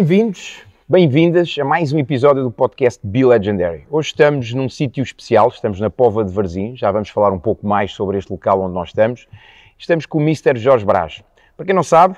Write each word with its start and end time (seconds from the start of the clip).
Bem-vindos, 0.00 0.62
bem-vindas 0.88 1.56
a 1.60 1.64
mais 1.64 1.92
um 1.92 1.98
episódio 1.98 2.42
do 2.42 2.50
podcast 2.50 2.98
Be 3.06 3.22
Legendary. 3.22 3.86
Hoje 3.90 4.08
estamos 4.08 4.54
num 4.54 4.66
sítio 4.66 5.02
especial, 5.02 5.48
estamos 5.48 5.78
na 5.78 5.90
Pova 5.90 6.24
de 6.24 6.32
Varzim, 6.32 6.74
já 6.74 6.90
vamos 6.90 7.10
falar 7.10 7.30
um 7.34 7.38
pouco 7.38 7.66
mais 7.66 7.92
sobre 7.92 8.16
este 8.16 8.32
local 8.32 8.62
onde 8.62 8.72
nós 8.72 8.88
estamos. 8.88 9.28
Estamos 9.76 10.06
com 10.06 10.16
o 10.16 10.22
Mr. 10.22 10.56
Jorge 10.56 10.86
Brás. 10.86 11.22
Para 11.54 11.66
quem 11.66 11.74
não 11.74 11.82
sabe, 11.82 12.16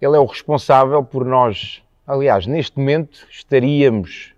ele 0.00 0.16
é 0.16 0.18
o 0.18 0.24
responsável 0.24 1.04
por 1.04 1.24
nós, 1.24 1.80
aliás, 2.08 2.44
neste 2.44 2.76
momento 2.76 3.24
estaríamos 3.30 4.34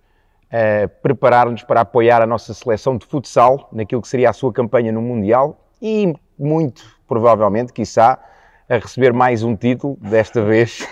a 0.53 0.87
preparar-nos 0.87 1.63
para 1.63 1.81
apoiar 1.81 2.21
a 2.21 2.27
nossa 2.27 2.53
seleção 2.53 2.99
de 2.99 3.07
futsal 3.07 3.67
naquilo 3.73 4.03
que 4.03 4.09
seria 4.09 4.29
a 4.29 4.35
sua 4.35 4.53
campanha 4.53 4.93
no 4.93 5.01
Mundial 5.01 5.59
e 5.81 6.13
muito 6.39 6.85
provavelmente, 7.09 7.73
quiçá, 7.73 8.19
a 8.69 8.79
receber 8.79 9.13
mais 9.13 9.43
um 9.43 9.55
título, 9.55 9.99
desta 10.01 10.43
vez 10.43 10.89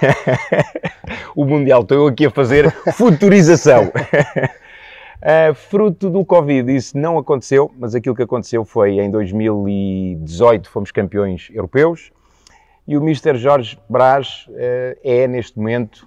o 1.34 1.44
Mundial. 1.44 1.82
Estou 1.82 1.96
eu 1.96 2.06
aqui 2.06 2.26
a 2.26 2.30
fazer 2.30 2.70
futurização. 2.92 3.84
Uh, 3.86 5.54
fruto 5.56 6.10
do 6.10 6.24
Covid, 6.24 6.74
isso 6.74 6.98
não 6.98 7.16
aconteceu, 7.16 7.70
mas 7.78 7.94
aquilo 7.94 8.14
que 8.14 8.22
aconteceu 8.22 8.64
foi 8.64 8.98
em 8.98 9.10
2018 9.10 10.68
fomos 10.68 10.90
campeões 10.90 11.48
europeus 11.50 12.12
e 12.86 12.96
o 12.96 13.02
Mr. 13.02 13.36
Jorge 13.36 13.78
Brás 13.88 14.46
uh, 14.50 14.98
é 15.02 15.26
neste 15.26 15.56
momento 15.56 16.06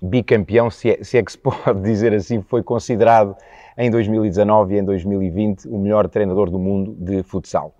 bicampeão, 0.00 0.70
se 0.70 0.90
é, 0.90 1.02
se 1.02 1.18
é 1.18 1.22
que 1.24 1.32
se 1.32 1.38
pode 1.42 1.80
dizer 1.80 2.14
assim, 2.14 2.40
foi 2.40 2.62
considerado 2.62 3.36
em 3.76 3.90
2019 3.90 4.76
e 4.76 4.78
em 4.78 4.84
2020 4.84 5.66
o 5.66 5.76
melhor 5.76 6.08
treinador 6.08 6.50
do 6.50 6.58
mundo 6.58 6.94
de 6.96 7.24
futsal. 7.24 7.74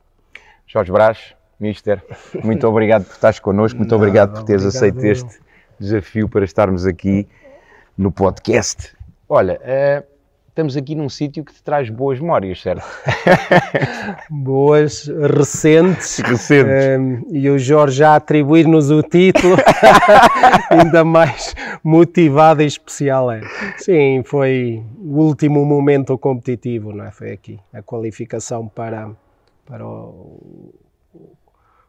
Jorge 0.66 0.90
Brás, 0.90 1.36
Mister, 1.64 2.02
muito 2.44 2.68
obrigado 2.68 3.06
por 3.06 3.14
estares 3.14 3.38
connosco, 3.38 3.78
muito 3.78 3.96
obrigado 3.96 4.34
por 4.34 4.44
teres 4.44 4.66
obrigado, 4.66 4.98
aceito 4.98 5.06
este 5.06 5.40
desafio 5.80 6.28
para 6.28 6.44
estarmos 6.44 6.86
aqui 6.86 7.26
no 7.96 8.12
podcast. 8.12 8.94
Olha, 9.26 9.58
uh, 9.62 10.04
estamos 10.48 10.76
aqui 10.76 10.94
num 10.94 11.08
sítio 11.08 11.42
que 11.42 11.54
te 11.54 11.62
traz 11.62 11.88
boas 11.88 12.20
memórias, 12.20 12.60
certo? 12.60 12.84
boas, 14.28 15.06
recentes. 15.06 16.18
Recentes. 16.18 16.98
Um, 17.00 17.34
e 17.34 17.48
o 17.48 17.58
Jorge 17.58 17.96
já 17.96 18.14
atribuir-nos 18.14 18.90
o 18.90 19.02
título, 19.02 19.56
ainda 20.68 21.02
mais 21.02 21.54
motivado 21.82 22.60
e 22.60 22.66
especial 22.66 23.32
é. 23.32 23.40
Sim, 23.78 24.22
foi 24.22 24.84
o 24.98 25.18
último 25.18 25.64
momento 25.64 26.18
competitivo, 26.18 26.92
não 26.92 27.06
é? 27.06 27.10
Foi 27.10 27.32
aqui, 27.32 27.58
a 27.72 27.80
qualificação 27.80 28.68
para, 28.68 29.10
para 29.64 29.86
o, 29.86 30.74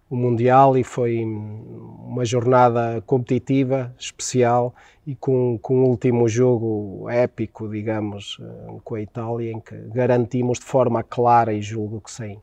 o 0.10 0.16
Mundial 0.16 0.78
e 0.78 0.84
foi 0.84 1.24
uma 1.24 2.24
jornada 2.24 3.02
competitiva, 3.06 3.94
especial 3.98 4.74
e 5.06 5.16
com, 5.16 5.58
com 5.62 5.84
o 5.84 5.88
último 5.88 6.28
jogo 6.28 7.10
épico, 7.10 7.70
digamos, 7.70 8.38
eh, 8.40 8.78
com 8.84 8.96
a 8.96 9.02
Itália, 9.02 9.52
em 9.52 9.60
que 9.60 9.76
garantimos 9.94 10.60
de 10.60 10.66
forma 10.66 11.04
clara 11.04 11.54
e 11.54 11.62
julgo 11.62 12.02
que 12.02 12.12
sem, 12.12 12.40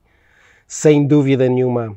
sem 0.67 1.07
dúvida 1.07 1.49
nenhuma 1.49 1.97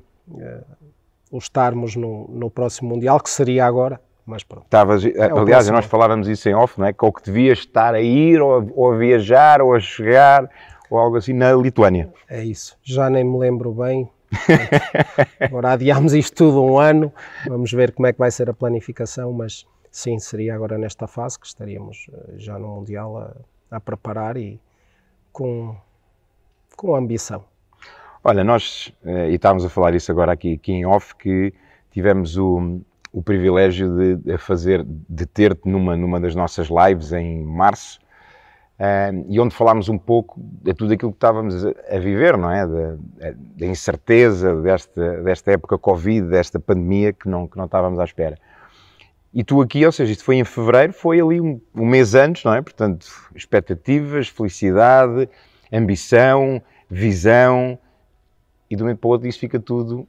o 1.31 1.37
estarmos 1.37 1.95
no, 1.95 2.27
no 2.29 2.49
próximo 2.49 2.89
Mundial, 2.89 3.19
que 3.19 3.29
seria 3.29 3.65
agora, 3.65 3.99
mas 4.25 4.43
pronto. 4.43 4.65
Estavas, 4.65 5.05
é 5.05 5.31
aliás, 5.31 5.69
nós 5.69 5.85
falávamos 5.85 6.27
isso 6.27 6.47
em 6.49 6.55
off, 6.55 6.79
não 6.79 6.87
é? 6.87 6.93
Que 6.93 7.05
ou 7.05 7.11
que 7.11 7.23
devias 7.23 7.59
estar 7.59 7.93
a 7.93 8.01
ir, 8.01 8.41
ou, 8.41 8.71
ou 8.75 8.93
a 8.93 8.97
viajar, 8.97 9.61
ou 9.61 9.73
a 9.73 9.79
chegar, 9.79 10.49
ou 10.89 10.97
algo 10.97 11.17
assim, 11.17 11.33
na 11.33 11.53
Lituânia. 11.53 12.11
É 12.27 12.43
isso. 12.43 12.77
Já 12.81 13.09
nem 13.09 13.23
me 13.23 13.37
lembro 13.37 13.71
bem, 13.71 14.09
Agora 15.39 15.73
adiámos 15.73 16.13
isto 16.13 16.35
tudo 16.35 16.63
um 16.63 16.79
ano, 16.79 17.11
vamos 17.47 17.71
ver 17.71 17.91
como 17.91 18.07
é 18.07 18.13
que 18.13 18.19
vai 18.19 18.31
ser 18.31 18.49
a 18.49 18.53
planificação, 18.53 19.31
mas 19.33 19.65
sim, 19.91 20.19
seria 20.19 20.55
agora 20.55 20.77
nesta 20.77 21.07
fase 21.07 21.39
que 21.39 21.47
estaríamos 21.47 22.07
eh, 22.11 22.33
já 22.37 22.59
no 22.59 22.67
Mundial 22.67 23.17
a, 23.17 23.75
a 23.77 23.79
preparar 23.79 24.37
e 24.37 24.59
com, 25.31 25.75
com 26.75 26.95
ambição. 26.95 27.43
Olha, 28.23 28.43
nós, 28.43 28.91
eh, 29.05 29.29
e 29.31 29.35
estávamos 29.35 29.65
a 29.65 29.69
falar 29.69 29.93
isso 29.93 30.11
agora 30.11 30.31
aqui, 30.31 30.53
aqui 30.53 30.73
em 30.73 30.85
off, 30.85 31.15
que 31.15 31.53
tivemos 31.91 32.37
o, 32.37 32.81
o 33.11 33.21
privilégio 33.21 34.17
de, 34.17 34.37
fazer, 34.37 34.83
de 34.85 35.25
ter-te 35.25 35.69
numa, 35.69 35.95
numa 35.95 36.19
das 36.19 36.35
nossas 36.35 36.67
lives 36.67 37.13
em 37.13 37.43
março, 37.43 37.99
Uh, 38.77 39.25
e 39.29 39.39
onde 39.39 39.55
falámos 39.55 39.87
um 39.87 39.97
pouco 39.97 40.37
de 40.37 40.73
tudo 40.73 40.93
aquilo 40.93 41.11
que 41.11 41.17
estávamos 41.17 41.65
a, 41.65 41.97
viver, 41.97 42.37
não 42.37 42.51
é? 42.51 42.67
Da, 42.67 43.65
incerteza 43.65 44.53
desta, 44.61 45.23
desta 45.23 45.51
época 45.53 45.77
Covid, 45.77 46.27
desta 46.27 46.59
pandemia 46.59 47.13
que 47.13 47.29
não, 47.29 47.47
que 47.47 47.57
não 47.57 47.65
estávamos 47.65 47.99
à 47.99 48.03
espera. 48.03 48.37
E 49.33 49.43
tu 49.43 49.61
aqui, 49.61 49.85
ou 49.85 49.91
seja, 49.91 50.11
isto 50.11 50.25
foi 50.25 50.35
em 50.35 50.43
fevereiro, 50.43 50.91
foi 50.91 51.21
ali 51.21 51.39
um, 51.39 51.59
um 51.73 51.85
mês 51.85 52.15
antes, 52.15 52.43
não 52.43 52.53
é? 52.53 52.61
Portanto, 52.61 53.07
expectativas, 53.33 54.27
felicidade, 54.27 55.29
ambição, 55.71 56.61
visão, 56.89 57.79
e 58.69 58.75
de 58.75 58.83
um 58.83 58.85
momento 58.85 58.99
para 58.99 59.07
o 59.07 59.11
outro 59.11 59.27
isso 59.27 59.39
fica 59.39 59.59
tudo 59.59 60.07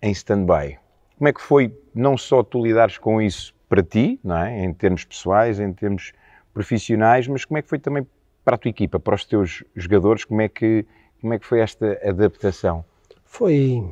em 0.00 0.10
stand-by. 0.10 0.78
Como 1.16 1.28
é 1.28 1.32
que 1.32 1.40
foi 1.40 1.76
não 1.94 2.16
só 2.16 2.42
tu 2.42 2.60
lidares 2.62 2.98
com 2.98 3.22
isso 3.22 3.54
para 3.68 3.82
ti, 3.82 4.18
não 4.22 4.36
é? 4.36 4.64
Em 4.64 4.72
termos 4.72 5.04
pessoais, 5.04 5.60
em 5.60 5.72
termos 5.72 6.12
profissionais, 6.52 7.26
mas 7.26 7.44
como 7.44 7.58
é 7.58 7.62
que 7.62 7.68
foi 7.68 7.78
também 7.78 8.06
para 8.44 8.56
a 8.56 8.58
tua 8.58 8.68
equipa, 8.68 8.98
para 8.98 9.14
os 9.14 9.24
teus 9.24 9.64
jogadores, 9.74 10.24
como 10.24 10.40
é 10.40 10.48
que, 10.48 10.84
como 11.20 11.32
é 11.32 11.38
que 11.38 11.46
foi 11.46 11.60
esta 11.60 11.98
adaptação? 12.04 12.84
Foi. 13.24 13.82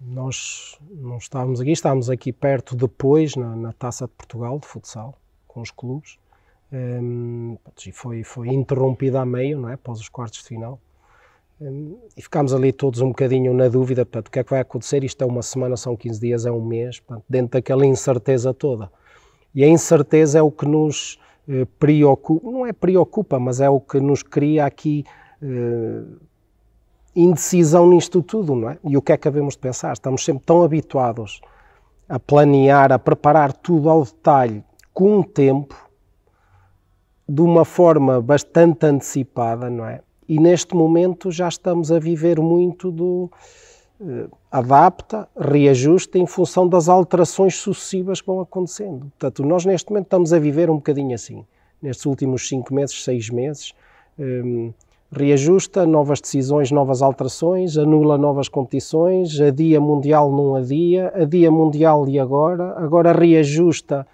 Nós 0.00 0.78
não 0.90 1.18
estávamos 1.18 1.60
aqui, 1.60 1.72
estávamos 1.72 2.08
aqui 2.08 2.32
perto 2.32 2.76
depois, 2.76 3.34
na, 3.34 3.56
na 3.56 3.72
Taça 3.72 4.06
de 4.06 4.12
Portugal, 4.12 4.58
de 4.60 4.66
futsal, 4.66 5.18
com 5.46 5.60
os 5.60 5.72
clubes. 5.72 6.18
Um, 6.72 7.56
e 7.84 7.90
foi, 7.90 8.22
foi 8.22 8.48
interrompida 8.48 9.20
a 9.20 9.26
meio, 9.26 9.58
não 9.58 9.68
é? 9.68 9.72
Após 9.72 9.98
os 9.98 10.08
quartos 10.08 10.40
de 10.40 10.48
final. 10.48 10.78
Um, 11.60 11.98
e 12.16 12.22
ficámos 12.22 12.54
ali 12.54 12.72
todos 12.72 13.00
um 13.00 13.08
bocadinho 13.08 13.52
na 13.52 13.66
dúvida, 13.68 14.06
portanto, 14.06 14.28
o 14.28 14.30
que 14.30 14.38
é 14.38 14.44
que 14.44 14.50
vai 14.50 14.60
acontecer? 14.60 15.02
Isto 15.02 15.24
é 15.24 15.26
uma 15.26 15.42
semana, 15.42 15.76
são 15.76 15.96
15 15.96 16.20
dias, 16.20 16.46
é 16.46 16.52
um 16.52 16.64
mês, 16.64 17.00
portanto, 17.00 17.24
dentro 17.28 17.52
daquela 17.58 17.84
incerteza 17.84 18.54
toda. 18.54 18.92
E 19.52 19.64
a 19.64 19.68
incerteza 19.68 20.38
é 20.38 20.42
o 20.42 20.52
que 20.52 20.66
nos 20.66 21.18
eh, 21.48 21.66
preocupa, 21.78 22.50
não 22.50 22.66
é 22.66 22.72
preocupa, 22.72 23.38
mas 23.38 23.60
é 23.60 23.70
o 23.70 23.80
que 23.80 23.98
nos 24.00 24.22
cria 24.22 24.66
aqui 24.66 25.04
eh, 25.42 26.02
indecisão 27.16 27.88
nisto 27.88 28.22
tudo, 28.22 28.54
não 28.54 28.70
é? 28.70 28.78
E 28.84 28.96
o 28.96 29.02
que 29.02 29.12
é 29.12 29.16
que 29.16 29.30
devemos 29.30 29.54
de 29.54 29.60
pensar? 29.60 29.92
Estamos 29.92 30.24
sempre 30.24 30.44
tão 30.44 30.62
habituados 30.62 31.40
a 32.08 32.18
planear, 32.18 32.92
a 32.92 32.98
preparar 32.98 33.52
tudo 33.52 33.88
ao 33.88 34.04
detalhe, 34.04 34.62
com 34.92 35.18
um 35.18 35.22
tempo, 35.22 35.74
de 37.28 37.40
uma 37.40 37.64
forma 37.64 38.20
bastante 38.20 38.86
antecipada, 38.86 39.68
não 39.68 39.84
é? 39.84 40.00
E 40.28 40.38
neste 40.38 40.74
momento 40.74 41.30
já 41.30 41.48
estamos 41.48 41.90
a 41.90 41.98
viver 41.98 42.40
muito 42.40 42.90
do 42.90 43.30
adapta, 44.50 45.28
reajusta 45.36 46.18
em 46.18 46.26
função 46.26 46.68
das 46.68 46.88
alterações 46.88 47.56
sucessivas 47.56 48.20
que 48.20 48.26
vão 48.26 48.40
acontecendo. 48.40 49.00
Portanto, 49.18 49.44
nós 49.44 49.64
neste 49.64 49.90
momento 49.90 50.06
estamos 50.06 50.32
a 50.32 50.38
viver 50.38 50.70
um 50.70 50.76
bocadinho 50.76 51.14
assim, 51.14 51.44
nestes 51.82 52.06
últimos 52.06 52.48
cinco 52.48 52.72
meses, 52.72 53.02
seis 53.02 53.28
meses, 53.28 53.72
um, 54.18 54.72
reajusta, 55.10 55.86
novas 55.86 56.20
decisões, 56.20 56.70
novas 56.70 57.02
alterações, 57.02 57.76
anula 57.76 58.16
novas 58.16 58.48
competições, 58.48 59.40
adia 59.40 59.80
mundial 59.80 60.30
não 60.30 60.54
adia, 60.54 61.12
adia 61.14 61.50
mundial 61.50 62.08
e 62.08 62.20
agora, 62.20 62.78
agora 62.78 63.12
reajusta 63.12 64.06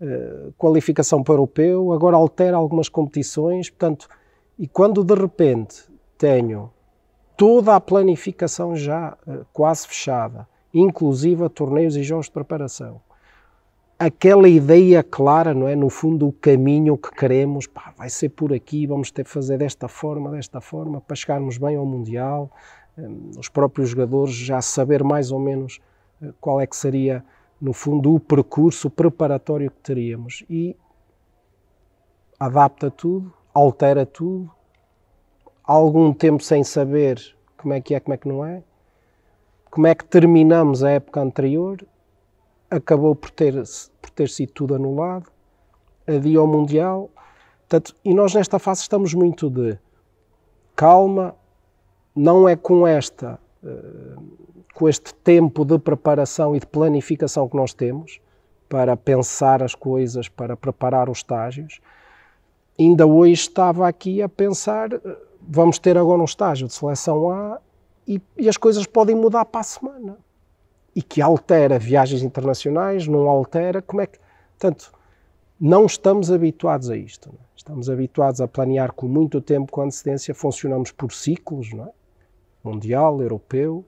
uh, 0.00 0.52
qualificação 0.56 1.22
para 1.22 1.32
o 1.32 1.34
europeu, 1.34 1.92
agora 1.92 2.16
altera 2.16 2.56
algumas 2.56 2.88
competições, 2.88 3.70
portanto, 3.70 4.08
e 4.58 4.68
quando 4.68 5.02
de 5.02 5.14
repente 5.14 5.82
tenho 6.16 6.70
toda 7.42 7.74
a 7.74 7.80
planificação 7.80 8.76
já 8.76 9.18
uh, 9.26 9.44
quase 9.52 9.88
fechada, 9.88 10.46
inclusive 10.72 11.44
a 11.44 11.48
torneios 11.48 11.96
e 11.96 12.02
jogos 12.04 12.26
de 12.26 12.30
preparação. 12.30 13.00
Aquela 13.98 14.48
ideia 14.48 15.02
clara, 15.02 15.52
não 15.52 15.66
é? 15.66 15.74
No 15.74 15.90
fundo, 15.90 16.28
o 16.28 16.32
caminho 16.32 16.96
que 16.96 17.10
queremos, 17.10 17.66
pá, 17.66 17.92
vai 17.98 18.08
ser 18.08 18.28
por 18.28 18.52
aqui, 18.52 18.86
vamos 18.86 19.10
ter 19.10 19.24
que 19.24 19.30
fazer 19.30 19.58
desta 19.58 19.88
forma, 19.88 20.30
desta 20.30 20.60
forma, 20.60 21.00
para 21.00 21.16
chegarmos 21.16 21.58
bem 21.58 21.74
ao 21.74 21.84
Mundial. 21.84 22.48
Um, 22.96 23.32
os 23.36 23.48
próprios 23.48 23.88
jogadores 23.88 24.34
já 24.36 24.62
saber 24.62 25.02
mais 25.02 25.32
ou 25.32 25.40
menos 25.40 25.80
uh, 26.22 26.32
qual 26.40 26.60
é 26.60 26.66
que 26.66 26.76
seria, 26.76 27.24
no 27.60 27.72
fundo, 27.72 28.14
o 28.14 28.20
percurso 28.20 28.88
preparatório 28.88 29.68
que 29.68 29.80
teríamos. 29.80 30.44
E 30.48 30.76
adapta 32.38 32.88
tudo, 32.88 33.34
altera 33.52 34.06
tudo, 34.06 34.48
algum 35.64 36.12
tempo 36.12 36.42
sem 36.42 36.64
saber 36.64 37.20
como 37.56 37.74
é 37.74 37.80
que 37.80 37.94
é, 37.94 38.00
como 38.00 38.14
é 38.14 38.16
que 38.16 38.28
não 38.28 38.44
é, 38.44 38.62
como 39.70 39.86
é 39.86 39.94
que 39.94 40.04
terminamos 40.04 40.82
a 40.82 40.90
época 40.90 41.20
anterior, 41.20 41.84
acabou 42.70 43.14
por 43.14 43.30
ter, 43.30 43.54
por 44.00 44.10
ter 44.10 44.28
sido 44.28 44.52
tudo 44.52 44.74
anulado, 44.74 45.26
adia 46.06 46.38
ao 46.38 46.46
Mundial, 46.46 47.10
portanto, 47.60 47.94
e 48.04 48.12
nós 48.12 48.34
nesta 48.34 48.58
fase 48.58 48.82
estamos 48.82 49.14
muito 49.14 49.48
de 49.48 49.78
calma, 50.74 51.34
não 52.14 52.48
é 52.48 52.56
com 52.56 52.86
esta, 52.86 53.38
eh, 53.64 54.16
com 54.74 54.88
este 54.88 55.14
tempo 55.14 55.64
de 55.64 55.78
preparação 55.78 56.54
e 56.56 56.60
de 56.60 56.66
planificação 56.66 57.48
que 57.48 57.56
nós 57.56 57.72
temos, 57.72 58.20
para 58.68 58.96
pensar 58.96 59.62
as 59.62 59.74
coisas, 59.74 60.28
para 60.28 60.56
preparar 60.56 61.08
os 61.10 61.18
estágios. 61.18 61.80
Ainda 62.78 63.06
hoje 63.06 63.34
estava 63.34 63.86
aqui 63.86 64.22
a 64.22 64.28
pensar, 64.28 64.88
vamos 65.48 65.78
ter 65.78 65.96
agora 65.96 66.20
um 66.20 66.24
estágio 66.24 66.66
de 66.66 66.74
seleção 66.74 67.30
A 67.30 67.58
e, 68.06 68.20
e 68.36 68.48
as 68.48 68.56
coisas 68.56 68.86
podem 68.86 69.16
mudar 69.16 69.44
para 69.44 69.60
a 69.60 69.64
semana. 69.64 70.18
E 70.94 71.02
que 71.02 71.22
altera 71.22 71.78
viagens 71.78 72.22
internacionais, 72.22 73.06
não 73.06 73.28
altera, 73.28 73.80
como 73.80 74.02
é 74.02 74.06
que... 74.06 74.18
Portanto, 74.58 74.92
não 75.58 75.86
estamos 75.86 76.30
habituados 76.30 76.90
a 76.90 76.96
isto. 76.96 77.30
É? 77.30 77.32
Estamos 77.56 77.88
habituados 77.88 78.40
a 78.40 78.48
planear 78.48 78.92
com 78.92 79.06
muito 79.06 79.40
tempo 79.40 79.72
com 79.72 79.82
antecedência, 79.82 80.34
funcionamos 80.34 80.90
por 80.90 81.12
ciclos, 81.12 81.72
não 81.72 81.84
é? 81.84 81.90
Mundial, 82.64 83.20
europeu, 83.22 83.84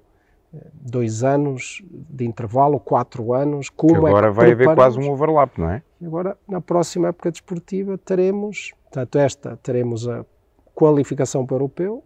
dois 0.73 1.23
anos 1.23 1.83
de 1.91 2.25
intervalo, 2.25 2.79
quatro 2.79 3.33
anos. 3.33 3.69
Como 3.69 3.93
que 3.93 3.99
agora 3.99 4.29
é 4.29 4.31
que 4.31 4.37
vai 4.37 4.53
haver 4.53 4.75
quase 4.75 4.99
um 4.99 5.11
overlap, 5.11 5.59
não 5.59 5.71
é? 5.71 5.83
Agora, 6.05 6.37
na 6.47 6.61
próxima 6.61 7.09
época 7.09 7.31
desportiva, 7.31 7.99
teremos, 7.99 8.73
portanto, 8.85 9.17
esta, 9.17 9.57
teremos 9.57 10.09
a 10.09 10.25
qualificação 10.75 11.47
para 11.47 11.55
o 11.55 11.57
europeu, 11.57 12.03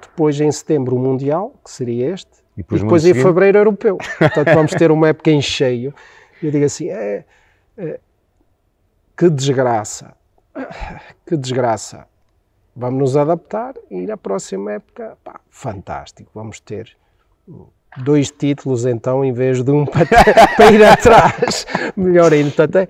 depois 0.00 0.40
em 0.40 0.50
setembro 0.50 0.96
o 0.96 0.98
Mundial, 0.98 1.54
que 1.64 1.70
seria 1.70 2.12
este, 2.12 2.44
e 2.56 2.58
depois, 2.58 2.80
e 2.80 2.84
depois 2.84 3.04
em 3.04 3.08
seguinte... 3.08 3.22
fevereiro 3.22 3.58
europeu. 3.58 3.98
Portanto, 4.18 4.54
vamos 4.54 4.72
ter 4.72 4.90
uma 4.90 5.08
época 5.08 5.30
em 5.30 5.40
cheio. 5.40 5.94
Eu 6.42 6.50
digo 6.50 6.64
assim, 6.64 6.88
é, 6.90 7.24
é, 7.76 8.00
que 9.16 9.30
desgraça, 9.30 10.14
que 11.26 11.36
desgraça. 11.36 12.06
Vamos 12.76 12.98
nos 12.98 13.16
adaptar 13.16 13.74
e 13.88 14.04
na 14.06 14.16
próxima 14.16 14.72
época, 14.72 15.16
pá, 15.22 15.40
fantástico, 15.48 16.30
vamos 16.34 16.58
ter 16.58 16.96
dois 17.98 18.32
títulos 18.32 18.84
então 18.84 19.24
em 19.24 19.32
vez 19.32 19.62
de 19.62 19.70
um 19.70 19.86
para, 19.86 20.06
para 20.56 20.72
ir 20.72 20.84
atrás. 20.84 21.66
Melhor 21.96 22.32
ainda. 22.32 22.50
Portanto, 22.50 22.76
é, 22.76 22.88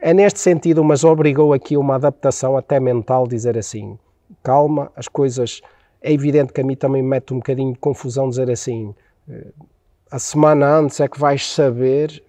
é 0.00 0.14
neste 0.14 0.38
sentido, 0.38 0.84
mas 0.84 1.02
obrigou 1.02 1.52
aqui 1.52 1.76
uma 1.76 1.96
adaptação 1.96 2.56
até 2.56 2.78
mental, 2.78 3.26
dizer 3.26 3.58
assim, 3.58 3.98
calma, 4.44 4.92
as 4.94 5.08
coisas... 5.08 5.60
É 6.00 6.12
evidente 6.12 6.52
que 6.52 6.60
a 6.60 6.64
mim 6.64 6.76
também 6.76 7.02
me 7.02 7.08
mete 7.08 7.32
um 7.32 7.38
bocadinho 7.38 7.72
de 7.72 7.78
confusão 7.78 8.28
dizer 8.28 8.50
assim, 8.50 8.94
eh, 9.26 9.52
a 10.10 10.18
semana 10.18 10.66
antes 10.78 11.00
é 11.00 11.08
que 11.08 11.18
vais 11.18 11.50
saber, 11.50 12.22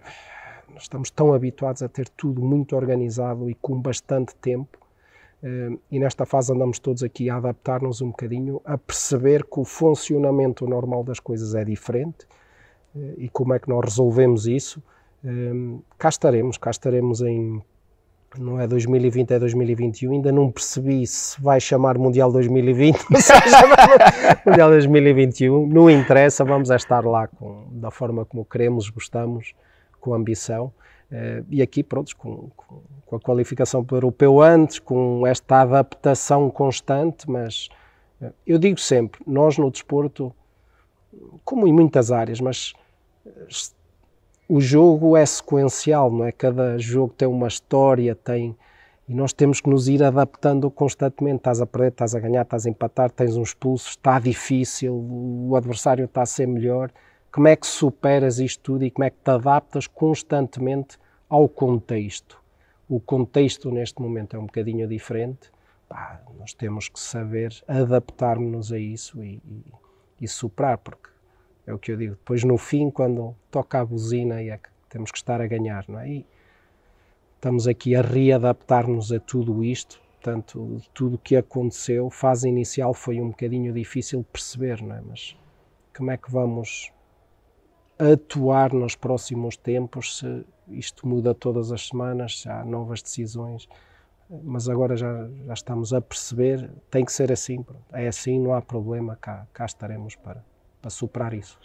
nós 0.72 0.84
estamos 0.84 1.10
tão 1.10 1.34
habituados 1.34 1.82
a 1.82 1.88
ter 1.88 2.08
tudo 2.08 2.40
muito 2.40 2.74
organizado 2.74 3.50
e 3.50 3.54
com 3.54 3.78
bastante 3.78 4.34
tempo, 4.36 4.78
Uh, 5.42 5.78
e 5.90 5.98
nesta 5.98 6.24
fase 6.24 6.52
andamos 6.52 6.78
todos 6.78 7.02
aqui 7.02 7.28
a 7.28 7.36
adaptar-nos 7.36 8.00
um 8.00 8.08
bocadinho, 8.08 8.60
a 8.64 8.78
perceber 8.78 9.44
que 9.44 9.60
o 9.60 9.64
funcionamento 9.64 10.66
normal 10.66 11.04
das 11.04 11.20
coisas 11.20 11.54
é 11.54 11.62
diferente 11.62 12.26
uh, 12.94 13.14
e 13.18 13.28
como 13.28 13.52
é 13.52 13.58
que 13.58 13.68
nós 13.68 13.84
resolvemos 13.84 14.46
isso. 14.46 14.82
Cá 15.98 16.08
estaremos, 16.08 16.56
cá 16.56 16.70
estaremos 16.70 17.20
em. 17.20 17.60
Não 18.38 18.60
é 18.60 18.66
2020, 18.66 19.30
é 19.30 19.38
2021. 19.38 20.12
Ainda 20.12 20.32
não 20.32 20.50
percebi 20.50 21.06
se 21.06 21.40
vai 21.40 21.60
chamar 21.60 21.96
Mundial 21.96 22.30
2020 22.32 22.96
ou 23.10 23.20
se 23.20 23.32
vai 23.32 23.48
chamar 23.48 24.42
Mundial 24.46 24.70
2021. 24.70 25.66
Não 25.66 25.88
interessa, 25.90 26.44
vamos 26.44 26.70
a 26.70 26.76
estar 26.76 27.04
lá 27.04 27.26
com, 27.28 27.66
da 27.70 27.90
forma 27.90 28.24
como 28.24 28.44
queremos, 28.44 28.90
gostamos, 28.90 29.54
com 30.00 30.12
ambição. 30.14 30.72
Uh, 31.10 31.46
e 31.48 31.62
aqui, 31.62 31.82
pronto, 31.82 32.16
com, 32.16 32.50
com, 32.56 32.82
com, 33.06 33.16
a 33.16 33.20
qualificação 33.20 33.84
para 33.84 33.94
o 33.94 33.98
europeu 33.98 34.40
antes, 34.40 34.80
com 34.80 35.24
esta 35.24 35.60
adaptação 35.62 36.50
constante, 36.50 37.30
mas 37.30 37.68
uh, 38.20 38.32
eu 38.44 38.58
digo 38.58 38.80
sempre, 38.80 39.20
nós 39.24 39.56
no 39.56 39.70
desporto, 39.70 40.34
como 41.44 41.66
em 41.68 41.72
muitas 41.72 42.10
áreas, 42.10 42.40
mas 42.40 42.72
uh, 43.24 43.75
o 44.48 44.60
jogo 44.60 45.16
é 45.16 45.24
sequencial, 45.26 46.10
não 46.10 46.24
é? 46.24 46.32
Cada 46.32 46.78
jogo 46.78 47.12
tem 47.16 47.26
uma 47.28 47.48
história, 47.48 48.14
tem 48.14 48.56
e 49.08 49.14
nós 49.14 49.32
temos 49.32 49.60
que 49.60 49.70
nos 49.70 49.86
ir 49.86 50.02
adaptando 50.02 50.68
constantemente. 50.68 51.36
Estás 51.36 51.60
a 51.60 51.66
perder, 51.66 51.92
estás 51.92 52.14
a 52.14 52.18
ganhar, 52.18 52.42
estás 52.42 52.66
a 52.66 52.70
empatar, 52.70 53.08
tens 53.10 53.36
um 53.36 53.42
expulso, 53.42 53.90
está 53.90 54.18
difícil, 54.18 54.92
o 54.92 55.54
adversário 55.54 56.06
está 56.06 56.22
a 56.22 56.26
ser 56.26 56.46
melhor 56.46 56.90
como 57.36 57.48
é 57.48 57.54
que 57.54 57.66
superas 57.66 58.38
isto 58.38 58.62
tudo 58.62 58.84
e 58.86 58.90
como 58.90 59.04
é 59.04 59.10
que 59.10 59.18
te 59.22 59.30
adaptas 59.30 59.86
constantemente 59.86 60.96
ao 61.28 61.46
contexto? 61.46 62.42
O 62.88 62.98
contexto 62.98 63.70
neste 63.70 64.00
momento 64.00 64.34
é 64.34 64.38
um 64.38 64.46
bocadinho 64.46 64.88
diferente. 64.88 65.52
Pá, 65.86 66.22
nós 66.38 66.54
temos 66.54 66.88
que 66.88 66.98
saber 66.98 67.52
adaptar-nos 67.68 68.72
a 68.72 68.78
isso 68.78 69.22
e, 69.22 69.42
e, 69.44 69.64
e, 70.22 70.26
superar, 70.26 70.78
porque 70.78 71.10
é 71.66 71.74
o 71.74 71.78
que 71.78 71.92
eu 71.92 71.96
digo. 71.96 72.14
Depois, 72.14 72.44
no 72.44 72.56
fim, 72.56 72.90
quando 72.90 73.34
toca 73.50 73.80
a 73.80 73.84
buzina, 73.84 74.42
é 74.42 74.56
que 74.56 74.68
temos 74.88 75.10
que 75.10 75.18
estar 75.18 75.40
a 75.40 75.46
ganhar, 75.46 75.84
não 75.88 75.98
é? 75.98 76.08
E 76.08 76.26
estamos 77.34 77.66
aqui 77.66 77.94
a 77.94 78.02
readaptar-nos 78.02 79.12
a 79.12 79.20
tudo 79.20 79.64
isto. 79.64 80.00
Portanto, 80.14 80.80
tudo 80.92 81.16
o 81.16 81.18
que 81.18 81.36
aconteceu, 81.36 82.10
fase 82.10 82.48
inicial 82.48 82.92
foi 82.92 83.20
um 83.20 83.28
bocadinho 83.28 83.72
difícil 83.72 84.24
perceber, 84.32 84.82
não 84.82 84.96
é? 84.96 85.00
Mas 85.00 85.36
como 85.96 86.10
é 86.10 86.16
que 86.16 86.30
vamos 86.30 86.92
atuar 87.98 88.72
nos 88.72 88.94
próximos 88.94 89.56
tempos, 89.56 90.18
se 90.18 90.44
isto 90.68 91.06
muda 91.06 91.34
todas 91.34 91.72
as 91.72 91.88
semanas, 91.88 92.40
se 92.40 92.48
há 92.48 92.64
novas 92.64 93.00
decisões, 93.02 93.68
mas 94.28 94.68
agora 94.68 94.96
já, 94.96 95.28
já 95.46 95.54
estamos 95.54 95.92
a 95.92 96.00
perceber, 96.00 96.70
tem 96.90 97.04
que 97.04 97.12
ser 97.12 97.30
assim, 97.30 97.64
é 97.92 98.08
assim, 98.08 98.40
não 98.40 98.52
há 98.52 98.60
problema, 98.60 99.16
cá, 99.16 99.46
cá 99.52 99.64
estaremos 99.64 100.16
para, 100.16 100.44
para 100.86 100.90
superar 100.90 101.34
isso. 101.34 101.58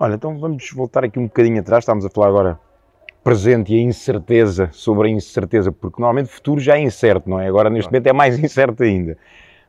Olha, 0.00 0.14
então 0.14 0.38
vamos 0.38 0.70
voltar 0.72 1.04
aqui 1.04 1.18
um 1.18 1.24
bocadinho 1.24 1.60
atrás, 1.60 1.82
estamos 1.82 2.06
a 2.06 2.10
falar 2.10 2.28
agora 2.28 2.60
presente 3.22 3.72
e 3.72 3.78
a 3.78 3.82
incerteza 3.82 4.70
sobre 4.72 5.08
a 5.08 5.10
incerteza, 5.10 5.70
porque 5.70 6.00
normalmente 6.00 6.26
o 6.26 6.30
futuro 6.30 6.58
já 6.58 6.76
é 6.76 6.80
incerto, 6.80 7.28
não 7.28 7.38
é? 7.38 7.46
Agora 7.46 7.68
neste 7.68 7.90
momento 7.90 8.06
é 8.06 8.12
mais 8.12 8.38
incerto 8.42 8.82
ainda. 8.82 9.18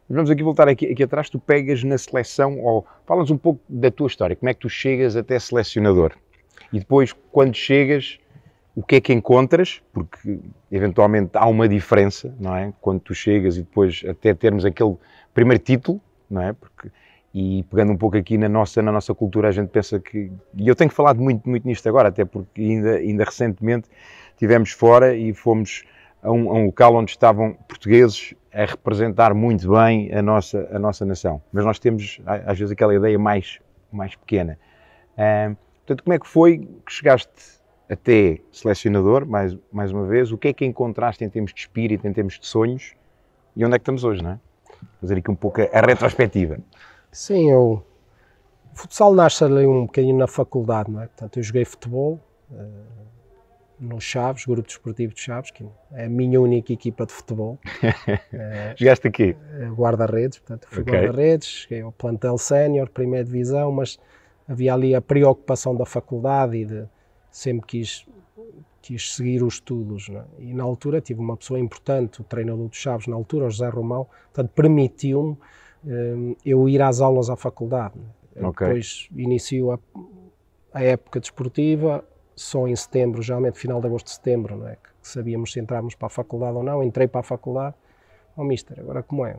Vamos 0.09 0.31
aqui 0.31 0.41
voltar 0.41 0.69
aqui, 0.69 0.89
aqui 0.89 1.03
atrás, 1.03 1.29
tu 1.29 1.37
pegas 1.37 1.83
na 1.83 1.97
seleção, 1.97 2.59
ou 2.61 2.85
falas 3.05 3.29
um 3.29 3.37
pouco 3.37 3.59
da 3.67 3.91
tua 3.91 4.07
história, 4.07 4.35
como 4.35 4.49
é 4.49 4.53
que 4.53 4.61
tu 4.61 4.69
chegas 4.69 5.17
até 5.17 5.37
selecionador? 5.37 6.13
E 6.71 6.79
depois, 6.79 7.13
quando 7.31 7.55
chegas, 7.55 8.19
o 8.75 8.81
que 8.81 8.95
é 8.95 9.01
que 9.01 9.13
encontras? 9.13 9.81
Porque 9.91 10.39
eventualmente 10.71 11.31
há 11.33 11.45
uma 11.45 11.67
diferença, 11.67 12.33
não 12.39 12.55
é? 12.55 12.73
Quando 12.79 13.01
tu 13.01 13.13
chegas 13.13 13.57
e 13.57 13.63
depois 13.63 14.03
até 14.07 14.33
termos 14.33 14.65
aquele 14.65 14.95
primeiro 15.33 15.61
título, 15.61 16.01
não 16.29 16.41
é? 16.41 16.53
Porque, 16.53 16.89
e 17.33 17.63
pegando 17.63 17.91
um 17.91 17.97
pouco 17.97 18.15
aqui 18.15 18.37
na 18.37 18.47
nossa, 18.47 18.81
na 18.81 18.91
nossa 18.91 19.13
cultura, 19.15 19.49
a 19.49 19.51
gente 19.51 19.69
pensa 19.69 19.99
que. 19.99 20.31
E 20.55 20.67
eu 20.67 20.75
tenho 20.75 20.91
falado 20.91 21.19
muito, 21.19 21.49
muito 21.49 21.67
nisto 21.67 21.87
agora, 21.89 22.09
até 22.09 22.23
porque 22.23 22.61
ainda, 22.61 22.95
ainda 22.97 23.23
recentemente 23.23 23.89
estivemos 24.31 24.71
fora 24.71 25.15
e 25.15 25.33
fomos 25.33 25.83
a 26.21 26.31
um, 26.31 26.49
a 26.49 26.53
um 26.53 26.65
local 26.67 26.95
onde 26.95 27.11
estavam 27.11 27.53
portugueses 27.67 28.35
a 28.53 28.65
representar 28.65 29.33
muito 29.33 29.71
bem 29.71 30.13
a 30.13 30.21
nossa, 30.21 30.69
a 30.71 30.77
nossa 30.77 31.05
nação. 31.05 31.41
Mas 31.51 31.65
nós 31.65 31.79
temos, 31.79 32.21
às 32.25 32.57
vezes, 32.59 32.71
aquela 32.71 32.93
ideia 32.93 33.17
mais, 33.17 33.59
mais 33.91 34.15
pequena. 34.15 34.59
Uh, 35.13 35.57
portanto, 35.77 36.03
como 36.03 36.13
é 36.13 36.19
que 36.19 36.27
foi 36.27 36.59
que 36.85 36.91
chegaste 36.91 37.31
até 37.89 38.39
selecionador, 38.51 39.25
mais, 39.25 39.57
mais 39.71 39.91
uma 39.91 40.05
vez? 40.05 40.31
O 40.31 40.37
que 40.37 40.49
é 40.49 40.53
que 40.53 40.65
encontraste 40.65 41.23
em 41.23 41.29
termos 41.29 41.51
de 41.51 41.61
espírito, 41.61 42.07
em 42.07 42.13
termos 42.13 42.39
de 42.39 42.45
sonhos? 42.45 42.93
E 43.55 43.65
onde 43.65 43.75
é 43.75 43.79
que 43.79 43.83
estamos 43.83 44.03
hoje, 44.03 44.23
não 44.23 44.31
é? 44.31 44.39
Fazer 45.01 45.17
aqui 45.17 45.31
um 45.31 45.35
pouco 45.35 45.61
a, 45.61 45.81
retrospectiva. 45.81 46.59
Sim, 47.13 47.51
eu... 47.51 47.85
O 48.73 48.75
futsal 48.75 49.13
nasce 49.13 49.43
ali 49.43 49.67
um 49.67 49.85
bocadinho 49.85 50.17
na 50.17 50.27
faculdade, 50.27 50.89
não 50.91 51.01
é? 51.01 51.05
Portanto, 51.05 51.37
eu 51.37 51.43
joguei 51.43 51.63
futebol, 51.63 52.19
uh, 52.49 53.03
no 53.79 53.99
Chaves, 53.99 54.45
Grupo 54.45 54.67
Desportivo 54.67 55.13
de 55.13 55.19
Chaves, 55.19 55.51
que 55.51 55.65
é 55.91 56.05
a 56.05 56.09
minha 56.09 56.39
única 56.39 56.71
equipa 56.71 57.05
de 57.05 57.11
futebol. 57.11 57.59
é, 58.33 58.73
Jogaste 58.77 59.07
aqui? 59.07 59.35
Eh, 59.51 59.69
guarda-redes, 59.75 60.39
portanto, 60.39 60.67
fui 60.69 60.81
okay. 60.81 60.93
guarda-redes, 60.93 61.47
cheguei 61.47 61.81
ao 61.81 61.91
plantel 61.91 62.37
sénior, 62.37 62.89
primeira 62.89 63.25
divisão, 63.25 63.71
mas 63.71 63.99
havia 64.47 64.73
ali 64.73 64.95
a 64.95 65.01
preocupação 65.01 65.75
da 65.75 65.85
faculdade 65.85 66.57
e 66.57 66.65
de 66.65 66.85
sempre 67.29 67.67
quis, 67.67 68.05
quis 68.81 69.15
seguir 69.15 69.43
os 69.43 69.55
estudos. 69.55 70.09
É? 70.09 70.23
E 70.39 70.53
na 70.53 70.63
altura 70.63 71.01
tive 71.01 71.19
uma 71.19 71.35
pessoa 71.35 71.59
importante, 71.59 72.21
o 72.21 72.23
treinador 72.23 72.69
de 72.69 72.77
Chaves, 72.77 73.07
na 73.07 73.15
altura, 73.15 73.45
o 73.45 73.49
José 73.49 73.69
Romão, 73.69 74.07
portanto, 74.33 74.51
permitiu-me 74.55 75.37
um, 75.85 76.35
eu 76.45 76.67
ir 76.67 76.81
às 76.81 77.01
aulas 77.01 77.29
à 77.29 77.35
faculdade. 77.35 77.95
É? 78.35 78.45
Okay. 78.45 78.67
Depois 78.67 79.09
inicio 79.15 79.71
a, 79.71 79.79
a 80.73 80.83
época 80.83 81.19
desportiva, 81.19 82.03
só 82.35 82.67
em 82.67 82.75
setembro, 82.75 83.21
geralmente 83.21 83.59
final 83.59 83.79
de 83.79 83.87
agosto, 83.87 84.09
setembro, 84.09 84.57
não 84.57 84.67
é? 84.67 84.75
que 84.75 84.89
sabíamos 85.01 85.51
se 85.51 85.59
entrávamos 85.59 85.95
para 85.95 86.07
a 86.07 86.09
faculdade 86.09 86.57
ou 86.57 86.63
não. 86.63 86.83
Entrei 86.83 87.07
para 87.07 87.19
a 87.19 87.23
faculdade, 87.23 87.75
oh 88.35 88.43
mister, 88.43 88.79
agora 88.79 89.03
como 89.03 89.25
é? 89.25 89.37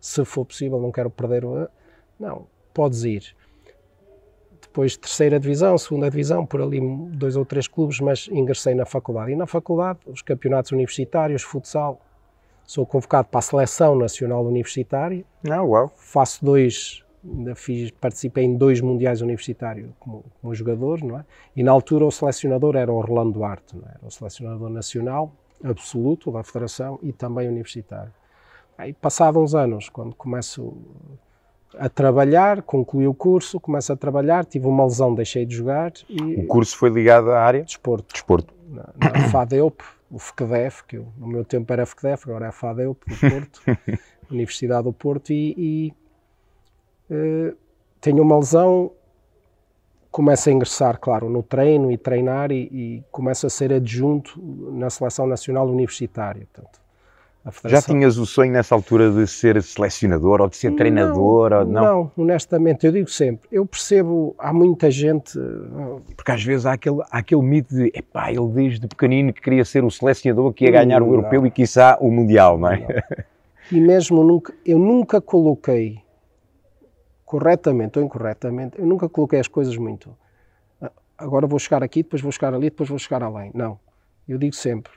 Se 0.00 0.24
for 0.24 0.44
possível, 0.44 0.80
não 0.80 0.92
quero 0.92 1.08
perder 1.08 1.44
o... 1.44 1.68
Não, 2.18 2.46
podes 2.72 3.04
ir. 3.04 3.34
Depois 4.60 4.96
terceira 4.96 5.38
divisão, 5.38 5.78
segunda 5.78 6.10
divisão, 6.10 6.44
por 6.44 6.60
ali 6.60 6.80
dois 7.10 7.36
ou 7.36 7.44
três 7.44 7.68
clubes, 7.68 8.00
mas 8.00 8.28
ingressei 8.30 8.74
na 8.74 8.84
faculdade. 8.84 9.32
E 9.32 9.36
na 9.36 9.46
faculdade, 9.46 10.00
os 10.06 10.20
campeonatos 10.20 10.72
universitários, 10.72 11.42
futsal, 11.42 12.00
sou 12.66 12.86
convocado 12.86 13.28
para 13.28 13.38
a 13.38 13.42
seleção 13.42 13.96
nacional 13.96 14.44
universitária. 14.44 15.24
Ah, 15.48 15.62
uau. 15.62 15.92
Faço 15.96 16.44
dois, 16.44 17.04
fiz, 17.54 17.90
participei 17.92 18.44
em 18.44 18.56
dois 18.56 18.80
mundiais 18.80 19.20
universitários 19.20 19.90
como, 19.98 20.24
como 20.40 20.54
jogador, 20.54 21.02
não 21.02 21.18
é? 21.18 21.24
E 21.54 21.62
na 21.62 21.72
altura 21.72 22.04
o 22.04 22.10
selecionador 22.10 22.76
era 22.76 22.92
o 22.92 22.96
Orlando 22.96 23.32
Duarte, 23.32 23.76
não 23.76 23.84
é? 23.84 23.92
Era 23.96 24.06
o 24.06 24.10
selecionador 24.10 24.70
nacional 24.70 25.32
absoluto 25.62 26.30
da 26.30 26.42
federação 26.42 26.98
e 27.02 27.12
também 27.12 27.48
universitário. 27.48 28.12
Aí, 28.76 28.92
passados 28.92 29.40
uns 29.40 29.54
anos, 29.54 29.88
quando 29.88 30.14
começo 30.14 30.76
a 31.78 31.88
trabalhar, 31.88 32.62
concluí 32.62 33.06
o 33.06 33.14
curso, 33.14 33.60
começo 33.60 33.92
a 33.92 33.96
trabalhar, 33.96 34.44
tive 34.44 34.66
uma 34.66 34.84
lesão, 34.84 35.14
deixei 35.14 35.46
de 35.46 35.56
jogar. 35.56 35.92
E, 36.08 36.40
o 36.40 36.46
curso 36.46 36.76
foi 36.76 36.90
ligado 36.90 37.30
à 37.30 37.40
área? 37.40 37.62
Desporto. 37.62 38.12
Desporto. 38.12 38.52
Na, 38.68 38.88
na 38.96 39.28
FADEUP, 39.30 39.82
o 40.14 40.18
FCDEF, 40.18 40.84
que 40.84 40.96
eu, 40.96 41.08
no 41.18 41.26
meu 41.26 41.44
tempo 41.44 41.72
era 41.72 41.84
FCDEF, 41.84 42.28
agora 42.28 42.46
é 42.46 42.48
a 42.48 42.52
FADEUP 42.52 43.04
do 43.04 43.16
Porto, 43.18 43.60
Universidade 44.30 44.84
do 44.84 44.92
Porto, 44.92 45.32
e, 45.32 45.92
e 47.10 47.12
uh, 47.12 47.56
tenho 48.00 48.22
uma 48.22 48.36
lesão, 48.36 48.92
começo 50.12 50.48
a 50.48 50.52
ingressar, 50.52 51.00
claro, 51.00 51.28
no 51.28 51.42
treino 51.42 51.90
e 51.90 51.98
treinar 51.98 52.52
e, 52.52 52.68
e 52.72 53.04
começo 53.10 53.44
a 53.44 53.50
ser 53.50 53.72
adjunto 53.72 54.40
na 54.72 54.88
Seleção 54.88 55.26
Nacional 55.26 55.68
Universitária. 55.68 56.46
Portanto, 56.52 56.80
já 57.66 57.82
tinhas 57.82 58.16
o 58.16 58.24
sonho 58.24 58.52
nessa 58.52 58.74
altura 58.74 59.10
de 59.10 59.26
ser 59.26 59.62
selecionador 59.62 60.40
ou 60.40 60.48
de 60.48 60.56
ser 60.56 60.74
treinador? 60.74 61.50
Não, 61.50 61.58
ou 61.58 61.64
não? 61.64 61.82
não, 61.82 62.12
honestamente, 62.16 62.86
eu 62.86 62.92
digo 62.92 63.10
sempre, 63.10 63.46
eu 63.52 63.66
percebo, 63.66 64.34
há 64.38 64.52
muita 64.52 64.90
gente... 64.90 65.38
Porque 66.16 66.32
às 66.32 66.42
vezes 66.42 66.64
há 66.64 66.72
aquele, 66.72 67.02
há 67.02 67.18
aquele 67.18 67.42
mito 67.42 67.74
de, 67.74 67.92
epá, 67.94 68.30
ele 68.30 68.48
desde 68.48 68.88
pequenino 68.88 69.32
que 69.32 69.42
queria 69.42 69.64
ser 69.64 69.84
o 69.84 69.90
selecionador 69.90 70.54
que 70.54 70.64
ia 70.64 70.70
ganhar 70.70 71.02
o 71.02 71.06
europeu 71.06 71.46
e 71.46 71.50
quiçá 71.50 71.98
o 72.00 72.10
mundial, 72.10 72.58
não 72.58 72.70
é? 72.70 72.78
Não. 72.78 73.24
E 73.72 73.80
mesmo 73.80 74.22
nunca, 74.22 74.54
eu 74.64 74.78
nunca 74.78 75.22
coloquei, 75.22 76.02
corretamente 77.24 77.98
ou 77.98 78.04
incorretamente, 78.04 78.78
eu 78.78 78.84
nunca 78.84 79.08
coloquei 79.08 79.40
as 79.40 79.48
coisas 79.48 79.74
muito, 79.76 80.14
ah, 80.82 80.92
agora 81.16 81.46
vou 81.46 81.58
chegar 81.58 81.82
aqui, 81.82 82.02
depois 82.02 82.20
vou 82.20 82.30
chegar 82.30 82.52
ali, 82.52 82.68
depois 82.68 82.90
vou 82.90 82.98
chegar 82.98 83.22
além. 83.22 83.50
Não, 83.54 83.80
eu 84.28 84.36
digo 84.36 84.54
sempre, 84.54 84.92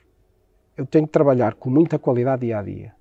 eu 0.78 0.86
tenho 0.86 1.08
que 1.08 1.12
trabalhar 1.12 1.56
com 1.56 1.70
muita 1.70 1.98
qualidade 1.98 2.46
dia 2.46 2.60
a 2.60 2.62
dia. 2.62 2.94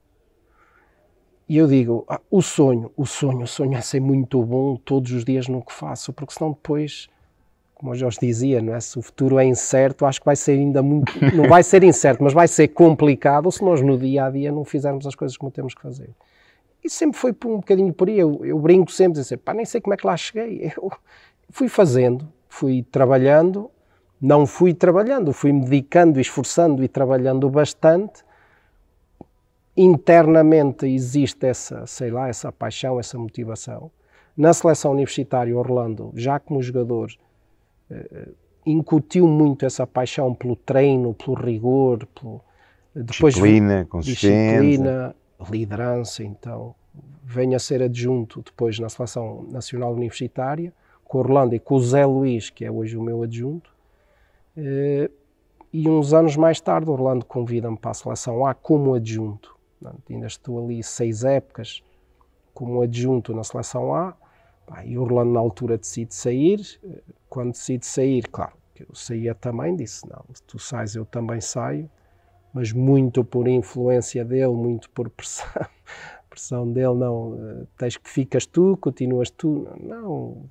E 1.49 1.59
eu 1.59 1.69
digo, 1.69 2.05
ah, 2.09 2.21
o 2.29 2.43
sonho, 2.43 2.91
o 2.97 3.07
sonho, 3.07 3.43
o 3.43 3.47
sonho 3.47 3.77
é 3.77 3.81
ser 3.81 4.01
muito 4.01 4.43
bom 4.43 4.77
todos 4.77 5.13
os 5.13 5.25
dias 5.25 5.47
no 5.47 5.63
que 5.63 5.73
faço, 5.73 6.13
porque 6.13 6.35
senão 6.35 6.51
depois, 6.51 7.09
como 7.75 7.93
o 7.93 7.95
Jorge 7.95 8.19
dizia, 8.21 8.61
não 8.61 8.75
é? 8.75 8.81
se 8.81 8.99
o 8.99 9.03
futuro 9.03 9.39
é 9.39 9.45
incerto, 9.45 10.05
acho 10.05 10.19
que 10.21 10.27
vai 10.27 10.35
ser 10.35 10.53
ainda 10.53 10.83
muito, 10.83 11.13
não 11.37 11.49
vai 11.49 11.63
ser 11.63 11.85
incerto, 11.85 12.25
mas 12.25 12.33
vai 12.33 12.49
ser 12.49 12.69
complicado 12.69 13.53
se 13.53 13.63
nós 13.63 13.81
no 13.81 13.97
dia 13.97 14.25
a 14.25 14.31
dia 14.31 14.51
não 14.51 14.65
fizermos 14.65 15.07
as 15.07 15.15
coisas 15.15 15.37
como 15.37 15.53
temos 15.53 15.73
que 15.73 15.83
fazer. 15.83 16.11
E 16.83 16.91
sempre 16.91 17.19
foi 17.19 17.31
um 17.45 17.57
bocadinho 17.57 17.93
por 17.93 18.09
aí, 18.09 18.19
eu, 18.19 18.45
eu 18.45 18.59
brinco 18.59 18.91
sempre, 18.91 19.21
dizer, 19.21 19.37
pá, 19.37 19.55
nem 19.55 19.65
sei 19.65 19.81
como 19.81 19.95
é 19.95 19.97
que 19.97 20.07
lá 20.07 20.17
cheguei. 20.17 20.73
Eu 20.81 20.91
fui 21.51 21.69
fazendo, 21.69 22.29
fui 22.49 22.85
trabalhando, 22.91 23.71
não 24.21 24.47
fui 24.47 24.73
trabalhando, 24.73 25.33
fui 25.33 25.53
me 25.53 25.65
dedicando, 25.65 26.21
esforçando 26.21 26.83
e 26.83 26.89
trabalhando 26.89 27.49
bastante. 27.51 28.25
Internamente 29.77 30.87
existe 30.87 31.47
essa, 31.47 31.87
sei 31.87 32.11
lá, 32.11 32.29
essa 32.29 32.51
paixão, 32.51 32.99
essa 32.99 33.19
motivação. 33.19 33.91
Na 34.37 34.53
seleção 34.53 34.93
universitária, 34.93 35.57
Orlando, 35.57 36.13
já 36.15 36.39
como 36.39 36.63
jogador, 36.63 37.11
eh, 37.91 38.29
incutiu 38.65 39.27
muito 39.27 39.65
essa 39.65 39.87
paixão 39.87 40.35
pelo 40.35 40.57
treino, 40.57 41.15
pelo 41.15 41.35
rigor, 41.35 42.07
pelo, 42.07 42.41
depois, 42.95 43.35
disciplina, 43.35 43.85
consistência. 43.85 44.61
Disciplina, 44.61 45.17
liderança, 45.51 46.25
então. 46.25 46.75
Venho 47.23 47.57
a 47.57 47.59
ser 47.59 47.83
adjunto 47.83 48.43
depois 48.43 48.79
na 48.79 48.89
Seleção 48.89 49.47
Nacional 49.51 49.93
Universitária, 49.93 50.73
com 51.05 51.19
Orlando 51.19 51.55
e 51.55 51.59
com 51.59 51.75
o 51.75 51.81
Zé 51.81 52.07
Luís, 52.07 52.49
que 52.49 52.65
é 52.65 52.71
hoje 52.71 52.97
o 52.97 53.03
meu 53.03 53.23
adjunto. 53.23 53.76
Eh, 54.57 55.11
e 55.73 55.89
uns 55.89 56.15
anos 56.15 56.37
mais 56.37 56.61
tarde, 56.61 56.91
Orlando 56.91 57.25
convida-me 57.25 57.77
para 57.77 57.91
a 57.91 57.95
seleção 57.95 58.47
A 58.47 58.55
como 58.55 58.95
adjunto. 58.95 59.55
ainda 60.09 60.27
estou 60.27 60.65
ali 60.65 60.83
seis 60.83 61.23
épocas 61.25 61.83
como 62.55 62.81
adjunto 62.81 63.35
na 63.35 63.45
seleção 63.45 63.95
A. 63.95 64.17
e 64.85 64.97
Orlando, 64.97 65.33
na 65.33 65.41
altura, 65.41 65.77
decide 65.77 66.15
sair. 66.15 66.61
Eh, 66.83 67.03
quando 67.29 67.53
decide 67.53 67.85
sair, 67.85 68.27
claro, 68.29 68.55
que 68.75 68.83
eu 68.85 68.95
saía 68.95 69.35
também, 69.35 69.77
disse: 69.77 70.09
Não, 70.09 70.25
se 70.33 70.43
tu 70.45 70.59
sais, 70.59 70.95
eu 70.97 71.05
também 71.05 71.41
saio. 71.41 71.91
Mas 72.53 72.73
muito 72.73 73.23
por 73.23 73.47
influência 73.47 74.25
dele, 74.25 74.55
muito 74.55 74.89
por 74.91 75.11
pressão, 75.11 75.47
pressão 76.31 76.73
dele, 76.73 76.95
não, 76.95 77.39
eh, 77.39 77.67
tens 77.77 77.99
que 77.99 78.09
ficas 78.09 78.47
tu, 78.47 78.79
continuas 78.79 79.31
tu. 79.31 79.69
Não, 79.79 80.49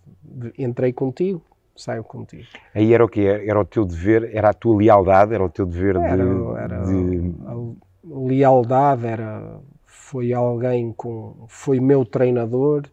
entrei 0.58 0.94
contigo, 0.94 1.42
saio 1.76 2.04
contigo. 2.04 2.46
Aí 2.74 2.94
era 2.94 3.04
o 3.04 3.10
quê? 3.10 3.44
Era 3.46 3.60
o 3.60 3.66
teu 3.66 3.86
dever, 3.86 4.30
era 4.34 4.50
a 4.50 4.54
tua 4.54 4.78
lealdade, 4.78 5.34
era 5.34 5.44
o 5.44 5.50
teu 5.50 5.66
dever 5.66 5.96
era, 5.98 6.16
de, 6.16 6.58
era 6.58 6.80
de... 6.86 7.36
A 7.44 8.18
lealdade 8.28 9.06
era, 9.06 9.60
foi 9.86 10.34
alguém 10.34 10.94
com, 10.94 11.46
foi 11.48 11.80
meu 11.80 12.06
treinador, 12.06 12.84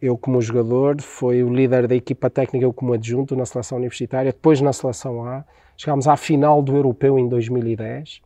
eu 0.00 0.16
como 0.16 0.40
jogador, 0.40 1.00
foi 1.00 1.42
o 1.42 1.52
líder 1.52 1.88
da 1.88 1.94
equipa 1.94 2.28
técnica, 2.28 2.64
eu 2.64 2.72
como 2.72 2.92
adjunto 2.92 3.34
na 3.34 3.46
seleção 3.46 3.78
universitária, 3.78 4.32
depois 4.32 4.60
na 4.60 4.72
seleção 4.72 5.24
A, 5.24 5.44
chegámos 5.76 6.06
à 6.06 6.16
final 6.16 6.62
do 6.62 6.76
Europeu 6.76 7.18
em 7.18 7.28
2010, 7.28 8.20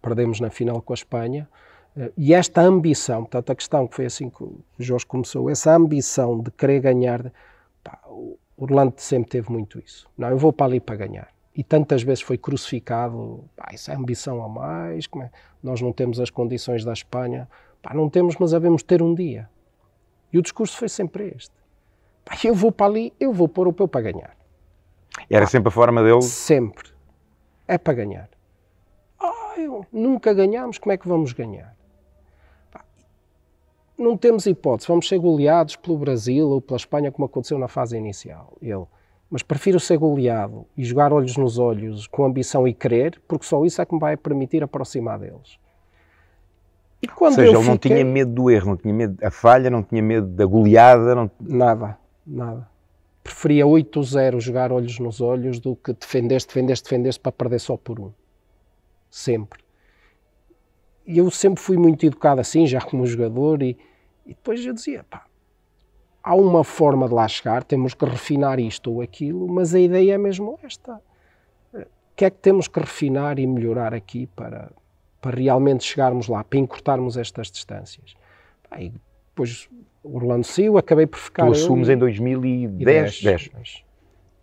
perdemos 0.00 0.40
na 0.40 0.50
final 0.50 0.80
com 0.80 0.92
a 0.92 0.94
Espanha, 0.94 1.48
eh, 1.96 2.10
e 2.16 2.34
esta 2.34 2.60
ambição, 2.60 3.22
portanto 3.22 3.50
a 3.50 3.54
questão 3.54 3.86
que 3.86 3.94
foi 3.94 4.06
assim 4.06 4.28
que 4.28 4.42
o 4.42 4.60
Jorge 4.78 5.06
começou, 5.06 5.50
essa 5.50 5.74
ambição 5.74 6.40
de 6.40 6.50
querer 6.50 6.80
ganhar, 6.80 7.32
Pá, 7.84 8.00
o 8.06 8.38
Orlando 8.56 8.94
sempre 8.96 9.30
teve 9.30 9.52
muito 9.52 9.78
isso. 9.78 10.08
Não, 10.16 10.30
eu 10.30 10.38
vou 10.38 10.52
para 10.52 10.66
ali 10.66 10.80
para 10.80 10.96
ganhar. 10.96 11.28
E 11.54 11.62
tantas 11.62 12.02
vezes 12.02 12.22
foi 12.22 12.36
crucificado, 12.36 13.44
pá, 13.54 13.68
isso 13.72 13.90
é 13.90 13.94
ambição 13.94 14.42
a 14.42 14.48
mais, 14.48 15.06
é? 15.22 15.30
nós 15.62 15.80
não 15.80 15.92
temos 15.92 16.18
as 16.18 16.30
condições 16.30 16.84
da 16.84 16.92
Espanha. 16.92 17.48
Pá, 17.80 17.94
não 17.94 18.08
temos, 18.08 18.36
mas 18.40 18.54
havemos 18.54 18.82
ter 18.82 19.02
um 19.02 19.14
dia. 19.14 19.48
E 20.32 20.38
o 20.38 20.42
discurso 20.42 20.76
foi 20.76 20.88
sempre 20.88 21.32
este. 21.36 21.54
Pá, 22.24 22.34
eu 22.42 22.54
vou 22.54 22.72
para 22.72 22.86
ali, 22.86 23.12
eu 23.20 23.32
vou 23.32 23.48
para 23.48 23.60
o 23.60 23.62
europeu 23.64 23.86
para 23.86 24.12
ganhar. 24.12 24.36
Era 25.30 25.46
sempre 25.46 25.68
a 25.68 25.70
forma 25.70 26.02
dele? 26.02 26.22
Sempre. 26.22 26.88
É 27.68 27.78
para 27.78 27.94
ganhar. 27.94 28.28
Ah, 29.20 29.54
eu, 29.56 29.86
nunca 29.92 30.34
ganhamos, 30.34 30.78
como 30.78 30.92
é 30.92 30.96
que 30.96 31.06
vamos 31.06 31.32
ganhar? 31.32 31.73
Não 33.96 34.16
temos 34.16 34.46
hipótese, 34.46 34.88
vamos 34.88 35.08
ser 35.08 35.18
goleados 35.18 35.76
pelo 35.76 35.96
Brasil 35.96 36.48
ou 36.48 36.60
pela 36.60 36.76
Espanha, 36.76 37.12
como 37.12 37.26
aconteceu 37.26 37.58
na 37.58 37.68
fase 37.68 37.96
inicial. 37.96 38.56
Ele, 38.60 38.84
mas 39.30 39.42
prefiro 39.42 39.80
ser 39.80 39.96
goleado 39.98 40.66
e 40.76 40.84
jogar 40.84 41.12
olhos 41.12 41.36
nos 41.36 41.58
olhos 41.58 42.06
com 42.06 42.24
ambição 42.24 42.68
e 42.68 42.74
querer, 42.74 43.20
porque 43.26 43.46
só 43.46 43.64
isso 43.64 43.80
é 43.80 43.86
que 43.86 43.94
me 43.94 44.00
vai 44.00 44.16
permitir 44.16 44.62
aproximar 44.62 45.18
deles. 45.18 45.58
E 47.02 47.08
quando 47.08 47.32
Ou 47.32 47.36
seja, 47.36 47.48
ele 47.50 47.58
fiquei... 47.58 47.70
não 47.70 47.78
tinha 47.78 48.04
medo 48.04 48.32
do 48.32 48.50
erro, 48.50 48.68
não 48.68 48.76
tinha 48.76 48.94
medo 48.94 49.14
da 49.14 49.30
falha, 49.30 49.70
não 49.70 49.82
tinha 49.82 50.02
medo 50.02 50.26
da 50.26 50.46
goleada. 50.46 51.14
Não... 51.14 51.30
Nada, 51.40 51.98
nada. 52.26 52.68
Preferia 53.22 53.64
8-0 53.64 54.40
jogar 54.40 54.70
olhos 54.70 54.98
nos 54.98 55.20
olhos 55.20 55.58
do 55.58 55.76
que 55.76 55.92
defendeste, 55.92 56.48
defendeste, 56.48 56.84
defendeste 56.84 57.20
para 57.20 57.32
perder 57.32 57.58
só 57.58 57.76
por 57.76 57.98
um. 57.98 58.12
Sempre 59.10 59.63
e 61.06 61.18
eu 61.18 61.30
sempre 61.30 61.62
fui 61.62 61.76
muito 61.76 62.04
educado 62.04 62.40
assim, 62.40 62.66
já 62.66 62.80
como 62.80 63.06
jogador, 63.06 63.62
e, 63.62 63.76
e 64.24 64.30
depois 64.30 64.64
eu 64.64 64.72
dizia, 64.72 65.04
pá, 65.04 65.26
há 66.22 66.34
uma 66.34 66.64
forma 66.64 67.06
de 67.06 67.14
lá 67.14 67.28
chegar, 67.28 67.62
temos 67.62 67.92
que 67.94 68.04
refinar 68.04 68.58
isto 68.58 68.90
ou 68.90 69.02
aquilo, 69.02 69.46
mas 69.46 69.74
a 69.74 69.80
ideia 69.80 70.14
é 70.14 70.18
mesmo 70.18 70.58
esta. 70.62 71.00
O 71.74 72.16
que 72.16 72.24
é 72.24 72.30
que 72.30 72.38
temos 72.38 72.68
que 72.68 72.80
refinar 72.80 73.38
e 73.38 73.46
melhorar 73.46 73.92
aqui 73.92 74.26
para, 74.28 74.70
para 75.20 75.36
realmente 75.36 75.84
chegarmos 75.84 76.28
lá, 76.28 76.42
para 76.44 76.58
encurtarmos 76.58 77.16
estas 77.16 77.50
distâncias? 77.50 78.14
E 78.78 78.92
depois 79.28 79.68
Orlando 80.02 80.44
saiu, 80.44 80.78
acabei 80.78 81.06
por 81.06 81.18
ficar... 81.18 81.46
Tu 81.46 81.52
assumes 81.52 81.88
em 81.88 81.96
2010? 81.98 83.22
10. 83.22 83.84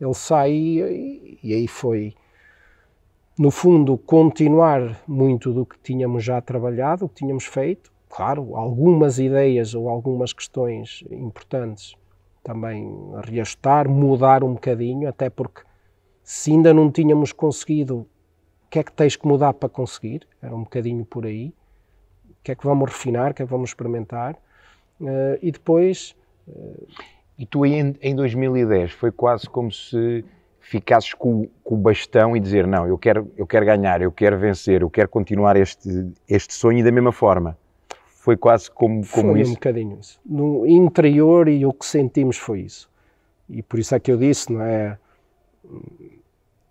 Ele 0.02 0.14
sai 0.14 0.52
e, 0.52 1.40
e 1.42 1.54
aí 1.54 1.68
foi 1.68 2.14
no 3.42 3.50
fundo, 3.50 3.98
continuar 3.98 5.02
muito 5.08 5.52
do 5.52 5.66
que 5.66 5.76
tínhamos 5.80 6.24
já 6.24 6.40
trabalhado, 6.40 7.06
o 7.06 7.10
que 7.10 7.16
tínhamos 7.16 7.46
feito. 7.46 7.92
Claro, 8.08 8.56
algumas 8.56 9.18
ideias 9.18 9.74
ou 9.74 9.90
algumas 9.90 10.32
questões 10.32 11.04
importantes 11.10 11.96
também 12.44 12.96
reajustar, 13.24 13.90
mudar 13.90 14.44
um 14.44 14.54
bocadinho, 14.54 15.10
até 15.10 15.28
porque 15.28 15.64
se 16.22 16.52
ainda 16.52 16.72
não 16.72 16.92
tínhamos 16.92 17.34
conseguido, 17.34 18.02
o 18.02 18.70
que 18.70 18.78
é 18.78 18.84
que 18.84 18.92
tens 18.92 19.16
que 19.16 19.26
mudar 19.28 19.54
para 19.56 19.70
conseguir? 19.70 20.28
Era 20.40 20.56
um 20.56 20.62
bocadinho 20.62 21.04
por 21.04 21.26
aí. 21.26 21.52
O 22.30 22.44
que 22.44 22.52
é 22.52 22.56
que 22.56 22.64
vamos 22.64 22.92
refinar, 22.92 23.32
o 23.32 23.34
que 23.34 23.42
é 23.42 23.46
que 23.48 23.52
vamos 23.52 23.72
experimentar? 23.72 24.36
Uh, 25.00 25.40
e 25.42 25.52
depois. 25.52 26.16
Uh... 26.48 26.88
E 27.40 27.46
tu 27.48 27.66
em, 27.66 27.96
em 28.04 28.16
2010 28.16 28.92
foi 28.92 29.12
quase 29.12 29.50
como 29.50 29.72
se 29.72 30.24
ficasses 30.72 31.14
com, 31.14 31.50
com, 31.62 31.76
o 31.76 31.78
bastão 31.78 32.36
e 32.36 32.40
dizer 32.40 32.66
não, 32.66 32.88
eu 32.88 32.98
quero, 32.98 33.30
eu 33.36 33.46
quero 33.46 33.66
ganhar, 33.66 34.02
eu 34.02 34.10
quero 34.10 34.38
vencer, 34.40 34.82
eu 34.82 34.90
quero 34.90 35.10
continuar 35.10 35.58
este, 35.58 36.14
este 36.30 36.54
sonho 36.54 36.80
e 36.80 36.84
da 36.84 36.92
mesma 36.94 37.12
forma? 37.12 37.58
Foi 38.06 38.38
quase 38.38 38.72
como, 38.72 39.06
como 39.06 39.34
foi 39.34 39.42
isso? 39.42 39.52
um 39.52 39.54
bocadinho 39.56 40.00
isso. 40.00 40.18
No 40.26 40.66
interior 40.66 41.50
e 41.50 41.66
o 41.66 41.74
que 41.74 41.86
sentimos 41.86 42.38
foi 42.38 42.62
isso. 42.62 42.90
E 43.50 43.62
por 43.62 43.80
isso 43.80 43.94
é 43.94 44.00
que 44.00 44.10
eu 44.10 44.18
disse, 44.18 44.54
não 44.54 44.62
é? 44.62 44.98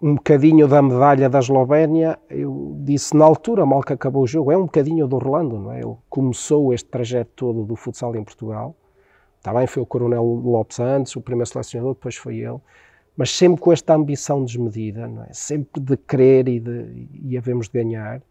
Um 0.01 0.15
bocadinho 0.15 0.67
da 0.67 0.81
medalha 0.81 1.29
da 1.29 1.41
Eslovénia, 1.41 2.19
eu 2.31 2.75
disse 2.79 3.15
na 3.15 3.27
altura, 3.27 3.67
mal 3.67 3.83
que 3.83 3.93
acabou 3.93 4.23
o 4.23 4.27
jogo, 4.27 4.51
é 4.51 4.57
um 4.57 4.63
bocadinho 4.63 5.07
do 5.07 5.17
Orlando, 5.17 5.59
não 5.59 5.73
é? 5.73 5.81
Ele 5.81 5.95
começou 6.09 6.73
este 6.73 6.89
trajeto 6.89 7.33
todo 7.37 7.65
do 7.65 7.77
futsal 7.77 8.17
em 8.17 8.25
Portugal. 8.25 8.75
Também 9.43 9.67
foi 9.67 9.83
o 9.83 9.87
Coronel 9.87 10.25
Lopes 10.25 10.81
antes, 10.81 11.15
o 11.17 11.21
primeiro 11.21 11.51
selecionador, 11.51 11.93
depois 11.93 12.17
foi 12.17 12.39
ele. 12.39 12.61
Mas 13.21 13.33
sempre 13.33 13.61
com 13.61 13.71
esta 13.71 13.95
ambição 13.95 14.43
desmedida, 14.43 15.07
é? 15.29 15.33
Sempre 15.35 15.79
de 15.79 15.95
querer 15.95 16.49
e, 16.49 16.59
de, 16.59 17.07
e 17.23 17.37
havemos 17.37 17.69
de 17.69 17.75
ganhar. 17.75 18.23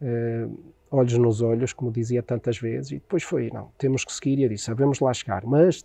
Uh, 0.00 0.56
olhos 0.88 1.18
nos 1.18 1.40
olhos, 1.42 1.72
como 1.72 1.90
dizia 1.90 2.22
tantas 2.22 2.56
vezes, 2.56 2.92
e 2.92 2.94
depois 2.94 3.24
foi, 3.24 3.50
não, 3.52 3.72
temos 3.76 4.04
que 4.04 4.12
seguir, 4.12 4.38
e 4.38 4.44
eu 4.44 4.48
disse, 4.48 4.66
sabemos 4.66 5.00
lá 5.00 5.12
chegar, 5.12 5.44
mas 5.44 5.84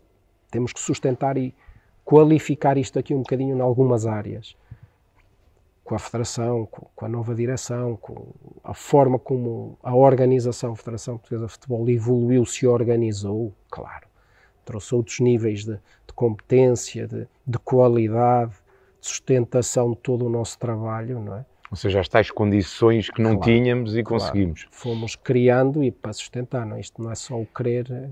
temos 0.51 0.71
que 0.71 0.79
sustentar 0.79 1.37
e 1.37 1.55
qualificar 2.05 2.77
isto 2.77 2.99
aqui 2.99 3.15
um 3.15 3.23
bocadinho 3.23 3.57
em 3.57 3.61
algumas 3.61 4.05
áreas, 4.05 4.55
com 5.83 5.95
a 5.95 5.99
Federação, 5.99 6.67
com, 6.67 6.85
com 6.95 7.05
a 7.05 7.09
nova 7.09 7.33
direção, 7.33 7.97
com 7.97 8.27
a 8.63 8.75
forma 8.75 9.17
como 9.17 9.75
a 9.81 9.95
organização, 9.95 10.73
a 10.73 10.75
Federação 10.75 11.17
Portuguesa 11.17 11.47
de 11.47 11.53
Futebol 11.53 11.89
evoluiu, 11.89 12.45
se 12.45 12.67
organizou, 12.67 13.51
claro, 13.71 14.10
trouxe 14.65 14.95
outros 14.95 15.19
níveis 15.19 15.65
de, 15.65 15.73
de 15.73 16.13
competência, 16.15 17.07
de, 17.07 17.27
de 17.45 17.59
qualidade, 17.59 18.51
de 18.99 19.07
sustentação 19.07 19.91
de 19.91 19.97
todo 19.97 20.25
o 20.25 20.29
nosso 20.29 20.57
trabalho, 20.59 21.19
não 21.19 21.37
é? 21.37 21.45
Ou 21.71 21.77
seja, 21.77 22.01
as 22.01 22.09
tais 22.09 22.29
condições 22.29 23.09
que 23.09 23.21
não 23.21 23.37
claro, 23.37 23.51
tínhamos 23.51 23.95
e 23.95 24.03
claro. 24.03 24.21
conseguimos. 24.21 24.67
Fomos 24.71 25.15
criando 25.15 25.81
e 25.81 25.89
para 25.89 26.11
sustentar, 26.11 26.65
não? 26.65 26.75
É? 26.75 26.81
isto 26.81 27.01
não 27.01 27.09
é 27.09 27.15
só 27.15 27.39
o 27.39 27.45
querer. 27.45 27.89
É... 27.89 28.09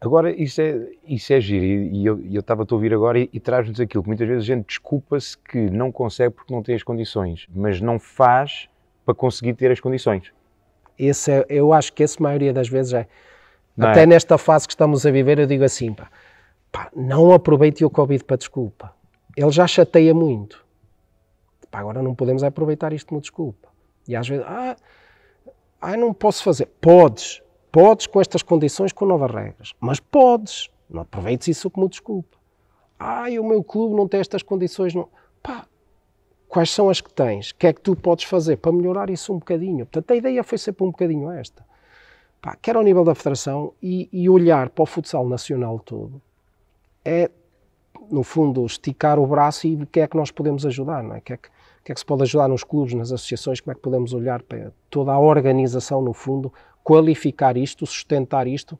Agora, 0.00 0.30
isso 0.30 0.60
é, 0.60 0.90
isso 1.04 1.32
é 1.32 1.40
giro, 1.40 1.64
e 1.64 2.06
eu, 2.06 2.20
eu 2.30 2.40
estava 2.40 2.62
a 2.62 2.74
ouvir 2.74 2.94
agora 2.94 3.18
e, 3.18 3.28
e 3.32 3.40
traz-nos 3.40 3.80
aquilo 3.80 4.02
que 4.02 4.08
muitas 4.08 4.28
vezes 4.28 4.44
a 4.44 4.46
gente 4.54 4.66
desculpa-se 4.66 5.36
que 5.36 5.58
não 5.70 5.90
consegue 5.90 6.34
porque 6.34 6.54
não 6.54 6.62
tem 6.62 6.74
as 6.74 6.82
condições, 6.84 7.48
mas 7.52 7.80
não 7.80 7.98
faz 7.98 8.68
para 9.04 9.14
conseguir 9.14 9.54
ter 9.54 9.72
as 9.72 9.80
condições. 9.80 10.32
Esse 10.98 11.32
é, 11.32 11.46
eu 11.48 11.72
acho 11.72 11.92
que 11.92 12.02
essa 12.02 12.22
maioria 12.22 12.52
das 12.52 12.68
vezes 12.68 12.92
é. 12.92 13.08
Não 13.76 13.88
Até 13.88 14.02
é? 14.02 14.06
nesta 14.06 14.38
fase 14.38 14.66
que 14.66 14.72
estamos 14.72 15.04
a 15.04 15.10
viver, 15.10 15.38
eu 15.38 15.46
digo 15.46 15.64
assim, 15.64 15.92
pá, 15.92 16.10
pá, 16.70 16.90
não 16.94 17.32
aproveite 17.32 17.84
o 17.84 17.90
Covid 17.90 18.22
para 18.24 18.36
desculpa. 18.36 18.94
Ele 19.36 19.50
já 19.50 19.66
chateia 19.66 20.14
muito 20.14 20.64
Pá, 21.74 21.80
agora 21.80 22.00
não 22.00 22.14
podemos 22.14 22.44
aproveitar 22.44 22.92
isto 22.92 23.08
como 23.08 23.20
desculpa. 23.20 23.68
E 24.06 24.14
às 24.14 24.28
vezes, 24.28 24.44
ah, 24.46 24.76
ah, 25.80 25.96
não 25.96 26.14
posso 26.14 26.44
fazer. 26.44 26.66
Podes, 26.80 27.42
podes 27.72 28.06
com 28.06 28.20
estas 28.20 28.44
condições, 28.44 28.92
com 28.92 29.04
novas 29.04 29.28
regras, 29.28 29.74
mas 29.80 29.98
podes. 29.98 30.70
Não 30.88 31.02
aproveites 31.02 31.48
isso 31.48 31.68
como 31.68 31.88
desculpa. 31.88 32.38
Ah, 32.96 33.24
o 33.40 33.42
meu 33.42 33.64
clube 33.64 33.96
não 33.96 34.06
tem 34.06 34.20
estas 34.20 34.40
condições. 34.40 34.94
Não. 34.94 35.08
Pá, 35.42 35.66
quais 36.46 36.70
são 36.70 36.88
as 36.88 37.00
que 37.00 37.12
tens? 37.12 37.50
O 37.50 37.56
que 37.56 37.66
é 37.66 37.72
que 37.72 37.80
tu 37.80 37.96
podes 37.96 38.24
fazer 38.24 38.58
para 38.58 38.70
melhorar 38.70 39.10
isso 39.10 39.32
um 39.32 39.40
bocadinho? 39.40 39.84
Portanto, 39.84 40.12
a 40.12 40.14
ideia 40.14 40.44
foi 40.44 40.58
sempre 40.58 40.84
um 40.84 40.92
bocadinho 40.92 41.28
esta. 41.28 41.66
Pá, 42.44 42.54
quer 42.60 42.76
ao 42.76 42.82
nível 42.82 43.04
da 43.04 43.14
federação 43.14 43.72
e, 43.82 44.06
e 44.12 44.28
olhar 44.28 44.68
para 44.68 44.82
o 44.82 44.84
futsal 44.84 45.26
nacional 45.26 45.78
todo, 45.78 46.20
é, 47.02 47.30
no 48.10 48.22
fundo, 48.22 48.66
esticar 48.66 49.18
o 49.18 49.26
braço 49.26 49.66
e 49.66 49.76
o 49.76 49.86
que 49.86 50.00
é 50.00 50.06
que 50.06 50.14
nós 50.14 50.30
podemos 50.30 50.66
ajudar, 50.66 51.02
não 51.02 51.14
é? 51.14 51.22
Que 51.22 51.32
é 51.32 51.36
que, 51.38 51.48
que 51.82 51.90
é 51.90 51.94
que 51.94 52.00
se 52.00 52.04
pode 52.04 52.22
ajudar 52.24 52.46
nos 52.46 52.62
clubes, 52.62 52.92
nas 52.92 53.10
associações, 53.10 53.62
como 53.62 53.72
é 53.72 53.74
que 53.74 53.80
podemos 53.80 54.12
olhar 54.12 54.42
para 54.42 54.70
toda 54.90 55.10
a 55.10 55.18
organização, 55.18 56.02
no 56.02 56.12
fundo, 56.12 56.52
qualificar 56.82 57.56
isto, 57.56 57.86
sustentar 57.86 58.46
isto, 58.46 58.78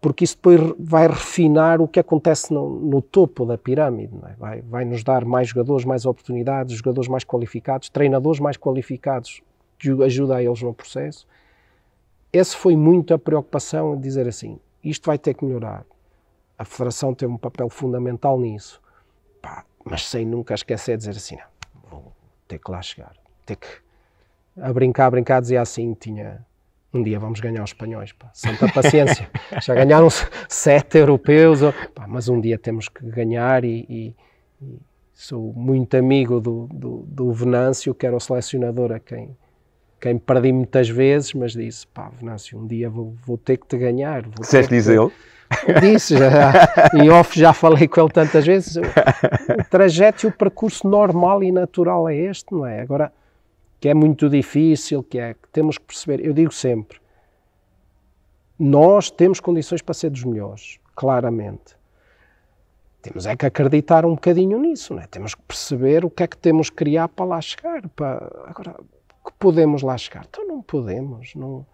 porque 0.00 0.24
isso 0.24 0.36
depois 0.36 0.58
vai 0.78 1.06
refinar 1.06 1.82
o 1.82 1.86
que 1.86 2.00
acontece 2.00 2.50
no, 2.50 2.80
no 2.80 3.02
topo 3.02 3.44
da 3.44 3.58
pirâmide, 3.58 4.14
é? 4.26 4.36
vai, 4.38 4.62
vai 4.62 4.86
nos 4.86 5.04
dar 5.04 5.22
mais 5.22 5.48
jogadores, 5.48 5.84
mais 5.84 6.06
oportunidades, 6.06 6.74
jogadores 6.78 7.10
mais 7.10 7.24
qualificados, 7.24 7.90
treinadores 7.90 8.40
mais 8.40 8.56
qualificados, 8.56 9.42
que 9.78 9.90
ajuda 10.02 10.36
a 10.36 10.42
eles 10.42 10.62
no 10.62 10.72
processo. 10.72 11.26
Essa 12.36 12.56
foi 12.56 12.76
muito 12.76 13.14
a 13.14 13.18
preocupação 13.18 13.96
de 13.96 14.02
dizer 14.02 14.26
assim, 14.28 14.58
isto 14.82 15.06
vai 15.06 15.18
ter 15.18 15.34
que 15.34 15.44
melhorar. 15.44 15.84
A 16.58 16.64
Federação 16.64 17.14
tem 17.14 17.28
um 17.28 17.36
papel 17.36 17.68
fundamental 17.68 18.38
nisso, 18.38 18.80
Pá, 19.42 19.64
mas 19.84 20.08
sem 20.08 20.26
nunca 20.26 20.54
esquecer 20.54 20.96
de 20.96 21.06
dizer 21.06 21.16
assim, 21.16 21.36
não, 21.90 22.12
ter 22.48 22.58
que 22.58 22.70
lá 22.70 22.82
chegar. 22.82 23.12
Ter 23.44 23.56
que, 23.56 23.68
a 24.60 24.72
brincar, 24.72 25.06
a 25.06 25.10
brincar, 25.10 25.40
dizia 25.40 25.60
assim, 25.60 25.94
tinha, 25.94 26.44
um 26.92 27.02
dia 27.02 27.18
vamos 27.20 27.38
ganhar 27.40 27.62
os 27.62 27.70
espanhóis, 27.70 28.12
pá, 28.12 28.30
santa 28.32 28.66
paciência, 28.72 29.30
já 29.62 29.74
ganharam 29.74 30.08
sete 30.48 30.98
europeus, 30.98 31.60
pá, 31.94 32.06
mas 32.08 32.28
um 32.28 32.40
dia 32.40 32.58
temos 32.58 32.88
que 32.88 33.04
ganhar 33.06 33.64
e, 33.64 33.86
e, 33.88 34.16
e 34.60 34.80
sou 35.12 35.52
muito 35.52 35.96
amigo 35.96 36.40
do, 36.40 36.66
do, 36.72 37.04
do, 37.06 37.32
Venâncio, 37.32 37.94
que 37.94 38.06
era 38.06 38.16
o 38.16 38.20
selecionador 38.20 38.92
a 38.92 38.98
quem, 38.98 39.36
quem 40.00 40.18
perdi 40.18 40.52
muitas 40.52 40.88
vezes, 40.88 41.32
mas 41.34 41.52
disse, 41.52 41.86
pá, 41.86 42.10
Venâncio, 42.18 42.58
um 42.58 42.66
dia 42.66 42.88
vou, 42.90 43.14
vou 43.24 43.38
ter 43.38 43.56
que 43.56 43.66
te 43.66 43.76
ganhar. 43.76 44.22
Disseste 44.22 44.74
diz 44.74 44.88
ele? 44.88 45.10
Disse, 45.80 46.16
já, 46.18 46.52
em 46.94 47.08
off 47.08 47.38
já 47.38 47.52
falei 47.52 47.86
com 47.86 48.00
ele 48.00 48.10
tantas 48.10 48.44
vezes. 48.44 48.76
O, 48.76 48.80
o 48.80 49.64
trajeto 49.70 50.26
e 50.26 50.28
o 50.28 50.32
percurso 50.32 50.88
normal 50.88 51.42
e 51.42 51.52
natural 51.52 52.08
é 52.08 52.16
este, 52.16 52.52
não 52.52 52.66
é? 52.66 52.80
Agora, 52.80 53.12
que 53.80 53.88
é 53.88 53.94
muito 53.94 54.28
difícil, 54.28 55.02
que 55.02 55.18
é 55.18 55.34
que 55.34 55.48
temos 55.52 55.78
que 55.78 55.84
perceber. 55.84 56.24
Eu 56.24 56.32
digo 56.32 56.52
sempre, 56.52 56.98
nós 58.58 59.10
temos 59.10 59.38
condições 59.38 59.82
para 59.82 59.94
ser 59.94 60.10
dos 60.10 60.24
melhores, 60.24 60.78
claramente. 60.94 61.76
Temos 63.02 63.26
é 63.26 63.36
que 63.36 63.46
acreditar 63.46 64.04
um 64.04 64.14
bocadinho 64.14 64.58
nisso, 64.58 64.94
não 64.94 65.02
é? 65.02 65.06
Temos 65.06 65.34
que 65.34 65.42
perceber 65.42 66.04
o 66.04 66.10
que 66.10 66.24
é 66.24 66.26
que 66.26 66.36
temos 66.36 66.70
que 66.70 66.76
criar 66.76 67.08
para 67.08 67.24
lá 67.24 67.40
chegar. 67.40 67.86
Para... 67.90 68.28
Agora, 68.46 68.74
que 69.26 69.32
podemos 69.38 69.82
lá 69.82 69.98
chegar? 69.98 70.24
Então 70.28 70.46
não 70.46 70.62
podemos, 70.62 71.34
não 71.34 71.66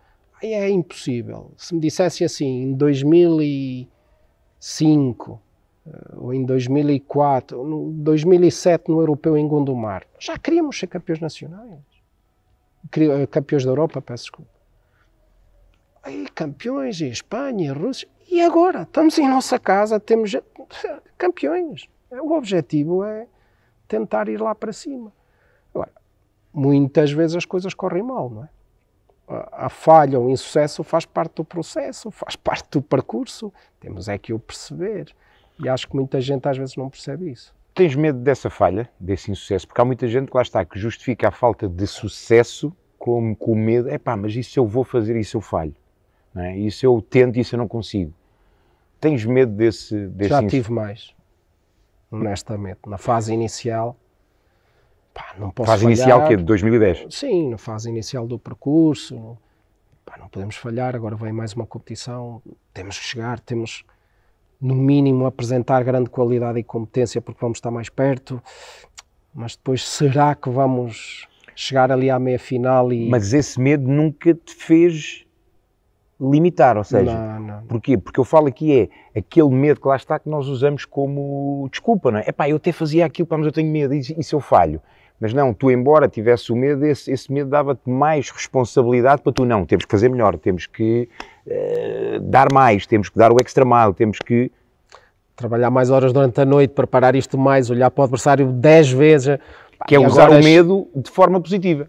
é 0.42 0.68
impossível. 0.68 1.52
Se 1.56 1.74
me 1.74 1.80
dissesse 1.80 2.24
assim, 2.24 2.62
em 2.62 2.74
2005 2.74 5.40
eh, 5.86 5.90
ou 6.16 6.34
em 6.34 6.44
2004, 6.44 7.64
no 7.64 7.92
2007 7.92 8.90
no 8.90 9.00
Europeu 9.00 9.36
em 9.36 9.46
Gondomar, 9.46 10.04
já 10.18 10.36
queríamos 10.38 10.76
ser 10.78 10.88
campeões 10.88 11.20
nacionais. 11.20 11.78
Eh, 12.96 13.26
campeões 13.28 13.64
da 13.64 13.70
Europa, 13.70 14.02
peço 14.02 14.24
desculpa. 14.24 14.50
Aí, 16.02 16.26
campeões 16.34 17.00
em 17.00 17.08
Espanha, 17.08 17.66
em 17.66 17.72
Rússia. 17.72 18.08
E 18.28 18.40
agora? 18.40 18.82
Estamos 18.82 19.16
em 19.18 19.28
nossa 19.28 19.56
casa, 19.58 20.00
temos 20.00 20.34
campeões. 21.16 21.88
O 22.10 22.32
objetivo 22.32 23.04
é 23.04 23.28
tentar 23.86 24.28
ir 24.28 24.40
lá 24.40 24.52
para 24.54 24.72
cima. 24.72 25.12
Muitas 26.52 27.10
vezes 27.12 27.36
as 27.36 27.44
coisas 27.44 27.72
correm 27.74 28.02
mal, 28.02 28.28
não 28.28 28.44
é? 28.44 28.48
a 29.52 29.68
falha 29.68 30.18
ou 30.18 30.26
o 30.26 30.30
insucesso 30.30 30.82
faz 30.82 31.06
parte 31.06 31.36
do 31.36 31.44
processo, 31.44 32.10
faz 32.10 32.36
parte 32.36 32.68
do 32.70 32.82
percurso. 32.82 33.52
Temos 33.80 34.08
é 34.08 34.18
que 34.18 34.32
o 34.32 34.38
perceber. 34.38 35.14
E 35.62 35.68
acho 35.68 35.88
que 35.88 35.94
muita 35.94 36.20
gente 36.20 36.46
às 36.48 36.56
vezes 36.56 36.76
não 36.76 36.90
percebe 36.90 37.30
isso. 37.30 37.54
Tens 37.74 37.94
medo 37.94 38.18
dessa 38.18 38.50
falha, 38.50 38.90
desse 39.00 39.30
insucesso? 39.30 39.66
Porque 39.66 39.80
há 39.80 39.84
muita 39.84 40.06
gente 40.06 40.30
que 40.30 40.36
lá 40.36 40.42
está, 40.42 40.64
que 40.64 40.78
justifica 40.78 41.28
a 41.28 41.30
falta 41.30 41.68
de 41.68 41.86
sucesso 41.86 42.74
como 42.98 43.34
com 43.34 43.54
medo. 43.54 43.88
É 43.88 43.96
pá, 43.96 44.16
mas 44.16 44.34
isso 44.36 44.58
eu 44.58 44.66
vou 44.66 44.84
fazer, 44.84 45.16
isso 45.16 45.36
eu 45.36 45.40
falho. 45.40 45.74
Não 46.34 46.42
é? 46.42 46.56
Isso 46.56 46.84
eu 46.84 47.00
tento, 47.00 47.38
isso 47.38 47.54
eu 47.54 47.58
não 47.58 47.68
consigo. 47.68 48.12
Tens 49.00 49.24
medo 49.24 49.52
desse, 49.52 50.06
desse 50.08 50.30
Já 50.30 50.46
tive 50.46 50.70
mais, 50.70 51.14
honestamente. 52.10 52.80
Na 52.86 52.98
fase 52.98 53.32
inicial, 53.32 53.96
Pá, 55.14 55.35
não 55.38 55.51
posso 55.51 55.70
fase 55.70 55.83
falhar. 55.83 55.98
inicial 55.98 56.27
que 56.27 56.35
é 56.35 56.37
de 56.37 56.44
2010? 56.44 57.07
Sim, 57.11 57.51
na 57.51 57.59
fase 57.59 57.88
inicial 57.88 58.27
do 58.27 58.38
percurso. 58.38 59.37
Pá, 60.05 60.16
não 60.18 60.29
podemos 60.29 60.57
falhar, 60.57 60.96
agora 60.96 61.14
vem 61.16 61.33
mais 61.33 61.53
uma 61.53 61.66
competição, 61.66 62.42
temos 62.72 62.98
que 62.98 63.05
chegar, 63.05 63.38
temos 63.40 63.85
no 64.61 64.75
mínimo 64.75 65.27
apresentar 65.27 65.83
grande 65.83 66.09
qualidade 66.09 66.59
e 66.59 66.62
competência 66.62 67.20
porque 67.20 67.40
vamos 67.40 67.59
estar 67.59 67.70
mais 67.70 67.88
perto, 67.88 68.40
mas 69.35 69.57
depois 69.57 69.87
será 69.87 70.35
que 70.35 70.48
vamos 70.48 71.27
chegar 71.55 71.90
ali 71.90 72.09
à 72.09 72.18
meia 72.18 72.38
final 72.38 72.92
e... 72.92 73.09
Mas 73.09 73.33
esse 73.33 73.61
medo 73.61 73.87
nunca 73.88 74.35
te 74.35 74.55
fez 74.55 75.27
limitar, 76.20 76.77
ou 76.77 76.85
seja, 76.85 77.12
não, 77.12 77.40
não. 77.40 77.66
porquê? 77.66 77.98
Porque 77.98 78.20
eu 78.20 78.25
falo 78.25 78.46
aqui 78.46 78.90
é 79.14 79.18
aquele 79.18 79.51
medo 79.51 79.81
que 79.81 79.88
lá 79.88 79.96
está 79.96 80.18
que 80.18 80.29
nós 80.29 80.46
usamos 80.46 80.85
como 80.85 81.68
desculpa, 81.70 82.12
não 82.12 82.20
é? 82.20 82.29
Epá, 82.29 82.48
eu 82.48 82.57
até 82.57 82.70
fazia 82.70 83.05
aquilo, 83.05 83.27
pá, 83.27 83.37
mas 83.37 83.46
eu 83.46 83.53
tenho 83.53 83.70
medo, 83.70 83.92
e, 83.92 83.98
e 83.98 84.22
se 84.22 84.33
eu 84.33 84.40
falho? 84.40 84.81
Mas 85.22 85.32
não, 85.32 85.54
tu, 85.54 85.70
embora 85.70 86.08
tivesse 86.08 86.52
o 86.52 86.56
medo, 86.56 86.85
esse, 86.85 87.08
esse 87.12 87.32
medo 87.32 87.48
dava-te 87.48 87.88
mais 87.88 88.28
responsabilidade 88.28 89.22
para 89.22 89.32
tu, 89.32 89.44
não, 89.44 89.64
temos 89.64 89.85
que 89.85 89.90
fazer 89.92 90.08
melhor, 90.08 90.37
temos 90.37 90.66
que 90.66 91.08
uh, 91.46 92.18
dar 92.22 92.52
mais, 92.52 92.88
temos 92.88 93.08
que 93.08 93.16
dar 93.16 93.30
o 93.30 93.37
extra 93.40 93.64
mile, 93.64 93.94
temos 93.94 94.18
que. 94.18 94.50
Trabalhar 95.37 95.70
mais 95.70 95.90
horas 95.90 96.12
durante 96.12 96.40
a 96.40 96.44
noite, 96.44 96.74
preparar 96.74 97.14
isto 97.14 97.38
mais, 97.38 97.70
olhar 97.70 97.88
para 97.88 98.02
o 98.02 98.04
adversário 98.04 98.50
10 98.50 98.90
vezes. 98.90 99.38
Que 99.87 99.94
é 99.94 100.00
usar 100.00 100.24
agora... 100.24 100.40
o 100.40 100.44
medo 100.44 100.88
de 100.92 101.08
forma 101.08 101.40
positiva. 101.40 101.88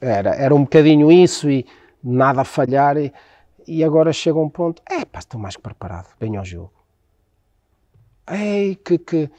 Era, 0.00 0.34
era 0.34 0.54
um 0.54 0.62
bocadinho 0.62 1.12
isso 1.12 1.50
e 1.50 1.66
nada 2.02 2.40
a 2.40 2.44
falhar. 2.44 2.96
E, 2.96 3.12
e 3.66 3.84
agora 3.84 4.10
chega 4.10 4.38
um 4.38 4.48
ponto, 4.48 4.80
é 4.90 5.04
pá, 5.04 5.18
estou 5.18 5.38
mais 5.38 5.54
que 5.54 5.60
preparado, 5.60 6.08
venho 6.18 6.38
ao 6.38 6.46
jogo. 6.46 6.72
Ei, 8.26 8.74
que, 8.74 8.96
que 8.96 9.30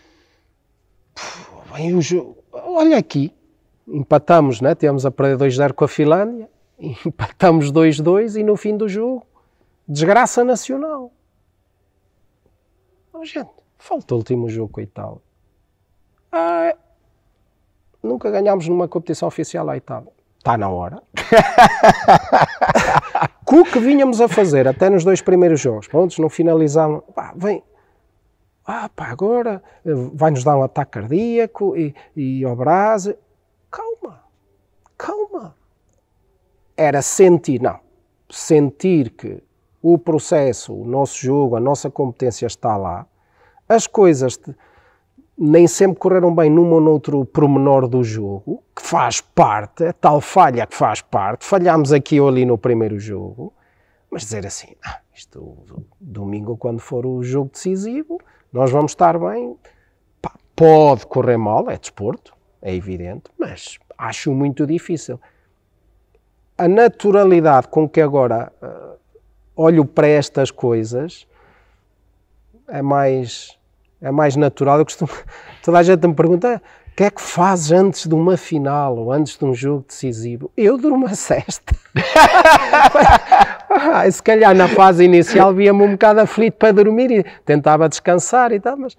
vem 1.74 1.96
o 1.96 2.02
jogo, 2.04 2.39
olha 2.52 2.98
aqui, 2.98 3.34
empatamos, 3.88 4.62
né? 4.62 4.76
temos 4.76 5.06
a 5.06 5.12
perder 5.12 5.48
2-0 5.48 5.74
com 5.74 5.86
a 5.86 5.88
Finlândia, 5.88 6.50
empatamos 6.80 7.72
2-2 7.72 8.40
e 8.40 8.44
no 8.44 8.56
fim 8.56 8.78
do 8.78 8.88
jogo, 8.88 9.26
desgraça 9.88 10.44
nacional. 10.44 11.12
Oh, 13.14 13.26
gente, 13.26 13.50
falta 13.78 14.14
o 14.14 14.18
último 14.18 14.50
jogo 14.50 14.74
com 14.74 14.80
a 14.80 14.84
Itália. 14.84 15.22
Ah, 16.32 16.76
nunca 18.02 18.30
ganhámos 18.30 18.68
numa 18.68 18.88
competição 18.88 19.28
oficial 19.28 19.70
à 19.70 19.76
Itália. 19.76 20.12
Está 20.38 20.58
na 20.58 20.70
hora. 20.70 21.02
O 23.52 23.66
que 23.66 23.80
vínhamos 23.80 24.22
a 24.22 24.28
fazer 24.28 24.68
até 24.68 24.90
nos 24.90 25.04
dois 25.04 25.22
primeiros 25.22 25.60
jogos, 25.60 25.88
prontos, 25.88 26.18
não 26.18 26.30
finalizámos. 26.30 27.04
Vem. 27.36 27.64
Ah, 28.72 28.88
pá, 28.88 29.08
agora 29.08 29.64
eh, 29.84 29.92
vai-nos 30.14 30.44
dar 30.44 30.56
um 30.56 30.62
ataque 30.62 30.92
cardíaco 30.92 31.76
e, 31.76 31.96
e 32.16 32.46
ao 32.46 32.56
braço. 32.56 33.16
Calma, 33.72 34.24
calma. 34.96 35.56
Era 36.78 37.02
sentir, 37.02 37.60
não. 37.60 37.80
Sentir 38.30 39.10
que 39.10 39.42
o 39.82 39.98
processo, 39.98 40.72
o 40.72 40.86
nosso 40.86 41.18
jogo, 41.18 41.56
a 41.56 41.60
nossa 41.60 41.90
competência 41.90 42.46
está 42.46 42.78
lá. 42.78 43.08
As 43.68 43.88
coisas 43.88 44.40
nem 45.36 45.66
sempre 45.66 45.98
correram 45.98 46.36
bem 46.36 46.52
num 46.52 46.72
ou 46.72 46.80
noutro 46.80 47.26
promenor 47.26 47.88
do 47.88 48.04
jogo, 48.04 48.64
que 48.76 48.84
faz 48.84 49.20
parte, 49.20 49.84
a 49.86 49.94
tal 49.94 50.22
falha 50.22 50.68
que 50.68 50.76
faz 50.76 51.02
parte, 51.02 51.44
falhámos 51.44 51.92
aqui 51.92 52.22
ou 52.22 52.28
ali 52.28 52.46
no 52.46 52.56
primeiro 52.56 53.00
jogo, 53.00 53.52
mas 54.12 54.22
dizer 54.22 54.46
assim, 54.46 54.76
ah, 54.86 55.00
isto 55.12 55.58
domingo 56.00 56.56
quando 56.56 56.80
for 56.80 57.04
o 57.04 57.24
jogo 57.24 57.50
decisivo, 57.52 58.20
nós 58.52 58.72
vamos 58.72 58.92
estar 58.92 59.18
bem, 59.18 59.56
pode 60.56 61.06
correr 61.06 61.38
mal, 61.38 61.70
é 61.70 61.78
desporto, 61.78 62.34
é 62.62 62.74
evidente, 62.74 63.24
mas 63.38 63.78
acho 63.98 64.34
muito 64.34 64.66
difícil. 64.66 65.20
A 66.58 66.68
naturalidade 66.68 67.68
com 67.70 67.88
que 67.88 68.02
agora 68.02 68.52
uh, 68.62 68.98
olho 69.56 69.86
para 69.86 70.08
estas 70.08 70.52
coisas 70.52 71.26
é 72.68 72.82
mais 72.82 73.58
é 74.02 74.12
mais 74.12 74.36
natural. 74.36 74.80
Eu 74.80 74.86
costumo, 74.86 75.12
toda 75.64 75.80
a 75.80 75.84
gente 75.84 76.06
me 76.08 76.14
pergunta 76.14 76.62
que 77.00 77.06
é 77.06 77.10
que 77.10 77.22
fazes 77.22 77.72
antes 77.72 78.08
de 78.08 78.14
uma 78.14 78.36
final 78.36 78.98
ou 78.98 79.10
antes 79.10 79.38
de 79.38 79.46
um 79.46 79.54
jogo 79.54 79.86
decisivo? 79.88 80.52
Eu 80.58 80.78
durmo 80.78 81.06
a 81.06 81.16
sexta. 81.16 81.74
ah, 83.70 84.04
se 84.12 84.22
calhar 84.22 84.54
na 84.54 84.68
fase 84.68 85.06
inicial 85.06 85.54
via-me 85.54 85.82
um 85.82 85.92
bocado 85.94 86.20
aflito 86.20 86.56
para 86.56 86.74
dormir 86.74 87.10
e 87.10 87.24
tentava 87.46 87.88
descansar 87.88 88.52
e 88.52 88.60
tal, 88.60 88.76
mas 88.76 88.98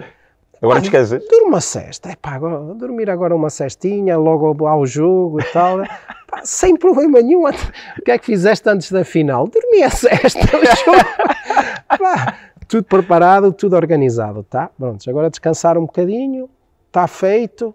Agora 0.63 0.79
ah, 0.79 0.81
descansa? 0.81 1.21
Durmo 1.29 1.55
a 1.57 1.61
sexta. 1.61 2.09
É 2.09 2.17
pá, 2.17 2.31
agora, 2.31 2.73
dormir 2.73 3.11
agora 3.11 3.37
uma 3.37 3.51
cestinha, 3.51 4.17
logo 4.17 4.67
ao 4.67 4.87
jogo 4.87 5.39
e 5.39 5.45
tal. 5.45 5.81
Pá, 6.27 6.41
sem 6.43 6.77
problema 6.77 7.21
nenhum. 7.21 7.47
O 7.47 8.03
que 8.03 8.13
é 8.13 8.17
que 8.17 8.25
fizeste 8.25 8.67
antes 8.71 8.91
da 8.91 9.05
final? 9.05 9.47
Dormi 9.47 9.83
a 9.83 9.91
sexta. 9.91 10.41
pá, 11.99 12.39
tudo 12.67 12.85
preparado, 12.85 13.53
tudo 13.53 13.77
organizado, 13.77 14.43
tá? 14.45 14.71
Pronto, 14.79 15.11
agora 15.11 15.29
descansar 15.29 15.77
um 15.77 15.83
bocadinho, 15.83 16.49
está 16.89 17.07
feito, 17.09 17.75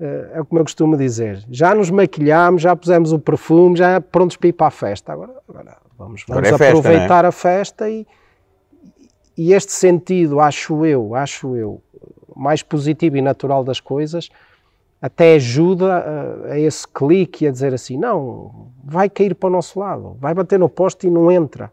é 0.00 0.42
como 0.48 0.60
eu 0.60 0.64
costumo 0.64 0.96
dizer. 0.96 1.44
Já 1.50 1.74
nos 1.74 1.90
maquilhamos, 1.90 2.62
já 2.62 2.74
pusemos 2.74 3.12
o 3.12 3.18
perfume, 3.18 3.76
já 3.76 4.00
prontos 4.00 4.36
para 4.36 4.48
ir 4.48 4.52
para 4.52 4.66
a 4.66 4.70
festa. 4.70 5.12
Agora, 5.12 5.34
agora 5.48 5.76
vamos, 5.96 6.24
vamos 6.26 6.48
agora 6.48 6.64
é 6.64 6.68
aproveitar 6.68 7.24
festa, 7.24 7.24
é? 7.24 7.28
a 7.28 7.32
festa 7.32 7.90
e, 7.90 8.06
e 9.36 9.52
este 9.52 9.72
sentido, 9.72 10.40
acho 10.40 10.84
eu, 10.84 11.14
acho 11.14 11.56
eu, 11.56 11.80
mais 12.34 12.62
positivo 12.62 13.16
e 13.16 13.22
natural 13.22 13.62
das 13.62 13.80
coisas, 13.80 14.28
até 15.00 15.34
ajuda 15.34 15.94
a, 15.94 16.52
a, 16.52 16.58
esse 16.58 16.86
clique 16.88 17.46
a 17.46 17.50
dizer 17.50 17.72
assim, 17.72 17.96
não, 17.96 18.68
vai 18.82 19.08
cair 19.08 19.34
para 19.34 19.48
o 19.48 19.50
nosso 19.50 19.78
lado, 19.78 20.16
vai 20.20 20.34
bater 20.34 20.58
no 20.58 20.68
poste 20.68 21.06
e 21.06 21.10
não 21.10 21.30
entra 21.30 21.70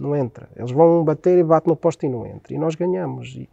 não 0.00 0.16
entra. 0.16 0.48
Eles 0.56 0.70
vão 0.70 1.04
bater 1.04 1.38
e 1.38 1.44
bate 1.44 1.68
no 1.68 1.76
posto 1.76 2.06
e 2.06 2.08
não 2.08 2.26
entra. 2.26 2.54
E 2.54 2.58
nós 2.58 2.74
ganhamos. 2.74 3.34
E, 3.36 3.48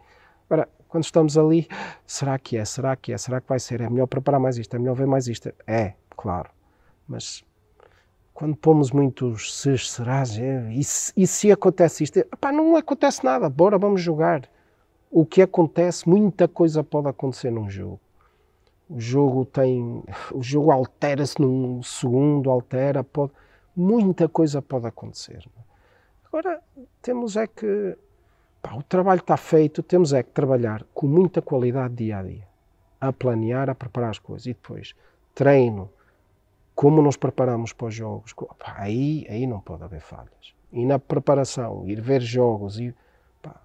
quando 0.88 1.04
estamos 1.04 1.36
ali, 1.36 1.68
será 2.06 2.38
que 2.38 2.56
é? 2.56 2.64
Será 2.64 2.96
que 2.96 3.12
é? 3.12 3.18
Será 3.18 3.40
que 3.40 3.48
vai 3.48 3.58
ser? 3.58 3.80
É 3.80 3.88
melhor 3.88 4.06
preparar 4.06 4.40
mais 4.40 4.56
isto? 4.56 4.74
É 4.74 4.78
melhor 4.78 4.94
ver 4.94 5.06
mais 5.06 5.28
isto? 5.28 5.52
É, 5.66 5.94
claro. 6.16 6.50
Mas 7.06 7.44
quando 8.34 8.56
pomos 8.56 8.90
muitos 8.92 9.60
se, 9.60 9.76
serás, 9.78 10.38
é, 10.38 10.72
e, 10.72 10.84
se, 10.84 11.12
e 11.16 11.26
se 11.26 11.50
acontece 11.50 12.04
isto? 12.04 12.24
Não 12.52 12.76
acontece 12.76 13.24
nada, 13.24 13.48
bora, 13.48 13.76
vamos 13.76 14.00
jogar. 14.00 14.48
O 15.10 15.26
que 15.26 15.42
acontece, 15.42 16.08
muita 16.08 16.46
coisa 16.46 16.84
pode 16.84 17.08
acontecer 17.08 17.50
num 17.50 17.68
jogo. 17.68 17.98
O 18.88 19.00
jogo 19.00 19.44
tem, 19.44 20.02
o 20.32 20.42
jogo 20.42 20.70
altera-se 20.70 21.40
num 21.40 21.82
segundo, 21.82 22.50
altera, 22.50 23.02
pode, 23.02 23.32
muita 23.76 24.28
coisa 24.28 24.62
pode 24.62 24.86
acontecer. 24.86 25.44
Agora, 26.24 26.60
temos 27.02 27.36
é 27.36 27.46
que. 27.46 27.96
Pá, 28.60 28.74
o 28.74 28.82
trabalho 28.82 29.20
está 29.20 29.36
feito, 29.36 29.82
temos 29.82 30.12
é 30.12 30.22
que 30.22 30.30
trabalhar 30.30 30.84
com 30.92 31.06
muita 31.06 31.40
qualidade 31.40 31.94
dia 31.94 32.18
a 32.18 32.22
dia. 32.22 32.48
A 33.00 33.12
planear, 33.12 33.70
a 33.70 33.74
preparar 33.74 34.10
as 34.10 34.18
coisas. 34.18 34.46
E 34.46 34.54
depois, 34.54 34.94
treino, 35.34 35.90
como 36.74 37.00
nos 37.00 37.16
preparamos 37.16 37.72
para 37.72 37.86
os 37.86 37.94
jogos. 37.94 38.32
Pá, 38.32 38.74
aí, 38.76 39.26
aí 39.28 39.46
não 39.46 39.60
pode 39.60 39.84
haver 39.84 40.00
falhas. 40.00 40.54
E 40.72 40.84
na 40.84 40.98
preparação, 40.98 41.88
ir 41.88 42.00
ver 42.00 42.20
jogos. 42.20 42.78
E, 42.80 42.94
pá, 43.40 43.60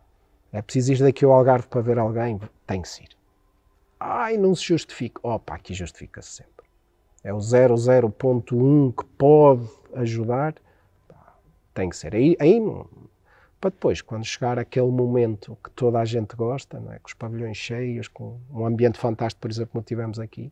é 0.52 0.62
preciso 0.62 0.94
ir 0.94 1.00
daqui 1.00 1.26
ao 1.26 1.32
Algarve 1.32 1.68
para 1.68 1.82
ver 1.82 1.98
alguém? 1.98 2.40
Tem 2.68 2.82
que 2.82 2.90
ser. 2.90 3.10
Ai, 4.00 4.38
não 4.38 4.54
se 4.54 4.66
justifica. 4.66 5.20
Opa, 5.24 5.56
aqui 5.56 5.74
justifica-se 5.74 6.30
sempre. 6.30 6.66
É 7.24 7.34
o 7.34 7.38
00.1 7.38 8.94
que 8.96 9.06
pode 9.18 9.68
ajudar 9.96 10.56
tem 11.74 11.90
que 11.90 11.98
ser. 11.98 12.16
Aí, 12.16 12.36
aí 12.40 12.60
não, 12.60 12.88
para 13.64 13.70
depois, 13.70 14.02
quando 14.02 14.26
chegar 14.26 14.60
aquele 14.60 14.92
momento 14.92 15.58
que 15.64 15.70
toda 15.70 15.98
a 15.98 16.04
gente 16.04 16.36
gosta, 16.36 16.84
é? 16.92 17.00
com 17.00 17.08
os 17.08 17.14
pavilhões 17.14 17.56
cheios, 17.56 18.10
com 18.10 18.38
um 18.52 18.66
ambiente 18.66 18.98
fantástico, 18.98 19.40
por 19.40 19.50
exemplo, 19.50 19.72
como 19.72 19.84
tivemos 19.86 20.20
aqui, 20.20 20.52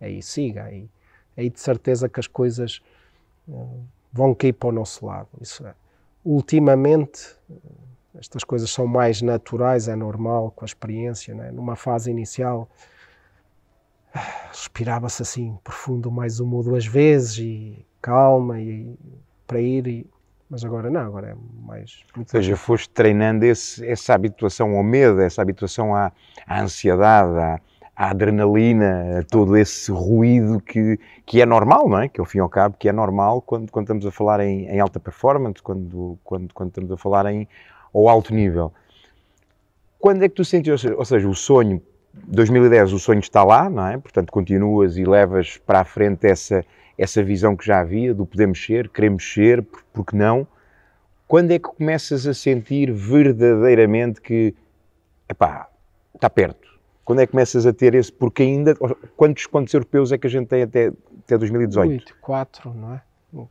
aí 0.00 0.22
siga, 0.22 0.62
aí, 0.62 0.88
aí 1.36 1.50
de 1.50 1.58
certeza 1.58 2.08
que 2.08 2.20
as 2.20 2.28
coisas 2.28 2.80
uh, 3.48 3.84
vão 4.12 4.32
cair 4.32 4.52
para 4.52 4.68
o 4.68 4.72
nosso 4.72 5.04
lado. 5.04 5.26
Isso 5.40 5.66
é. 5.66 5.74
Ultimamente, 6.24 7.34
uh, 7.50 7.60
estas 8.16 8.44
coisas 8.44 8.70
são 8.70 8.86
mais 8.86 9.20
naturais, 9.22 9.88
é 9.88 9.96
normal, 9.96 10.52
com 10.54 10.64
a 10.64 10.66
experiência, 10.66 11.32
é? 11.32 11.50
numa 11.50 11.74
fase 11.74 12.12
inicial, 12.12 12.70
respirava-se 14.52 15.20
assim 15.20 15.58
profundo 15.64 16.12
mais 16.12 16.38
uma 16.38 16.54
ou 16.54 16.62
duas 16.62 16.86
vezes 16.86 17.38
e 17.38 17.84
calma 18.00 18.60
e 18.60 18.96
para 19.48 19.60
ir 19.60 19.88
e 19.88 20.06
mas 20.52 20.66
agora 20.66 20.90
não, 20.90 21.00
agora 21.00 21.30
é 21.30 21.34
mais. 21.66 22.04
Ou 22.14 22.26
seja, 22.26 22.54
foste 22.58 22.90
treinando 22.90 23.42
esse, 23.46 23.86
essa 23.88 24.12
habituação 24.12 24.76
ao 24.76 24.82
medo, 24.82 25.22
essa 25.22 25.40
habituação 25.40 25.94
à, 25.94 26.12
à 26.46 26.60
ansiedade, 26.60 27.38
à, 27.38 27.58
à, 27.96 28.10
adrenalina, 28.10 29.20
a 29.20 29.22
todo 29.24 29.56
esse 29.56 29.90
ruído 29.90 30.60
que, 30.60 31.00
que 31.24 31.40
é 31.40 31.46
normal, 31.46 31.88
não 31.88 32.00
é? 32.00 32.06
Que 32.06 32.20
ao 32.20 32.26
fim 32.26 32.36
e 32.36 32.40
ao 32.42 32.50
cabo, 32.50 32.76
que 32.78 32.86
é 32.86 32.92
normal 32.92 33.40
quando, 33.40 33.72
quando 33.72 33.86
estamos 33.86 34.04
a 34.04 34.10
falar 34.10 34.40
em, 34.40 34.66
em 34.66 34.78
alta 34.78 35.00
performance, 35.00 35.62
quando, 35.62 36.18
quando, 36.22 36.52
quando 36.52 36.68
estamos 36.68 36.92
a 36.92 36.98
falar 36.98 37.24
em 37.32 37.48
ao 37.94 38.06
alto 38.06 38.34
nível. 38.34 38.74
Quando 39.98 40.22
é 40.22 40.28
que 40.28 40.34
tu 40.34 40.44
sentiu, 40.44 40.74
ou 40.98 41.04
seja, 41.06 41.26
o 41.26 41.34
sonho, 41.34 41.80
2010 42.12 42.92
o 42.92 42.98
sonho 42.98 43.20
está 43.20 43.42
lá, 43.42 43.70
não 43.70 43.86
é? 43.86 43.96
Portanto, 43.96 44.30
continuas 44.30 44.98
e 44.98 45.04
levas 45.04 45.56
para 45.56 45.80
a 45.80 45.84
frente 45.86 46.26
essa 46.26 46.62
essa 47.02 47.22
visão 47.22 47.56
que 47.56 47.66
já 47.66 47.80
havia 47.80 48.14
do 48.14 48.24
poder 48.24 48.46
mexer, 48.46 48.88
querer 48.88 49.10
mexer, 49.10 49.62
porque 49.92 50.16
não? 50.16 50.46
Quando 51.26 51.50
é 51.50 51.58
que 51.58 51.68
começas 51.68 52.26
a 52.26 52.34
sentir 52.34 52.92
verdadeiramente 52.92 54.20
que, 54.20 54.54
epá, 55.28 55.68
está 56.14 56.30
perto? 56.30 56.68
Quando 57.04 57.20
é 57.20 57.26
que 57.26 57.32
começas 57.32 57.66
a 57.66 57.72
ter 57.72 57.94
esse, 57.94 58.12
porque 58.12 58.42
ainda, 58.44 58.76
quantos, 59.16 59.46
quantos 59.46 59.74
europeus 59.74 60.12
é 60.12 60.18
que 60.18 60.26
a 60.26 60.30
gente 60.30 60.46
tem 60.46 60.62
até, 60.62 60.92
até 61.24 61.36
2018? 61.36 61.90
Oito, 61.90 62.16
quatro, 62.20 62.72
não 62.72 62.94
é? 62.94 63.02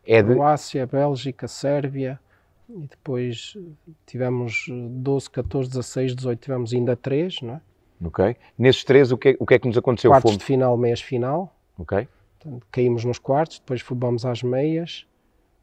é 0.06 0.22
de... 0.22 0.34
Croácia, 0.34 0.88
Bélgica, 0.88 1.48
Sérvia, 1.48 2.20
e 2.70 2.88
depois 2.88 3.58
tivemos 4.06 4.68
12, 4.70 5.30
14, 5.30 5.70
16, 5.70 6.16
18, 6.16 6.40
tivemos 6.40 6.74
ainda 6.74 6.96
três, 6.96 7.42
não 7.42 7.56
é? 7.56 7.62
Ok. 8.04 8.36
Nesses 8.58 8.84
três, 8.84 9.12
o 9.12 9.18
que, 9.18 9.30
é, 9.30 9.36
o 9.38 9.46
que 9.46 9.56
é 9.56 9.60
que 9.60 9.68
nos 9.68 9.78
aconteceu? 9.78 10.10
Quartos 10.10 10.32
Fomos... 10.32 10.38
de 10.40 10.46
final, 10.46 10.78
meias 10.78 11.02
final. 11.02 11.54
Ok. 11.78 12.08
Portanto, 12.42 12.68
caímos 12.72 13.06
nos 13.06 13.20
quartos, 13.20 13.60
depois 13.60 13.82
fomos 13.82 14.26
às 14.26 14.42
meias, 14.42 15.06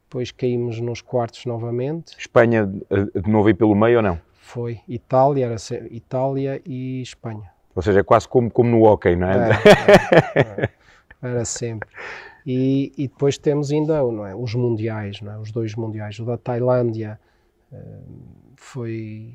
depois 0.05 0.31
caímos 0.31 0.81
nos 0.81 1.01
quartos 1.01 1.45
novamente. 1.45 2.17
Espanha 2.17 2.71
eh, 2.91 3.21
de 3.21 3.29
novo 3.29 3.49
aí 3.49 3.55
pelo 3.55 3.75
meio 3.75 3.97
ou 3.97 4.03
não? 4.03 4.21
Foi. 4.35 4.81
Itália, 4.88 5.47
era 5.47 5.57
Itália 5.91 6.62
e 6.64 7.03
Espanha. 7.03 7.51
Ou 7.75 7.83
seja, 7.83 8.01
é 8.01 8.03
quase 8.03 8.29
como, 8.29 8.51
como 8.51 8.71
no 8.71 8.85
hockey, 8.85 9.17
não 9.17 9.29
é? 9.29 9.51
é, 10.35 10.62
é 10.62 10.69
era 11.21 11.45
sempre. 11.45 11.88
E, 12.47 12.93
e, 12.97 13.09
depois 13.09 13.37
temos 13.37 13.71
ainda 13.71 14.01
não 14.01 14.25
é, 14.25 14.35
os 14.35 14.55
mundiais, 14.55 15.21
não 15.21 15.33
é? 15.33 15.38
os 15.38 15.51
dois 15.53 15.75
mundiais. 15.75 16.19
O 16.19 16.25
da 16.25 16.38
Tailândia 16.38 17.21
foi 18.57 19.35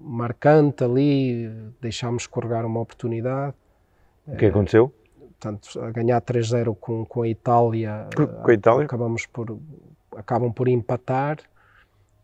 marcante 0.00 0.84
ali, 0.84 1.50
deixámos 1.80 2.24
escorregar 2.24 2.64
uma 2.64 2.80
oportunidade. 2.80 3.54
O 4.26 4.36
que 4.36 4.46
aconteceu? 4.46 4.92
Portanto, 5.38 5.80
a 5.80 5.90
ganhar 5.92 6.20
3-0 6.20 6.76
com, 6.80 7.04
com 7.04 7.22
a 7.22 7.28
Itália, 7.28 8.08
com 8.42 8.50
a 8.50 8.54
Itália? 8.54 8.84
Acabamos 8.86 9.24
por, 9.26 9.56
acabam 10.16 10.52
por 10.52 10.66
empatar 10.66 11.38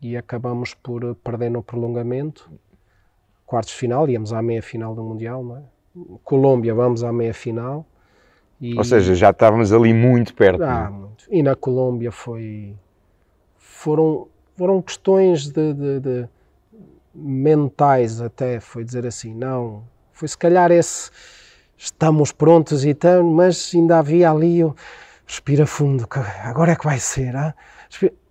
e 0.03 0.17
acabamos 0.17 0.75
por 0.75 1.15
perder 1.17 1.51
no 1.51 1.63
prolongamento. 1.63 2.51
Quartos 3.47 3.73
de 3.73 3.79
final, 3.79 4.09
íamos 4.09 4.33
à 4.33 4.43
meia 4.43 4.63
final 4.63 4.95
do 4.95 5.05
Mundial, 5.05 5.45
não 5.45 5.57
é? 5.59 5.63
Colômbia, 6.25 6.75
vamos 6.75 7.05
à 7.05 7.13
meia 7.13 7.33
final. 7.33 7.87
E... 8.61 8.77
Ou 8.77 8.83
seja, 8.83 9.15
já 9.15 9.31
estávamos 9.31 9.73
ali 9.73 9.93
muito 9.93 10.35
perto. 10.35 10.63
Ah, 10.63 10.91
muito. 10.91 11.25
E 11.31 11.43
na 11.43 11.55
Colômbia 11.55 12.11
foi. 12.11 12.75
Foram, 13.57 14.27
foram 14.57 14.83
questões 14.83 15.49
de, 15.49 15.73
de, 15.73 16.01
de, 16.01 16.29
mentais, 17.15 18.21
até, 18.21 18.59
foi 18.59 18.83
dizer 18.85 19.07
assim, 19.07 19.35
não. 19.35 19.85
Foi 20.13 20.27
se 20.27 20.37
calhar 20.37 20.73
esse. 20.73 21.11
Estamos 21.77 22.33
prontos 22.33 22.85
e 22.85 22.95
tal, 22.95 23.23
mas 23.25 23.73
ainda 23.75 23.99
havia 23.99 24.31
ali. 24.31 24.65
o 24.65 24.75
respira 25.27 25.67
fundo, 25.67 26.07
agora 26.43 26.73
é 26.73 26.77
que 26.77 26.85
vai 26.85 26.99
ser. 26.99 27.35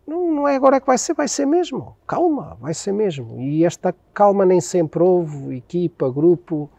Não, 0.05 0.31
não 0.31 0.47
é 0.47 0.55
agora 0.55 0.79
que 0.79 0.87
vai 0.87 0.97
ser, 0.97 1.13
vai 1.13 1.27
ser 1.27 1.45
mesmo. 1.45 1.95
Calma, 2.07 2.57
vai 2.59 2.73
ser 2.73 2.91
mesmo. 2.91 3.39
E 3.39 3.65
esta 3.65 3.93
calma 4.13 4.45
nem 4.45 4.59
sempre 4.59 5.01
houve, 5.01 5.55
equipa, 5.55 6.11
grupo. 6.11 6.69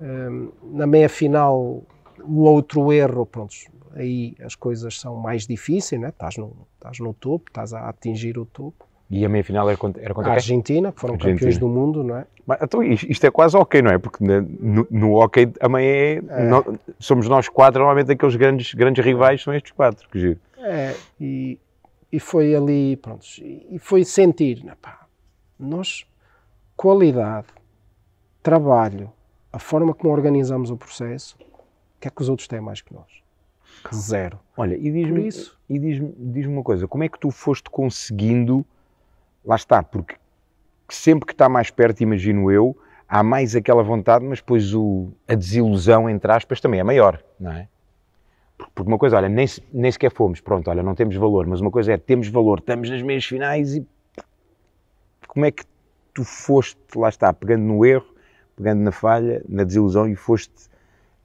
Um, 0.00 0.50
na 0.62 0.86
meia 0.86 1.08
final, 1.08 1.82
o 2.24 2.42
outro 2.42 2.92
erro, 2.92 3.24
pronto, 3.24 3.54
aí 3.94 4.34
as 4.40 4.54
coisas 4.54 4.98
são 4.98 5.14
mais 5.16 5.46
difíceis, 5.46 6.00
né? 6.00 6.08
estás, 6.08 6.36
no, 6.36 6.66
estás 6.74 6.98
no 6.98 7.14
topo, 7.14 7.50
estás 7.50 7.72
a 7.72 7.88
atingir 7.88 8.36
o 8.36 8.44
topo. 8.44 8.84
E 9.14 9.26
a 9.26 9.28
meia 9.28 9.44
final 9.44 9.68
era 9.68 9.76
contra, 9.76 10.02
era 10.02 10.14
contra 10.14 10.30
a 10.30 10.34
Argentina, 10.36 10.90
que 10.90 10.98
foram 10.98 11.14
Argentina. 11.14 11.34
campeões 11.38 11.58
do 11.58 11.68
mundo, 11.68 12.02
não 12.02 12.16
é? 12.16 12.26
Mas, 12.46 12.62
então, 12.62 12.82
isto 12.82 13.26
é 13.26 13.30
quase 13.30 13.54
ok, 13.54 13.82
não 13.82 13.90
é? 13.90 13.98
Porque 13.98 14.24
no, 14.24 14.86
no 14.90 15.12
hockey 15.20 15.52
a 15.60 15.68
meia 15.68 15.86
é, 15.86 16.22
é. 16.28 16.42
No, 16.44 16.78
somos 16.98 17.28
nós 17.28 17.46
quatro, 17.46 17.80
normalmente 17.80 18.10
aqueles 18.10 18.34
grandes, 18.36 18.72
grandes 18.72 19.04
rivais 19.04 19.42
são 19.42 19.54
estes 19.54 19.70
quatro. 19.72 20.08
Que 20.08 20.18
giro. 20.18 20.40
É, 20.56 20.96
e, 21.20 21.58
e 22.10 22.18
foi 22.18 22.54
ali, 22.54 22.96
pronto, 22.96 23.26
e 23.38 23.78
foi 23.78 24.02
sentir, 24.02 24.64
né, 24.64 24.72
pá, 24.80 25.06
nós, 25.60 26.06
qualidade, 26.74 27.48
trabalho, 28.42 29.12
a 29.52 29.58
forma 29.58 29.92
como 29.92 30.10
organizamos 30.10 30.70
o 30.70 30.76
processo, 30.76 31.36
o 31.38 32.00
que 32.00 32.08
é 32.08 32.10
que 32.10 32.22
os 32.22 32.30
outros 32.30 32.48
têm 32.48 32.62
mais 32.62 32.80
que 32.80 32.94
nós? 32.94 33.22
Zero. 33.94 34.38
Olha, 34.56 34.74
e 34.74 34.90
diz-me 34.90 35.26
isso. 35.26 35.58
E 35.68 35.78
diz-me 35.78 36.14
diz 36.16 36.46
uma 36.46 36.62
coisa, 36.62 36.88
como 36.88 37.04
é 37.04 37.08
que 37.08 37.18
tu 37.18 37.30
foste 37.30 37.68
conseguindo, 37.68 38.64
lá 39.44 39.56
está, 39.56 39.82
porque 39.82 40.16
sempre 40.88 41.26
que 41.26 41.32
está 41.32 41.48
mais 41.48 41.70
perto, 41.70 42.02
imagino 42.02 42.50
eu, 42.50 42.76
há 43.08 43.22
mais 43.22 43.54
aquela 43.54 43.82
vontade, 43.82 44.24
mas 44.24 44.38
depois 44.40 44.74
o, 44.74 45.10
a 45.28 45.34
desilusão, 45.34 46.08
entre 46.08 46.30
aspas, 46.32 46.60
também 46.60 46.80
é 46.80 46.84
maior, 46.84 47.22
não 47.38 47.52
é? 47.52 47.68
Porque 48.74 48.88
uma 48.88 48.98
coisa, 48.98 49.16
olha, 49.16 49.28
nem, 49.28 49.46
nem 49.72 49.90
sequer 49.90 50.12
fomos, 50.12 50.40
pronto, 50.40 50.70
olha, 50.70 50.82
não 50.82 50.94
temos 50.94 51.16
valor, 51.16 51.46
mas 51.46 51.60
uma 51.60 51.70
coisa 51.70 51.92
é, 51.92 51.96
temos 51.96 52.28
valor, 52.28 52.60
estamos 52.60 52.88
nas 52.88 53.02
meias 53.02 53.24
finais 53.24 53.74
e 53.74 53.86
como 55.26 55.46
é 55.46 55.50
que 55.50 55.64
tu 56.14 56.24
foste, 56.24 56.78
lá 56.94 57.08
está, 57.08 57.32
pegando 57.32 57.64
no 57.64 57.84
erro, 57.84 58.06
pegando 58.54 58.80
na 58.80 58.92
falha, 58.92 59.42
na 59.48 59.64
desilusão 59.64 60.06
e 60.08 60.14
foste 60.14 60.68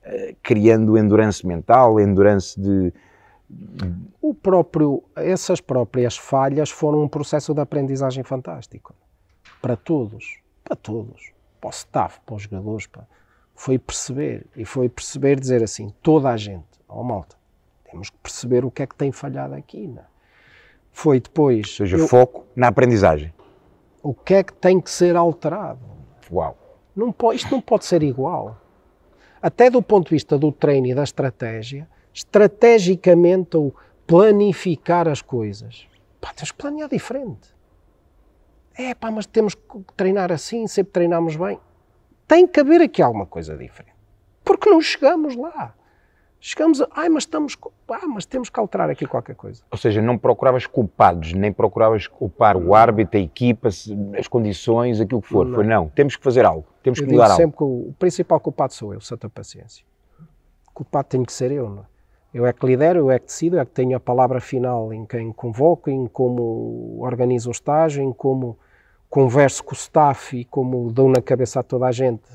uh, 0.06 0.36
criando 0.42 0.98
endurance 0.98 1.46
mental, 1.46 2.00
endurance 2.00 2.60
de... 2.60 2.94
O 4.22 4.34
próprio, 4.34 5.04
essas 5.16 5.62
próprias 5.62 6.18
falhas 6.18 6.70
foram 6.70 7.02
um 7.02 7.08
processo 7.08 7.54
de 7.54 7.62
aprendizagem 7.62 8.24
fantástico. 8.24 8.94
Para 9.62 9.76
todos, 9.76 10.40
para 10.64 10.76
todos. 10.76 11.32
Para 11.62 11.70
o 11.70 11.72
staff, 11.72 12.20
para 12.26 12.36
os 12.36 12.44
jogadores, 12.44 12.88
para... 12.88 13.08
foi 13.56 13.80
perceber, 13.80 14.46
e 14.56 14.66
foi 14.66 14.90
perceber 14.90 15.40
dizer 15.40 15.64
assim, 15.64 15.94
toda 16.02 16.30
a 16.30 16.38
gente, 16.38 16.66
ó 16.88 17.00
oh, 17.00 17.04
malta, 17.04 17.36
temos 17.90 18.10
que 18.10 18.18
perceber 18.18 18.66
o 18.66 18.72
que 18.72 18.84
é 18.84 18.88
que 18.88 18.96
tem 18.96 19.12
falhado 19.12 19.56
aqui. 19.56 19.94
É? 19.98 20.04
Foi 20.92 21.20
depois. 21.20 21.68
Ou 21.68 21.74
seja, 21.74 21.98
eu, 21.98 22.08
foco 22.08 22.46
na 22.56 22.68
aprendizagem. 22.68 23.34
O 24.04 24.14
que 24.14 24.34
é 24.34 24.44
que 24.44 24.54
tem 24.54 24.80
que 24.80 24.90
ser 24.90 25.16
alterado? 25.16 25.80
Uau! 26.32 26.58
Não 26.96 27.12
pode, 27.12 27.38
isto 27.38 27.52
não 27.52 27.62
pode 27.62 27.86
ser 27.86 28.04
igual. 28.04 28.58
Até 29.42 29.70
do 29.70 29.82
ponto 29.82 30.06
de 30.06 30.16
vista 30.16 30.38
do 30.38 30.52
treino 30.52 30.88
e 30.88 30.96
da 30.96 31.04
estratégia, 31.04 31.88
estrategicamente 32.18 33.56
ou 33.56 33.76
planificar 34.08 35.08
as 35.08 35.22
coisas. 35.22 35.88
Pá, 36.20 36.34
temos 36.34 36.52
que 36.52 36.58
planear 36.58 36.90
diferente. 36.90 37.56
É 38.76 38.96
pá, 38.96 39.12
mas 39.12 39.28
temos 39.28 39.54
que 39.54 39.80
treinar 39.96 40.32
assim, 40.32 40.66
sempre 40.68 40.94
treinamos 40.94 41.36
bem. 41.36 41.60
Tem 42.28 42.48
que 42.48 42.60
haver 42.60 42.82
aqui 42.82 43.04
alguma 43.04 43.28
coisa 43.28 43.56
diferente. 43.56 43.96
Porque 44.44 44.68
não 44.68 44.82
chegamos 44.82 45.36
lá. 45.36 45.76
Chegamos 46.40 46.82
a, 46.82 46.88
ai, 46.92 47.10
mas 47.10 47.24
estamos, 47.24 47.56
ah, 47.90 48.08
mas 48.08 48.26
temos 48.26 48.50
que 48.50 48.60
alterar 48.60 48.90
aqui 48.90 49.06
qualquer 49.06 49.36
coisa. 49.36 49.62
Ou 49.70 49.78
seja, 49.78 50.02
não 50.02 50.18
procuravas 50.18 50.66
culpados, 50.66 51.34
nem 51.34 51.52
procuravas 51.52 52.08
culpar 52.08 52.58
o 52.58 52.74
árbitro, 52.74 53.20
a 53.20 53.22
equipa, 53.22 53.68
as 53.68 54.28
condições, 54.28 55.00
aquilo 55.00 55.22
que 55.22 55.28
for. 55.28 55.46
Não. 55.46 55.56
Foi 55.56 55.66
não, 55.66 55.90
temos 55.90 56.16
que 56.16 56.24
fazer 56.24 56.46
algo, 56.46 56.66
temos 56.82 57.00
eu 57.00 57.06
que 57.06 57.12
mudar 57.12 57.26
algo. 57.26 57.38
sempre 57.38 57.58
que 57.58 57.64
o, 57.64 57.90
o, 57.90 57.96
principal 57.98 58.40
culpado 58.40 58.74
sou 58.74 58.94
eu, 58.94 59.02
santa 59.02 59.28
paciência. 59.30 59.84
O 60.68 60.72
culpado 60.74 61.08
tem 61.10 61.24
que 61.24 61.34
ser 61.34 61.52
eu, 61.52 61.70
não 61.70 61.82
é? 61.82 61.97
Eu 62.38 62.46
é 62.46 62.54
que 62.54 62.64
lidero, 62.68 63.00
eu 63.00 63.10
é 63.10 63.18
que 63.18 63.26
decido, 63.26 63.56
eu 63.56 63.62
é 63.62 63.66
que 63.66 63.72
tenho 63.72 63.98
a 63.98 64.00
palavra 64.00 64.40
final 64.40 64.94
em 64.94 65.08
quem 65.08 65.34
convoco, 65.34 65.90
em 65.90 66.06
como 66.06 67.00
organizo 67.00 67.50
o 67.50 67.52
estágio, 67.52 68.04
em 68.04 68.14
como 68.14 68.60
converso 69.10 69.64
com 69.64 69.72
o 69.72 69.76
staff 69.76 70.38
e 70.38 70.46
como 70.46 70.92
dou 70.92 71.10
na 71.10 71.20
cabeça 71.20 71.62
a 71.62 71.64
toda 71.64 71.88
a 71.88 71.92
gente. 71.92 72.30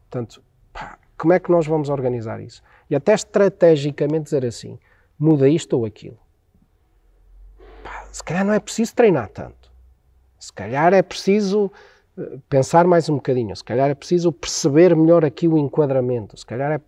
Portanto, 0.00 0.42
pá, 0.72 0.98
como 1.16 1.32
é 1.32 1.38
que 1.38 1.48
nós 1.48 1.64
vamos 1.64 1.88
organizar 1.88 2.40
isso? 2.40 2.60
E 2.90 2.96
até 2.96 3.14
estrategicamente 3.14 4.24
dizer 4.24 4.44
assim, 4.44 4.76
muda 5.16 5.48
isto 5.48 5.78
ou 5.78 5.84
aquilo. 5.84 6.18
Pá, 7.84 8.08
se 8.10 8.24
calhar 8.24 8.44
não 8.44 8.52
é 8.52 8.58
preciso 8.58 8.96
treinar 8.96 9.28
tanto. 9.28 9.70
Se 10.40 10.52
calhar 10.52 10.92
é 10.92 11.02
preciso 11.02 11.70
eh, 12.18 12.38
pensar 12.48 12.84
mais 12.84 13.08
um 13.08 13.14
bocadinho. 13.14 13.54
Se 13.54 13.62
calhar 13.62 13.88
é 13.90 13.94
preciso 13.94 14.32
perceber 14.32 14.96
melhor 14.96 15.24
aqui 15.24 15.46
o 15.46 15.56
enquadramento. 15.56 16.36
Se 16.36 16.44
calhar 16.44 16.72
é 16.72 16.80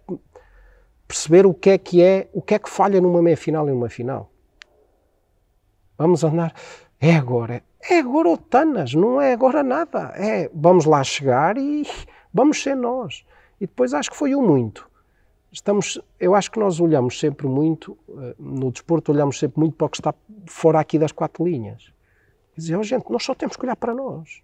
perceber 1.13 1.47
o 1.47 1.55
que 1.55 1.71
é 1.71 1.79
que 1.79 2.03
é, 2.03 2.29
o 2.33 2.41
que 2.41 2.55
é 2.55 2.59
que 2.59 2.71
falha 2.71 3.01
numa 3.01 3.23
meia 3.23 3.37
final 3.37 3.69
e 3.69 3.73
numa 3.73 3.89
final. 3.89 4.31
Vamos 5.99 6.25
andar. 6.25 6.55
É 7.01 7.15
agora. 7.15 7.63
É 7.81 7.99
agora 7.99 8.37
Tanas, 8.37 8.95
não 8.95 9.21
é 9.21 9.33
agora 9.33 9.63
nada. 9.63 10.13
É 10.17 10.51
vamos 10.55 10.85
lá 10.85 11.03
chegar 11.05 11.59
e 11.59 11.87
vamos 12.33 12.63
ser 12.63 12.75
nós. 12.75 13.25
E 13.61 13.67
depois 13.67 13.93
acho 13.93 14.11
que 14.11 14.17
foi 14.17 14.35
o 14.35 14.43
muito 14.43 14.91
estamos, 15.53 16.01
eu 16.19 16.35
acho 16.35 16.51
que 16.51 16.59
nós 16.59 16.81
olhamos 16.81 17.21
sempre 17.21 17.47
muito, 17.47 17.97
eh, 18.09 18.35
no 18.39 18.73
desporto 18.73 19.13
olhamos 19.13 19.39
sempre 19.39 19.61
muito 19.61 19.77
para 19.77 19.87
o 19.87 19.91
que 19.91 19.99
está 19.99 20.15
fora 20.47 20.81
aqui 20.81 20.99
das 20.99 21.13
quatro 21.13 21.45
linhas. 21.45 21.93
E 22.57 22.61
dizer, 22.61 22.77
oh, 22.77 22.83
gente, 22.83 23.11
nós 23.11 23.23
só 23.23 23.35
temos 23.35 23.57
que 23.57 23.65
olhar 23.65 23.77
para 23.77 23.95
nós. 23.95 24.43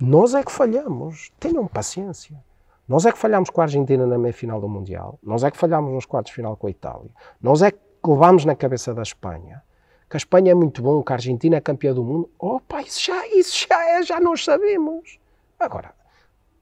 Nós 0.00 0.34
é 0.34 0.42
que 0.42 0.50
falhamos, 0.50 1.30
tenham 1.38 1.66
paciência. 1.66 2.42
Nós 2.86 3.06
é 3.06 3.12
que 3.12 3.18
falhamos 3.18 3.50
com 3.50 3.60
a 3.60 3.64
Argentina 3.64 4.06
na 4.06 4.18
meia-final 4.18 4.60
do 4.60 4.68
Mundial, 4.68 5.18
nós 5.22 5.42
é 5.42 5.50
que 5.50 5.56
falhamos 5.56 5.92
nos 5.92 6.06
quartos 6.06 6.30
de 6.30 6.36
final 6.36 6.56
com 6.56 6.66
a 6.66 6.70
Itália, 6.70 7.10
nós 7.40 7.62
é 7.62 7.70
que 7.70 7.78
levámos 8.06 8.44
na 8.44 8.54
cabeça 8.54 8.92
da 8.92 9.02
Espanha, 9.02 9.62
que 10.08 10.16
a 10.16 10.18
Espanha 10.18 10.52
é 10.52 10.54
muito 10.54 10.82
bom, 10.82 11.02
que 11.02 11.12
a 11.12 11.16
Argentina 11.16 11.56
é 11.56 11.60
campeã 11.60 11.94
do 11.94 12.04
mundo. 12.04 12.30
Opa, 12.38 12.82
isso 12.82 13.02
já, 13.02 13.26
isso 13.28 13.66
já 13.66 13.90
é, 13.90 14.02
já 14.02 14.20
nós 14.20 14.44
sabemos. 14.44 15.18
Agora, 15.58 15.94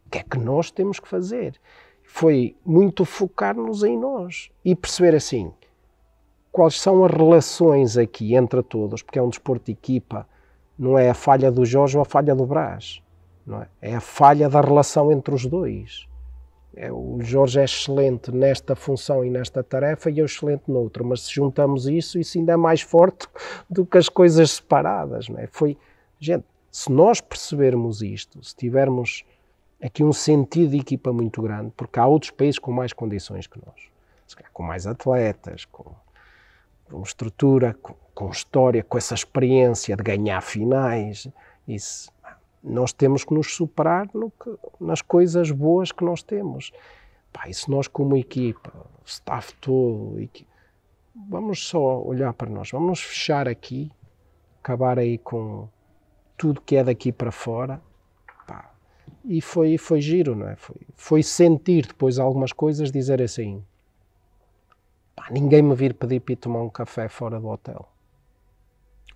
o 0.06 0.10
que 0.10 0.18
é 0.18 0.22
que 0.22 0.38
nós 0.38 0.70
temos 0.70 1.00
que 1.00 1.08
fazer? 1.08 1.58
foi 2.12 2.54
muito 2.62 3.06
focar-nos 3.06 3.82
em 3.82 3.98
nós 3.98 4.50
e 4.62 4.76
perceber 4.76 5.14
assim 5.14 5.50
quais 6.52 6.78
são 6.78 7.02
as 7.06 7.10
relações 7.10 7.96
aqui 7.96 8.34
entre 8.34 8.62
todos, 8.62 9.02
porque 9.02 9.18
é 9.18 9.22
um 9.22 9.30
desporto 9.30 9.64
de 9.64 9.72
equipa, 9.72 10.28
não 10.78 10.98
é 10.98 11.08
a 11.08 11.14
falha 11.14 11.50
do 11.50 11.64
Jorge 11.64 11.96
ou 11.96 12.02
a 12.02 12.04
falha 12.04 12.34
do 12.34 12.44
Brás, 12.44 13.02
não 13.46 13.62
é? 13.62 13.68
é 13.80 13.94
a 13.94 14.00
falha 14.00 14.50
da 14.50 14.60
relação 14.60 15.10
entre 15.10 15.34
os 15.34 15.46
dois. 15.46 16.06
É, 16.74 16.90
o 16.90 17.18
Jorge 17.20 17.60
é 17.60 17.64
excelente 17.64 18.32
nesta 18.32 18.74
função 18.74 19.24
e 19.24 19.28
nesta 19.28 19.62
tarefa 19.62 20.10
e 20.10 20.18
eu 20.18 20.24
excelente 20.24 20.64
noutra, 20.68 21.04
mas 21.04 21.22
se 21.22 21.34
juntamos 21.34 21.86
isso, 21.86 22.18
isso 22.18 22.38
ainda 22.38 22.52
é 22.52 22.56
mais 22.56 22.80
forte 22.80 23.26
do 23.68 23.84
que 23.84 23.98
as 23.98 24.08
coisas 24.08 24.52
separadas. 24.52 25.28
Não 25.28 25.38
é? 25.38 25.46
Foi, 25.46 25.76
gente, 26.18 26.44
se 26.70 26.90
nós 26.90 27.20
percebermos 27.20 28.00
isto, 28.00 28.42
se 28.42 28.56
tivermos 28.56 29.24
aqui 29.82 30.02
um 30.02 30.12
sentido 30.12 30.70
de 30.70 30.78
equipa 30.78 31.12
muito 31.12 31.42
grande, 31.42 31.72
porque 31.76 31.98
há 31.98 32.06
outros 32.06 32.30
países 32.30 32.58
com 32.58 32.72
mais 32.72 32.92
condições 32.92 33.46
que 33.46 33.58
nós, 33.58 33.90
com 34.52 34.62
mais 34.62 34.86
atletas, 34.86 35.66
com, 35.66 35.84
com 36.88 37.02
estrutura, 37.02 37.76
com, 37.82 37.94
com, 38.14 38.30
história, 38.30 38.82
com 38.82 38.96
essa 38.96 39.14
experiência 39.14 39.94
de 39.94 40.02
ganhar 40.02 40.40
finais. 40.40 41.28
Isso, 41.68 42.10
nós 42.62 42.92
temos 42.92 43.24
que 43.24 43.34
nos 43.34 43.54
superar 43.54 44.08
que, 44.08 44.56
nas 44.80 45.02
coisas 45.02 45.50
boas 45.50 45.90
que 45.90 46.04
nós 46.04 46.22
temos. 46.22 46.72
Pá, 47.32 47.48
e 47.48 47.54
se 47.54 47.70
nós, 47.70 47.88
como 47.88 48.16
equipa, 48.16 48.72
staff 49.04 49.54
todo, 49.54 50.16
vamos 51.28 51.66
só 51.66 52.02
olhar 52.02 52.32
para 52.34 52.50
nós, 52.50 52.70
vamos 52.70 53.00
fechar 53.02 53.48
aqui, 53.48 53.90
acabar 54.60 54.98
aí 54.98 55.18
com 55.18 55.68
tudo 56.36 56.60
que 56.60 56.76
é 56.76 56.84
daqui 56.84 57.10
para 57.10 57.32
fora. 57.32 57.80
Pá, 58.46 58.70
e 59.24 59.40
foi, 59.40 59.78
foi 59.78 60.00
giro, 60.00 60.36
não 60.36 60.48
é? 60.48 60.56
Foi, 60.56 60.76
foi 60.94 61.22
sentir 61.22 61.86
depois 61.86 62.18
algumas 62.18 62.52
coisas, 62.52 62.92
dizer 62.92 63.20
assim: 63.22 63.64
pá, 65.16 65.28
ninguém 65.30 65.62
me 65.62 65.74
vir 65.74 65.94
pedir 65.94 66.20
para 66.20 66.32
ir 66.34 66.36
tomar 66.36 66.62
um 66.62 66.70
café 66.70 67.08
fora 67.08 67.40
do 67.40 67.48
hotel. 67.48 67.88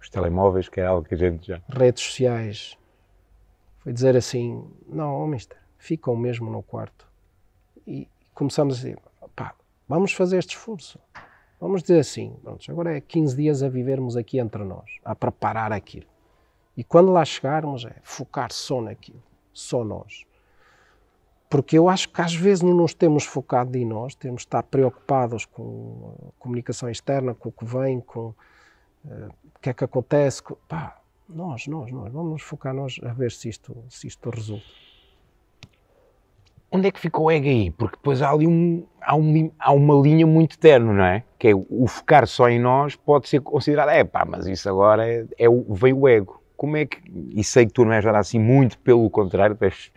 Os 0.00 0.08
telemóveis, 0.08 0.68
que 0.68 0.80
é 0.80 0.86
algo 0.86 1.06
que 1.06 1.14
a 1.14 1.18
gente 1.18 1.46
já. 1.48 1.60
Redes 1.68 2.02
sociais. 2.02 2.78
Foi 3.86 3.92
dizer 3.92 4.16
assim: 4.16 4.68
não, 4.88 5.22
oh, 5.22 5.28
mister, 5.28 5.56
ficam 5.78 6.16
mesmo 6.16 6.50
no 6.50 6.60
quarto. 6.60 7.06
E 7.86 8.08
começamos 8.34 8.74
a 8.74 8.76
dizer: 8.78 8.98
pá, 9.36 9.54
vamos 9.88 10.12
fazer 10.12 10.38
este 10.38 10.56
esforço. 10.56 10.98
Vamos 11.60 11.82
dizer 11.82 12.00
assim: 12.00 12.34
pronto, 12.42 12.68
agora 12.68 12.96
é 12.96 13.00
15 13.00 13.36
dias 13.36 13.62
a 13.62 13.68
vivermos 13.68 14.16
aqui 14.16 14.40
entre 14.40 14.64
nós, 14.64 14.90
a 15.04 15.14
preparar 15.14 15.70
aquilo. 15.70 16.08
E 16.76 16.82
quando 16.82 17.12
lá 17.12 17.24
chegarmos, 17.24 17.84
é 17.84 17.94
focar 18.02 18.50
só 18.50 18.80
naquilo, 18.80 19.22
só 19.52 19.84
nós. 19.84 20.24
Porque 21.48 21.78
eu 21.78 21.88
acho 21.88 22.08
que 22.08 22.20
às 22.20 22.34
vezes 22.34 22.64
não 22.64 22.74
nos 22.74 22.92
temos 22.92 23.22
focado 23.22 23.78
em 23.78 23.84
nós, 23.84 24.16
temos 24.16 24.40
de 24.40 24.48
estar 24.48 24.64
preocupados 24.64 25.44
com 25.44 26.32
a 26.36 26.42
comunicação 26.42 26.90
externa, 26.90 27.36
com 27.36 27.50
o 27.50 27.52
que 27.52 27.64
vem, 27.64 28.00
com 28.00 28.34
uh, 29.04 29.28
o 29.54 29.60
que 29.60 29.70
é 29.70 29.72
que 29.72 29.84
acontece. 29.84 30.42
Com, 30.42 30.56
pá, 30.66 31.00
nós, 31.28 31.66
nós, 31.66 31.90
nós, 31.90 32.12
vamos 32.12 32.32
nos 32.32 32.42
focar 32.42 32.72
nós 32.72 33.00
a 33.02 33.12
ver 33.12 33.32
se 33.32 33.48
isto, 33.48 33.76
se 33.88 34.06
isto 34.06 34.30
resulta. 34.30 34.64
Onde 36.70 36.88
é 36.88 36.90
que 36.90 37.00
fica 37.00 37.20
o 37.20 37.30
ego 37.30 37.46
aí? 37.46 37.70
Porque 37.70 37.96
depois 37.96 38.20
há 38.22 38.30
ali 38.30 38.46
um, 38.46 38.84
há, 39.00 39.14
um, 39.16 39.50
há 39.58 39.72
uma 39.72 39.94
linha 39.94 40.26
muito 40.26 40.58
terno, 40.58 40.92
não 40.92 41.04
é? 41.04 41.22
Que 41.38 41.48
é 41.48 41.54
o 41.54 41.86
focar 41.86 42.26
só 42.26 42.48
em 42.48 42.58
nós 42.58 42.96
pode 42.96 43.28
ser 43.28 43.40
considerado, 43.40 43.90
é 43.90 44.04
pá, 44.04 44.24
mas 44.24 44.46
isso 44.46 44.68
agora 44.68 45.08
é, 45.08 45.24
é 45.38 45.48
o, 45.48 45.64
veio 45.74 45.98
o 45.98 46.08
ego. 46.08 46.42
Como 46.56 46.76
é 46.76 46.86
que, 46.86 46.98
e 47.34 47.44
sei 47.44 47.66
que 47.66 47.72
tu 47.72 47.84
não 47.84 47.92
és 47.92 48.04
nada 48.04 48.18
assim, 48.18 48.38
muito 48.38 48.78
pelo 48.78 49.08
contrário, 49.10 49.56
tu 49.56 49.64
és 49.64 49.92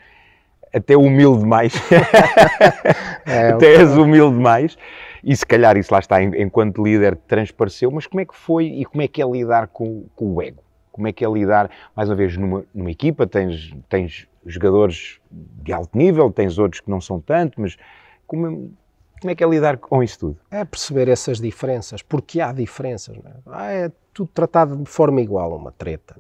até 0.74 0.96
humilde 0.96 1.40
demais. 1.40 1.74
é, 3.26 3.50
até 3.50 3.76
és 3.76 3.96
humilde 3.96 4.36
demais. 4.36 4.78
E 5.24 5.36
se 5.36 5.46
calhar 5.46 5.76
isso 5.78 5.94
lá 5.94 6.00
está, 6.00 6.22
enquanto 6.24 6.84
líder, 6.84 7.16
transpareceu. 7.28 7.92
Mas 7.92 8.08
como 8.08 8.22
é 8.22 8.26
que 8.26 8.36
foi 8.36 8.66
e 8.66 8.86
como 8.86 9.02
é 9.02 9.08
que 9.08 9.22
é 9.22 9.26
lidar 9.26 9.68
com, 9.68 10.06
com 10.16 10.36
o 10.36 10.42
ego? 10.42 10.62
Como 11.00 11.08
é 11.08 11.14
que 11.14 11.24
é 11.24 11.30
lidar, 11.30 11.72
mais 11.96 12.10
uma 12.10 12.16
vez, 12.16 12.36
numa, 12.36 12.66
numa 12.76 12.92
equipa? 12.92 13.26
Tens, 13.26 13.74
tens 13.88 14.28
jogadores 14.46 15.22
de 15.32 15.72
alto 15.72 15.98
nível, 15.98 16.30
tens 16.30 16.58
outros 16.58 16.82
que 16.82 16.90
não 16.90 17.00
são 17.00 17.22
tanto, 17.22 17.62
mas 17.62 17.78
como, 18.28 18.74
como 19.22 19.32
é 19.32 19.34
que 19.34 19.42
é 19.42 19.48
lidar 19.48 19.78
com 19.78 20.04
isso 20.04 20.20
tudo? 20.20 20.38
É 20.52 20.66
perceber 20.66 21.08
essas 21.08 21.40
diferenças, 21.40 22.02
porque 22.02 22.42
há 22.42 22.52
diferenças. 22.52 23.16
Não 23.16 23.32
é? 23.32 23.34
Ah, 23.46 23.72
é 23.72 23.92
tudo 24.14 24.30
tratado 24.34 24.76
de 24.76 24.90
forma 24.90 25.22
igual, 25.22 25.56
uma 25.56 25.72
treta. 25.72 26.18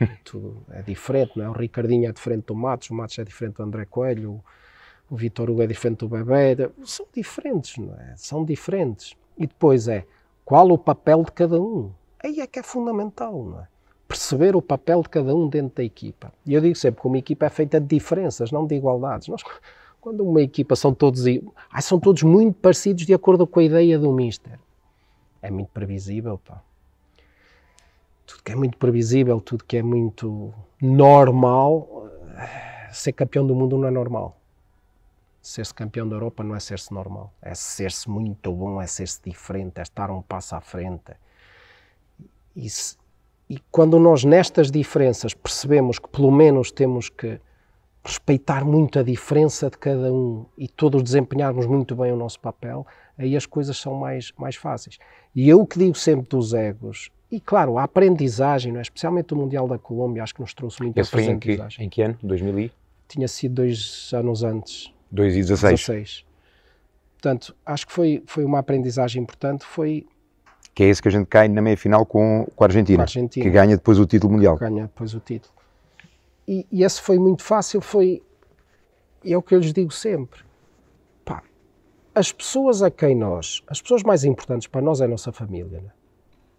É? 0.00 0.06
Tudo 0.24 0.64
é 0.70 0.80
diferente, 0.80 1.32
não 1.36 1.44
é? 1.44 1.48
O 1.50 1.52
Ricardinho 1.52 2.08
é 2.08 2.12
diferente 2.12 2.46
do 2.46 2.54
Matos, 2.54 2.88
o 2.88 2.94
Matos 2.94 3.18
é 3.18 3.24
diferente 3.24 3.56
do 3.56 3.62
André 3.62 3.84
Coelho, 3.84 4.42
o, 5.10 5.14
Vitor 5.14 5.50
Hugo 5.50 5.60
é 5.60 5.66
diferente 5.66 5.98
do 5.98 6.08
Bebé. 6.08 6.70
São 6.86 7.06
diferentes, 7.14 7.76
não 7.76 7.94
é? 7.94 8.14
São 8.16 8.46
diferentes. 8.46 9.14
E 9.36 9.46
depois 9.46 9.88
é 9.88 10.06
qual 10.42 10.70
o 10.70 10.78
papel 10.78 11.22
de 11.22 11.32
cada 11.32 11.60
um. 11.60 11.92
Aí 12.24 12.40
é 12.40 12.46
que 12.46 12.58
é 12.58 12.62
fundamental, 12.62 13.44
não 13.44 13.60
é? 13.60 13.68
Perceber 14.10 14.56
o 14.56 14.62
papel 14.62 15.02
de 15.02 15.08
cada 15.08 15.34
um 15.34 15.48
dentro 15.48 15.76
da 15.76 15.84
equipa. 15.84 16.32
E 16.44 16.52
eu 16.52 16.60
digo 16.60 16.74
sempre 16.74 17.00
que 17.00 17.06
uma 17.06 17.18
equipa 17.18 17.46
é 17.46 17.48
feita 17.48 17.80
de 17.80 17.86
diferenças, 17.86 18.50
não 18.50 18.66
de 18.66 18.74
igualdades. 18.74 19.28
Nós, 19.28 19.42
quando 20.00 20.28
uma 20.28 20.42
equipa 20.42 20.74
são 20.74 20.92
todos, 20.92 21.24
ah, 21.72 21.80
são 21.80 22.00
todos 22.00 22.22
muito 22.24 22.56
parecidos 22.58 23.06
de 23.06 23.14
acordo 23.14 23.46
com 23.46 23.60
a 23.60 23.62
ideia 23.62 23.98
do 23.98 24.12
Mister, 24.12 24.58
é 25.40 25.50
muito 25.50 25.68
previsível, 25.68 26.38
pá 26.38 26.62
tudo 28.30 28.42
que 28.44 28.52
é 28.52 28.54
muito 28.54 28.78
previsível, 28.78 29.40
tudo 29.40 29.64
que 29.64 29.76
é 29.76 29.82
muito 29.82 30.54
normal, 30.80 32.08
ser 32.92 33.12
campeão 33.12 33.44
do 33.44 33.54
mundo 33.54 33.76
não 33.76 33.88
é 33.88 33.90
normal. 33.90 34.36
Ser-se 35.42 35.74
campeão 35.74 36.08
da 36.08 36.16
Europa 36.16 36.44
não 36.44 36.54
é 36.54 36.60
ser-se 36.60 36.92
normal. 36.92 37.32
É 37.40 37.54
ser-se 37.54 38.08
muito 38.08 38.52
bom, 38.52 38.80
é 38.80 38.86
ser-se 38.86 39.20
diferente, 39.24 39.78
é 39.78 39.82
estar 39.82 40.10
um 40.10 40.22
passo 40.22 40.54
à 40.54 40.60
frente. 40.60 41.12
Se, 42.68 42.96
e 43.50 43.58
quando 43.68 43.98
nós, 43.98 44.22
nestas 44.22 44.70
diferenças, 44.70 45.34
percebemos 45.34 45.98
que 45.98 46.08
pelo 46.08 46.30
menos 46.30 46.70
temos 46.70 47.08
que 47.08 47.40
respeitar 48.04 48.64
muito 48.64 49.00
a 49.00 49.02
diferença 49.02 49.68
de 49.68 49.76
cada 49.76 50.12
um 50.12 50.46
e 50.56 50.68
todos 50.68 51.02
desempenharmos 51.02 51.66
muito 51.66 51.96
bem 51.96 52.12
o 52.12 52.16
nosso 52.16 52.38
papel, 52.38 52.86
aí 53.18 53.36
as 53.36 53.46
coisas 53.46 53.76
são 53.76 53.94
mais, 53.94 54.32
mais 54.38 54.54
fáceis. 54.54 54.98
E 55.34 55.48
eu 55.48 55.60
o 55.60 55.66
que 55.66 55.80
digo 55.80 55.96
sempre 55.96 56.28
dos 56.28 56.54
egos 56.54 57.10
e 57.28 57.40
claro, 57.40 57.76
a 57.76 57.82
aprendizagem, 57.82 58.72
não 58.72 58.78
é? 58.78 58.82
especialmente 58.82 59.34
o 59.34 59.36
Mundial 59.36 59.66
da 59.66 59.78
Colômbia, 59.78 60.22
acho 60.22 60.34
que 60.34 60.40
nos 60.40 60.54
trouxe 60.54 60.80
muito 60.82 60.96
Esse 60.98 61.10
foi 61.10 61.24
em 61.24 61.38
que, 61.38 61.58
em 61.80 61.88
que 61.88 62.02
ano? 62.02 62.16
2000 62.22 62.58
e? 62.60 62.72
Tinha 63.08 63.26
sido 63.26 63.56
dois 63.56 64.12
anos 64.14 64.44
antes. 64.44 64.92
2016. 65.10 65.80
16. 65.80 66.24
Portanto, 67.14 67.56
acho 67.66 67.86
que 67.86 67.92
foi, 67.92 68.22
foi 68.26 68.44
uma 68.44 68.60
aprendizagem 68.60 69.22
importante. 69.22 69.64
Foi 69.64 70.06
que 70.74 70.82
é 70.82 70.88
esse 70.88 71.02
que 71.02 71.08
a 71.08 71.10
gente 71.10 71.26
cai 71.26 71.48
na 71.48 71.60
meia-final 71.60 72.06
com, 72.06 72.46
com, 72.54 72.64
a 72.64 72.66
Argentina, 72.66 73.02
Argentina, 73.02 73.44
que 73.44 73.50
ganha 73.50 73.76
depois 73.76 73.98
o 73.98 74.06
título 74.06 74.32
mundial. 74.32 74.56
Ganha 74.56 74.82
depois 74.82 75.14
o 75.14 75.20
título. 75.20 75.52
E, 76.46 76.66
e 76.70 76.82
esse 76.82 77.00
foi 77.00 77.18
muito 77.18 77.42
fácil, 77.42 77.80
foi... 77.80 78.22
E 79.22 79.32
é 79.32 79.36
o 79.36 79.42
que 79.42 79.54
eu 79.54 79.58
lhes 79.58 79.72
digo 79.72 79.92
sempre. 79.92 80.40
Pá, 81.24 81.42
as 82.14 82.32
pessoas 82.32 82.82
a 82.82 82.90
quem 82.90 83.14
nós... 83.14 83.62
As 83.68 83.80
pessoas 83.82 84.02
mais 84.02 84.24
importantes 84.24 84.66
para 84.66 84.80
nós 84.80 85.00
é 85.00 85.04
a 85.04 85.08
nossa 85.08 85.32
família. 85.32 85.80
Né? 85.80 85.90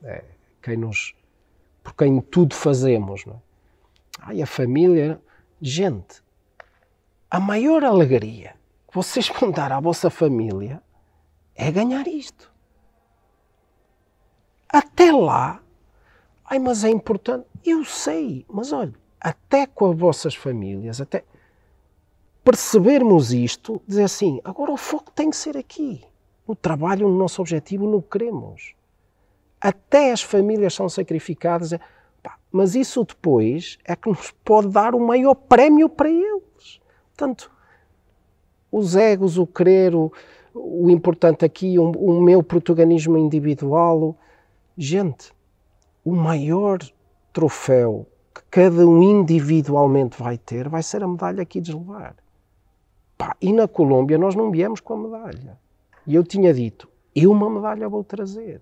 É, 0.03 0.23
quem 0.61 0.77
nos, 0.77 1.15
por 1.83 1.95
quem 1.95 2.19
tudo 2.21 2.53
fazemos. 2.53 3.25
Não 3.25 3.33
é? 3.33 3.37
Ai, 4.21 4.41
a 4.41 4.45
família. 4.45 5.19
Gente, 5.61 6.23
a 7.29 7.39
maior 7.39 7.83
alegria 7.83 8.55
que 8.87 8.95
vocês 8.95 9.29
vão 9.29 9.51
dar 9.51 9.71
à 9.71 9.79
vossa 9.79 10.09
família 10.09 10.81
é 11.55 11.71
ganhar 11.71 12.07
isto. 12.07 12.50
Até 14.71 15.11
lá, 15.11 15.61
ai, 16.45 16.59
mas 16.59 16.83
é 16.83 16.89
importante. 16.89 17.45
Eu 17.65 17.83
sei, 17.83 18.45
mas 18.49 18.71
olha, 18.71 18.93
até 19.19 19.65
com 19.65 19.91
as 19.91 19.97
vossas 19.97 20.35
famílias, 20.35 21.01
até 21.01 21.23
percebermos 22.43 23.33
isto, 23.33 23.81
dizer 23.87 24.03
assim, 24.03 24.39
agora 24.43 24.71
o 24.71 24.77
foco 24.77 25.11
tem 25.11 25.29
que 25.29 25.35
ser 25.35 25.57
aqui, 25.57 26.03
no 26.47 26.55
trabalho, 26.55 27.07
no 27.07 27.17
nosso 27.17 27.41
objetivo, 27.41 28.01
que 28.01 28.09
queremos 28.17 28.73
até 29.61 30.11
as 30.11 30.23
famílias 30.23 30.73
são 30.73 30.89
sacrificadas. 30.89 31.71
Mas 32.51 32.75
isso 32.75 33.05
depois 33.05 33.77
é 33.85 33.95
que 33.95 34.09
nos 34.09 34.31
pode 34.43 34.69
dar 34.69 34.95
o 34.95 34.99
maior 34.99 35.35
prémio 35.35 35.87
para 35.87 36.09
eles. 36.09 36.81
Portanto, 37.15 37.49
os 38.69 38.95
egos, 38.95 39.37
o 39.37 39.45
querer, 39.45 39.95
o, 39.95 40.11
o 40.53 40.89
importante 40.89 41.45
aqui, 41.45 41.77
o, 41.79 41.91
o 41.91 42.21
meu 42.21 42.43
protagonismo 42.43 43.17
individual. 43.17 44.17
Gente, 44.83 45.31
o 46.03 46.11
maior 46.11 46.79
troféu 47.31 48.07
que 48.33 48.41
cada 48.49 48.87
um 48.87 49.03
individualmente 49.03 50.19
vai 50.19 50.39
ter 50.39 50.67
vai 50.67 50.81
ser 50.81 51.03
a 51.03 51.07
medalha 51.07 51.43
aqui 51.43 51.61
de 51.61 51.71
levar. 51.71 52.15
Pá, 53.15 53.35
e 53.39 53.53
na 53.53 53.67
Colômbia 53.67 54.17
nós 54.17 54.33
não 54.33 54.49
viemos 54.49 54.79
com 54.79 54.95
a 54.95 54.97
medalha. 54.97 55.59
E 56.07 56.15
eu 56.15 56.23
tinha 56.23 56.51
dito, 56.51 56.89
eu 57.15 57.29
uma 57.31 57.47
medalha 57.47 57.87
vou 57.87 58.03
trazer 58.03 58.59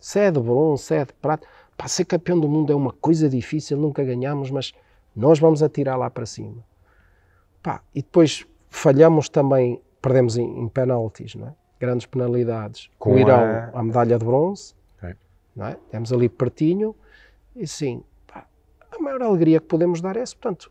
se 0.00 0.18
é 0.18 0.32
de 0.32 0.40
bronze, 0.40 0.82
se 0.82 0.96
é 0.96 1.04
de 1.04 1.12
prata. 1.12 1.46
Para 1.76 1.86
ser 1.86 2.06
campeão 2.06 2.40
do 2.40 2.48
mundo 2.48 2.72
é 2.72 2.76
uma 2.76 2.92
coisa 2.92 3.28
difícil, 3.28 3.78
nunca 3.78 4.02
ganhamos, 4.02 4.50
mas 4.50 4.72
nós 5.14 5.38
vamos 5.38 5.62
atirar 5.62 5.96
lá 5.96 6.10
para 6.10 6.26
cima. 6.26 6.66
Pá, 7.62 7.80
e 7.94 8.02
depois 8.02 8.44
falhamos 8.68 9.28
também, 9.28 9.80
perdemos 10.02 10.36
em, 10.36 10.58
em 10.58 10.68
penaltis, 10.68 11.36
é? 11.36 11.54
grandes 11.78 12.04
penalidades. 12.04 12.90
Com 12.98 13.14
o 13.14 13.18
Irão, 13.18 13.38
a... 13.38 13.70
a 13.78 13.82
medalha 13.84 14.18
de 14.18 14.24
bronze. 14.24 14.74
Não 15.54 15.66
é? 15.66 15.76
temos 15.90 16.12
ali 16.12 16.28
pertinho, 16.28 16.94
e 17.54 17.66
sim, 17.66 18.02
pá, 18.26 18.46
a 18.90 18.98
maior 19.00 19.22
alegria 19.22 19.60
que 19.60 19.66
podemos 19.66 20.00
dar 20.00 20.16
é 20.16 20.20
essa. 20.20 20.34
Portanto, 20.34 20.70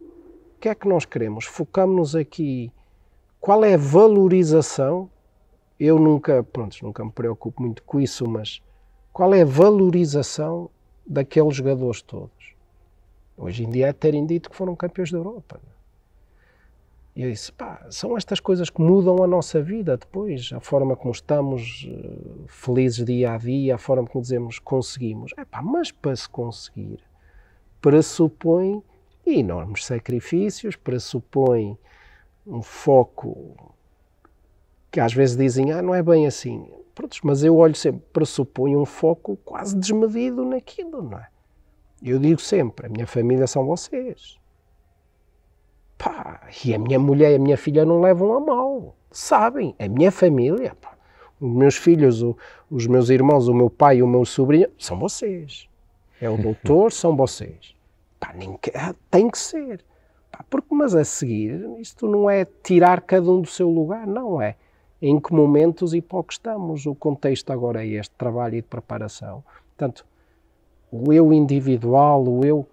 o 0.00 0.60
que 0.60 0.68
é 0.68 0.74
que 0.74 0.88
nós 0.88 1.04
queremos? 1.04 1.44
Focamos-nos 1.44 2.16
aqui, 2.16 2.72
qual 3.40 3.64
é 3.64 3.74
a 3.74 3.78
valorização 3.78 5.10
eu 5.78 5.98
nunca, 5.98 6.42
pronto, 6.42 6.76
nunca 6.82 7.04
me 7.04 7.12
preocupo 7.12 7.62
muito 7.62 7.82
com 7.84 8.00
isso, 8.00 8.28
mas 8.28 8.60
qual 9.12 9.32
é 9.32 9.42
a 9.42 9.46
valorização 9.46 10.68
daqueles 11.06 11.54
jogadores 11.54 12.02
todos? 12.02 12.54
Hoje 13.36 13.64
em 13.64 13.70
dia 13.70 13.86
é 13.86 13.92
terem 13.92 14.26
dito 14.26 14.50
que 14.50 14.56
foram 14.56 14.74
campeões 14.74 15.12
da 15.12 15.18
Europa. 15.18 15.60
É? 15.64 15.77
E 17.18 17.22
eu 17.22 17.32
disse, 17.32 17.50
pá, 17.50 17.84
são 17.90 18.16
estas 18.16 18.38
coisas 18.38 18.70
que 18.70 18.80
mudam 18.80 19.24
a 19.24 19.26
nossa 19.26 19.60
vida 19.60 19.96
depois, 19.96 20.52
a 20.52 20.60
forma 20.60 20.94
como 20.94 21.10
estamos 21.10 21.84
uh, 21.90 22.44
felizes 22.46 23.04
dia 23.04 23.32
a 23.32 23.36
dia, 23.36 23.74
a 23.74 23.78
forma 23.78 24.06
como 24.06 24.22
dizemos 24.22 24.60
conseguimos. 24.60 25.32
É 25.36 25.44
pá, 25.44 25.60
mas 25.60 25.90
para 25.90 26.14
se 26.14 26.28
conseguir, 26.28 27.00
pressupõe 27.80 28.84
enormes 29.26 29.84
sacrifícios, 29.84 30.76
pressupõe 30.76 31.76
um 32.46 32.62
foco 32.62 33.74
que 34.88 35.00
às 35.00 35.12
vezes 35.12 35.36
dizem, 35.36 35.72
ah, 35.72 35.82
não 35.82 35.96
é 35.96 36.04
bem 36.04 36.24
assim. 36.24 36.70
Pronto, 36.94 37.18
mas 37.24 37.42
eu 37.42 37.56
olho 37.56 37.74
sempre, 37.74 38.00
pressuponho 38.12 38.80
um 38.80 38.86
foco 38.86 39.36
quase 39.44 39.76
desmedido 39.76 40.44
naquilo, 40.44 41.02
não 41.02 41.18
é? 41.18 41.26
Eu 42.00 42.20
digo 42.20 42.40
sempre: 42.40 42.86
a 42.86 42.88
minha 42.88 43.08
família 43.08 43.48
são 43.48 43.66
vocês. 43.66 44.38
Pá, 45.98 46.48
e 46.64 46.72
a 46.72 46.78
minha 46.78 46.98
mulher 46.98 47.32
e 47.32 47.34
a 47.34 47.38
minha 47.38 47.56
filha 47.56 47.84
não 47.84 48.00
levam 48.00 48.32
a 48.32 48.40
mal. 48.40 48.94
Sabem, 49.10 49.74
a 49.78 49.88
minha 49.88 50.12
família, 50.12 50.76
pá, 50.80 50.96
os 51.40 51.52
meus 51.52 51.76
filhos, 51.76 52.22
o, 52.22 52.36
os 52.70 52.86
meus 52.86 53.10
irmãos, 53.10 53.48
o 53.48 53.54
meu 53.54 53.68
pai 53.68 54.00
o 54.00 54.06
meu 54.06 54.24
sobrinho, 54.24 54.68
são 54.78 54.96
vocês. 54.96 55.68
É 56.20 56.30
o 56.30 56.36
doutor, 56.36 56.92
são 56.92 57.16
vocês. 57.16 57.74
Pá, 58.20 58.32
nem, 58.32 58.58
ah, 58.74 58.94
tem 59.10 59.28
que 59.28 59.38
ser. 59.38 59.84
Pá, 60.30 60.44
porque, 60.48 60.72
mas 60.72 60.94
a 60.94 61.04
seguir, 61.04 61.68
isto 61.80 62.06
não 62.06 62.30
é 62.30 62.44
tirar 62.44 63.00
cada 63.00 63.30
um 63.30 63.40
do 63.40 63.48
seu 63.48 63.68
lugar, 63.68 64.06
não 64.06 64.40
é. 64.40 64.54
Em 65.02 65.18
que 65.18 65.32
momentos 65.32 65.94
e 65.94 66.00
para 66.00 66.18
o 66.18 66.24
que 66.24 66.32
estamos. 66.32 66.86
O 66.86 66.94
contexto 66.94 67.52
agora 67.52 67.84
é 67.84 67.88
este, 67.88 68.14
trabalho 68.16 68.54
e 68.54 68.62
de 68.62 68.68
preparação. 68.68 69.44
Portanto, 69.76 70.04
o 70.90 71.12
eu 71.12 71.32
individual, 71.32 72.24
o 72.24 72.44
eu 72.44 72.66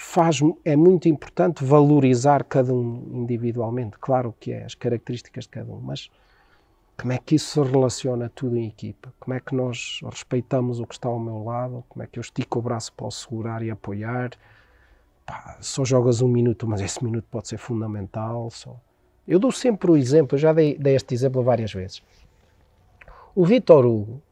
faz, 0.00 0.38
é 0.64 0.76
muito 0.76 1.08
importante 1.08 1.64
valorizar 1.64 2.44
cada 2.44 2.72
um 2.72 3.10
individualmente, 3.14 3.98
claro 3.98 4.32
que 4.38 4.52
é, 4.52 4.64
as 4.64 4.76
características 4.76 5.44
de 5.44 5.50
cada 5.50 5.72
um, 5.72 5.80
mas 5.80 6.08
como 6.96 7.12
é 7.12 7.18
que 7.18 7.34
isso 7.34 7.64
se 7.64 7.68
relaciona 7.68 8.30
tudo 8.32 8.56
em 8.56 8.68
equipa? 8.68 9.12
Como 9.18 9.34
é 9.34 9.40
que 9.40 9.56
nós 9.56 9.98
respeitamos 10.04 10.78
o 10.78 10.86
que 10.86 10.94
está 10.94 11.08
ao 11.08 11.18
meu 11.18 11.42
lado? 11.42 11.84
Como 11.88 12.00
é 12.04 12.06
que 12.06 12.16
eu 12.16 12.20
estico 12.20 12.60
o 12.60 12.62
braço 12.62 12.92
para 12.92 13.06
o 13.06 13.10
segurar 13.10 13.60
e 13.60 13.72
apoiar? 13.72 14.30
Pá, 15.26 15.58
só 15.60 15.84
jogas 15.84 16.22
um 16.22 16.28
minuto, 16.28 16.66
mas 16.66 16.80
esse 16.80 17.04
minuto 17.04 17.26
pode 17.28 17.48
ser 17.48 17.58
fundamental. 17.58 18.50
Só. 18.50 18.76
Eu 19.26 19.40
dou 19.40 19.50
sempre 19.50 19.90
o 19.90 19.96
exemplo, 19.96 20.38
já 20.38 20.52
dei, 20.52 20.78
dei 20.78 20.94
este 20.94 21.12
exemplo 21.12 21.42
várias 21.42 21.72
vezes. 21.72 22.02
O 23.34 23.44
Vitor 23.44 23.84
Hugo 23.84 24.22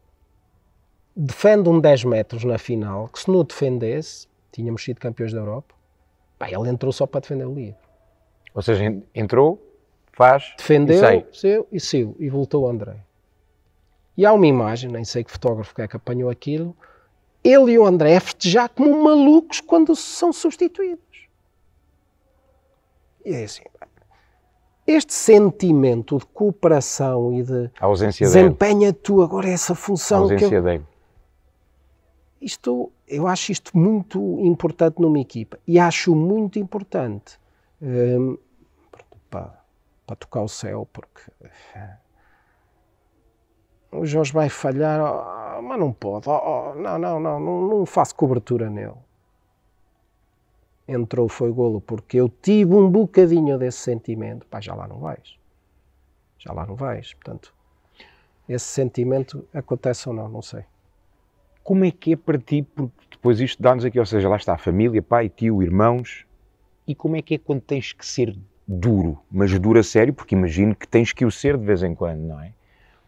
defende 1.15 1.69
um 1.69 1.79
10 1.79 2.05
metros 2.05 2.43
na 2.45 2.57
final, 2.57 3.07
que 3.09 3.19
se 3.19 3.29
não 3.29 3.43
defendesse, 3.43 4.27
tínhamos 4.51 4.83
sido 4.83 4.99
campeões 4.99 5.33
da 5.33 5.39
Europa, 5.39 5.73
pá, 6.37 6.49
ele 6.49 6.69
entrou 6.69 6.91
só 6.91 7.05
para 7.05 7.21
defender 7.21 7.45
o 7.45 7.53
livro. 7.53 7.79
Ou 8.53 8.61
seja, 8.61 8.83
entrou, 9.13 9.61
faz, 10.13 10.53
defendeu, 10.57 10.95
e 10.95 10.99
saiu. 10.99 11.67
e 11.71 11.79
saiu, 11.79 12.15
e 12.19 12.29
voltou 12.29 12.63
o 12.65 12.67
André. 12.67 12.97
E 14.15 14.25
há 14.25 14.33
uma 14.33 14.47
imagem, 14.47 14.91
nem 14.91 15.05
sei 15.05 15.23
que 15.23 15.31
fotógrafo 15.31 15.79
é 15.79 15.87
que 15.87 15.95
apanhou 15.95 16.29
aquilo, 16.29 16.75
ele 17.43 17.73
e 17.73 17.79
o 17.79 17.85
André 17.85 18.19
festejar 18.19 18.69
como 18.69 19.03
malucos 19.03 19.61
quando 19.61 19.95
são 19.95 20.33
substituídos. 20.33 21.27
E 23.23 23.33
é 23.33 23.43
assim, 23.43 23.63
este 24.87 25.13
sentimento 25.13 26.17
de 26.17 26.25
cooperação 26.27 27.33
e 27.33 27.43
de 27.43 27.69
a 27.79 27.85
ausência 27.85 28.25
desempenha 28.25 28.91
dele. 28.91 29.03
tu 29.03 29.21
agora 29.21 29.49
essa 29.49 29.75
função 29.75 30.19
a 30.19 30.21
ausência 30.21 30.49
que 30.49 30.55
eu, 30.55 30.63
dele. 30.63 30.85
Isto, 32.41 32.91
eu 33.07 33.27
acho 33.27 33.51
isto 33.51 33.75
muito 33.77 34.19
importante 34.39 35.01
numa 35.01 35.19
equipa 35.19 35.57
e 35.67 35.79
acho 35.79 36.15
muito 36.15 36.59
importante 36.59 37.39
um, 37.81 38.37
para, 39.29 39.63
para, 40.05 40.15
tocar 40.15 40.41
o 40.41 40.47
céu, 40.47 40.87
porque 40.93 41.21
o 43.91 44.05
Jorge 44.05 44.31
vai 44.31 44.49
falhar, 44.49 44.99
oh, 45.01 45.61
mas 45.61 45.79
não 45.79 45.91
pode, 45.91 46.29
oh, 46.29 46.75
não, 46.75 46.97
não, 46.99 47.19
não, 47.19 47.39
não, 47.39 47.67
não 47.67 47.85
faço 47.85 48.15
cobertura 48.15 48.69
nele. 48.69 48.93
Entrou, 50.87 51.27
foi 51.27 51.51
golo, 51.51 51.81
porque 51.81 52.17
eu 52.17 52.29
tive 52.29 52.73
um 52.73 52.89
bocadinho 52.89 53.57
desse 53.57 53.79
sentimento, 53.79 54.45
pá, 54.45 54.61
já 54.61 54.73
lá 54.73 54.87
não 54.87 54.99
vais, 54.99 55.37
já 56.37 56.53
lá 56.53 56.65
não 56.65 56.75
vais, 56.75 57.13
portanto, 57.15 57.53
esse 58.47 58.65
sentimento 58.65 59.45
acontece 59.53 60.07
ou 60.07 60.15
não, 60.15 60.29
não 60.29 60.41
sei. 60.41 60.63
Como 61.67 61.83
é 61.83 61.91
que 61.91 62.13
é 62.13 62.15
para 62.15 62.37
ti, 62.37 62.61
porque 62.61 62.93
depois 63.11 63.41
isto 63.41 63.61
dá-nos 63.61 63.83
aqui, 63.83 63.99
ou 63.99 64.05
seja, 64.05 64.29
lá 64.29 64.37
está 64.37 64.53
a 64.53 64.57
família, 64.57 65.01
pai, 65.01 65.27
tio, 65.27 65.61
irmãos, 65.61 66.25
e 66.87 66.95
como 66.95 67.17
é 67.17 67.21
que 67.21 67.35
é 67.35 67.37
quando 67.37 67.59
tens 67.59 67.91
que 67.91 68.05
ser 68.05 68.33
duro, 68.65 69.19
mas 69.29 69.59
duro 69.59 69.77
a 69.77 69.83
sério, 69.83 70.13
porque 70.13 70.33
imagino 70.33 70.73
que 70.73 70.87
tens 70.87 71.11
que 71.11 71.25
o 71.25 71.29
ser 71.29 71.57
de 71.57 71.65
vez 71.65 71.83
em 71.83 71.93
quando, 71.93 72.21
não 72.21 72.39
é? 72.39 72.53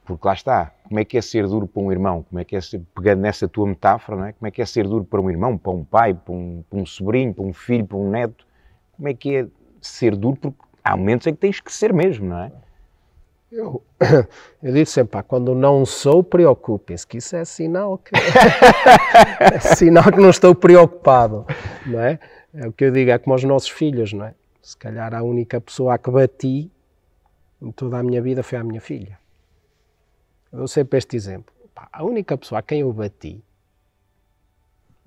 Porque 0.04 0.28
lá 0.28 0.34
está, 0.34 0.74
como 0.84 1.00
é 1.00 1.06
que 1.06 1.18
é 1.18 1.22
ser 1.22 1.48
duro 1.48 1.68
para 1.68 1.82
um 1.82 1.90
irmão? 1.90 2.26
Como 2.30 2.38
é 2.38 2.44
que 2.44 2.54
é, 2.54 2.60
ser, 2.60 2.82
pegando 2.94 3.22
nessa 3.22 3.48
tua 3.48 3.66
metáfora, 3.66 4.18
não 4.18 4.26
é? 4.26 4.34
Como 4.34 4.46
é 4.46 4.52
que 4.52 4.62
é 4.62 4.66
ser 4.66 4.86
duro 4.86 5.06
para 5.06 5.22
um 5.22 5.30
irmão, 5.30 5.58
para 5.58 5.72
um 5.72 5.86
pai, 5.86 6.14
para 6.14 6.34
um, 6.34 6.62
para 6.70 6.80
um 6.80 6.86
sobrinho, 6.86 7.34
para 7.34 7.46
um 7.46 7.54
filho, 7.54 7.88
para 7.88 7.96
um 7.96 8.10
neto? 8.10 8.46
Como 8.92 9.08
é 9.08 9.14
que 9.14 9.38
é 9.38 9.48
ser 9.80 10.18
duro? 10.18 10.36
Porque 10.36 10.60
há 10.84 10.98
momentos 10.98 11.26
em 11.28 11.34
que 11.34 11.40
tens 11.40 11.62
que 11.62 11.72
ser 11.72 11.94
mesmo, 11.94 12.28
não 12.28 12.40
é? 12.40 12.52
Eu, 13.52 13.84
eu 14.62 14.74
digo 14.74 14.86
sempre, 14.86 15.24
quando 15.24 15.56
não 15.56 15.86
sou, 15.86 16.24
preocupem-se, 16.24 17.06
que 17.06 17.18
isso 17.18 17.36
é 17.36 17.44
sinal 17.44 17.98
que 17.98 18.12
é 19.42 19.60
sinal 19.60 20.12
que 20.12 20.20
não 20.20 20.30
estou 20.30 20.54
preocupado, 20.54 21.46
não 21.86 22.00
é? 22.00 22.20
É 22.54 22.68
o 22.68 22.72
que 22.72 22.86
eu 22.86 22.92
digo, 22.92 23.12
é 23.12 23.18
como 23.18 23.34
aos 23.34 23.44
nossos 23.44 23.70
filhos, 23.70 24.14
não 24.14 24.26
é? 24.26 24.36
Se 24.62 24.78
calhar 24.78 25.14
a 25.16 25.24
única 25.24 25.60
pessoa 25.60 25.96
a 25.96 25.98
que 25.98 26.12
bati 26.12 26.72
em 27.62 27.72
toda 27.72 27.98
a 27.98 28.04
minha 28.04 28.22
vida 28.22 28.44
foi 28.44 28.58
a 28.60 28.64
minha 28.64 28.82
filha. 28.82 29.20
Eu 30.52 30.60
dou 30.60 30.68
sempre 30.68 30.98
este 30.98 31.16
exemplo. 31.16 31.54
A 31.92 32.04
única 32.04 32.38
pessoa 32.38 32.60
a 32.60 32.62
quem 32.62 32.82
eu 32.82 32.92
bati 32.92 33.44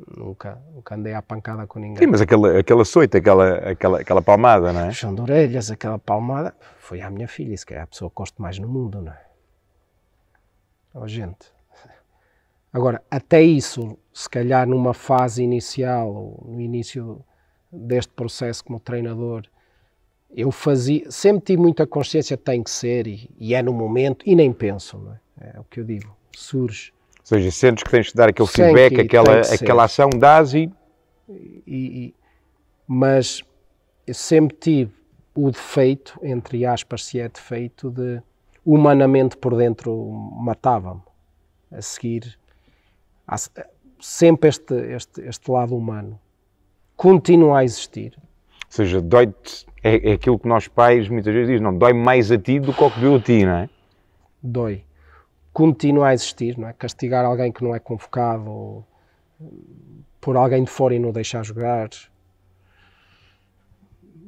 Nunca, 0.06 0.60
nunca 0.74 0.94
andei 0.94 1.14
à 1.14 1.22
pancada 1.22 1.66
com 1.66 1.78
ninguém. 1.78 1.98
Sim, 1.98 2.06
mas 2.06 2.20
aquela, 2.20 2.58
aquela 2.58 2.82
açoite, 2.82 3.16
aquela, 3.16 3.54
aquela, 3.58 4.00
aquela 4.00 4.22
palmada, 4.22 4.72
não 4.72 4.80
é? 4.80 4.92
Chão 4.92 5.14
de 5.14 5.20
orelhas, 5.20 5.70
aquela 5.70 5.98
palmada, 5.98 6.54
foi 6.78 7.00
à 7.00 7.10
minha 7.10 7.28
filha, 7.28 7.54
isso 7.54 7.66
que 7.66 7.74
é 7.74 7.80
a 7.80 7.86
pessoa 7.86 8.10
que 8.10 8.16
gosto 8.16 8.40
mais 8.40 8.58
no 8.58 8.68
mundo, 8.68 9.00
não 9.00 9.12
é? 9.12 9.20
Oh, 10.94 11.06
gente. 11.06 11.52
Agora, 12.72 13.02
até 13.10 13.42
isso, 13.42 13.98
se 14.12 14.28
calhar 14.28 14.66
numa 14.66 14.94
fase 14.94 15.42
inicial, 15.42 16.12
ou 16.12 16.44
no 16.46 16.60
início 16.60 17.24
deste 17.70 18.12
processo 18.12 18.64
como 18.64 18.80
treinador, 18.80 19.44
eu 20.30 20.50
fazia, 20.50 21.10
sempre 21.10 21.44
tive 21.44 21.62
muita 21.62 21.86
consciência, 21.86 22.36
tem 22.36 22.62
que 22.62 22.70
ser, 22.70 23.06
e, 23.06 23.30
e 23.38 23.54
é 23.54 23.62
no 23.62 23.72
momento, 23.72 24.22
e 24.26 24.34
nem 24.34 24.52
penso, 24.52 24.98
não 24.98 25.12
é? 25.12 25.52
É 25.54 25.60
o 25.60 25.64
que 25.64 25.80
eu 25.80 25.84
digo, 25.84 26.16
surge 26.34 26.92
ou 27.32 27.38
seja, 27.38 27.50
sentes 27.50 27.82
que 27.82 27.90
tens 27.90 28.08
de 28.08 28.14
dar 28.14 28.28
aquele 28.28 28.48
feedback, 28.48 29.00
aquela, 29.00 29.40
aquela 29.40 29.84
ação, 29.84 30.10
dás 30.10 30.52
e... 30.52 30.70
E, 31.26 31.64
e... 31.66 32.14
Mas 32.86 33.42
eu 34.06 34.12
sempre 34.12 34.54
tive 34.60 34.92
o 35.34 35.50
defeito, 35.50 36.18
entre 36.22 36.66
aspas, 36.66 37.06
se 37.06 37.18
é 37.18 37.26
defeito, 37.26 37.90
de 37.90 38.20
humanamente 38.66 39.38
por 39.38 39.56
dentro 39.56 40.10
matava-me. 40.10 41.00
A 41.70 41.80
seguir, 41.80 42.38
sempre 43.98 44.50
este, 44.50 44.74
este, 44.74 45.22
este 45.22 45.50
lado 45.50 45.74
humano. 45.74 46.20
Continua 46.94 47.60
a 47.60 47.64
existir. 47.64 48.12
Ou 48.18 48.22
seja, 48.68 49.00
dói-te, 49.00 49.64
é, 49.82 50.10
é, 50.10 50.12
aquilo 50.12 50.38
que 50.38 50.46
nós 50.46 50.68
pais 50.68 51.08
muitas 51.08 51.32
vezes 51.32 51.48
dizem, 51.48 51.62
não, 51.62 51.78
dói 51.78 51.94
mais 51.94 52.30
a 52.30 52.36
ti 52.36 52.60
do 52.60 52.74
que 52.74 52.84
ao 52.84 52.90
que 52.90 53.00
deu 53.00 53.14
a 53.14 53.20
ti, 53.20 53.46
não 53.46 53.54
é? 53.54 53.70
Dói 54.42 54.84
continua 55.52 56.08
a 56.08 56.14
existir, 56.14 56.58
não 56.58 56.68
é? 56.68 56.72
Castigar 56.72 57.24
alguém 57.24 57.52
que 57.52 57.62
não 57.62 57.74
é 57.74 57.78
convocado 57.78 58.84
por 60.20 60.36
alguém 60.36 60.64
de 60.64 60.70
fora 60.70 60.94
e 60.94 60.98
não 60.98 61.12
deixar 61.12 61.44
jogar 61.44 61.90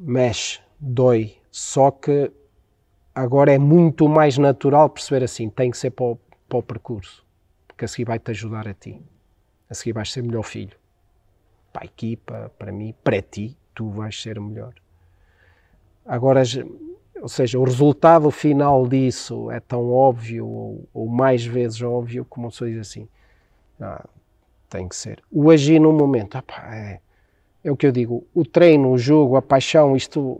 mexe, 0.05 0.61
dói. 0.79 1.37
Só 1.51 1.91
que 1.91 2.31
agora 3.15 3.53
é 3.53 3.59
muito 3.59 4.09
mais 4.09 4.37
natural 4.37 4.91
perceber 4.91 5.25
assim, 5.25 5.49
tem 5.49 5.71
que 5.71 5.79
ser 5.79 5.91
para 5.91 6.05
o, 6.05 6.19
para 6.49 6.59
o 6.59 6.63
percurso, 6.63 7.25
porque 7.67 7.85
a 7.85 7.89
seguir 7.89 8.05
vai-te 8.05 8.31
ajudar 8.31 8.69
a 8.69 8.75
ti. 8.75 9.01
A 9.69 9.75
seguir 9.75 9.93
vais 9.93 10.13
ser 10.13 10.23
melhor 10.23 10.43
filho. 10.43 10.77
Para 11.73 11.83
a 11.83 11.87
equipa, 11.87 12.53
para 12.59 12.71
mim, 12.71 12.95
para 13.03 13.23
ti, 13.23 13.57
tu 13.75 13.91
vais 13.91 14.21
ser 14.21 14.39
melhor. 14.39 14.75
Agora 16.05 16.43
ou 17.25 17.29
seja, 17.29 17.59
o 17.59 17.65
resultado 17.65 18.31
final 18.31 18.87
disso 18.87 19.51
é 19.51 19.59
tão 19.59 19.91
óbvio, 19.91 20.47
ou, 20.47 20.89
ou 20.93 21.07
mais 21.07 21.43
vezes 21.43 21.81
óbvio, 21.81 22.23
como 22.29 22.53
se 22.53 22.67
diz 22.67 22.81
assim. 22.81 23.09
Ah, 23.81 24.05
tem 24.69 24.87
que 24.87 24.95
ser. 24.95 25.23
O 25.33 25.51
agir 25.51 25.81
no 25.81 25.91
momento, 25.91 26.37
é, 26.71 27.01
é 27.65 27.73
o 27.73 27.77
que 27.79 27.87
eu 27.87 27.93
digo, 27.93 28.27
o 28.35 28.45
treino, 28.45 28.91
o 28.91 28.99
jogo, 28.99 29.37
a 29.37 29.41
paixão, 29.41 29.97
isto. 29.97 30.39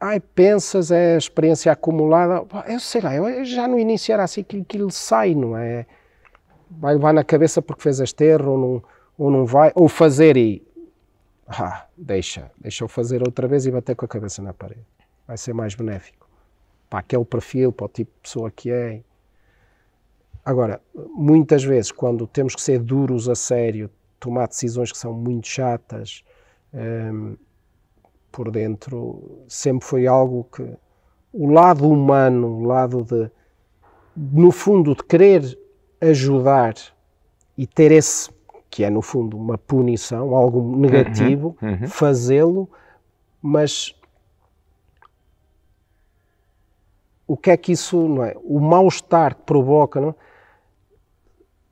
Ai, 0.00 0.18
pensas, 0.18 0.90
é 0.90 1.16
a 1.16 1.18
experiência 1.18 1.70
acumulada. 1.70 2.42
Eu 2.66 2.80
sei 2.80 3.02
lá, 3.02 3.14
eu 3.14 3.44
já 3.44 3.68
no 3.68 3.78
início 3.78 4.14
era 4.14 4.24
assim 4.24 4.42
que 4.42 4.62
aquilo 4.62 4.90
sai, 4.90 5.34
não 5.34 5.58
é? 5.58 5.84
Vai 6.70 6.94
levar 6.94 7.12
na 7.12 7.22
cabeça 7.22 7.60
porque 7.60 7.82
fez 7.82 8.00
este 8.00 8.24
erro, 8.24 8.52
ou 8.52 8.58
não, 8.58 8.82
ou 9.18 9.30
não 9.30 9.44
vai, 9.44 9.72
ou 9.74 9.90
fazer 9.90 10.38
e 10.38 10.66
ah, 11.46 11.86
deixa, 11.96 12.50
deixa 12.58 12.84
eu 12.84 12.88
fazer 12.88 13.22
outra 13.22 13.46
vez 13.46 13.66
e 13.66 13.70
bater 13.70 13.94
com 13.94 14.04
a 14.04 14.08
cabeça 14.08 14.42
na 14.42 14.52
parede. 14.52 14.86
Vai 15.26 15.36
ser 15.36 15.52
mais 15.52 15.74
benéfico. 15.74 16.28
Para 16.88 17.00
aquele 17.00 17.24
perfil, 17.24 17.72
para 17.72 17.86
o 17.86 17.88
tipo 17.88 18.10
de 18.12 18.20
pessoa 18.22 18.50
que 18.50 18.70
é. 18.70 19.02
Agora, 20.44 20.80
muitas 20.94 21.64
vezes, 21.64 21.90
quando 21.90 22.26
temos 22.26 22.54
que 22.54 22.62
ser 22.62 22.78
duros 22.78 23.28
a 23.28 23.34
sério, 23.34 23.90
tomar 24.20 24.48
decisões 24.48 24.92
que 24.92 24.98
são 24.98 25.12
muito 25.12 25.46
chatas, 25.46 26.24
hum, 26.72 27.36
por 28.30 28.50
dentro, 28.50 29.44
sempre 29.48 29.86
foi 29.86 30.06
algo 30.06 30.44
que 30.44 30.76
o 31.32 31.50
lado 31.50 31.88
humano, 31.88 32.48
o 32.48 32.64
lado 32.64 33.02
de, 33.02 33.30
no 34.16 34.50
fundo, 34.50 34.94
de 34.94 35.04
querer 35.04 35.58
ajudar 36.00 36.74
e 37.56 37.66
ter 37.66 37.92
esse 37.92 38.30
que 38.74 38.82
é 38.82 38.90
no 38.90 39.00
fundo 39.00 39.36
uma 39.36 39.56
punição, 39.56 40.34
algo 40.34 40.76
negativo, 40.76 41.56
Uhum, 41.62 41.82
uhum. 41.82 41.86
fazê-lo, 41.86 42.68
mas 43.40 43.94
o 47.24 47.36
que 47.36 47.52
é 47.52 47.56
que 47.56 47.70
isso, 47.70 47.96
não 48.08 48.24
é? 48.24 48.34
O 48.42 48.58
mal-estar 48.58 49.36
que 49.36 49.42
provoca, 49.42 50.00
não 50.00 50.08
é? 50.08 50.14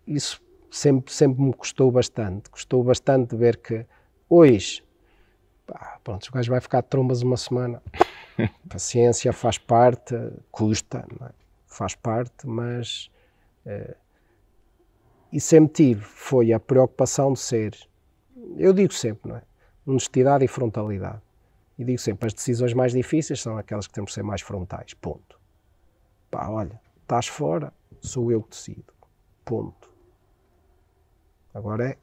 Isso 0.06 0.40
sempre, 0.70 1.12
sempre 1.12 1.42
me 1.42 1.52
custou 1.52 1.90
bastante. 1.90 2.48
Custou 2.48 2.84
bastante 2.84 3.34
ver 3.34 3.56
que 3.56 3.84
hoje, 4.30 4.84
pá, 5.66 5.98
pronto, 6.04 6.28
o 6.28 6.32
gajo 6.32 6.52
vai 6.52 6.60
ficar 6.60 6.82
de 6.82 6.86
trombas 6.86 7.20
uma 7.20 7.36
semana. 7.36 7.82
Paciência 8.70 9.32
faz 9.32 9.58
parte, 9.58 10.14
custa, 10.52 11.04
é? 11.20 11.30
faz 11.66 11.96
parte, 11.96 12.46
mas 12.46 13.10
eh, 13.66 13.96
e 15.32 15.40
sempre 15.40 15.72
tive 15.72 16.02
foi 16.02 16.52
a 16.52 16.60
preocupação 16.60 17.32
de 17.32 17.40
ser, 17.40 17.76
eu 18.56 18.72
digo 18.72 18.92
sempre, 18.92 19.30
não 19.30 19.36
é? 19.38 19.42
Honestidade 19.86 20.44
e 20.44 20.48
frontalidade. 20.48 21.20
E 21.78 21.84
digo 21.84 21.98
sempre, 21.98 22.26
as 22.26 22.34
decisões 22.34 22.74
mais 22.74 22.92
difíceis 22.92 23.40
são 23.40 23.56
aquelas 23.56 23.86
que 23.86 23.94
temos 23.94 24.10
que 24.10 24.14
ser 24.14 24.22
mais 24.22 24.40
frontais. 24.42 24.94
Ponto. 24.94 25.40
Pá, 26.30 26.48
olha, 26.48 26.80
estás 27.02 27.26
fora, 27.26 27.72
sou 28.00 28.30
eu 28.30 28.42
que 28.42 28.50
decido. 28.50 28.92
Ponto. 29.44 29.90
Agora 31.54 31.90
é 31.90 31.98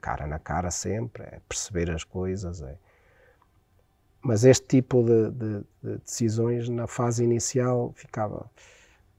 cara 0.00 0.26
na 0.26 0.38
cara 0.38 0.70
sempre, 0.70 1.22
é 1.24 1.40
perceber 1.48 1.90
as 1.90 2.02
coisas, 2.02 2.62
é. 2.62 2.76
Mas 4.22 4.44
este 4.44 4.66
tipo 4.66 5.02
de, 5.02 5.30
de- 5.30 5.64
de 5.82 5.98
decisões 5.98 6.68
na 6.68 6.86
fase 6.86 7.22
inicial 7.24 7.92
ficava, 7.94 8.50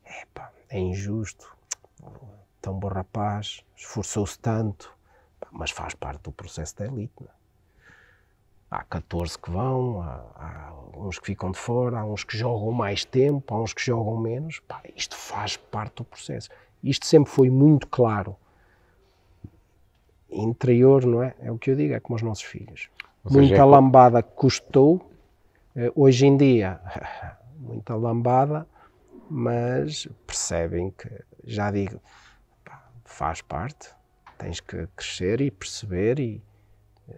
epá, 0.06 0.52
é 0.70 0.80
injusto, 0.80 1.56
tão 2.62 2.74
bom 2.74 2.88
rapaz, 2.88 3.64
esforçou-se 3.76 4.38
tanto, 4.40 4.96
mas 5.52 5.72
faz 5.72 5.94
parte 5.94 6.24
do 6.24 6.32
processo 6.32 6.78
da 6.78 6.86
elite. 6.86 7.14
é? 7.24 7.42
Há 8.70 8.84
14 8.86 9.38
que 9.38 9.52
vão, 9.52 10.02
há, 10.02 10.24
há 10.36 10.74
uns 10.98 11.20
que 11.20 11.26
ficam 11.26 11.52
de 11.52 11.58
fora, 11.58 12.00
há 12.00 12.06
uns 12.06 12.24
que 12.24 12.38
jogam 12.38 12.72
mais 12.72 13.04
tempo, 13.04 13.54
há 13.54 13.62
uns 13.62 13.74
que 13.74 13.82
jogam 13.84 14.16
menos. 14.18 14.60
Pá, 14.60 14.82
isto 14.96 15.16
faz 15.16 15.58
parte 15.58 15.96
do 15.98 16.04
processo. 16.06 16.50
Isto 16.82 17.06
sempre 17.06 17.30
foi 17.30 17.50
muito 17.50 17.88
claro. 17.88 18.36
Interior, 20.30 21.06
não 21.06 21.22
é? 21.22 21.36
É 21.42 21.52
o 21.52 21.58
que 21.58 21.72
eu 21.72 21.76
digo, 21.76 21.94
é 21.94 22.00
como 22.00 22.16
os 22.16 22.22
nossos 22.22 22.44
filhos. 22.46 22.90
Seja, 23.28 23.40
muita 23.40 23.56
é 23.56 23.64
lambada 23.64 24.24
custou. 24.24 25.12
Eh, 25.76 25.92
Hoje 25.94 26.26
em 26.26 26.38
dia, 26.38 26.80
muita 27.60 27.94
lambada, 27.96 28.66
mas 29.30 30.08
percebem 30.26 30.92
que, 30.92 31.10
já 31.44 31.70
digo, 31.72 32.00
faz 33.12 33.42
parte, 33.42 33.90
tens 34.38 34.60
que 34.60 34.88
crescer 34.96 35.42
e 35.42 35.52
perceber 35.52 36.20
e 36.20 36.42
eh, 37.10 37.14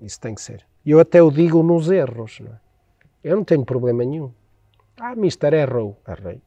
isso 0.00 0.20
tem 0.20 0.34
que 0.34 0.40
ser. 0.40 0.66
E 0.84 0.90
eu 0.90 1.00
até 1.00 1.22
o 1.22 1.30
digo 1.30 1.62
nos 1.62 1.90
erros, 1.90 2.40
não 2.40 2.52
é? 2.52 2.60
Eu 3.22 3.36
não 3.36 3.44
tenho 3.44 3.64
problema 3.64 4.04
nenhum. 4.04 4.32
Ah, 4.98 5.14
mister, 5.14 5.52
errou. 5.52 6.00
Errei. 6.06 6.40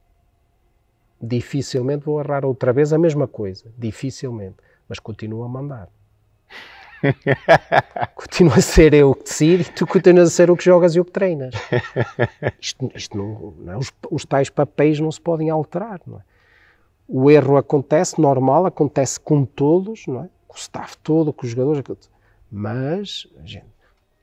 Dificilmente 1.20 2.04
vou 2.04 2.20
errar 2.20 2.44
outra 2.44 2.72
vez 2.72 2.92
a 2.92 2.98
mesma 2.98 3.28
coisa. 3.28 3.72
Dificilmente. 3.78 4.56
Mas 4.88 4.98
continuo 4.98 5.44
a 5.44 5.48
mandar. 5.48 5.88
Continua 8.14 8.56
a 8.56 8.60
ser 8.60 8.94
eu 8.94 9.14
que 9.14 9.24
decido 9.24 9.62
e 9.62 9.64
tu 9.72 9.86
continuas 9.86 10.28
a 10.28 10.30
ser 10.30 10.50
o 10.50 10.56
que 10.56 10.64
jogas 10.64 10.94
e 10.94 11.00
o 11.00 11.04
que 11.04 11.10
treinas. 11.10 11.52
Isto, 12.60 12.92
isto 12.94 13.18
não, 13.18 13.54
não 13.58 13.72
é? 13.72 13.76
Os, 13.76 13.92
os 14.08 14.24
tais 14.24 14.48
papéis 14.48 15.00
não 15.00 15.10
se 15.10 15.20
podem 15.20 15.50
alterar, 15.50 16.00
não 16.06 16.18
é? 16.18 16.22
O 17.08 17.30
erro 17.30 17.56
acontece, 17.56 18.20
normal, 18.20 18.66
acontece 18.66 19.18
com 19.20 19.44
todos, 19.44 20.06
não 20.06 20.24
é? 20.24 20.28
Com 20.48 20.54
o 20.54 20.58
staff 20.58 20.96
todo, 20.98 21.32
com 21.32 21.44
os 21.44 21.50
jogadores, 21.52 21.82
mas, 22.50 23.26
gente, 23.44 23.66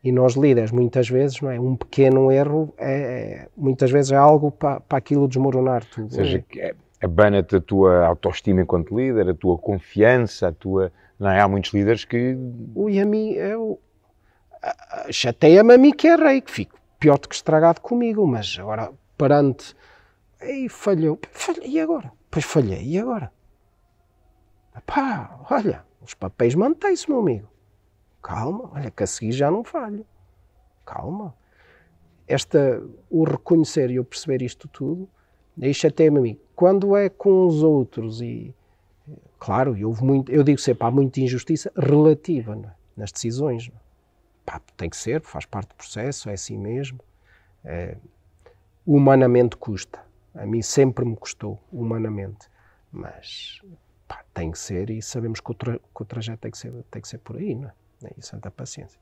e 0.03 0.11
nós 0.11 0.35
líderes, 0.35 0.71
muitas 0.71 1.09
vezes, 1.09 1.41
não 1.41 1.51
é? 1.51 1.59
Um 1.59 1.75
pequeno 1.75 2.31
erro 2.31 2.73
é, 2.77 2.93
é- 2.93 3.47
muitas 3.57 3.91
vezes 3.91 4.11
é 4.11 4.15
algo 4.15 4.51
para, 4.51 4.79
para 4.79 4.97
aquilo 4.97 5.27
desmoronar 5.27 5.83
tudo. 5.85 6.05
Ou 6.05 6.11
seja, 6.11 6.39
que 6.47 6.59
é- 6.61 6.75
abana-te 7.01 7.55
a 7.55 7.61
tua 7.61 8.05
autoestima 8.05 8.61
enquanto 8.61 8.95
líder, 8.97 9.29
a 9.29 9.33
tua 9.33 9.57
confiança, 9.57 10.47
a 10.47 10.51
tua. 10.51 10.91
Não 11.19 11.29
é? 11.29 11.41
Há 11.41 11.47
muitos 11.47 11.73
líderes 11.73 12.05
que. 12.05 12.37
Ui, 12.75 12.99
a 12.99 13.05
mim, 13.05 13.31
eu. 13.33 13.79
Chateia-me 15.11 15.73
a 15.73 15.77
mim 15.77 15.91
que 15.91 16.07
errei, 16.07 16.41
que 16.41 16.51
fico 16.51 16.77
pior 16.99 17.17
do 17.17 17.27
que 17.29 17.35
estragado 17.35 17.81
comigo, 17.81 18.25
mas 18.27 18.57
agora 18.59 18.91
perante. 19.17 19.75
Ei, 20.41 20.69
falhou. 20.69 21.19
Falhei, 21.31 21.67
e 21.71 21.79
agora? 21.79 22.11
Pois 22.29 22.45
falhei, 22.45 22.83
e 22.83 22.99
agora? 22.99 23.31
Pá, 24.85 25.39
olha, 25.49 25.85
os 26.01 26.13
papéis 26.13 26.55
mantêm-se, 26.55 27.09
meu 27.09 27.19
amigo. 27.19 27.47
Calma, 28.21 28.71
olha, 28.73 28.91
que 28.91 29.03
a 29.03 29.07
seguir 29.07 29.31
já 29.31 29.51
não 29.51 29.63
falho. 29.63 30.05
Calma. 30.85 31.35
Esta, 32.27 32.81
o 33.09 33.23
reconhecer 33.23 33.89
e 33.89 33.95
eu 33.95 34.05
perceber 34.05 34.41
isto 34.41 34.67
tudo, 34.67 35.09
aí 35.61 35.73
chateia-me 35.73 36.19
a 36.19 36.21
mim. 36.21 36.39
Quando 36.55 36.95
é 36.95 37.09
com 37.09 37.47
os 37.47 37.63
outros 37.63 38.21
e 38.21 38.53
Claro, 39.39 39.77
e 39.77 39.85
houve 39.85 40.03
muito, 40.03 40.31
eu 40.31 40.43
digo 40.43 40.59
sempre, 40.59 40.85
há 40.85 40.91
muita 40.91 41.21
injustiça 41.21 41.71
relativa 41.75 42.55
é? 42.55 42.71
nas 42.95 43.11
decisões. 43.11 43.71
é? 43.73 43.79
Pá, 44.45 44.61
tem 44.75 44.89
que 44.89 44.97
ser, 44.97 45.21
faz 45.21 45.45
parte 45.45 45.69
do 45.69 45.75
processo, 45.75 46.29
é 46.29 46.33
assim 46.33 46.57
mesmo. 46.57 46.99
É, 47.63 47.95
humanamente 48.85 49.55
custa. 49.55 49.99
A 50.35 50.45
mim 50.45 50.61
sempre 50.61 51.05
me 51.05 51.15
custou, 51.15 51.61
humanamente. 51.71 52.47
Mas 52.91 53.61
pá, 54.07 54.23
tem 54.33 54.51
que 54.51 54.59
ser 54.59 54.89
e 54.89 55.01
sabemos 55.01 55.39
que 55.39 55.51
o, 55.51 55.53
tra 55.53 55.77
que 55.77 56.01
o 56.01 56.05
trajeto 56.05 56.39
tem 56.39 56.51
que, 56.51 56.57
ser, 56.57 56.71
tem 56.89 57.01
que 57.01 57.07
ser 57.07 57.19
por 57.19 57.37
aí, 57.37 57.55
não 57.55 57.69
é? 57.69 57.73
É 58.05 58.11
isso, 58.17 58.29
santa 58.29 58.49
paciência. 58.49 58.99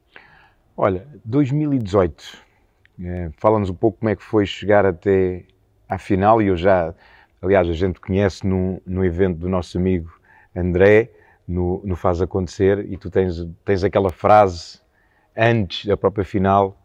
Olha, 0.76 1.08
2018. 1.24 2.44
eh, 3.04 3.30
Fala-nos 3.38 3.70
um 3.70 3.76
pouco 3.76 4.00
como 4.00 4.10
é 4.10 4.16
que 4.16 4.24
foi 4.24 4.46
chegar 4.46 4.86
até 4.86 5.46
à 5.88 5.98
final. 5.98 6.42
E 6.42 6.48
eu 6.48 6.58
já. 6.58 6.94
Aliás, 7.42 7.70
a 7.70 7.74
gente 7.74 8.00
conhece 8.00 8.46
no, 8.46 8.82
no 8.86 9.06
evento 9.06 9.38
do 9.38 9.48
nosso 9.48 9.78
amigo 9.78 10.12
André, 10.56 11.12
no, 11.48 11.82
no 11.84 11.96
Faz 11.96 12.20
Acontecer, 12.22 12.92
e 12.92 12.98
tu 12.98 13.12
tens, 13.12 13.48
tens 13.64 13.84
aquela 13.84 14.10
frase 14.12 14.82
antes 15.36 15.86
da 15.86 15.96
própria 15.96 16.26
final 16.26 16.76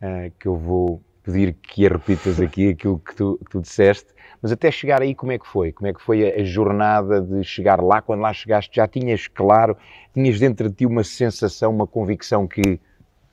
eh, 0.00 0.30
que 0.38 0.46
eu 0.46 0.56
vou 0.56 1.02
pedir 1.26 1.54
que 1.54 1.88
repitas 1.88 2.40
aqui, 2.40 2.68
aquilo 2.70 3.00
que 3.00 3.14
tu, 3.14 3.38
que 3.44 3.50
tu 3.50 3.60
disseste. 3.60 4.14
Mas 4.40 4.52
até 4.52 4.70
chegar 4.70 5.02
aí, 5.02 5.14
como 5.14 5.32
é 5.32 5.38
que 5.38 5.46
foi? 5.46 5.72
Como 5.72 5.88
é 5.88 5.92
que 5.92 6.00
foi 6.00 6.30
a, 6.30 6.40
a 6.40 6.44
jornada 6.44 7.20
de 7.20 7.42
chegar 7.42 7.82
lá? 7.82 8.00
Quando 8.00 8.20
lá 8.20 8.32
chegaste, 8.32 8.76
já 8.76 8.86
tinhas 8.86 9.26
claro, 9.26 9.76
tinhas 10.14 10.38
dentro 10.38 10.68
de 10.68 10.76
ti 10.76 10.86
uma 10.86 11.02
sensação, 11.02 11.72
uma 11.72 11.86
convicção 11.86 12.46
que 12.46 12.80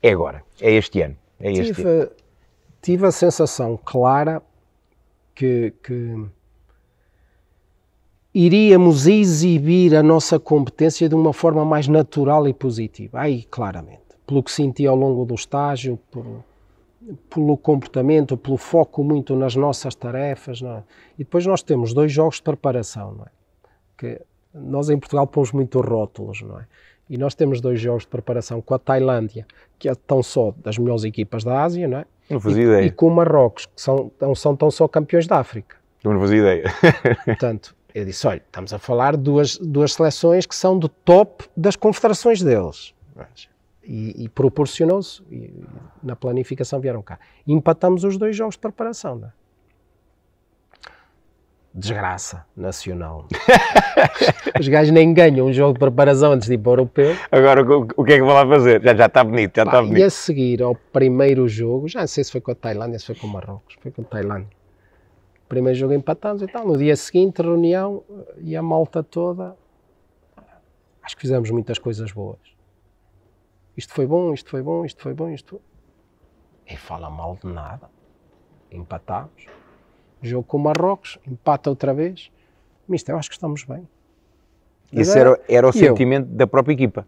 é 0.02 0.10
agora, 0.10 0.42
é 0.60 0.72
este 0.72 1.00
ano, 1.00 1.16
é 1.38 1.52
este 1.52 1.60
ano. 1.60 1.74
Tive, 1.74 2.10
tive 2.82 3.06
a 3.06 3.12
sensação 3.12 3.78
clara 3.82 4.42
que, 5.34 5.72
que 5.82 6.26
iríamos 8.34 9.06
exibir 9.06 9.94
a 9.94 10.02
nossa 10.02 10.40
competência 10.40 11.08
de 11.08 11.14
uma 11.14 11.32
forma 11.32 11.64
mais 11.64 11.86
natural 11.86 12.48
e 12.48 12.52
positiva. 12.52 13.20
Aí, 13.20 13.44
claramente. 13.44 14.02
Pelo 14.26 14.42
que 14.42 14.50
senti 14.50 14.86
ao 14.86 14.96
longo 14.96 15.24
do 15.24 15.34
estágio, 15.34 15.98
por, 16.10 16.44
pelo 17.28 17.56
comportamento, 17.56 18.36
pelo 18.36 18.56
foco 18.56 19.02
muito 19.04 19.36
nas 19.36 19.54
nossas 19.54 19.94
tarefas. 19.94 20.60
Não 20.60 20.78
é? 20.78 20.82
E 21.18 21.24
depois 21.24 21.46
nós 21.46 21.62
temos 21.62 21.92
dois 21.92 22.12
jogos 22.12 22.36
de 22.36 22.42
preparação, 22.42 23.12
não 23.12 23.24
é? 23.24 23.28
Que 23.96 24.20
nós 24.54 24.88
em 24.88 24.98
Portugal 24.98 25.26
pomos 25.26 25.52
muito 25.52 25.80
rótulos, 25.80 26.42
não 26.42 26.58
é? 26.58 26.66
E 27.08 27.18
nós 27.18 27.34
temos 27.34 27.60
dois 27.60 27.78
jogos 27.80 28.04
de 28.04 28.08
preparação 28.08 28.62
com 28.62 28.74
a 28.74 28.78
Tailândia, 28.78 29.46
que 29.78 29.88
é 29.88 29.94
tão 29.94 30.22
só 30.22 30.54
das 30.56 30.78
melhores 30.78 31.04
equipas 31.04 31.44
da 31.44 31.62
Ásia, 31.62 31.86
não 31.86 31.98
é? 31.98 32.06
Não 32.30 32.40
fazia 32.40 32.62
e, 32.62 32.66
ideia, 32.66 32.86
e 32.86 32.90
com 32.90 33.08
o 33.08 33.10
Marrocos, 33.10 33.66
que 33.66 33.80
são, 33.80 34.10
são 34.34 34.56
tão 34.56 34.70
só 34.70 34.88
campeões 34.88 35.26
da 35.26 35.38
África. 35.38 35.76
não 36.14 36.20
fazia 36.20 36.38
ideia. 36.38 36.64
Portanto, 37.26 37.76
eu 37.94 38.04
disse, 38.04 38.26
olha, 38.26 38.42
estamos 38.44 38.72
a 38.72 38.78
falar 38.78 39.16
de 39.16 39.22
duas, 39.22 39.58
duas 39.58 39.92
seleções 39.92 40.46
que 40.46 40.56
são 40.56 40.78
do 40.78 40.88
top 40.88 41.44
das 41.54 41.76
confederações 41.76 42.42
deles. 42.42 42.94
E, 43.86 44.24
e 44.24 44.28
proporcionou-se, 44.30 45.22
e 45.30 45.62
na 46.02 46.16
planificação 46.16 46.80
vieram 46.80 47.02
cá. 47.02 47.18
E 47.46 47.52
empatamos 47.52 48.02
os 48.02 48.16
dois 48.16 48.34
jogos 48.34 48.54
de 48.54 48.60
preparação, 48.60 49.16
não 49.16 49.28
é? 49.28 49.32
Desgraça 51.76 52.46
nacional. 52.56 53.26
Os 54.60 54.68
gajos 54.68 54.92
nem 54.92 55.12
ganham 55.12 55.48
um 55.48 55.52
jogo 55.52 55.72
de 55.72 55.80
preparação 55.80 56.30
antes 56.30 56.46
de 56.46 56.54
ir 56.54 56.58
para 56.58 56.70
o 56.70 56.72
europeu. 56.74 57.16
Agora, 57.32 57.62
o, 57.62 57.88
o 57.96 58.04
que 58.04 58.12
é 58.12 58.16
que 58.16 58.22
vou 58.22 58.32
lá 58.32 58.46
fazer? 58.46 58.80
Já, 58.80 58.94
já 58.94 59.06
está 59.06 59.24
bonito, 59.24 59.56
já 59.56 59.64
Pá, 59.64 59.70
está 59.72 59.82
e 59.82 59.86
bonito. 59.88 60.04
a 60.04 60.10
seguir 60.10 60.62
ao 60.62 60.76
primeiro 60.76 61.48
jogo, 61.48 61.88
já 61.88 62.00
não 62.00 62.06
sei 62.06 62.22
se 62.22 62.30
foi 62.30 62.40
com 62.40 62.52
a 62.52 62.54
Tailândia, 62.54 62.96
se 63.00 63.06
foi 63.06 63.16
com 63.16 63.26
o 63.26 63.30
Marrocos, 63.30 63.74
foi 63.82 63.90
com 63.90 64.02
a 64.02 64.04
Tailândia. 64.04 64.50
Primeiro 65.48 65.76
jogo 65.76 65.92
empatamos 65.92 66.42
e 66.42 66.46
tal. 66.46 66.64
No 66.64 66.78
dia 66.78 66.94
seguinte, 66.94 67.42
reunião 67.42 68.04
e 68.38 68.56
a 68.56 68.62
malta 68.62 69.02
toda. 69.02 69.56
Acho 71.02 71.16
que 71.16 71.22
fizemos 71.22 71.50
muitas 71.50 71.76
coisas 71.76 72.12
boas. 72.12 72.53
Isto 73.76 73.92
foi 73.92 74.06
bom, 74.06 74.32
isto 74.32 74.50
foi 74.50 74.62
bom, 74.62 74.84
isto 74.84 75.02
foi 75.02 75.14
bom, 75.14 75.28
isto. 75.30 75.60
E 76.66 76.76
fala 76.76 77.10
mal 77.10 77.36
de 77.42 77.52
nada. 77.52 77.90
Empatámos. 78.70 79.46
Jogo 80.22 80.44
com 80.44 80.56
o 80.56 80.60
Marrocos, 80.60 81.18
empata 81.26 81.68
outra 81.68 81.92
vez. 81.92 82.30
Mister, 82.88 83.14
eu 83.14 83.18
acho 83.18 83.28
que 83.28 83.34
estamos 83.36 83.64
bem. 83.64 83.86
Esse 84.92 85.18
era, 85.18 85.40
era 85.48 85.68
o 85.68 85.72
sentimento 85.72 86.28
eu? 86.30 86.36
da 86.36 86.46
própria 86.46 86.72
equipa. 86.72 87.06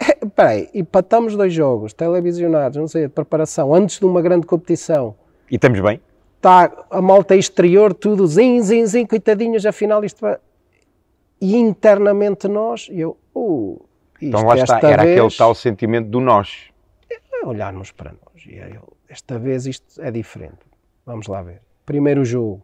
Espera 0.00 0.50
aí, 0.50 0.68
empatamos 0.72 1.36
dois 1.36 1.52
jogos 1.52 1.92
televisionados, 1.92 2.78
não 2.78 2.88
sei, 2.88 3.02
de 3.02 3.08
preparação, 3.08 3.74
antes 3.74 3.98
de 3.98 4.06
uma 4.06 4.22
grande 4.22 4.46
competição. 4.46 5.14
E 5.50 5.56
estamos 5.56 5.80
bem? 5.80 6.00
Está 6.36 6.86
a 6.90 7.02
malta 7.02 7.36
exterior, 7.36 7.92
tudo, 7.92 8.26
zin, 8.26 8.62
zin, 8.62 8.86
zin, 8.86 9.06
coitadinhos, 9.06 9.66
afinal 9.66 10.02
isto 10.02 10.20
vai... 10.22 10.38
E 11.38 11.56
internamente 11.56 12.48
nós, 12.48 12.88
eu, 12.90 13.16
uh, 13.34 13.82
então 14.20 14.44
lá 14.44 14.56
está, 14.56 14.78
era 14.78 15.02
vez, 15.02 15.18
aquele 15.18 15.36
tal 15.36 15.54
sentimento 15.54 16.08
do 16.08 16.20
nós. 16.20 16.70
É 17.10 17.46
olharmos 17.46 17.90
para 17.90 18.12
nós. 18.12 18.44
E 18.46 18.56
eu, 18.56 18.96
esta 19.08 19.38
vez 19.38 19.66
isto 19.66 20.00
é 20.00 20.10
diferente. 20.10 20.58
Vamos 21.06 21.26
lá 21.26 21.42
ver. 21.42 21.62
Primeiro 21.86 22.24
jogo. 22.24 22.62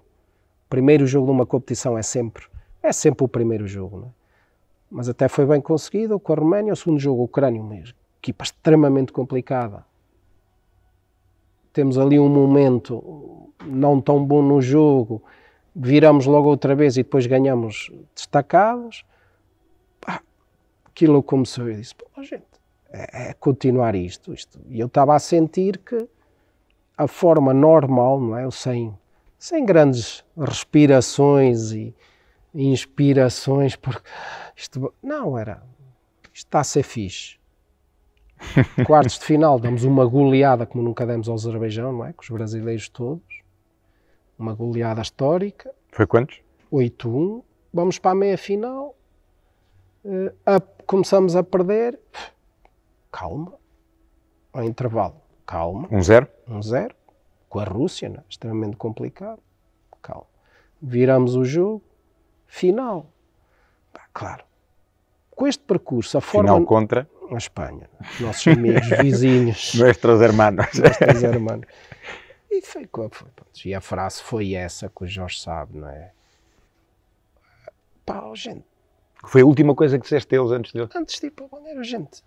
Primeiro 0.68 1.06
jogo 1.06 1.26
de 1.26 1.32
uma 1.32 1.46
competição 1.46 1.96
é 1.96 2.02
sempre, 2.02 2.44
é 2.82 2.92
sempre 2.92 3.24
o 3.24 3.28
primeiro 3.28 3.66
jogo, 3.66 3.98
não 3.98 4.06
é? 4.08 4.10
Mas 4.90 5.08
até 5.08 5.28
foi 5.28 5.46
bem 5.46 5.60
conseguido 5.60 6.18
com 6.18 6.32
a 6.32 6.36
Roménia. 6.36 6.72
O 6.72 6.76
segundo 6.76 6.98
jogo, 6.98 7.22
o 7.22 7.24
Ucrânia, 7.24 7.60
uma 7.60 7.76
equipa 8.20 8.44
extremamente 8.44 9.12
complicada. 9.12 9.84
Temos 11.72 11.98
ali 11.98 12.18
um 12.18 12.28
momento 12.28 13.52
não 13.64 14.00
tão 14.00 14.24
bom 14.24 14.42
no 14.42 14.60
jogo, 14.60 15.22
viramos 15.74 16.26
logo 16.26 16.48
outra 16.48 16.74
vez 16.74 16.96
e 16.96 17.02
depois 17.02 17.26
ganhamos 17.26 17.90
destacados 18.14 19.04
aquilo 20.96 21.22
começou 21.22 21.70
e 21.70 21.76
disse, 21.76 21.94
pô, 21.94 22.22
gente, 22.22 22.46
é, 22.90 23.28
é, 23.28 23.32
continuar 23.34 23.94
isto, 23.94 24.32
isto. 24.32 24.58
E 24.70 24.80
eu 24.80 24.86
estava 24.86 25.14
a 25.14 25.18
sentir 25.18 25.76
que 25.76 26.08
a 26.96 27.06
forma 27.06 27.52
normal, 27.52 28.18
não 28.18 28.38
é? 28.38 28.50
sem, 28.50 28.96
sem 29.38 29.66
grandes 29.66 30.24
respirações 30.34 31.72
e 31.72 31.94
inspirações, 32.54 33.76
porque 33.76 34.08
isto, 34.56 34.94
não, 35.02 35.36
era, 35.36 35.62
isto 36.32 36.46
está 36.46 36.60
a 36.60 36.64
ser 36.64 36.82
fixe. 36.82 37.36
Quartos 38.86 39.18
de 39.18 39.24
final, 39.26 39.58
damos 39.58 39.84
uma 39.84 40.06
goleada 40.06 40.64
como 40.64 40.82
nunca 40.82 41.06
demos 41.06 41.28
ao 41.28 41.34
Azerbaijão, 41.34 41.92
não 41.92 42.06
é? 42.06 42.14
Com 42.14 42.22
os 42.22 42.30
brasileiros 42.30 42.88
todos. 42.88 43.42
Uma 44.38 44.54
goleada 44.54 45.02
histórica. 45.02 45.74
Foi 45.90 46.06
quantos? 46.06 46.40
8-1. 46.72 47.42
Vamos 47.72 47.98
para 47.98 48.12
a 48.12 48.14
meia 48.14 48.36
final. 48.36 48.94
Uh, 50.06 50.32
a 50.46 50.60
começamos 50.86 51.34
a 51.34 51.42
perder, 51.42 51.98
calma, 53.10 53.54
ao 54.52 54.62
intervalo, 54.62 55.20
calma. 55.44 55.88
Um 55.90 56.00
zero? 56.00 56.28
Um 56.46 56.62
zero, 56.62 56.94
com 57.48 57.58
a 57.58 57.64
Rússia, 57.64 58.08
né? 58.08 58.22
extremamente 58.30 58.76
complicado, 58.76 59.42
calma. 60.00 60.28
Viramos 60.80 61.34
o 61.34 61.44
jogo, 61.44 61.82
final. 62.46 63.06
claro, 64.12 64.44
com 65.34 65.48
este 65.48 65.64
percurso, 65.64 66.18
a 66.18 66.20
forma... 66.20 66.50
Final 66.50 66.64
contra? 66.64 67.10
A 67.28 67.36
Espanha, 67.36 67.90
nossos 68.20 68.46
amigos, 68.46 68.88
vizinhos. 69.02 69.74
Nuestros 69.74 70.22
hermanos. 70.22 70.68
Nuestros 70.78 71.22
hermanos. 71.24 71.66
E 72.48 72.62
foi, 72.62 72.88
foi, 73.10 73.28
e 73.64 73.74
a 73.74 73.80
frase 73.80 74.22
foi 74.22 74.54
essa 74.54 74.88
que 74.88 75.02
o 75.02 75.06
Jorge 75.08 75.40
sabe, 75.40 75.76
não 75.76 75.88
é? 75.88 76.12
Pá, 78.04 78.22
gente, 78.34 78.64
foi 79.24 79.42
a 79.42 79.46
última 79.46 79.74
coisa 79.74 79.98
que 79.98 80.02
disseste 80.02 80.30
deles 80.30 80.50
antes 80.50 80.72
de 80.72 80.80
Antes 80.94 81.20
de 81.20 81.26
ir 81.26 81.30
para 81.30 81.46
o 81.46 81.84
gente, 81.84 82.22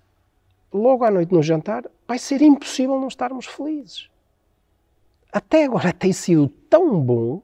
logo 0.71 1.03
à 1.03 1.11
noite 1.11 1.33
no 1.33 1.41
jantar, 1.41 1.85
vai 2.07 2.17
ser 2.17 2.41
impossível 2.41 2.99
não 2.99 3.07
estarmos 3.07 3.45
felizes. 3.45 4.09
Até 5.31 5.65
agora 5.65 5.93
tem 5.93 6.11
sido 6.11 6.49
tão 6.69 6.99
bom, 6.99 7.41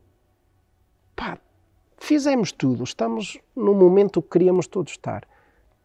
pá, 1.16 1.38
fizemos 1.98 2.52
tudo, 2.52 2.84
estamos 2.84 3.40
no 3.56 3.74
momento 3.74 4.22
que 4.22 4.30
queríamos 4.30 4.68
todos 4.68 4.94
estar. 4.94 5.28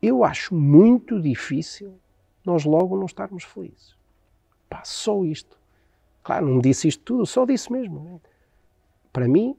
Eu 0.00 0.24
acho 0.24 0.54
muito 0.54 1.20
difícil 1.20 1.98
nós 2.44 2.64
logo 2.64 2.96
não 2.96 3.04
estarmos 3.04 3.44
felizes. 3.44 3.94
Pá, 4.68 4.82
só 4.84 5.24
isto. 5.24 5.58
Claro, 6.22 6.46
não 6.46 6.58
disse 6.58 6.88
isto 6.88 7.02
tudo, 7.02 7.26
só 7.26 7.44
disse 7.44 7.70
mesmo. 7.70 8.00
Né? 8.00 8.20
Para 9.12 9.28
mim, 9.28 9.56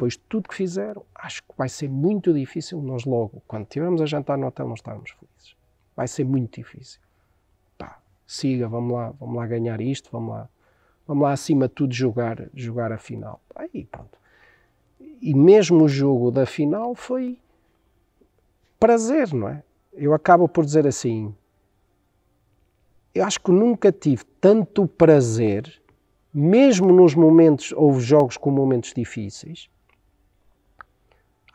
depois 0.00 0.14
de 0.14 0.20
tudo 0.20 0.48
que 0.48 0.54
fizeram, 0.54 1.04
acho 1.14 1.42
que 1.42 1.52
vai 1.58 1.68
ser 1.68 1.86
muito 1.90 2.32
difícil 2.32 2.80
nós 2.80 3.04
logo, 3.04 3.42
quando 3.46 3.64
estivermos 3.64 4.00
a 4.00 4.06
jantar 4.06 4.38
no 4.38 4.46
hotel, 4.46 4.66
não 4.66 4.74
estarmos 4.74 5.10
felizes. 5.10 5.54
Vai 5.94 6.08
ser 6.08 6.24
muito 6.24 6.58
difícil. 6.58 7.02
Pá, 7.76 8.00
siga, 8.26 8.66
vamos 8.66 8.94
lá, 8.94 9.10
vamos 9.20 9.36
lá 9.36 9.46
ganhar 9.46 9.78
isto, 9.78 10.08
vamos 10.10 10.30
lá, 10.30 10.48
vamos 11.06 11.22
lá 11.22 11.32
acima 11.32 11.68
de 11.68 11.74
tudo 11.74 11.92
jogar, 11.92 12.48
jogar 12.54 12.92
a 12.92 12.96
final. 12.96 13.42
Aí 13.54 13.84
pronto. 13.84 14.18
E 14.98 15.34
mesmo 15.34 15.84
o 15.84 15.88
jogo 15.88 16.30
da 16.30 16.46
final 16.46 16.94
foi 16.94 17.38
prazer, 18.78 19.34
não 19.34 19.50
é? 19.50 19.62
Eu 19.92 20.14
acabo 20.14 20.48
por 20.48 20.64
dizer 20.64 20.86
assim, 20.86 21.34
eu 23.14 23.22
acho 23.22 23.38
que 23.38 23.50
nunca 23.50 23.92
tive 23.92 24.24
tanto 24.40 24.86
prazer, 24.86 25.78
mesmo 26.32 26.90
nos 26.90 27.14
momentos, 27.14 27.70
houve 27.72 28.00
jogos 28.00 28.38
com 28.38 28.50
momentos 28.50 28.94
difíceis, 28.94 29.68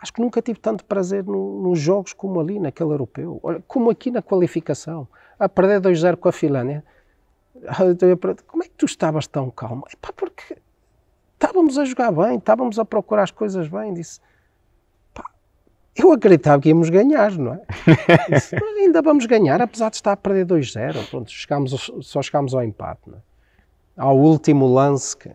Acho 0.06 0.14
que 0.14 0.22
nunca 0.22 0.40
tive 0.40 0.60
tanto 0.60 0.86
prazer 0.86 1.24
no, 1.24 1.64
nos 1.64 1.80
jogos 1.80 2.14
como 2.14 2.40
ali, 2.40 2.60
naquele 2.60 2.92
europeu. 2.92 3.40
Olha, 3.42 3.64
como 3.68 3.90
aqui 3.90 4.12
na 4.12 4.22
qualificação. 4.22 5.08
A 5.40 5.50
perder 5.50 5.82
2-0 5.82 6.16
com 6.18 6.30
a 6.30 6.32
Finlândia. 6.32 6.86
Como 8.46 8.64
é 8.64 8.68
que 8.68 8.76
tu 8.78 8.86
estavas 8.86 9.26
tão 9.26 9.50
calmo? 9.50 9.84
Epá, 9.92 10.14
porque 10.16 10.58
estávamos 11.34 11.80
a 11.80 11.86
jogar 11.86 12.12
bem, 12.12 12.38
estávamos 12.38 12.78
a 12.78 12.86
procurar 12.86 13.24
as 13.24 13.32
coisas 13.32 13.68
bem. 13.68 13.96
Disse, 13.96 14.22
pá, 15.12 15.24
eu 15.96 16.12
acreditava 16.12 16.62
que 16.62 16.70
íamos 16.70 16.92
ganhar, 16.92 17.32
não 17.32 17.56
é? 17.56 17.62
Disse, 18.30 18.56
ainda 18.56 19.02
vamos 19.02 19.26
ganhar, 19.26 19.60
apesar 19.60 19.90
de 19.90 19.96
estar 19.96 20.12
a 20.12 20.18
perder 20.18 20.46
2-0. 20.46 21.10
Pronto, 21.10 21.32
chegámos, 21.32 21.92
só 22.02 22.22
chegámos 22.22 22.54
ao 22.54 22.64
empate, 22.64 23.10
não 23.10 23.18
é? 23.18 23.22
Ao 23.98 24.16
último 24.16 24.72
lance 24.72 25.18
que 25.18 25.32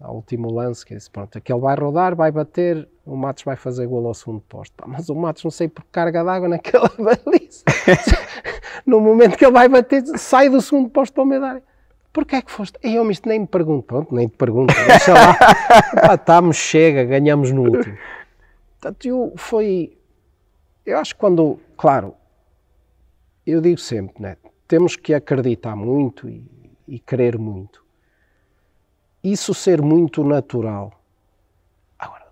ao 0.00 0.14
último 0.14 0.52
lance, 0.52 0.86
que 0.86 0.94
disse, 0.94 1.10
pronto, 1.10 1.36
aquele 1.36 1.58
vai 1.58 1.74
rodar, 1.74 2.14
vai 2.14 2.30
bater, 2.30 2.88
o 3.04 3.16
Matos 3.16 3.42
vai 3.42 3.56
fazer 3.56 3.86
gol 3.86 4.06
ao 4.06 4.14
segundo 4.14 4.40
posto. 4.40 4.72
Pá, 4.76 4.84
mas 4.86 5.08
o 5.08 5.14
Matos 5.14 5.42
não 5.42 5.50
sei 5.50 5.68
por 5.68 5.84
carga 5.86 6.22
d'água 6.22 6.48
naquela 6.48 6.88
baliza. 6.98 7.64
no 8.86 9.00
momento 9.00 9.36
que 9.36 9.44
ele 9.44 9.52
vai 9.52 9.68
bater, 9.68 10.04
sai 10.16 10.48
do 10.48 10.60
segundo 10.60 10.88
posto 10.88 11.14
para 11.14 11.22
o 11.22 11.26
meio 11.26 11.40
da 11.40 11.48
área. 11.48 11.62
Porquê 12.12 12.36
é 12.36 12.42
que 12.42 12.50
foste? 12.50 12.78
E 12.82 12.94
eu 12.94 13.10
isto 13.10 13.28
nem 13.28 13.40
me 13.40 13.46
pergunto, 13.46 13.84
pronto, 13.84 14.14
nem 14.14 14.28
te 14.28 14.36
pergunto, 14.36 14.72
deixa 14.86 15.12
lá. 15.12 15.34
Pá, 16.00 16.14
estamos, 16.14 16.56
chega, 16.56 17.04
ganhamos 17.04 17.50
no 17.50 17.62
último. 17.62 17.98
Portanto, 18.80 19.06
eu 19.06 19.32
foi... 19.36 19.98
Eu 20.86 20.98
acho 20.98 21.14
que 21.14 21.20
quando, 21.20 21.60
claro, 21.76 22.14
eu 23.46 23.60
digo 23.60 23.78
sempre, 23.78 24.22
né, 24.22 24.36
temos 24.66 24.96
que 24.96 25.12
acreditar 25.12 25.76
muito 25.76 26.28
e, 26.28 26.42
e 26.86 26.98
querer 26.98 27.36
muito 27.36 27.87
isso 29.22 29.52
ser 29.54 29.82
muito 29.82 30.22
natural. 30.22 30.92
Agora, 31.98 32.26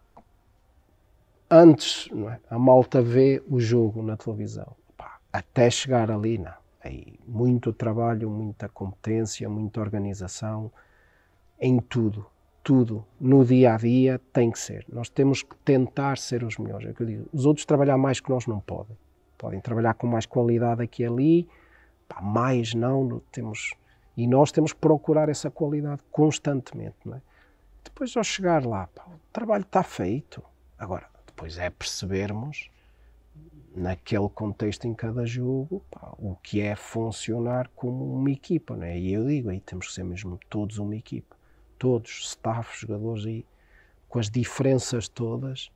antes, 1.51 2.09
é? 2.31 2.39
a 2.51 2.59
malta 2.59 3.03
vê 3.03 3.43
o 3.49 3.61
jogo 3.61 4.03
na 4.03 4.17
televisão, 4.17 4.75
Pá, 4.97 5.19
até 5.33 5.71
chegar 5.71 6.11
ali, 6.11 6.39
não. 6.39 6.55
Aí, 6.83 7.19
muito 7.27 7.73
trabalho, 7.73 8.31
muita 8.31 8.69
competência, 8.69 9.49
muita 9.49 9.81
organização, 9.81 10.71
em 11.59 11.79
tudo, 11.81 12.27
tudo, 12.63 13.05
no 13.21 13.45
dia 13.45 13.75
a 13.75 13.77
dia 13.77 14.21
tem 14.33 14.51
que 14.51 14.59
ser. 14.59 14.85
Nós 14.89 15.09
temos 15.09 15.43
que 15.43 15.57
tentar 15.65 16.19
ser 16.19 16.45
os 16.45 16.59
melhores. 16.59 16.89
É 16.89 16.93
que 16.93 17.03
eu 17.03 17.07
digo, 17.07 17.29
os 17.33 17.45
outros 17.45 17.67
trabalhar 17.67 17.97
mais 17.99 18.21
que 18.21 18.31
nós 18.31 18.47
não 18.47 18.61
podem. 18.61 18.97
Podem 19.37 19.61
trabalhar 19.61 19.95
com 19.95 20.07
mais 20.07 20.27
qualidade 20.27 20.83
aqui 20.83 21.03
e 21.03 21.07
ali, 21.07 21.49
Pá, 22.09 22.21
mais 22.21 22.73
não, 22.73 23.21
temos 23.33 23.75
e 24.17 24.27
nós 24.27 24.51
temos 24.51 24.73
que 24.73 24.79
procurar 24.79 25.29
essa 25.29 25.51
qualidade 25.51 26.03
constantemente. 26.11 26.97
Não 27.05 27.17
é? 27.17 27.23
Depois, 27.85 28.17
ao 28.17 28.25
chegar 28.25 28.65
lá, 28.65 28.87
pá, 28.89 29.05
o 29.05 29.21
trabalho 29.33 29.63
está 29.63 29.83
feito. 29.83 30.43
Agora, 30.79 31.09
depois 31.27 31.59
é 31.59 31.69
percebermos, 31.71 32.71
naquele 33.75 34.29
contexto 34.31 34.87
em 34.87 34.95
cada 34.95 35.27
jogo, 35.27 35.85
pá, 35.91 36.15
o 36.19 36.35
que 36.37 36.63
é 36.63 36.75
funcionar 36.75 37.69
como 37.77 38.15
uma 38.15 38.31
equipa. 38.31 38.75
Não 38.75 38.85
é? 38.85 38.99
E 38.99 39.13
eu 39.13 39.27
digo, 39.27 39.51
aí 39.51 39.61
temos 39.61 39.89
que 39.89 39.93
ser 39.93 40.05
mesmo 40.05 40.39
todos 40.49 40.79
uma 40.79 40.97
equipa. 40.97 41.37
Todos, 41.79 42.31
staff, 42.31 42.81
jogadores, 42.81 43.27
aí, 43.27 43.45
com 44.09 44.19
as 44.19 44.31
diferenças 44.31 45.09
todas. 45.09 45.71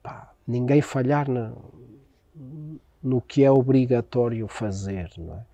Pá, 0.00 0.32
ninguém 0.46 0.80
falhar 0.80 1.28
na, 1.28 1.52
no 3.02 3.20
que 3.20 3.42
é 3.42 3.50
obrigatório 3.50 4.46
fazer, 4.46 5.10
não 5.18 5.34
é? 5.34 5.49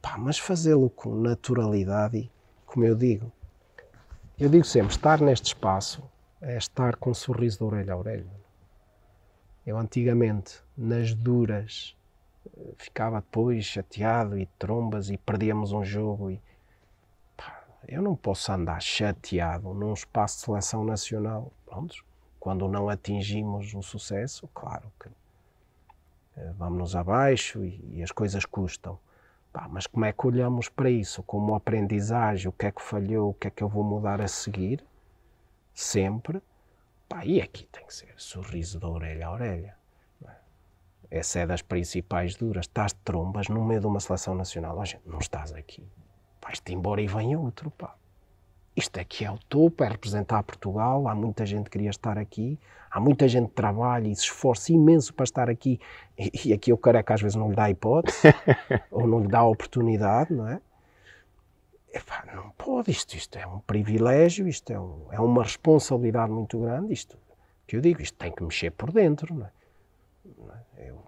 Pá, 0.00 0.16
mas 0.18 0.38
fazê-lo 0.38 0.88
com 0.90 1.14
naturalidade 1.14 2.30
como 2.70 2.86
eu 2.86 2.94
digo, 2.94 3.32
eu 4.38 4.48
digo 4.48 4.64
sempre, 4.64 4.94
estar 4.94 5.20
neste 5.20 5.46
espaço 5.46 6.08
é 6.40 6.56
estar 6.56 6.94
com 6.94 7.10
um 7.10 7.14
sorriso 7.14 7.58
de 7.58 7.64
orelha 7.64 7.92
a 7.92 7.96
orelha. 7.96 8.30
Eu 9.66 9.76
antigamente, 9.76 10.62
nas 10.76 11.12
duras, 11.12 11.96
ficava 12.76 13.20
depois 13.20 13.64
chateado 13.64 14.38
e 14.38 14.46
trombas 14.58 15.10
e 15.10 15.16
perdíamos 15.16 15.72
um 15.72 15.84
jogo 15.84 16.30
e 16.30 16.40
pá, 17.36 17.64
eu 17.88 18.00
não 18.00 18.14
posso 18.14 18.52
andar 18.52 18.80
chateado 18.80 19.74
num 19.74 19.92
espaço 19.92 20.38
de 20.38 20.44
seleção 20.44 20.84
nacional, 20.84 21.52
quando 22.38 22.68
não 22.68 22.88
atingimos 22.88 23.74
o 23.74 23.82
sucesso, 23.82 24.48
claro 24.54 24.90
que 24.98 25.08
eh, 26.36 26.52
vamos-nos 26.56 26.94
abaixo 26.94 27.64
e, 27.64 27.96
e, 27.96 28.02
as 28.02 28.12
coisas 28.12 28.44
custam. 28.46 28.98
Pá, 29.52 29.66
mas 29.68 29.86
como 29.86 30.04
é 30.04 30.12
que 30.12 30.26
olhamos 30.26 30.68
para 30.68 30.90
isso? 30.90 31.22
Como 31.22 31.54
aprendizagem, 31.54 32.48
o 32.48 32.52
que 32.52 32.66
é 32.66 32.72
que 32.72 32.82
falhou, 32.82 33.30
o 33.30 33.34
que 33.34 33.48
é 33.48 33.50
que 33.50 33.62
eu 33.62 33.68
vou 33.68 33.82
mudar 33.82 34.20
a 34.20 34.28
seguir? 34.28 34.84
Sempre. 35.74 36.40
Pá, 37.08 37.24
e 37.24 37.40
aqui 37.40 37.66
tem 37.66 37.84
que 37.84 37.94
ser 37.94 38.14
sorriso 38.16 38.78
de 38.78 38.86
orelha 38.86 39.26
a 39.26 39.32
orelha. 39.32 39.80
Essa 41.10 41.40
é 41.40 41.46
das 41.46 41.60
principais 41.60 42.36
duras. 42.36 42.66
Estás 42.66 42.92
de 42.92 43.00
trombas 43.00 43.48
no 43.48 43.64
meio 43.64 43.80
de 43.80 43.86
uma 43.86 43.98
seleção 43.98 44.34
nacional. 44.34 44.78
Oh, 44.78 44.84
gente, 44.84 45.08
não 45.08 45.18
estás 45.18 45.52
aqui. 45.52 45.84
Vais-te 46.40 46.72
embora 46.72 47.02
e 47.02 47.08
vem 47.08 47.34
outro, 47.34 47.70
pá. 47.72 47.96
Isto 48.80 48.98
aqui 48.98 49.26
é 49.26 49.30
o 49.30 49.38
topo, 49.48 49.84
é 49.84 49.88
representar 49.88 50.42
Portugal. 50.42 51.06
Há 51.06 51.14
muita 51.14 51.44
gente 51.44 51.64
que 51.64 51.72
queria 51.72 51.90
estar 51.90 52.16
aqui. 52.16 52.58
Há 52.90 52.98
muita 52.98 53.28
gente 53.28 53.48
que 53.48 53.54
trabalha 53.54 54.08
e 54.08 54.16
se 54.16 54.22
esforça 54.22 54.72
imenso 54.72 55.12
para 55.12 55.24
estar 55.24 55.50
aqui. 55.50 55.78
E, 56.18 56.48
e 56.48 56.52
aqui 56.54 56.72
o 56.72 56.78
careca 56.78 57.12
às 57.12 57.20
vezes 57.20 57.36
não 57.36 57.50
lhe 57.50 57.56
dá 57.56 57.68
hipótese. 57.68 58.18
ou 58.90 59.06
não 59.06 59.20
lhe 59.20 59.28
dá 59.28 59.44
oportunidade, 59.44 60.32
não 60.32 60.48
é? 60.48 60.60
Epá, 61.92 62.24
não 62.34 62.50
pode, 62.52 62.90
isto, 62.90 63.14
isto 63.14 63.36
é 63.36 63.46
um 63.46 63.58
privilégio, 63.60 64.48
isto 64.48 64.72
é, 64.72 64.78
um, 64.78 65.08
é 65.10 65.20
uma 65.20 65.42
responsabilidade 65.42 66.30
muito 66.30 66.58
grande, 66.60 66.92
isto 66.92 67.18
que 67.66 67.76
eu 67.76 67.80
digo, 67.80 68.00
isto 68.00 68.16
tem 68.16 68.30
que 68.30 68.44
mexer 68.44 68.70
por 68.70 68.92
dentro, 68.92 69.34
não 69.34 69.44
é? 69.46 69.50
Eu, 70.88 71.02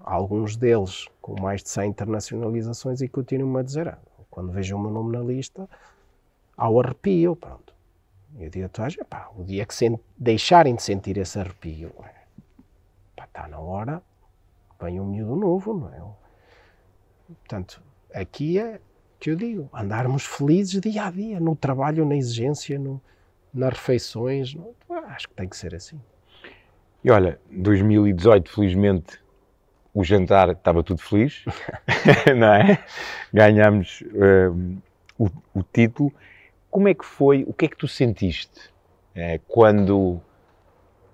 alguns 0.00 0.56
deles 0.56 1.06
com 1.20 1.38
mais 1.40 1.62
de 1.62 1.68
100 1.68 1.90
internacionalizações 1.90 3.02
e 3.02 3.08
continuam-me 3.08 3.60
a 3.60 3.62
dizer, 3.62 3.88
ah, 3.88 3.98
quando 4.30 4.50
vejo 4.52 4.74
o 4.74 4.80
meu 4.80 4.90
nome 4.90 5.16
na 5.16 5.22
lista, 5.22 5.68
ao 6.56 6.80
arrepio, 6.80 7.36
pronto. 7.36 7.72
Eu 8.38 8.48
digo 8.48 8.66
a 8.66 8.68
toda 8.68 9.04
pá, 9.04 9.30
o 9.36 9.44
dia 9.44 9.66
que 9.66 9.74
deixarem 10.16 10.74
de 10.74 10.82
sentir 10.82 11.18
esse 11.18 11.38
arrepio, 11.38 11.92
pá, 13.14 13.24
está 13.24 13.46
na 13.46 13.58
hora, 13.58 14.02
vem 14.80 14.98
um 14.98 15.06
miúdo 15.06 15.36
novo, 15.36 15.74
não 15.74 15.88
é? 15.92 16.00
Portanto, 17.34 17.82
aqui 18.14 18.58
é 18.58 18.80
que 19.20 19.30
eu 19.30 19.36
digo, 19.36 19.70
andarmos 19.72 20.24
felizes 20.24 20.80
dia 20.80 21.04
a 21.04 21.10
dia, 21.10 21.38
no 21.38 21.54
trabalho, 21.54 22.04
na 22.04 22.16
exigência, 22.16 22.78
no, 22.78 23.00
nas 23.52 23.74
refeições, 23.74 24.54
no, 24.54 24.74
acho 25.06 25.28
que 25.28 25.34
tem 25.34 25.48
que 25.48 25.56
ser 25.56 25.74
assim. 25.74 26.00
E 27.04 27.10
olha, 27.10 27.38
2018, 27.50 28.50
felizmente, 28.50 29.22
o 29.94 30.02
jantar 30.02 30.50
estava 30.50 30.82
tudo 30.82 31.00
feliz, 31.00 31.44
não 32.36 32.52
é? 32.52 32.84
Ganhámos 33.32 34.02
uh, 34.02 34.82
o, 35.18 35.28
o, 35.54 35.62
título. 35.62 36.12
Como 36.72 36.88
é 36.88 36.94
que 36.94 37.04
foi, 37.04 37.44
o 37.46 37.52
que 37.52 37.66
é 37.66 37.68
que 37.68 37.76
tu 37.76 37.86
sentiste 37.86 38.58
uh, 39.14 39.38
quando 39.46 40.18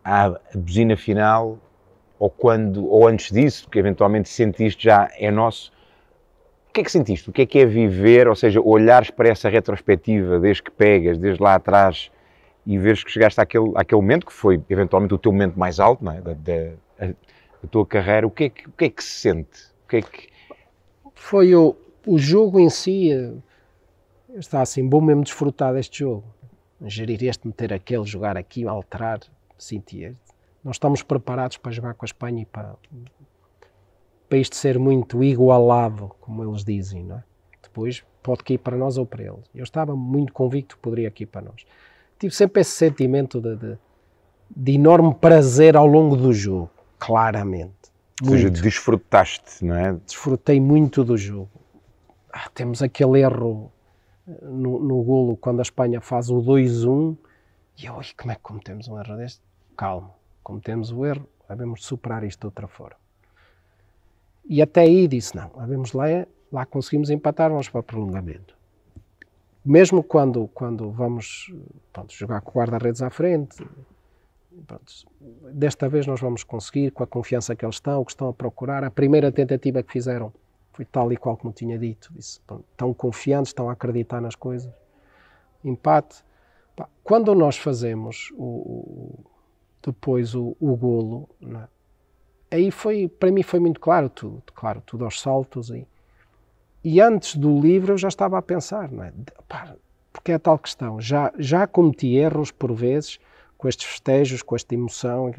a 0.05 0.39
buzina 0.55 0.97
final, 0.97 1.59
ou 2.17 2.31
quando, 2.31 2.87
ou 2.87 3.09
antes 3.09 3.33
disso, 3.33 3.69
que 3.69 3.77
eventualmente 3.77 4.29
sentiste 4.29 4.85
já 4.85 5.11
é 5.19 5.33
nosso, 5.33 5.73
o 6.69 6.73
que 6.73 6.81
é 6.81 6.85
que 6.85 6.93
sentiste? 6.93 7.29
O 7.29 7.33
que 7.33 7.43
é 7.43 7.47
que 7.47 7.59
é 7.59 7.67
viver, 7.67 8.29
ou 8.29 8.37
seja, 8.37 8.61
olhares 8.61 9.11
para 9.11 9.29
essa 9.29 9.49
retrospectiva 9.49 10.39
desde 10.39 10.63
que 10.63 10.71
pegas, 10.71 11.19
desde 11.19 11.43
lá 11.43 11.57
atrás, 11.57 12.09
e 12.65 12.79
veres 12.79 13.03
que 13.03 13.11
chegaste 13.11 13.41
àquele, 13.41 13.73
àquele 13.75 14.01
momento, 14.01 14.27
que 14.27 14.33
foi 14.33 14.63
eventualmente 14.71 15.13
o 15.13 15.19
teu 15.19 15.33
momento 15.33 15.59
mais 15.59 15.81
alto 15.81 16.05
não 16.05 16.13
é? 16.13 16.21
da, 16.21 16.35
da, 16.35 17.07
da 17.07 17.69
tua 17.69 17.85
carreira, 17.85 18.29
o 18.29 18.31
que, 18.31 18.45
é 18.45 18.49
que, 18.49 18.69
o 18.69 18.73
que 18.73 18.85
é 18.85 18.91
que 18.91 19.03
se 19.03 19.21
sente? 19.23 19.59
O 19.85 19.89
que 19.89 19.97
é 19.97 20.03
que... 20.03 20.29
Foi 21.17 21.53
o, 21.53 21.75
o 22.07 22.17
jogo 22.17 22.61
em 22.61 22.71
si, 22.71 23.11
eh, 23.11 23.33
está 24.37 24.61
assim, 24.61 24.87
bom 24.87 25.01
mesmo 25.01 25.23
desfrutar 25.23 25.73
deste 25.73 26.01
jogo. 26.01 26.25
Gerir 26.83 27.25
este, 27.25 27.47
meter 27.47 27.73
aquele, 27.73 28.05
jogar 28.05 28.37
aqui, 28.37 28.67
alterar, 28.67 29.21
sentir. 29.59 30.17
Nós 30.63 30.77
estamos 30.77 31.03
preparados 31.03 31.57
para 31.57 31.73
jogar 31.73 31.95
com 31.95 32.05
a 32.05 32.07
Espanha 32.07 32.43
e 32.43 32.47
para, 32.47 32.77
para 34.29 34.39
isto 34.39 34.55
ser 34.55 34.79
muito 34.79 35.23
igualado, 35.25 36.13
como 36.21 36.45
eles 36.45 36.65
dizem, 36.65 37.05
não 37.05 37.17
é? 37.17 37.25
Depois 37.63 38.05
pode 38.23 38.45
cair 38.45 38.59
para 38.59 38.77
nós 38.77 38.97
ou 38.97 39.07
para 39.07 39.25
eles. 39.25 39.45
Eu 39.55 39.65
estava 39.65 39.97
muito 39.97 40.33
convicto 40.33 40.77
que 40.77 40.83
poderia 40.83 41.11
cair 41.11 41.27
para 41.27 41.43
nós 41.43 41.65
tive 42.19 42.35
sempre 42.35 42.61
esse 42.61 42.73
sentimento 42.73 43.41
de, 43.41 43.57
de, 43.57 43.79
de 44.55 44.73
enorme 44.73 45.15
prazer 45.15 45.77
ao 45.77 45.87
longo 45.87 46.17
do 46.17 46.33
jogo, 46.33 46.71
claramente. 46.99 47.73
Ou 48.23 48.31
seja, 48.31 48.51
desfrutaste, 48.51 49.65
não 49.65 49.77
é? 49.77 49.93
Desfrutei 50.05 50.61
muito 50.61 51.05
do 51.05 51.17
jogo. 51.17 51.49
Ah, 52.33 52.51
temos 52.53 52.83
aquele 52.83 53.21
erro 53.21 53.71
no, 54.43 54.79
no 54.79 55.03
golo 55.03 55.37
quando 55.37 55.61
a 55.61 55.63
Espanha 55.63 56.01
faz 56.01 56.31
o 56.31 56.37
2-1 56.37 57.17
e 57.79 57.87
eu, 57.87 57.95
como 58.17 58.33
é 58.33 58.35
que 58.35 58.43
cometemos 58.43 58.89
um 58.89 58.99
erro 58.99 59.17
deste? 59.17 59.41
Calma, 59.77 60.11
cometemos 60.43 60.91
o 60.91 61.05
erro, 61.07 61.27
devemos 61.49 61.85
superar 61.85 62.25
isto 62.25 62.41
de 62.41 62.47
outra 62.47 62.67
forma. 62.67 62.97
E 64.45 64.61
até 64.63 64.83
aí 64.83 65.07
disse, 65.07 65.37
não, 65.37 65.49
vamos 65.51 65.93
lá, 65.93 66.07
lá 66.51 66.67
conseguimos 66.67 67.11
empatar, 67.11 67.51
vamos 67.51 67.69
para 67.69 67.81
o 67.81 67.83
prolongamento 67.83 68.59
mesmo 69.69 70.03
quando, 70.03 70.49
quando 70.55 70.91
vamos 70.91 71.53
pronto, 71.93 72.15
jogar 72.15 72.41
com 72.41 72.59
guarda-redes 72.59 73.03
à 73.03 73.11
frente, 73.11 73.63
pronto, 74.67 74.93
desta 75.53 75.91
vez 75.91 76.07
nós 76.07 76.21
vamos 76.21 76.43
conseguir, 76.43 76.91
com 76.91 77.03
a 77.03 77.07
confiança 77.07 77.55
que 77.55 77.67
eles 77.67 77.77
estão, 77.77 78.01
o 78.01 78.05
que 78.05 78.13
estão 78.13 78.29
a 78.29 78.33
procurar. 78.33 78.83
A 78.83 78.91
primeira 78.91 79.31
tentativa 79.31 79.83
que 79.83 79.93
fizeram 79.93 80.33
foi 80.79 80.85
tal 80.85 81.13
e 81.13 81.17
qual 81.17 81.37
como 81.37 81.53
tinha 81.53 81.77
dito. 81.77 82.09
Disse, 82.15 82.41
pronto, 82.47 82.65
estão 82.71 82.95
confiantes, 82.95 83.51
estão 83.51 83.69
a 83.69 83.73
acreditar 83.73 84.21
nas 84.21 84.37
coisas. 84.37 84.73
Empate. 85.65 86.25
Quando 87.03 87.35
nós 87.35 87.57
fazemos 87.57 88.33
o, 88.37 88.45
o 88.45 89.25
depois 89.83 90.37
o, 90.37 90.57
o 90.61 90.77
golo, 90.77 91.29
é? 91.43 92.57
aí 92.57 92.71
foi, 92.71 93.09
para 93.09 93.33
mim 93.33 93.43
foi 93.43 93.59
muito 93.59 93.81
claro 93.81 94.09
tudo, 94.09 94.41
claro, 94.55 94.81
tudo 94.87 95.05
aos 95.05 95.21
saltos. 95.21 95.71
E, 95.71 95.85
e 96.85 97.01
antes 97.01 97.35
do 97.35 97.59
livro 97.59 97.95
eu 97.95 97.99
já 97.99 98.07
estava 98.07 98.39
a 98.39 98.43
pensar, 98.43 98.89
não 98.93 99.03
é? 99.03 99.13
Porque 100.13 100.31
é 100.31 100.37
a 100.37 100.39
tal 100.39 100.61
questão. 100.61 101.01
Já, 101.01 101.33
já 101.41 101.67
cometi 101.67 102.15
erros 102.15 102.53
por 102.53 102.73
vezes 102.73 103.19
com 103.57 103.67
estes 103.67 103.85
festejos, 103.85 104.45
com 104.45 104.55
esta 104.55 104.73
emoção. 104.77 105.35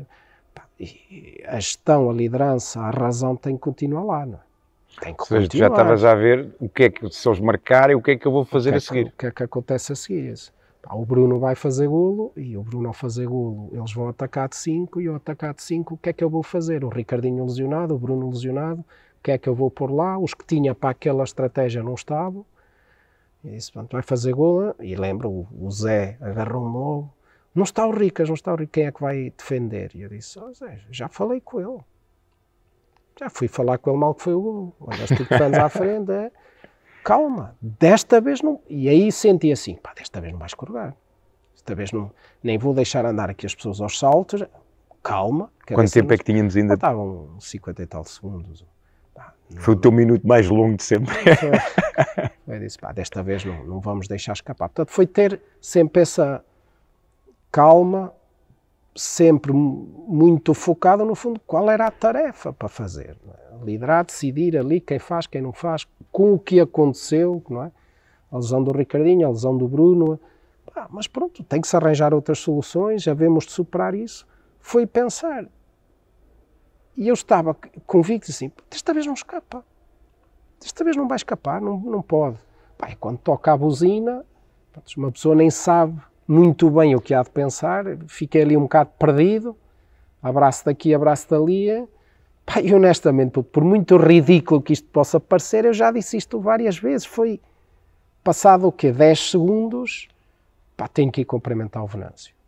E 0.77 1.41
a 1.47 1.55
gestão, 1.61 2.09
a 2.09 2.13
liderança, 2.13 2.81
a 2.81 2.89
razão 2.89 3.37
tem 3.37 3.55
que 3.55 3.61
continuar 3.61 4.03
lá, 4.03 4.25
não 4.25 4.37
é? 4.37 4.48
Tem 5.01 5.13
que 5.13 5.19
continuar. 5.19 5.49
já 5.49 5.67
estavas 5.67 6.03
a 6.03 6.15
ver 6.15 6.49
o 6.59 6.67
que 6.67 6.83
é 6.83 6.89
que, 6.89 7.09
se 7.11 7.27
eles 7.27 7.39
marcarem, 7.39 7.95
o 7.95 8.01
que 8.01 8.11
é 8.11 8.17
que 8.17 8.25
eu 8.25 8.31
vou 8.31 8.43
fazer 8.43 8.73
a 8.73 8.77
é 8.77 8.79
seguir. 8.79 9.05
Que, 9.05 9.09
o 9.09 9.17
que 9.17 9.25
é 9.27 9.31
que 9.31 9.43
acontece 9.43 9.91
a 9.91 9.95
seguir? 9.95 10.35
Pá, 10.81 10.95
o 10.95 11.05
Bruno 11.05 11.39
vai 11.39 11.55
fazer 11.55 11.87
golo 11.87 12.31
e 12.35 12.57
o 12.57 12.63
Bruno 12.63 12.87
ao 12.87 12.93
fazer 12.93 13.27
golo, 13.27 13.69
eles 13.73 13.93
vão 13.93 14.07
atacar 14.07 14.49
de 14.49 14.55
5 14.55 15.01
e 15.01 15.07
ao 15.07 15.15
atacar 15.15 15.53
de 15.53 15.61
5, 15.61 15.93
o 15.93 15.97
que 15.97 16.09
é 16.09 16.13
que 16.13 16.23
eu 16.23 16.29
vou 16.29 16.43
fazer? 16.43 16.83
O 16.83 16.89
Ricardinho 16.89 17.43
lesionado, 17.43 17.95
o 17.95 17.99
Bruno 17.99 18.29
lesionado, 18.29 18.81
o 18.81 19.23
que 19.23 19.31
é 19.31 19.37
que 19.37 19.49
eu 19.49 19.55
vou 19.55 19.69
pôr 19.69 19.91
lá? 19.91 20.17
Os 20.17 20.33
que 20.33 20.45
tinha 20.45 20.73
para 20.73 20.91
aquela 20.91 21.23
estratégia 21.23 21.83
não 21.83 21.93
estavam. 21.93 22.45
E 23.43 23.51
disse, 23.51 23.71
pronto, 23.71 23.91
vai 23.91 24.01
fazer 24.01 24.33
gol. 24.33 24.75
E 24.79 24.95
lembro, 24.95 25.47
o 25.51 25.71
Zé 25.71 26.17
agarrou-me 26.21 26.73
logo. 26.73 27.13
Não 27.53 27.63
está 27.63 27.85
o 27.85 27.91
Ricas, 27.91 28.29
não 28.29 28.35
está 28.35 28.53
o 28.53 28.55
Ricas, 28.55 28.71
quem 28.71 28.85
é 28.85 28.91
que 28.91 29.01
vai 29.01 29.33
defender? 29.35 29.91
E 29.95 30.01
eu 30.01 30.09
disse, 30.09 30.39
oh, 30.39 30.53
Zé, 30.53 30.79
já 30.89 31.07
falei 31.07 31.41
com 31.41 31.59
ele. 31.59 31.79
Já 33.19 33.29
fui 33.29 33.49
falar 33.49 33.77
com 33.79 33.89
ele 33.89 33.99
mal 33.99 34.15
que 34.15 34.23
foi 34.23 34.33
o 34.33 34.41
gol. 34.41 34.75
Olha, 34.79 35.05
tu 35.05 35.25
que 35.25 35.33
à 35.33 35.67
frente, 35.67 36.09
é... 36.09 36.31
calma, 37.03 37.53
desta 37.61 38.21
vez 38.21 38.41
não. 38.41 38.61
E 38.69 38.87
aí 38.87 39.11
senti 39.11 39.51
assim, 39.51 39.75
pá, 39.75 39.93
desta 39.93 40.21
vez 40.21 40.31
não 40.31 40.39
vais 40.39 40.51
escorregar. 40.51 40.95
Desta 41.53 41.75
vez 41.75 41.91
não, 41.91 42.09
nem 42.41 42.57
vou 42.57 42.73
deixar 42.73 43.05
andar 43.05 43.29
aqui 43.29 43.45
as 43.45 43.53
pessoas 43.53 43.81
aos 43.81 43.99
saltos. 43.99 44.45
Calma. 45.03 45.51
Quanto 45.67 45.91
tempo 45.91 46.13
é 46.13 46.17
que 46.17 46.23
tínhamos 46.23 46.55
ainda? 46.55 46.75
Estavam 46.75 47.35
50 47.41 47.83
e 47.83 47.85
tal 47.85 48.05
segundos. 48.05 48.65
Foi 49.57 49.73
o 49.73 49.77
teu 49.77 49.91
minuto 49.91 50.25
mais 50.25 50.47
longo 50.47 50.77
de 50.77 50.83
sempre. 50.83 51.13
Eu 52.47 52.59
disse, 52.59 52.77
pá, 52.77 52.93
desta 52.93 53.21
vez 53.21 53.43
não, 53.43 53.65
não 53.65 53.79
vamos 53.81 54.07
deixar 54.07 54.33
escapar. 54.33 54.69
Portanto, 54.69 54.91
foi 54.91 55.05
ter 55.05 55.41
sempre 55.59 56.03
essa 56.03 56.43
calma, 57.51 58.13
sempre 58.95 59.53
muito 59.53 60.53
focada, 60.53 61.05
no 61.05 61.15
fundo, 61.15 61.39
qual 61.45 61.69
era 61.69 61.87
a 61.87 61.91
tarefa 61.91 62.51
para 62.51 62.67
fazer. 62.67 63.15
É? 63.27 63.65
Liderar, 63.65 64.05
decidir 64.05 64.57
ali 64.57 64.79
quem 64.79 64.99
faz, 64.99 65.27
quem 65.27 65.41
não 65.41 65.53
faz, 65.53 65.87
com 66.11 66.33
o 66.33 66.39
que 66.39 66.59
aconteceu, 66.59 67.43
não 67.49 67.63
é? 67.63 67.71
A 68.31 68.37
lesão 68.37 68.63
do 68.63 68.71
Ricardinho, 68.71 69.27
a 69.27 69.29
lesão 69.29 69.57
do 69.57 69.67
Bruno. 69.67 70.19
Pá, 70.73 70.87
mas 70.89 71.07
pronto, 71.07 71.43
tem 71.43 71.61
que 71.61 71.67
se 71.67 71.75
arranjar 71.75 72.13
outras 72.13 72.39
soluções, 72.39 73.03
já 73.03 73.13
vemos 73.13 73.45
de 73.45 73.51
superar 73.51 73.95
isso. 73.95 74.27
Foi 74.59 74.85
pensar, 74.85 75.45
e 76.95 77.07
eu 77.07 77.13
estava 77.13 77.55
convicto 77.87 78.29
assim, 78.29 78.51
desta 78.69 78.93
vez 78.93 79.05
não 79.05 79.13
escapa. 79.13 79.65
Desta 80.59 80.83
vez 80.83 80.97
não 80.97 81.07
vai 81.07 81.15
escapar, 81.15 81.61
não, 81.61 81.79
não 81.79 82.01
pode. 82.01 82.37
Pá, 82.77 82.93
quando 82.99 83.17
toca 83.19 83.53
a 83.53 83.57
buzina, 83.57 84.25
uma 84.97 85.11
pessoa 85.11 85.33
nem 85.33 85.49
sabe 85.49 86.01
muito 86.31 86.69
bem 86.69 86.95
o 86.95 87.01
que 87.01 87.13
há 87.13 87.23
de 87.23 87.29
pensar, 87.29 87.85
fiquei 88.07 88.41
ali 88.41 88.55
um 88.55 88.61
bocado 88.61 88.91
perdido, 88.99 89.57
abraço 90.21 90.65
daqui, 90.65 90.93
abraço 90.93 91.29
dali. 91.29 91.87
Pá, 92.45 92.61
e 92.61 92.73
honestamente, 92.73 93.41
por 93.43 93.63
muito 93.63 93.97
ridículo 93.97 94.61
que 94.61 94.73
isto 94.73 94.87
possa 94.89 95.19
parecer, 95.19 95.65
eu 95.65 95.73
já 95.73 95.91
disse 95.91 96.17
isto 96.17 96.39
várias 96.39 96.77
vezes. 96.77 97.05
Foi 97.05 97.39
passado 98.23 98.67
o 98.67 98.71
quê? 98.71 98.91
10 98.91 99.31
segundos, 99.31 100.07
pá, 100.75 100.87
tenho 100.87 101.11
que 101.11 101.21
ir 101.21 101.25
cumprimentar 101.25 101.83
o 101.83 101.87
Venâncio 101.87 102.39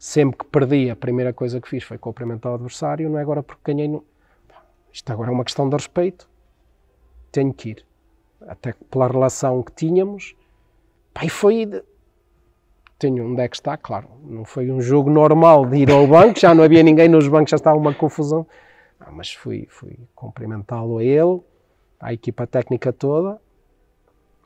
sempre 0.00 0.38
que 0.38 0.46
perdi, 0.46 0.88
a 0.88 0.96
primeira 0.96 1.30
coisa 1.30 1.60
que 1.60 1.68
fiz 1.68 1.84
foi 1.84 1.98
cumprimentar 1.98 2.50
o 2.52 2.54
adversário, 2.54 3.10
não 3.10 3.18
é 3.18 3.20
agora 3.20 3.42
porque 3.42 3.70
ganhei. 3.70 3.86
No... 3.86 4.02
isto 4.90 5.12
agora 5.12 5.28
é 5.30 5.32
uma 5.32 5.44
questão 5.44 5.68
de 5.68 5.76
respeito, 5.76 6.26
tenho 7.30 7.52
que 7.52 7.68
ir. 7.68 7.86
Até 8.48 8.72
pela 8.90 9.06
relação 9.06 9.62
que 9.62 9.72
tínhamos, 9.72 10.34
pá, 11.12 11.26
e 11.26 11.28
foi. 11.28 11.84
Tenho 13.00 13.32
onde 13.32 13.40
é 13.40 13.48
que 13.48 13.56
está, 13.56 13.78
claro. 13.78 14.08
Não 14.22 14.44
foi 14.44 14.70
um 14.70 14.80
jogo 14.80 15.08
normal 15.08 15.64
de 15.64 15.78
ir 15.78 15.90
ao 15.90 16.06
banco, 16.06 16.38
já 16.38 16.54
não 16.54 16.62
havia 16.62 16.82
ninguém 16.82 17.08
nos 17.08 17.26
bancos, 17.26 17.50
já 17.50 17.56
estava 17.56 17.78
uma 17.78 17.94
confusão. 17.94 18.46
Ah, 19.00 19.10
mas 19.10 19.32
fui, 19.32 19.66
fui 19.70 19.98
cumprimentá-lo 20.14 20.98
a 20.98 21.02
ele, 21.02 21.40
à 21.98 22.12
equipa 22.12 22.46
técnica 22.46 22.92
toda 22.92 23.40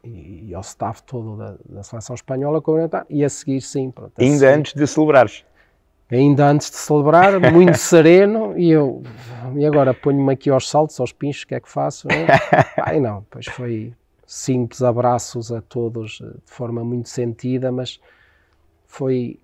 e, 0.05 0.51
e 0.51 0.55
ao 0.55 0.61
staff 0.61 1.03
todo 1.03 1.37
da, 1.37 1.57
da 1.69 1.83
seleção 1.83 2.15
espanhola 2.15 2.63
cumprimentar 2.63 3.05
e 3.11 3.25
a 3.25 3.29
seguir 3.29 3.61
sim. 3.61 3.91
Pronto, 3.91 4.13
Ainda 4.19 4.39
seguir, 4.39 4.53
antes 4.53 4.75
de 4.75 4.87
celebrares? 4.87 5.45
Ainda 6.09 6.47
antes 6.47 6.71
de 6.71 6.77
celebrar, 6.77 7.41
muito 7.53 7.77
sereno 7.77 8.57
e 8.57 8.71
eu, 8.71 9.03
e 9.57 9.67
agora 9.67 9.93
ponho-me 9.93 10.33
aqui 10.33 10.49
aos 10.49 10.71
saltos, 10.71 11.01
aos 11.01 11.13
pinchos, 11.13 11.43
o 11.43 11.47
que 11.49 11.57
é 11.57 11.61
que 11.61 11.69
faço? 11.69 12.07
Ai 12.79 13.01
não, 13.01 13.27
pois 13.29 13.47
foi 13.47 13.93
simples 14.25 14.81
abraços 14.81 15.51
a 15.51 15.61
todos 15.61 16.23
de 16.23 16.53
forma 16.53 16.85
muito 16.85 17.09
sentida, 17.09 17.73
mas 17.73 17.99
foi 18.95 19.41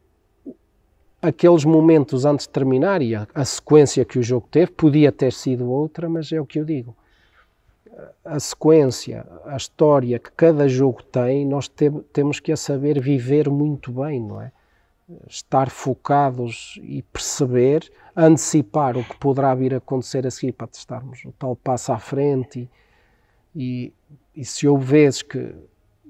aqueles 1.20 1.64
momentos 1.64 2.24
antes 2.24 2.46
de 2.46 2.52
terminar 2.52 3.02
e 3.02 3.16
a, 3.16 3.26
a, 3.34 3.44
sequência 3.44 4.04
que 4.04 4.16
o 4.16 4.22
jogo 4.22 4.46
teve 4.48 4.70
podia 4.70 5.10
ter 5.10 5.32
sido 5.32 5.68
outra, 5.68 6.08
mas 6.08 6.30
é 6.30 6.40
o 6.40 6.46
que 6.46 6.60
eu 6.60 6.64
digo. 6.64 6.96
A 8.24 8.38
sequência, 8.38 9.26
a 9.44 9.56
história 9.56 10.20
que 10.20 10.30
cada 10.32 10.68
jogo 10.68 11.02
tem, 11.02 11.44
nós 11.44 11.66
te, 11.68 11.90
temos 12.12 12.38
que 12.38 12.52
a 12.52 12.56
saber 12.56 13.00
viver 13.00 13.50
muito 13.50 13.90
bem, 13.90 14.22
não 14.22 14.40
é? 14.40 14.52
Estar 15.28 15.68
focados 15.68 16.78
e 16.84 17.02
perceber, 17.02 17.90
antecipar 18.14 18.96
o 18.96 19.02
que 19.02 19.16
poderá 19.16 19.52
vir 19.52 19.74
a 19.74 19.78
acontecer 19.78 20.24
a 20.24 20.30
seguir 20.30 20.52
para 20.52 20.68
testarmos 20.68 21.24
o 21.24 21.32
tal 21.32 21.56
passo 21.56 21.92
à 21.92 21.98
frente 21.98 22.70
e, 23.54 23.92
e, 24.34 24.40
e 24.42 24.44
se 24.44 24.68
houve 24.68 24.84
vezes 24.84 25.22
que 25.22 25.52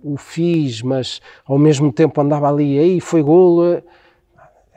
o 0.02 0.16
fiz, 0.16 0.82
mas 0.82 1.20
ao 1.44 1.58
mesmo 1.58 1.92
tempo 1.92 2.20
andava 2.20 2.48
ali, 2.48 2.78
aí 2.78 3.00
foi 3.00 3.22
golo, 3.22 3.82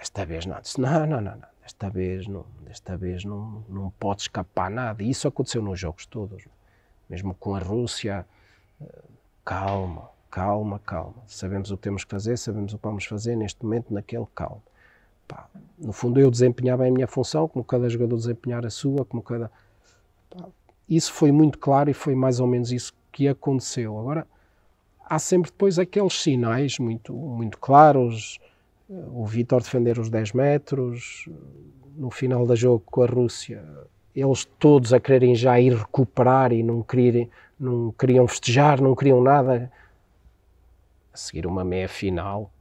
esta 0.03 0.25
vez 0.25 0.45
não, 0.45 0.59
disse, 0.59 0.81
não, 0.81 1.07
não, 1.07 1.21
não, 1.21 1.35
não, 1.35 1.47
desta 1.61 1.89
vez 1.89 2.27
não, 2.27 2.45
desta 2.65 2.97
vez 2.97 3.23
não, 3.23 3.63
não 3.69 3.89
pode 3.99 4.23
escapar 4.23 4.69
nada. 4.69 5.01
E 5.01 5.09
isso 5.09 5.27
aconteceu 5.27 5.61
nos 5.61 5.79
jogos 5.79 6.05
todos, 6.05 6.43
mesmo 7.09 7.33
com 7.33 7.55
a 7.55 7.59
Rússia. 7.59 8.25
Calma, 9.45 10.09
calma, 10.29 10.79
calma. 10.79 11.15
Sabemos 11.25 11.71
o 11.71 11.77
que 11.77 11.83
temos 11.83 12.03
que 12.03 12.11
fazer, 12.11 12.37
sabemos 12.37 12.73
o 12.73 12.77
que 12.77 12.83
vamos 12.83 13.05
fazer 13.05 13.37
neste 13.37 13.63
momento, 13.63 13.93
naquele 13.93 14.27
calma. 14.35 14.61
Pá, 15.25 15.47
no 15.77 15.93
fundo, 15.93 16.19
eu 16.19 16.29
desempenhava 16.29 16.85
a 16.85 16.91
minha 16.91 17.07
função, 17.07 17.47
como 17.47 17.63
cada 17.63 17.87
jogador 17.87 18.17
desempenhar 18.17 18.65
a 18.65 18.69
sua, 18.69 19.05
como 19.05 19.21
cada. 19.21 19.49
Pá, 20.29 20.47
isso 20.89 21.13
foi 21.13 21.31
muito 21.31 21.57
claro 21.57 21.89
e 21.89 21.93
foi 21.93 22.13
mais 22.13 22.41
ou 22.41 22.47
menos 22.47 22.73
isso 22.73 22.93
que 23.09 23.27
aconteceu. 23.27 23.97
Agora, 23.97 24.27
há 25.05 25.19
sempre 25.19 25.51
depois 25.51 25.77
aqueles 25.77 26.13
sinais 26.21 26.79
muito, 26.79 27.13
muito 27.13 27.57
claros 27.57 28.39
o 28.89 29.25
Vitor 29.25 29.61
defender 29.61 29.97
os 29.97 30.09
10 30.09 30.33
metros, 30.33 31.27
no 31.95 32.09
final 32.09 32.45
da 32.45 32.55
jogo 32.55 32.83
com 32.85 33.03
a 33.03 33.05
Rússia, 33.05 33.63
eles 34.15 34.45
todos 34.59 34.93
a 34.93 34.99
quererem 34.99 35.35
já 35.35 35.59
ir 35.59 35.73
recuperar 35.73 36.51
e 36.51 36.61
não, 36.61 36.81
quererem, 36.83 37.29
não 37.59 37.91
queriam 37.91 38.27
festejar, 38.27 38.81
não 38.81 38.95
queriam 38.95 39.21
nada. 39.21 39.71
A 41.11 41.17
seguir 41.17 41.45
uma 41.45 41.63
meia 41.63 41.87
final, 41.87 42.51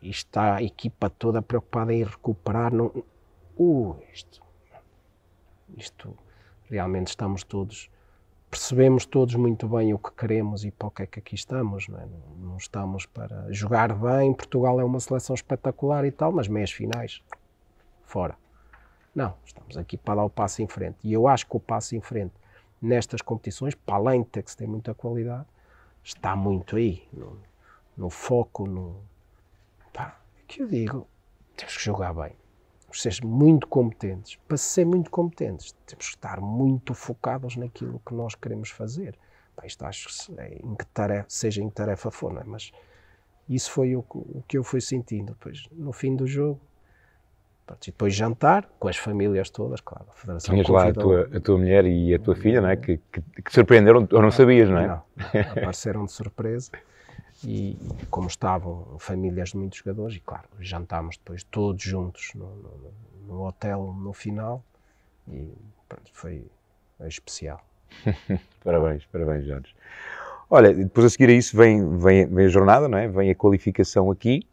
e 0.00 0.10
está 0.10 0.56
a 0.56 0.62
equipa 0.62 1.08
toda 1.08 1.42
preocupada 1.42 1.92
em 1.92 2.04
recuperar. 2.04 2.72
Não, 2.72 2.92
uh, 3.58 3.96
isto, 4.12 4.40
isto 5.76 6.16
realmente 6.68 7.08
estamos 7.08 7.42
todos 7.42 7.90
percebemos 8.50 9.04
todos 9.04 9.34
muito 9.34 9.68
bem 9.68 9.92
o 9.92 9.98
que 9.98 10.12
queremos 10.12 10.64
e 10.64 10.70
para 10.70 10.88
o 10.88 10.90
que 10.90 11.02
é 11.02 11.06
que 11.06 11.18
aqui 11.18 11.34
estamos. 11.34 11.88
Não, 11.88 11.98
é? 11.98 12.06
não, 12.38 12.56
estamos 12.56 13.06
para 13.06 13.52
jogar 13.52 13.94
bem. 13.94 14.32
Portugal 14.32 14.80
é 14.80 14.84
uma 14.84 15.00
seleção 15.00 15.34
espetacular 15.34 16.04
e 16.04 16.10
tal, 16.10 16.32
mas 16.32 16.48
meias 16.48 16.70
finais, 16.70 17.22
fora. 18.04 18.36
Não, 19.14 19.34
estamos 19.44 19.76
aqui 19.76 19.96
para 19.96 20.16
dar 20.16 20.24
o 20.24 20.30
passo 20.30 20.62
em 20.62 20.68
frente. 20.68 20.98
E 21.02 21.12
eu 21.12 21.26
acho 21.26 21.46
que 21.46 21.56
o 21.56 21.60
passo 21.60 21.96
em 21.96 22.00
frente 22.00 22.34
nestas 22.80 23.22
competições, 23.22 23.74
para 23.74 23.96
além 23.96 24.22
de 24.22 24.28
ter 24.28 24.42
que 24.42 24.56
ter 24.56 24.66
muita 24.66 24.94
qualidade, 24.94 25.46
está 26.04 26.36
muito 26.36 26.76
aí, 26.76 27.08
no, 27.12 27.38
no 27.96 28.10
foco, 28.10 28.66
no. 28.66 29.00
Pá, 29.92 30.18
é 30.38 30.42
que 30.46 30.62
eu 30.62 30.68
digo, 30.68 31.06
temos 31.56 31.76
que 31.76 31.84
jogar 31.84 32.12
bem 32.12 32.32
ser 33.00 33.24
muito 33.24 33.66
competentes. 33.66 34.36
Para 34.48 34.56
ser 34.56 34.84
muito 34.84 35.10
competentes, 35.10 35.74
temos 35.86 36.06
que 36.06 36.14
estar 36.14 36.40
muito 36.40 36.94
focados 36.94 37.56
naquilo 37.56 38.00
que 38.06 38.14
nós 38.14 38.34
queremos 38.34 38.70
fazer. 38.70 39.16
Pá, 39.54 39.66
isto 39.66 39.84
acho 39.84 40.08
que 40.08 40.40
é 40.40 40.58
em 40.62 40.74
que 40.74 40.86
tarefa, 40.86 41.26
seja 41.28 41.62
em 41.62 41.68
que 41.68 41.74
tarefa 41.74 42.10
for, 42.10 42.32
não 42.32 42.42
é? 42.42 42.44
mas 42.44 42.72
isso 43.48 43.70
foi 43.70 43.94
o, 43.96 44.04
o, 44.10 44.42
que 44.46 44.58
eu 44.58 44.64
fui 44.64 44.80
sentindo. 44.80 45.32
Depois, 45.32 45.66
no 45.72 45.92
fim 45.92 46.14
do 46.14 46.26
jogo, 46.26 46.60
e 47.68 47.86
depois 47.86 48.14
jantar 48.14 48.68
com 48.78 48.88
as 48.88 48.96
famílias 48.96 49.50
todas, 49.50 49.80
claro. 49.80 50.06
A 50.10 50.14
Federação 50.14 50.54
Tinhas 50.54 50.68
lá 50.68 50.88
a 50.88 50.92
tua, 50.92 51.30
a 51.34 51.40
tua 51.40 51.58
mulher 51.58 51.84
e 51.84 52.14
a 52.14 52.18
tua 52.18 52.36
filha, 52.36 52.60
não 52.60 52.68
é? 52.68 52.76
Que, 52.76 53.00
que, 53.10 53.20
que 53.42 53.52
surpreenderam, 53.52 54.06
ou 54.12 54.22
não 54.22 54.30
sabias, 54.30 54.68
não 54.68 54.78
é? 54.78 54.86
Não, 54.86 55.02
apareceram 55.50 56.04
de 56.04 56.12
surpresa 56.12 56.70
e, 57.44 57.76
como 58.10 58.26
estavam 58.28 58.98
famílias 58.98 59.50
de 59.50 59.58
muitos 59.58 59.78
jogadores, 59.78 60.16
e 60.16 60.20
claro, 60.20 60.48
jantámos 60.60 61.16
depois 61.16 61.42
todos 61.44 61.82
juntos 61.82 62.32
no, 62.34 62.46
no, 62.56 62.92
no 63.28 63.46
hotel 63.46 63.94
no 63.98 64.12
final 64.12 64.64
e 65.28 65.52
pronto, 65.88 66.10
foi 66.12 66.44
especial. 67.00 67.64
parabéns, 68.64 69.04
parabéns, 69.06 69.46
Jorge. 69.46 69.74
Olha, 70.48 70.72
depois 70.72 71.06
a 71.06 71.10
seguir 71.10 71.30
a 71.30 71.32
isso 71.32 71.56
vem, 71.56 71.98
vem, 71.98 72.26
vem 72.26 72.46
a 72.46 72.48
jornada, 72.48 72.88
não 72.88 72.96
é? 72.96 73.08
vem 73.08 73.30
a 73.30 73.34
qualificação 73.34 74.10
aqui 74.10 74.46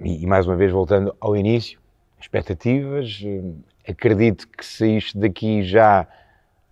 e, 0.00 0.22
e 0.22 0.26
mais 0.26 0.46
uma 0.46 0.56
vez 0.56 0.72
voltando 0.72 1.14
ao 1.20 1.36
início, 1.36 1.80
expectativas, 2.20 3.20
eh, 3.24 3.90
acredito 3.90 4.48
que 4.48 4.64
saíste 4.64 5.18
daqui 5.18 5.62
já 5.62 6.06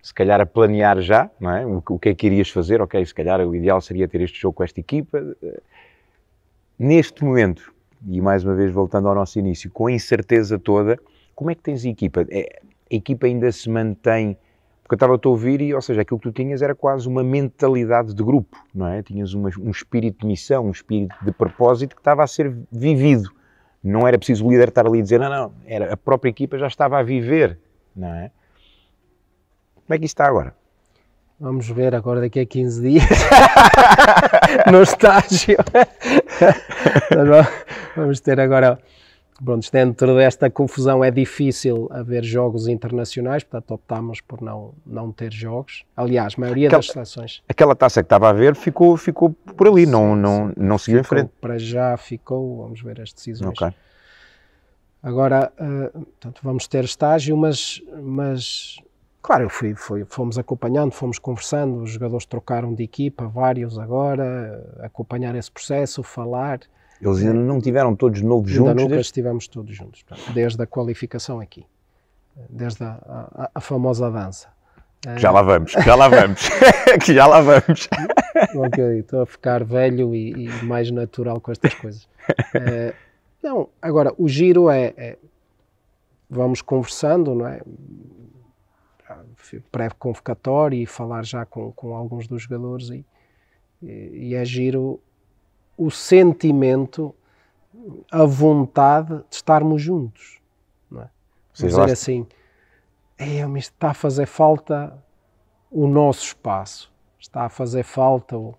se 0.01 0.13
calhar 0.13 0.39
a 0.39 0.45
planear 0.45 1.01
já, 1.01 1.29
não 1.39 1.51
é? 1.51 1.65
O, 1.65 1.99
que 1.99 2.09
é 2.09 2.15
que 2.15 2.27
irias 2.27 2.49
fazer? 2.49 2.81
Ok, 2.81 3.05
se 3.05 3.13
calhar 3.13 3.39
o 3.41 3.55
ideal 3.55 3.81
seria 3.81 4.07
ter 4.07 4.21
este 4.21 4.39
jogo 4.39 4.55
com 4.55 4.63
esta 4.63 4.79
equipa. 4.79 5.21
Neste 6.77 7.23
momento, 7.23 7.73
e 8.07 8.21
mais 8.21 8.43
uma 8.43 8.55
vez 8.55 8.71
voltando 8.71 9.07
ao 9.09 9.15
nosso 9.15 9.37
início, 9.37 9.69
com 9.69 9.87
a 9.87 9.91
incerteza 9.91 10.57
toda, 10.57 10.97
como 11.35 11.51
é 11.51 11.55
que 11.55 11.61
tens 11.61 11.85
a 11.85 11.89
equipa? 11.89 12.25
É, 12.29 12.61
a 12.91 12.95
equipa 12.95 13.27
ainda 13.27 13.51
se 13.51 13.69
mantém. 13.69 14.37
Porque 14.81 14.95
eu 14.95 14.95
estava 14.95 15.19
a 15.23 15.29
ouvir 15.29 15.61
e, 15.61 15.73
ou 15.73 15.81
seja, 15.81 16.01
aquilo 16.01 16.19
que 16.19 16.29
tu 16.29 16.33
tinhas 16.33 16.63
era 16.63 16.73
quase 16.73 17.07
uma 17.07 17.23
mentalidade 17.23 18.11
de 18.11 18.23
grupo, 18.23 18.57
não 18.73 18.87
é? 18.87 19.03
Tinhas 19.03 19.35
uma, 19.35 19.49
um 19.59 19.69
espírito 19.69 20.21
de 20.21 20.25
missão, 20.25 20.65
um 20.65 20.71
espírito 20.71 21.15
de 21.21 21.31
propósito 21.31 21.95
que 21.95 22.01
estava 22.01 22.23
a 22.23 22.27
ser 22.27 22.51
vivido. 22.71 23.29
Não 23.83 24.07
era 24.07 24.17
preciso 24.17 24.47
o 24.47 24.49
líder 24.49 24.69
estar 24.69 24.87
ali 24.87 24.99
a 24.99 25.03
dizer, 25.03 25.19
não, 25.19 25.29
não, 25.29 25.53
era, 25.65 25.93
a 25.93 25.97
própria 25.97 26.31
equipa 26.31 26.57
já 26.57 26.65
estava 26.65 26.97
a 26.97 27.03
viver, 27.03 27.59
não 27.95 28.07
é? 28.07 28.31
Como 29.89 29.95
é 29.95 29.97
que 29.97 30.05
isso 30.05 30.13
está 30.13 30.27
agora? 30.27 30.53
Vamos 31.39 31.67
ver 31.67 31.95
agora 31.95 32.21
daqui 32.21 32.39
a 32.39 32.45
15 32.45 32.79
dias 32.79 33.03
no 34.71 34.83
estágio. 34.83 35.57
Vamos 37.97 38.19
ter 38.19 38.39
agora. 38.39 38.77
Pronto, 39.43 39.67
dentro 39.71 40.15
desta 40.15 40.47
confusão 40.47 41.03
é 41.03 41.09
difícil 41.09 41.87
haver 41.91 42.23
jogos 42.23 42.67
internacionais, 42.67 43.43
portanto 43.43 43.71
optámos 43.71 44.21
por 44.21 44.41
não, 44.41 44.75
não 44.85 45.11
ter 45.11 45.33
jogos. 45.33 45.85
Aliás, 45.97 46.35
a 46.37 46.41
maioria 46.41 46.67
aquela, 46.67 46.83
das 46.83 46.91
seleções. 46.91 47.41
Aquela 47.49 47.75
taça 47.75 48.03
que 48.03 48.05
estava 48.05 48.29
a 48.29 48.33
ver 48.33 48.55
ficou, 48.55 48.95
ficou 48.95 49.31
por 49.31 49.69
ali, 49.69 49.85
sim, 49.85 49.91
não, 49.91 50.15
não, 50.15 50.53
não 50.55 50.77
seguiu 50.77 50.99
em 50.99 51.03
frente. 51.03 51.31
Para 51.41 51.57
já 51.57 51.97
ficou, 51.97 52.57
vamos 52.61 52.79
ver 52.79 53.01
as 53.01 53.11
decisões. 53.11 53.59
Okay. 53.59 53.73
Agora, 55.01 55.51
uh, 55.59 55.99
portanto, 55.99 56.41
vamos 56.43 56.67
ter 56.67 56.83
estágio, 56.83 57.35
mas, 57.35 57.81
mas 57.99 58.77
Claro, 59.21 59.43
eu 59.43 59.49
fui, 59.49 59.75
fui, 59.75 60.05
fomos 60.05 60.37
acompanhando, 60.37 60.91
fomos 60.91 61.19
conversando, 61.19 61.81
os 61.81 61.91
jogadores 61.91 62.25
trocaram 62.25 62.73
de 62.73 62.83
equipa, 62.83 63.27
vários 63.27 63.77
agora, 63.77 64.77
acompanhar 64.79 65.35
esse 65.35 65.51
processo, 65.51 66.01
falar. 66.01 66.61
Eles 67.01 67.19
ainda 67.19 67.33
não 67.33 67.59
tiveram 67.59 67.95
todos 67.95 68.21
novos 68.21 68.51
juntos? 68.51 68.69
Ainda 68.69 68.81
nunca 68.81 68.95
desde... 68.95 69.07
estivemos 69.07 69.47
todos 69.47 69.75
juntos, 69.75 70.05
desde 70.33 70.61
a 70.61 70.65
qualificação 70.65 71.39
aqui, 71.39 71.65
desde 72.49 72.83
a, 72.83 72.97
a, 73.05 73.51
a 73.55 73.61
famosa 73.61 74.09
dança. 74.09 74.47
Já 75.17 75.31
lá 75.31 75.41
vamos, 75.41 75.71
já 75.71 75.95
lá 75.95 76.09
vamos, 76.09 76.49
que 77.05 77.13
já 77.13 77.25
lá 77.25 77.39
vamos. 77.39 77.87
ok, 78.55 78.99
estou 78.99 79.21
a 79.21 79.25
ficar 79.25 79.63
velho 79.63 80.13
e, 80.13 80.45
e, 80.45 80.65
mais 80.65 80.91
natural 80.91 81.39
com 81.39 81.51
estas 81.51 81.73
coisas. 81.73 82.07
É, 82.53 82.93
não, 83.41 83.69
agora, 83.81 84.13
o 84.17 84.27
giro 84.27 84.69
é, 84.69 84.93
é, 84.97 85.17
vamos 86.29 86.61
conversando, 86.61 87.33
não 87.33 87.47
é? 87.47 87.61
Pré-convocatório 89.71 90.81
e 90.81 90.85
falar 90.85 91.23
já 91.25 91.45
com, 91.45 91.71
com 91.71 91.95
alguns 91.95 92.27
dos 92.27 92.43
jogadores 92.43 92.89
e, 92.89 93.05
e, 93.81 94.29
e 94.29 94.35
agir 94.35 94.75
o, 94.75 94.99
o 95.77 95.89
sentimento, 95.89 97.15
a 98.11 98.25
vontade 98.25 99.17
de 99.29 99.35
estarmos 99.35 99.81
juntos. 99.81 100.41
Não 100.89 101.01
é? 101.01 101.09
dizer 101.53 101.91
assim, 101.91 102.27
é, 103.17 103.41
está 103.57 103.91
a 103.91 103.93
fazer 103.93 104.25
falta 104.25 104.97
o 105.71 105.87
nosso 105.87 106.25
espaço, 106.25 106.91
está 107.19 107.45
a 107.45 107.49
fazer 107.49 107.83
falta 107.83 108.37
o, 108.37 108.55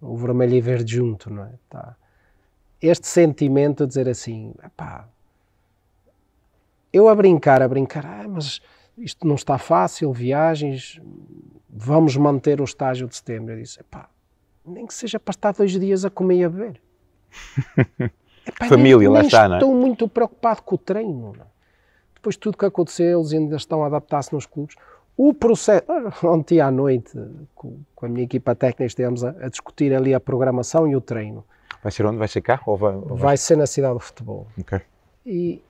o 0.00 0.16
vermelho 0.16 0.54
e 0.54 0.60
verde 0.60 0.94
junto, 0.96 1.32
não 1.32 1.44
é? 1.44 1.54
Está, 1.64 1.96
este 2.80 3.06
sentimento 3.06 3.84
de 3.84 3.88
dizer 3.88 4.08
assim, 4.08 4.54
pá, 4.76 5.06
eu 6.92 7.08
a 7.08 7.14
brincar, 7.14 7.62
a 7.62 7.68
brincar, 7.68 8.04
ah, 8.06 8.26
mas 8.26 8.60
isto 9.00 9.26
não 9.26 9.34
está 9.34 9.58
fácil, 9.58 10.12
viagens, 10.12 11.00
vamos 11.68 12.16
manter 12.16 12.60
o 12.60 12.64
estágio 12.64 13.08
de 13.08 13.16
setembro. 13.16 13.54
Eu 13.54 13.60
disse, 13.60 13.82
pá, 13.84 14.08
nem 14.64 14.86
que 14.86 14.94
seja 14.94 15.18
para 15.18 15.32
estar 15.32 15.52
dois 15.52 15.72
dias 15.72 16.04
a 16.04 16.10
comer 16.10 16.36
e 16.36 16.44
a 16.44 16.48
beber. 16.48 16.80
Epá, 18.46 18.66
Família, 18.66 18.98
nem, 18.98 19.08
lá 19.08 19.18
nem 19.20 19.26
está, 19.26 19.48
não 19.48 19.56
é? 19.56 19.58
Estou 19.58 19.74
muito 19.74 20.08
preocupado 20.08 20.62
com 20.62 20.74
o 20.74 20.78
treino. 20.78 21.32
Não? 21.36 21.42
É? 21.42 21.46
Depois 22.14 22.36
tudo 22.36 22.56
que 22.56 22.64
aconteceu, 22.64 23.20
eles 23.20 23.32
ainda 23.32 23.56
estão 23.56 23.82
a 23.82 23.86
adaptar-se 23.86 24.32
nos 24.32 24.46
clubes. 24.46 24.76
O 25.16 25.34
processo, 25.34 25.84
ontem 26.24 26.60
à 26.60 26.70
noite, 26.70 27.12
com, 27.54 27.78
com 27.94 28.06
a 28.06 28.08
minha 28.08 28.24
equipa 28.24 28.54
técnica, 28.54 28.84
estivemos 28.84 29.24
a, 29.24 29.30
a, 29.30 29.48
discutir 29.48 29.94
ali 29.94 30.14
a 30.14 30.20
programação 30.20 30.88
e 30.88 30.96
o 30.96 31.00
treino. 31.00 31.44
Vai 31.82 31.92
ser 31.92 32.04
onde? 32.06 32.18
Vai 32.18 32.28
ser 32.28 32.40
cá? 32.40 32.60
Ou 32.66 32.76
vai, 32.76 32.94
ou 32.94 33.08
vai... 33.08 33.18
vai 33.18 33.36
ser 33.36 33.56
na 33.56 33.66
cidade 33.66 33.94
do 33.94 34.00
futebol. 34.00 34.46
Okay. 34.58 34.80
E 35.24 35.62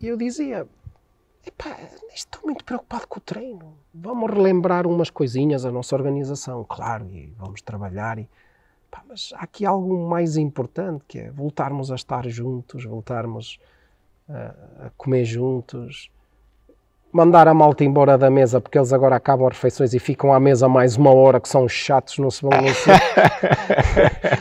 eu 0.00 0.16
dizia, 0.16 0.66
epá, 1.46 1.76
estou 2.14 2.42
muito 2.44 2.64
preocupado 2.64 3.06
com 3.08 3.18
o 3.18 3.22
treino. 3.22 3.76
Vamos 3.92 4.30
relembrar 4.30 4.86
umas 4.86 5.10
coisinhas 5.10 5.64
a 5.64 5.70
nossa 5.70 5.94
organização, 5.94 6.64
claro, 6.68 7.08
e 7.10 7.32
vamos 7.38 7.62
trabalhar. 7.62 8.18
E, 8.18 8.28
mas 9.08 9.32
há 9.34 9.44
aqui 9.44 9.64
algo 9.64 10.08
mais 10.08 10.36
importante, 10.36 11.04
que 11.06 11.18
é 11.18 11.30
voltarmos 11.30 11.90
a 11.90 11.94
estar 11.94 12.28
juntos, 12.28 12.84
voltarmos 12.84 13.58
a, 14.28 14.86
a 14.86 14.90
comer 14.96 15.24
juntos, 15.24 16.10
mandar 17.12 17.48
a 17.48 17.54
malta 17.54 17.84
embora 17.84 18.16
da 18.16 18.30
mesa 18.30 18.60
porque 18.60 18.78
eles 18.78 18.92
agora 18.92 19.16
acabam 19.16 19.48
as 19.48 19.54
refeições 19.54 19.92
e 19.94 19.98
ficam 19.98 20.32
à 20.32 20.38
mesa 20.38 20.68
mais 20.68 20.96
uma 20.96 21.12
hora 21.12 21.40
que 21.40 21.48
são 21.48 21.68
chatos, 21.68 22.18
não 22.18 22.30
se 22.30 22.42
vão 22.42 22.50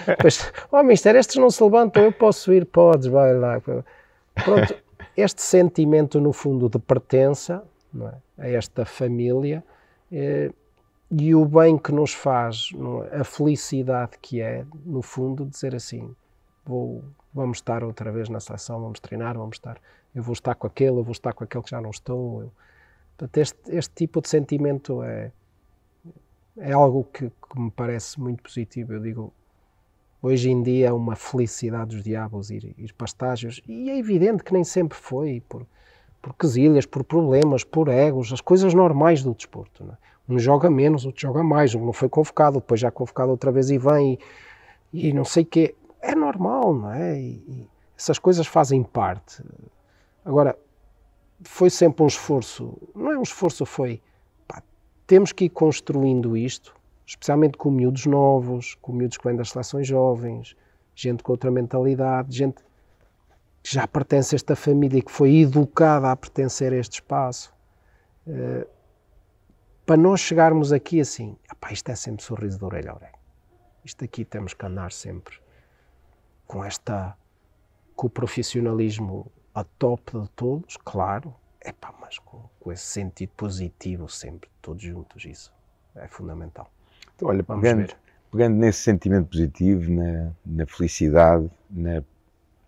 Depois, 0.08 0.52
oh 0.72 0.84
mister, 0.84 1.16
estes 1.16 1.38
não 1.38 1.50
se 1.50 1.64
levantam, 1.64 2.04
eu 2.04 2.12
posso 2.12 2.54
ir, 2.54 2.66
podes, 2.66 3.08
vai 3.08 3.34
lá. 3.34 3.60
Pronto, 3.60 4.76
este 5.20 5.42
sentimento, 5.42 6.20
no 6.20 6.32
fundo, 6.34 6.70
de 6.70 6.80
pertença 6.80 7.64
é? 8.38 8.44
a 8.44 8.50
esta 8.50 8.86
família 8.86 9.64
eh, 10.12 10.52
e 11.12 11.34
o 11.34 11.46
bem 11.46 11.78
que 11.78 11.92
nos 11.92 12.14
faz, 12.14 12.70
é? 13.12 13.20
a 13.22 13.24
felicidade 13.24 14.18
que 14.22 14.42
é, 14.42 14.66
no 14.86 15.02
fundo, 15.02 15.46
dizer 15.46 15.76
assim: 15.76 16.16
vou, 16.66 17.04
vamos 17.34 17.58
estar 17.58 17.84
outra 17.84 18.12
vez 18.12 18.30
na 18.30 18.40
seleção, 18.40 18.82
vamos 18.82 19.00
treinar, 19.00 19.38
vamos 19.38 19.56
estar. 19.56 19.80
Eu 20.14 20.24
vou 20.24 20.34
estar 20.34 20.56
com 20.56 20.68
aquele, 20.68 20.98
eu 20.98 21.04
vou 21.04 21.12
estar 21.12 21.34
com 21.34 21.44
aquele 21.44 21.64
que 21.64 21.72
já 21.72 21.82
não 21.82 21.90
estou. 21.90 22.44
Eu, 22.44 22.52
portanto, 23.18 23.38
este, 23.38 23.60
este 23.76 23.94
tipo 23.96 24.22
de 24.22 24.30
sentimento 24.30 25.04
é, 25.04 25.32
é 26.58 26.72
algo 26.72 27.04
que, 27.04 27.30
que 27.30 27.60
me 27.60 27.72
parece 27.72 28.20
muito 28.20 28.44
positivo. 28.44 28.94
Eu 28.94 29.00
digo, 29.00 29.34
Hoje 30.22 30.50
em 30.50 30.62
dia 30.62 30.88
é 30.90 30.92
uma 30.92 31.16
felicidade 31.16 31.96
dos 31.96 32.04
diabos 32.04 32.50
ir, 32.52 32.76
ir 32.78 32.94
para 32.94 33.06
estágios 33.06 33.62
e 33.66 33.90
é 33.90 33.98
evidente 33.98 34.44
que 34.44 34.52
nem 34.52 34.66
sempre 34.66 34.98
foi 34.98 35.42
por, 35.48 35.66
por 36.22 36.34
quesilhas, 36.34 36.86
por 36.86 37.06
problemas, 37.06 37.64
por 37.64 37.88
egos, 37.88 38.34
as 38.34 38.42
coisas 38.42 38.74
normais 38.74 39.24
do 39.24 39.34
desporto. 39.34 39.84
É? 39.84 39.98
Um 40.28 40.38
joga 40.38 40.70
menos, 40.70 41.06
outro 41.06 41.22
joga 41.22 41.42
mais, 41.42 41.74
um 41.74 41.86
não 41.86 41.94
foi 41.94 42.10
convocado, 42.10 42.60
depois 42.60 42.82
já 42.82 42.92
convocado 42.92 43.32
outra 43.32 43.50
vez 43.50 43.70
e 43.70 43.78
vem 43.78 44.20
e, 44.92 45.08
e 45.08 45.14
não 45.14 45.24
sei 45.24 45.44
o 45.44 45.46
quê. 45.46 45.76
É 46.02 46.14
normal, 46.14 46.74
não 46.74 46.92
é? 46.92 47.18
E, 47.18 47.44
e 47.48 47.70
essas 47.98 48.20
coisas 48.20 48.46
fazem 48.46 48.84
parte. 48.84 49.42
Agora, 50.26 50.58
foi 51.42 51.70
sempre 51.70 52.04
um 52.04 52.08
esforço, 52.08 52.78
não 52.94 53.14
é 53.14 53.18
um 53.18 53.24
esforço, 53.24 53.66
foi 53.66 54.02
pá, 54.46 54.62
temos 55.08 55.32
que 55.32 55.46
ir 55.46 55.50
construindo 55.50 56.36
isto 56.36 56.79
especialmente 57.10 57.58
com 57.58 57.72
miúdos 57.72 58.06
novos, 58.06 58.76
com 58.76 58.94
miúdos 58.94 59.18
que 59.18 59.28
vêm 59.28 59.36
das 59.36 59.50
seleções 59.50 59.88
jovens, 59.88 60.56
gente 60.94 61.24
com 61.24 61.32
outra 61.32 61.50
mentalidade, 61.50 62.38
gente 62.38 62.62
que 63.64 63.74
já 63.74 63.88
pertence 63.88 64.36
a 64.36 64.38
esta 64.38 64.56
família 64.56 65.00
e 65.00 65.02
que 65.02 65.12
foi 65.12 65.38
educada 65.38 66.12
a 66.12 66.16
pertencer 66.16 66.72
a 66.72 66.76
este 66.76 66.94
espaço. 66.94 67.52
Uh, 68.28 68.70
para 69.88 69.98
nós 69.98 70.20
chegarmos 70.20 70.72
aqui 70.72 71.02
assim, 71.02 71.36
apá, 71.50 71.72
isto 71.72 71.90
é 71.90 71.96
sempre 71.96 72.24
sorriso 72.24 72.60
de 72.60 72.66
orelha 72.66 72.92
a 72.92 72.96
orelha. 72.96 73.20
Isto 73.84 74.06
aqui 74.06 74.24
temos 74.24 74.54
que 74.54 74.64
andar 74.64 74.92
sempre 74.92 75.36
com 76.46 76.64
esta, 76.64 77.18
com 77.96 78.06
o 78.06 78.10
profissionalismo 78.10 79.32
a 79.56 79.64
top 79.64 80.20
de 80.20 80.30
todos, 80.30 80.78
claro, 80.78 81.34
epá, 81.66 81.92
mas 82.00 82.20
com, 82.20 82.48
com 82.60 82.72
esse 82.72 82.86
sentido 82.86 83.32
positivo 83.36 84.08
sempre, 84.08 84.48
todos 84.62 84.84
juntos, 84.84 85.26
isso 85.26 85.52
é 85.96 86.08
fundamental. 86.08 86.70
Então, 87.20 87.28
olha, 87.28 87.44
pegando, 87.44 87.94
pegando, 88.32 88.56
nesse 88.56 88.80
sentimento 88.80 89.28
positivo, 89.28 89.92
na, 89.92 90.32
na, 90.46 90.66
felicidade, 90.66 91.52
na 91.70 92.02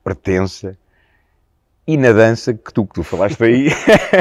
pertença 0.03 0.77
e 1.87 1.95
na 1.95 2.11
dança 2.11 2.53
que 2.53 2.73
tu, 2.73 2.85
que 2.85 2.95
tu 2.95 3.01
falaste 3.01 3.41
aí, 3.41 3.69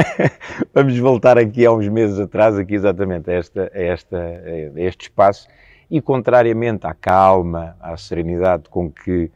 vamos 0.73 0.97
voltar 0.97 1.37
aqui 1.37 1.65
há 1.65 1.71
uns 1.73 1.89
meses 1.89 2.17
atrás, 2.17 2.57
aqui 2.57 2.75
exatamente 2.75 3.29
a, 3.29 3.33
esta, 3.33 3.71
a, 3.73 3.81
esta, 3.81 4.17
a 4.17 4.81
este 4.81 5.01
espaço, 5.01 5.49
e 5.89 6.01
contrariamente 6.01 6.87
à 6.87 6.93
calma, 6.93 7.75
à 7.81 7.97
serenidade 7.97 8.69
com 8.69 8.89
que 8.89 9.29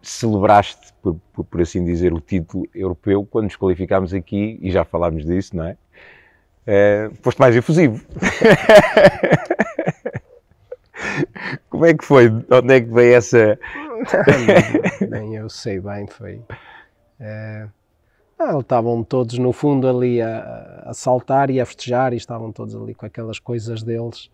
celebraste, 0.00 0.94
por, 1.02 1.20
por, 1.30 1.44
por, 1.44 1.60
assim 1.60 1.84
dizer, 1.84 2.14
o 2.14 2.20
título 2.22 2.66
europeu 2.74 3.26
quando 3.30 3.44
nos 3.44 3.56
qualificámos 3.56 4.14
aqui, 4.14 4.58
e 4.62 4.70
já 4.70 4.82
falámos 4.82 5.26
disso, 5.26 5.54
não 5.54 5.64
é? 5.64 5.76
É, 6.70 7.10
foste 7.22 7.38
mais 7.38 7.56
efusivo. 7.56 8.04
Como 11.70 11.86
é 11.86 11.94
que 11.94 12.04
foi? 12.04 12.28
Onde 12.28 12.74
é 12.74 12.80
que 12.82 12.92
veio 12.92 13.14
essa. 13.14 13.58
Nem 15.08 15.36
eu 15.36 15.48
sei 15.48 15.80
bem, 15.80 16.06
foi. 16.06 16.42
É, 17.18 17.66
ah, 18.38 18.58
estavam 18.58 19.02
todos 19.02 19.38
no 19.38 19.50
fundo 19.50 19.88
ali 19.88 20.20
a, 20.20 20.82
a, 20.84 20.92
saltar 20.92 21.48
e 21.48 21.58
a 21.58 21.64
festejar, 21.64 22.12
e 22.12 22.18
estavam 22.18 22.52
todos 22.52 22.76
ali 22.76 22.94
com 22.94 23.06
aquelas 23.06 23.38
coisas 23.38 23.82
deles, 23.82 24.30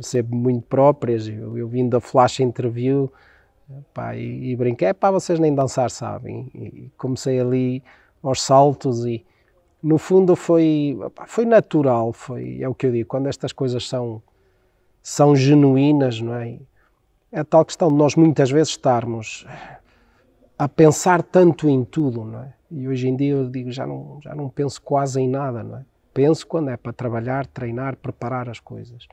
sempre 0.00 0.34
muito 0.34 0.66
próprias. 0.66 1.28
Eu, 1.28 1.56
eu 1.56 1.68
vim 1.68 1.88
da 1.88 2.00
flash 2.00 2.40
interview 2.40 3.08
pá, 3.94 4.16
e, 4.16 4.50
e 4.50 4.56
brinquei, 4.56 4.92
pá, 4.92 5.12
vocês 5.12 5.38
nem 5.38 5.54
dançar 5.54 5.88
sabem. 5.88 6.50
E 6.52 6.90
comecei 6.98 7.38
ali 7.38 7.80
aos 8.24 8.42
saltos 8.42 9.06
e 9.06 9.24
no 9.82 9.98
fundo 9.98 10.36
foi, 10.36 10.98
foi 11.26 11.44
natural, 11.44 12.12
foi, 12.12 12.60
é 12.60 12.68
o 12.68 12.74
que 12.74 12.86
eu 12.86 12.92
digo, 12.92 13.08
quando 13.08 13.28
estas 13.28 13.52
coisas 13.52 13.88
são, 13.88 14.22
são 15.02 15.34
genuínas, 15.34 16.20
não 16.20 16.34
é? 16.34 16.58
É 17.32 17.40
a 17.40 17.44
tal 17.44 17.64
questão 17.64 17.88
de 17.88 17.94
nós 17.94 18.16
muitas 18.16 18.50
vezes 18.50 18.70
estarmos 18.70 19.46
a 20.58 20.68
pensar 20.68 21.22
tanto 21.22 21.68
em 21.68 21.84
tudo, 21.84 22.24
não 22.24 22.42
é? 22.42 22.52
E 22.70 22.86
hoje 22.86 23.08
em 23.08 23.16
dia 23.16 23.32
eu 23.32 23.48
digo, 23.48 23.70
já 23.70 23.86
não, 23.86 24.18
já 24.22 24.34
não 24.34 24.48
penso 24.48 24.80
quase 24.82 25.20
em 25.20 25.28
nada, 25.28 25.62
não 25.62 25.78
é? 25.78 25.84
Penso 26.12 26.46
quando 26.46 26.70
é 26.70 26.76
para 26.76 26.92
trabalhar, 26.92 27.46
treinar, 27.46 27.96
preparar 27.96 28.48
as 28.48 28.60
coisas. 28.60 29.06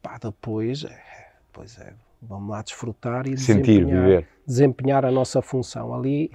Pá, 0.00 0.18
depois, 0.22 0.84
é, 0.84 1.02
depois 1.46 1.78
é, 1.78 1.94
vamos 2.22 2.50
lá 2.50 2.62
desfrutar 2.62 3.26
e 3.26 3.36
Sentir, 3.36 3.80
desempenhar, 3.80 4.04
viver. 4.04 4.28
desempenhar 4.46 5.04
a 5.04 5.10
nossa 5.10 5.42
função. 5.42 5.94
Ali, 5.94 6.30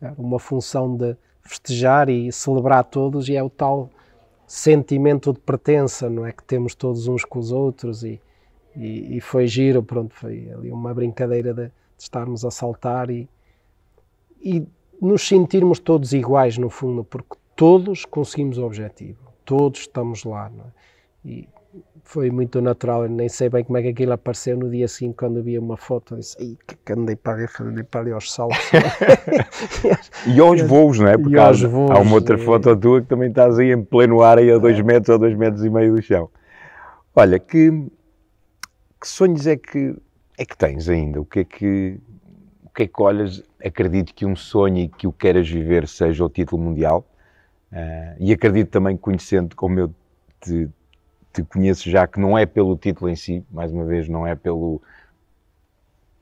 é 0.00 0.12
uma 0.16 0.38
função 0.38 0.94
de 0.96 1.16
festejar 1.46 2.08
e 2.08 2.30
celebrar 2.32 2.84
todos 2.84 3.28
e 3.28 3.36
é 3.36 3.42
o 3.42 3.50
tal 3.50 3.90
sentimento 4.46 5.32
de 5.32 5.40
pertença, 5.40 6.08
não 6.08 6.24
é? 6.24 6.32
Que 6.32 6.44
temos 6.44 6.74
todos 6.74 7.08
uns 7.08 7.24
com 7.24 7.38
os 7.38 7.50
outros 7.50 8.04
e, 8.04 8.20
e, 8.74 9.16
e 9.16 9.20
foi 9.20 9.46
giro, 9.46 9.82
pronto, 9.82 10.14
foi 10.14 10.50
ali 10.50 10.70
uma 10.70 10.94
brincadeira 10.94 11.52
de, 11.52 11.66
de, 11.66 11.72
estarmos 11.98 12.44
a 12.44 12.50
saltar 12.50 13.10
e, 13.10 13.28
e 14.40 14.66
nos 15.00 15.26
sentirmos 15.26 15.78
todos 15.78 16.12
iguais 16.12 16.56
no 16.58 16.70
fundo, 16.70 17.02
porque 17.04 17.36
todos 17.54 18.04
conseguimos 18.04 18.58
o 18.58 18.64
objetivo, 18.64 19.18
todos 19.44 19.80
estamos 19.80 20.24
lá, 20.24 20.50
é? 20.50 21.28
E, 21.28 21.48
foi 22.06 22.30
muito 22.30 22.60
natural. 22.60 23.02
Eu 23.04 23.10
nem 23.10 23.28
sei 23.28 23.48
bem 23.48 23.64
como 23.64 23.78
é 23.78 23.82
que 23.82 23.88
aquilo 23.88 24.12
apareceu 24.12 24.56
no 24.56 24.70
dia 24.70 24.86
seguinte, 24.86 25.16
quando 25.16 25.42
vi 25.42 25.58
uma 25.58 25.76
foto. 25.76 26.14
Eu 26.14 26.18
disse, 26.18 26.36
Ai, 26.40 26.56
que 26.84 26.92
andei 26.92 27.16
para 27.16 27.34
ali, 27.34 27.46
andei 27.60 27.84
para 27.84 28.00
ali 28.00 28.12
aos 28.12 28.32
saltos. 28.32 28.58
e 30.26 30.40
aos 30.40 30.62
voos, 30.62 30.98
não 30.98 31.08
é? 31.08 31.18
Porque 31.18 31.36
há, 31.36 31.50
voos, 31.52 31.90
há, 31.90 31.98
uma 31.98 32.14
outra 32.14 32.38
foto 32.38 32.76
tua 32.76 33.02
que 33.02 33.08
também 33.08 33.28
estás 33.28 33.58
aí 33.58 33.72
em 33.72 33.82
pleno 33.82 34.22
ar, 34.22 34.38
aí 34.38 34.50
a 34.50 34.58
dois 34.58 34.80
metros 34.80 35.08
ou 35.08 35.18
dois 35.18 35.36
metros 35.36 35.64
e 35.64 35.70
meio 35.70 35.94
do 35.94 36.02
chão. 36.02 36.30
Olha, 37.14 37.38
que, 37.38 37.70
que 39.00 39.08
sonhos 39.08 39.46
é 39.46 39.56
que, 39.56 39.96
é 40.38 40.44
que 40.44 40.56
tens 40.56 40.88
ainda? 40.88 41.20
O 41.20 41.24
que 41.24 41.40
é 41.40 41.44
que, 41.44 41.98
o 42.64 42.70
que 42.70 42.82
é 42.84 42.86
que 42.86 43.02
olhas? 43.02 43.42
Acredito 43.64 44.14
que 44.14 44.24
um 44.24 44.36
sonho 44.36 44.78
e 44.78 44.88
que 44.88 45.06
o 45.06 45.12
queiras 45.12 45.48
viver 45.48 45.88
seja 45.88 46.24
o 46.24 46.28
título 46.28 46.62
mundial. 46.62 47.04
Uh, 47.72 48.14
e 48.20 48.32
acredito 48.32 48.70
também, 48.70 48.96
conhecendo 48.96 49.56
como 49.56 49.80
eu 49.80 49.94
te, 50.40 50.68
te 51.42 51.42
conheço 51.42 51.90
já 51.90 52.06
que 52.06 52.18
não 52.18 52.36
é 52.36 52.46
pelo 52.46 52.76
título 52.76 53.10
em 53.10 53.16
si, 53.16 53.44
mais 53.50 53.70
uma 53.70 53.84
vez, 53.84 54.08
não 54.08 54.26
é 54.26 54.34
pelo, 54.34 54.80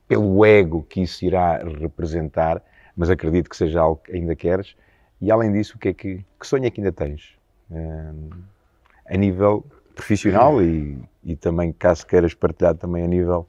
pelo 0.07 0.45
ego 0.45 0.83
que 0.83 1.01
isso 1.01 1.23
irá 1.23 1.57
representar, 1.57 2.61
mas 2.95 3.09
acredito 3.09 3.49
que 3.49 3.55
seja 3.55 3.81
algo 3.81 4.01
que 4.03 4.11
ainda 4.11 4.35
queres. 4.35 4.75
E 5.21 5.31
além 5.31 5.53
disso, 5.53 5.75
o 5.75 5.79
que 5.79 5.89
é 5.89 5.93
que, 5.93 6.25
que 6.39 6.47
sonho 6.47 6.65
é 6.65 6.69
que 6.69 6.81
ainda 6.81 6.91
tens 6.91 7.37
um, 7.71 8.29
a 9.05 9.15
nível 9.15 9.63
profissional 9.93 10.61
e, 10.61 10.99
e 11.23 11.35
também, 11.35 11.71
caso 11.71 12.05
queiras 12.05 12.33
partilhar 12.33 12.75
também 12.75 13.03
a 13.03 13.07
nível 13.07 13.47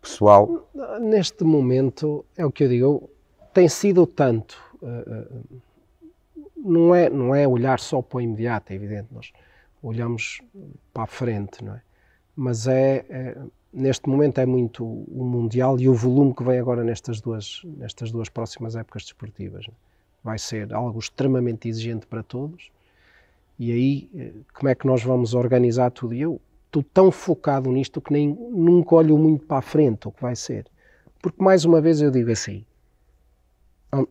pessoal? 0.00 0.68
Neste 1.00 1.42
momento, 1.42 2.24
é 2.36 2.44
o 2.44 2.52
que 2.52 2.64
eu 2.64 2.68
digo, 2.68 3.10
tem 3.54 3.68
sido 3.68 4.06
tanto. 4.06 4.60
Uh, 4.82 5.42
não, 6.56 6.94
é, 6.94 7.08
não 7.08 7.34
é 7.34 7.48
olhar 7.48 7.80
só 7.80 8.02
para 8.02 8.18
o 8.18 8.20
imediato, 8.20 8.72
é 8.72 8.76
evidente, 8.76 9.08
olhamos 9.82 10.40
para 10.92 11.04
a 11.04 11.06
frente, 11.06 11.64
não 11.64 11.74
é? 11.74 11.82
Mas 12.34 12.66
é, 12.66 13.04
é 13.10 13.36
neste 13.72 14.08
momento 14.08 14.38
é 14.38 14.46
muito 14.46 14.84
o 14.84 15.24
Mundial 15.24 15.80
e 15.80 15.88
o 15.88 15.94
volume 15.94 16.34
que 16.34 16.44
vem 16.44 16.58
agora 16.58 16.84
nestas 16.84 17.20
duas, 17.20 17.62
nestas 17.64 18.12
duas 18.12 18.28
próximas 18.28 18.76
épocas 18.76 19.04
desportivas. 19.04 19.64
É? 19.68 19.72
Vai 20.22 20.38
ser 20.38 20.72
algo 20.72 20.98
extremamente 20.98 21.68
exigente 21.68 22.06
para 22.06 22.22
todos. 22.22 22.70
E 23.58 23.72
aí, 23.72 24.10
eh, 24.14 24.32
como 24.54 24.68
é 24.68 24.74
que 24.74 24.86
nós 24.86 25.02
vamos 25.02 25.34
organizar 25.34 25.90
tudo? 25.90 26.14
E 26.14 26.20
eu 26.20 26.40
estou 26.66 26.82
tão 26.82 27.10
focado 27.10 27.70
nisto 27.70 28.00
que 28.00 28.12
nem 28.12 28.28
nunca 28.28 28.94
olho 28.94 29.16
muito 29.18 29.46
para 29.46 29.58
a 29.58 29.62
frente 29.62 30.08
o 30.08 30.12
que 30.12 30.22
vai 30.22 30.36
ser. 30.36 30.66
Porque, 31.20 31.42
mais 31.42 31.64
uma 31.64 31.80
vez, 31.80 32.00
eu 32.00 32.10
digo 32.10 32.30
assim: 32.30 32.64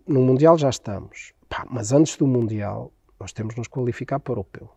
no 0.07 0.21
Mundial 0.21 0.57
já 0.57 0.69
estamos, 0.69 1.33
Pá, 1.49 1.65
mas 1.69 1.91
antes 1.91 2.15
do 2.15 2.25
Mundial, 2.25 2.91
nós 3.19 3.33
temos 3.33 3.53
de 3.55 3.59
nos 3.59 3.67
qualificar 3.67 4.19
para 4.19 4.31
o 4.31 4.33
Europeu. 4.35 4.69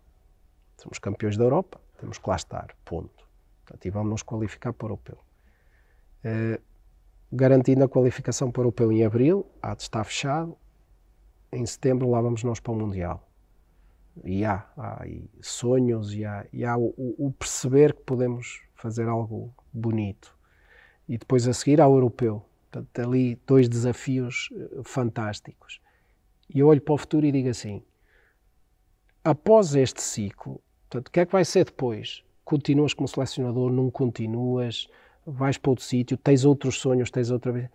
Somos 0.84 0.98
campeões 0.98 1.38
da 1.38 1.44
Europa, 1.44 1.80
temos 1.98 2.18
que 2.18 2.28
lá 2.28 2.36
estar, 2.36 2.76
ponto. 2.84 3.26
Portanto, 3.64 3.86
e 3.86 3.90
vamos 3.90 4.10
nos 4.10 4.22
qualificar 4.22 4.74
para 4.74 4.84
o 4.84 4.88
Europeu. 4.90 5.18
Uh, 6.22 6.62
garantindo 7.32 7.82
a 7.82 7.88
qualificação 7.88 8.52
para 8.52 8.60
o 8.60 8.64
Europeu 8.64 8.92
em 8.92 9.02
Abril, 9.02 9.46
há 9.62 9.74
de 9.74 9.80
estar 9.80 10.04
fechado. 10.04 10.54
Em 11.50 11.64
setembro 11.64 12.10
lá 12.10 12.20
vamos 12.20 12.44
nós 12.44 12.60
para 12.60 12.72
o 12.72 12.76
Mundial. 12.76 13.26
E 14.22 14.44
há, 14.44 14.66
há 14.76 15.06
e 15.06 15.26
sonhos 15.40 16.12
e 16.12 16.22
há, 16.22 16.46
e 16.52 16.66
há 16.66 16.76
o, 16.76 16.94
o, 16.98 17.32
perceber 17.32 17.94
que 17.94 18.02
podemos 18.02 18.62
fazer 18.74 19.08
algo 19.08 19.54
bonito. 19.72 20.36
E 21.08 21.16
depois 21.16 21.48
a 21.48 21.54
seguir 21.54 21.80
ao 21.80 21.94
Europeu. 21.94 22.44
Portanto, 22.70 22.98
ali 22.98 23.40
dois 23.46 23.70
desafios 23.70 24.50
eh, 24.52 24.82
fantásticos. 24.84 25.80
E 26.54 26.58
eu 26.58 26.66
olho 26.66 26.82
para 26.82 26.94
o 26.94 26.98
futuro 26.98 27.24
e 27.24 27.32
digo 27.32 27.48
assim: 27.48 27.82
após 29.24 29.74
este 29.74 30.02
ciclo, 30.02 30.60
portanto, 30.94 31.08
o 31.08 31.10
que 31.10 31.20
é 31.20 31.26
que 31.26 31.32
vai 31.32 31.44
ser 31.44 31.64
depois? 31.64 32.22
Continuas 32.44 32.94
como 32.94 33.08
selecionador, 33.08 33.72
não 33.72 33.90
continuas, 33.90 34.86
vais 35.26 35.58
para 35.58 35.70
outro 35.70 35.84
sítio, 35.84 36.16
tens 36.16 36.44
outros 36.44 36.78
sonhos, 36.78 37.10
tens 37.10 37.30
outra 37.30 37.50
vez. 37.50 37.68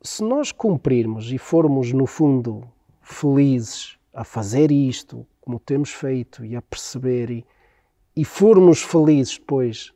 Se 0.00 0.22
nós 0.22 0.52
cumprirmos 0.52 1.30
e 1.30 1.36
formos, 1.36 1.92
no 1.92 2.06
fundo, 2.06 2.66
felizes 3.02 3.98
a 4.14 4.24
fazer 4.24 4.70
isto, 4.70 5.26
como 5.40 5.58
temos 5.58 5.90
feito, 5.90 6.44
e 6.44 6.56
a 6.56 6.62
perceber, 6.62 7.30
e, 7.30 7.44
e 8.14 8.24
formos 8.24 8.82
felizes 8.82 9.38
depois 9.38 9.92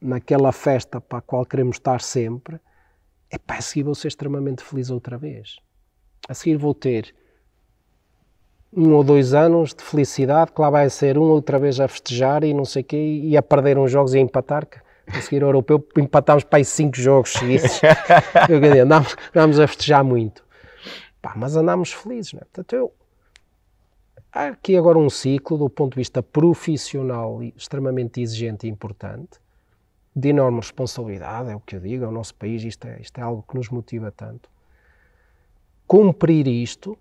naquela 0.00 0.52
festa 0.52 1.00
para 1.00 1.18
a 1.18 1.22
qual 1.22 1.44
queremos 1.44 1.76
estar 1.76 2.00
sempre, 2.00 2.60
é 3.28 3.38
para 3.38 3.58
a 3.58 3.60
seguir 3.60 3.82
vou 3.82 3.94
ser 3.94 4.08
extremamente 4.08 4.62
feliz 4.62 4.90
outra 4.90 5.18
vez. 5.18 5.58
A 6.28 6.34
seguir 6.34 6.56
vou 6.56 6.74
ter 6.74 7.14
um 8.72 8.92
ou 8.94 9.02
dois 9.02 9.34
anos 9.34 9.74
de 9.74 9.82
felicidade, 9.82 10.52
que 10.52 10.60
lá 10.60 10.70
vai 10.70 10.88
ser 10.88 11.18
um 11.18 11.22
outra 11.22 11.58
vez 11.58 11.80
a 11.80 11.88
festejar 11.88 12.44
e 12.44 12.54
não 12.54 12.64
sei 12.64 12.82
o 12.82 12.84
quê, 12.84 13.20
e 13.24 13.36
a 13.36 13.42
perder 13.42 13.78
uns 13.78 13.90
jogos 13.90 14.14
e 14.14 14.18
a 14.18 14.20
empatar, 14.20 14.66
que 14.66 14.78
a 15.06 15.20
seguir 15.20 15.42
ao 15.42 15.48
europeu 15.48 15.84
empatámos 15.98 16.44
para 16.44 16.58
aí 16.58 16.64
cinco 16.64 16.96
jogos 16.96 17.32
seguidos. 17.32 17.80
andámos, 18.82 19.16
andámos 19.34 19.58
a 19.58 19.66
festejar 19.66 20.04
muito. 20.04 20.44
Pá, 21.20 21.34
mas 21.36 21.56
andámos 21.56 21.92
felizes, 21.92 22.32
não 22.32 22.40
é? 22.40 22.44
Portanto, 22.44 22.72
eu, 22.74 22.94
há 24.32 24.48
aqui 24.48 24.76
agora 24.76 24.98
um 24.98 25.10
ciclo 25.10 25.58
do 25.58 25.68
ponto 25.68 25.94
de 25.94 26.00
vista 26.00 26.22
profissional 26.22 27.42
extremamente 27.42 28.20
exigente 28.20 28.66
e 28.66 28.70
importante, 28.70 29.40
de 30.14 30.28
enorme 30.28 30.58
responsabilidade, 30.58 31.50
é 31.50 31.56
o 31.56 31.60
que 31.60 31.76
eu 31.76 31.80
digo, 31.80 32.04
é 32.04 32.08
o 32.08 32.12
nosso 32.12 32.34
país, 32.34 32.62
isto 32.64 32.86
é, 32.86 33.00
isto 33.00 33.18
é 33.18 33.22
algo 33.22 33.44
que 33.48 33.56
nos 33.56 33.68
motiva 33.68 34.10
tanto. 34.10 34.48
Cumprir 35.86 36.46
isto 36.46 36.96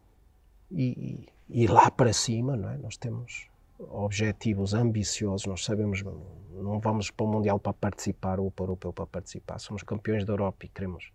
e, 0.72 0.84
e, 0.84 1.30
lá 1.68 1.89
para 1.89 2.14
cima, 2.14 2.56
não 2.56 2.70
é? 2.70 2.78
Nós 2.78 2.97
temos 2.97 3.47
objetivos 3.80 4.74
ambiciosos, 4.74 5.47
nós 5.47 5.64
sabemos, 5.64 6.04
não 6.52 6.80
vamos 6.80 7.10
para 7.10 7.26
o 7.26 7.30
Mundial 7.30 7.60
para 7.60 7.74
participar 7.74 8.39
ou 8.39 8.52
para 8.52 8.64
o 8.64 8.66
Europeu 8.66 8.93
para 8.93 9.08
participar, 9.08 9.60
somos 9.60 9.84
campeões 9.84 10.26
da 10.26 10.34
Europa 10.34 10.66
e 10.66 10.70
queremos, 10.70 11.12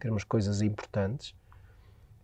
queremos 0.00 0.24
coisas 0.24 0.62
importantes. 0.62 1.34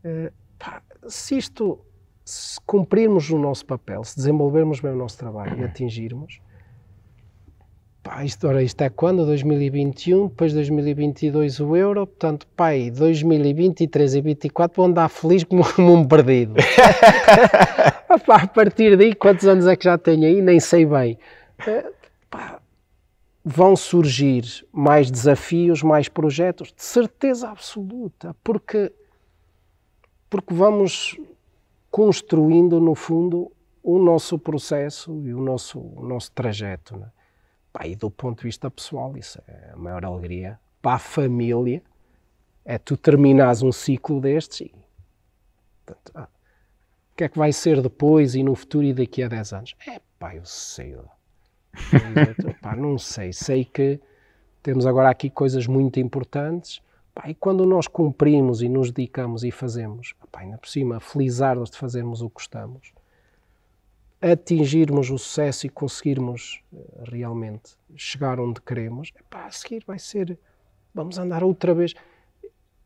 Uh, 0.05 0.33
pá, 0.59 0.83
se 1.09 1.37
isto, 1.37 1.79
se 2.25 2.59
cumprirmos 2.63 3.31
o 3.31 3.39
nosso 3.39 3.67
papel, 3.67 4.03
se 4.03 4.17
desenvolvermos 4.17 4.81
bem 4.81 4.93
o 4.93 4.97
nosso 4.97 5.19
trabalho 5.19 5.61
e 5.61 5.65
atingirmos, 5.65 6.41
Pá, 8.03 8.25
isto, 8.25 8.49
ora, 8.49 8.61
isto 8.61 8.81
é 8.83 8.91
quando? 8.91 9.25
2021, 9.25 10.27
depois 10.27 10.53
2022 10.53 11.61
o 11.61 11.77
Euro, 11.77 12.05
portanto, 12.05 12.49
pai, 12.57 12.91
2023 12.91 14.15
e 14.15 14.23
2024 14.23 14.77
vão 14.77 14.87
andar 14.87 15.09
feliz 15.09 15.45
como, 15.45 15.63
um 15.79 16.05
perdido. 16.05 16.55
pá, 18.27 18.43
a 18.43 18.47
partir 18.49 18.97
daí, 18.97 19.15
quantos 19.15 19.47
anos 19.47 19.69
é 19.69 19.77
que 19.77 19.85
já 19.85 19.97
tenho 19.97 20.25
aí? 20.25 20.43
Nem 20.43 20.59
sei 20.59 20.85
bem. 20.85 21.17
Eh, 21.65 21.93
pá, 22.29 22.61
vão 23.45 23.77
surgir 23.77 24.67
mais 24.73 25.09
desafios, 25.09 25.81
mais 25.81 26.09
projetos, 26.09 26.73
de 26.73 26.83
certeza 26.83 27.51
absoluta, 27.51 28.35
porque, 28.43 28.93
porque 30.29 30.53
vamos 30.53 31.17
construindo, 31.89 32.81
no 32.81 32.97
fundo, 32.97 33.53
o 33.81 33.97
nosso 34.01 34.37
processo 34.41 35.23
e 35.25 35.33
o 35.33 35.41
nosso, 35.41 35.79
o 35.79 36.05
nosso 36.05 36.33
trajeto. 36.33 36.97
Não 36.97 37.07
é? 37.07 37.22
Pá, 37.73 37.87
e 37.87 37.97
do 37.97 38.11
ponto 38.11 38.39
de 38.39 38.45
vista 38.45 38.71
pessoal, 38.71 39.17
isso 39.17 39.41
é 39.49 39.71
a 39.73 39.77
maior 39.77 40.05
alegria. 40.05 40.59
Para 40.81 40.97
a 40.97 40.99
família, 40.99 41.83
é 42.65 42.79
tu 42.79 42.97
terminares 42.97 43.63
um 43.63 43.73
ciclo 43.73 44.21
destes 44.21 44.61
e. 44.61 44.75
Portanto, 45.85 46.13
ah, 46.15 46.29
o 47.13 47.17
que 47.17 47.25
é 47.25 47.29
que 47.29 47.39
vai 47.39 47.53
ser 47.53 47.81
depois 47.81 48.35
e 48.35 48.43
no 48.43 48.55
futuro 48.55 48.85
e 48.85 48.93
daqui 48.93 49.23
a 49.23 49.29
10 49.29 49.53
anos? 49.53 49.75
É 49.87 50.01
pá, 50.19 50.35
eu 50.35 50.45
sei. 50.45 50.97
pá, 52.61 52.77
não 52.77 52.99
sei. 52.99 53.33
Sei 53.33 53.65
que 53.65 54.01
temos 54.63 54.87
agora 54.87 55.11
aqui 55.11 55.31
coisas 55.31 55.67
muito 55.67 55.99
importantes. 55.99 56.81
Pá, 57.15 57.29
e 57.29 57.35
quando 57.35 57.67
nós 57.67 57.87
cumprimos 57.87 58.63
e 58.63 58.69
nos 58.69 58.91
dedicamos 58.91 59.45
e 59.45 59.51
fazemos, 59.51 60.15
pá, 60.31 60.41
ainda 60.41 60.59
por 60.59 60.69
cima, 60.69 61.01
felizarmos 61.01 61.71
de 61.71 61.77
fazermos 61.77 62.23
o 62.23 62.29
que 62.29 62.35
gostamos, 62.35 62.93
atingirmos 64.23 65.11
o 65.11 65.19
sucesso 65.19 65.67
e 65.67 65.69
conseguirmos 65.69 66.63
eh, 66.73 66.79
realmente 67.11 67.77
chegar 67.97 68.39
onde 68.39 68.61
queremos, 68.61 69.13
epá, 69.19 69.47
a 69.47 69.51
seguir 69.51 69.83
vai 69.85 69.99
ser, 69.99 70.39
vamos 70.95 71.19
andar 71.19 71.43
outra 71.43 71.75
vez. 71.75 71.95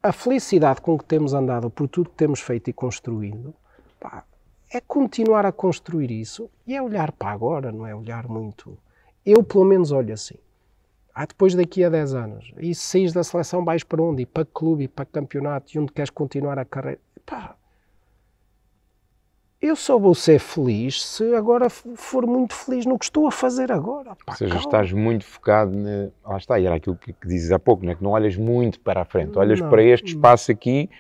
A 0.03 0.13
felicidade 0.13 0.81
com 0.81 0.97
que 0.99 1.05
temos 1.05 1.35
andado 1.35 1.69
por 1.69 1.89
tudo 1.89 2.09
que 2.09 2.17
temos 2.17 2.41
feito 2.41 2.71
e 2.71 2.73
construído, 2.73 3.55
epá, 3.97 4.25
é 4.73 4.81
continuar 4.81 5.45
a 5.45 5.53
construir 5.53 6.11
isso 6.11 6.51
e 6.67 6.75
é 6.75 6.83
olhar 6.83 7.13
para 7.13 7.31
agora, 7.31 7.71
não 7.71 7.87
é 7.87 7.95
olhar 7.95 8.27
muito. 8.27 8.79
Eu, 9.25 9.43
pelo 9.43 9.65
menos, 9.65 9.93
olho 9.93 10.15
assim. 10.15 10.37
Ah, 11.15 11.27
depois 11.27 11.55
daqui 11.55 11.83
a 11.83 11.89
10 11.89 12.15
anos, 12.15 12.53
e 12.59 12.75
se 12.75 12.83
saís 12.83 13.13
da 13.13 13.25
seleção, 13.25 13.65
vais 13.65 13.83
para 13.83 14.03
onde? 14.03 14.23
E 14.23 14.27
para 14.27 14.45
clube, 14.45 14.85
e 14.85 14.89
para 14.89 15.07
campeonato, 15.07 15.75
e 15.75 15.79
onde 15.79 15.93
queres 15.93 16.11
continuar 16.11 16.59
a 16.59 16.65
carreira? 16.65 17.01
Epá, 17.17 17.57
eu 19.67 19.77
só 19.77 19.99
vou 19.99 20.15
ser 20.15 20.39
feliz 20.39 21.05
se 21.05 21.35
agora 21.35 21.69
for 21.71 22.27
muito 22.27 22.55
feliz 22.55 22.87
no 22.87 22.99
que 22.99 23.05
estou 23.05 23.27
a 23.27 23.31
fazer 23.31 23.71
agora. 23.71 24.17
Pá, 24.25 24.33
Ou 24.33 24.35
seja, 24.35 24.55
calma. 24.55 24.67
estás 24.67 24.93
muito 24.93 25.25
focado, 25.25 25.73
na... 25.75 26.09
lá 26.25 26.37
está, 26.37 26.59
e 26.59 26.67
era 26.67 26.77
aquilo 26.77 26.97
que, 26.97 27.13
que 27.13 27.29
dizes 27.29 27.51
há 27.51 27.59
pouco, 27.59 27.85
né? 27.85 27.95
que 27.95 28.03
não 28.03 28.11
olhas 28.11 28.37
muito 28.37 28.81
para 28.81 29.03
a 29.03 29.05
frente, 29.05 29.39
olhas 29.39 29.61
não, 29.61 29.69
para 29.69 29.83
este 29.83 30.09
espaço 30.09 30.51
aqui 30.51 30.91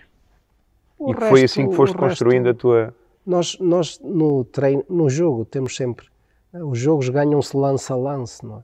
e 1.00 1.12
resto, 1.12 1.26
foi 1.26 1.44
assim 1.44 1.68
que 1.68 1.74
foste 1.74 1.96
construindo 1.96 2.46
resto, 2.46 2.56
a 2.56 2.60
tua... 2.60 2.94
Nós, 3.24 3.58
nós 3.58 4.00
no, 4.00 4.44
treino, 4.44 4.84
no 4.88 5.10
jogo 5.10 5.44
temos 5.44 5.76
sempre, 5.76 6.06
os 6.52 6.78
jogos 6.78 7.08
ganham-se 7.08 7.56
lance 7.56 7.92
a 7.92 7.96
lance, 7.96 8.44
não 8.44 8.58
é? 8.58 8.62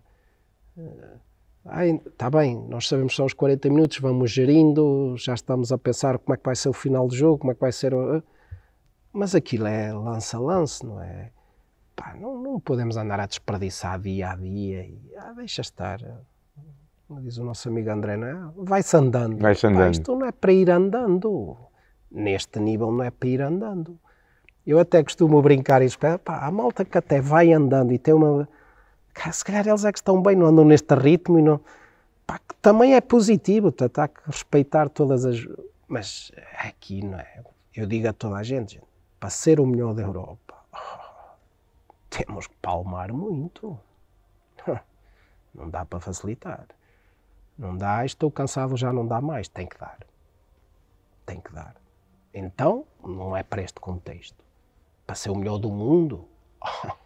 Está 2.06 2.28
bem, 2.28 2.56
nós 2.68 2.88
sabemos 2.88 3.14
só 3.14 3.24
os 3.24 3.34
40 3.34 3.68
minutos, 3.68 3.98
vamos 3.98 4.30
gerindo, 4.30 5.14
já 5.16 5.34
estamos 5.34 5.70
a 5.70 5.78
pensar 5.78 6.18
como 6.18 6.34
é 6.34 6.36
que 6.36 6.44
vai 6.44 6.56
ser 6.56 6.68
o 6.68 6.72
final 6.72 7.06
do 7.06 7.14
jogo, 7.14 7.38
como 7.38 7.52
é 7.52 7.54
que 7.54 7.60
vai 7.60 7.72
ser... 7.72 7.94
O, 7.94 8.22
mas 9.12 9.34
aquilo 9.34 9.66
é 9.66 9.93
lance 9.93 10.34
a 10.34 10.39
lance, 10.39 10.84
não 10.84 11.02
é? 11.02 11.30
Pá, 11.94 12.14
não, 12.18 12.40
não 12.40 12.59
podemos 12.59 12.97
andar 12.97 13.20
a 13.20 13.26
desperdiçar 13.26 14.01
dia 14.01 14.30
a 14.30 14.36
dia 14.36 14.84
e 14.86 14.98
ah, 15.18 15.32
deixa 15.36 15.60
estar. 15.60 16.01
Como 17.06 17.20
diz 17.20 17.36
o 17.36 17.44
nosso 17.44 17.68
amigo 17.68 17.90
André, 17.90 18.16
não 18.16 18.26
é? 18.26 18.52
Vai-se 18.56 18.97
andando. 18.97 19.36
Vai-se 19.39 19.66
andando. 19.66 19.84
Pá, 19.84 19.90
isto 19.90 20.16
não 20.16 20.26
é 20.26 20.32
para 20.32 20.52
ir 20.52 20.70
andando. 20.70 21.56
Neste 22.10 22.59
nível 22.59 22.90
não 22.90 23.05
é 23.05 23.10
para 23.10 23.28
ir 23.28 23.43
andando. 23.43 23.98
Eu 24.66 24.78
até 24.78 25.02
costumo 25.02 25.43
brincar 25.43 25.82
e 25.82 25.86
espero, 25.86 26.18
pá, 26.18 26.47
a 26.47 26.51
malta 26.51 26.84
que 26.84 26.97
até 26.97 27.20
vai 27.20 27.52
andando 27.52 27.93
e 27.93 27.98
tem 27.98 28.14
uma. 28.14 28.48
Cara, 29.12 29.32
se 29.32 29.44
calhar 29.44 29.68
eles 29.68 29.84
é 29.84 29.93
que 29.93 29.98
estão 29.98 30.22
bem, 30.22 30.34
não 30.34 30.47
andam 30.47 30.64
neste 30.64 30.94
ritmo 30.94 31.39
e 31.39 31.43
não. 31.43 31.60
Pá, 32.26 32.39
que 32.39 32.55
também 32.62 32.94
é 32.94 33.01
positivo, 33.01 33.70
tá, 33.70 34.05
há 34.05 34.09
que 34.09 34.20
respeitar 34.24 34.89
todas 34.89 35.26
as. 35.26 35.47
Mas 35.86 36.32
aqui, 36.56 37.05
não 37.05 37.18
é? 37.18 37.43
Eu 37.74 37.86
digo 37.86 38.09
a 38.09 38.12
toda 38.14 38.36
a 38.36 38.43
gente, 38.43 38.74
gente 38.74 38.91
para 39.23 39.31
ser 39.31 39.61
o 39.61 39.66
melhor 39.66 39.94
da 39.94 40.03
Europa, 40.03 40.57
temos 42.11 42.49
que 42.49 42.57
palmar 42.57 43.12
muito. 43.12 43.78
Não 45.55 45.70
dá 45.70 45.85
para 45.85 46.01
facilitar. 46.01 46.66
Não 47.57 47.77
dá, 47.77 48.05
estou 48.05 48.32
cansado, 48.32 48.77
já 48.77 48.93
não 48.93 49.07
dá 49.07 49.20
mais. 49.20 49.47
Tem 49.47 49.65
que 49.65 49.78
dar. 49.78 49.99
Tem 51.24 51.40
que 51.40 51.53
dar. 51.53 51.77
Então, 52.35 52.85
não 53.05 53.36
é 53.36 53.43
para 53.43 53.62
este 53.62 53.78
contexto. 53.78 54.43
Para 55.07 55.15
ser 55.15 55.31
o 55.31 55.36
melhor 55.36 55.59
do 55.59 55.70
mundo. 55.70 56.27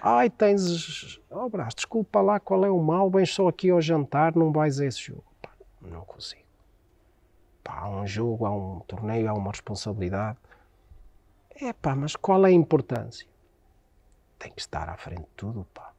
Ai, 0.00 0.28
tens. 0.30 1.18
Oh, 1.30 1.48
Brás, 1.48 1.74
desculpa 1.74 2.20
lá 2.20 2.38
qual 2.38 2.64
é 2.64 2.70
o 2.70 2.78
mal, 2.78 3.10
vens 3.10 3.34
só 3.34 3.48
aqui 3.48 3.70
ao 3.70 3.80
jantar, 3.80 4.36
não 4.36 4.52
vais 4.52 4.78
a 4.78 4.84
esse 4.84 5.00
jogo. 5.00 5.24
Não 5.80 6.04
consigo. 6.04 6.45
Pá, 7.66 7.80
há 7.80 7.88
um 7.88 8.06
jogo, 8.06 8.46
há 8.46 8.50
um 8.50 8.78
torneio, 8.86 9.28
há 9.28 9.34
uma 9.34 9.50
responsabilidade. 9.50 10.38
É 11.60 11.72
pá, 11.72 11.96
mas 11.96 12.14
qual 12.14 12.46
é 12.46 12.50
a 12.50 12.52
importância? 12.52 13.26
Tem 14.38 14.52
que 14.52 14.60
estar 14.60 14.88
à 14.88 14.96
frente 14.96 15.22
de 15.22 15.34
tudo, 15.36 15.66
pá. 15.74 15.92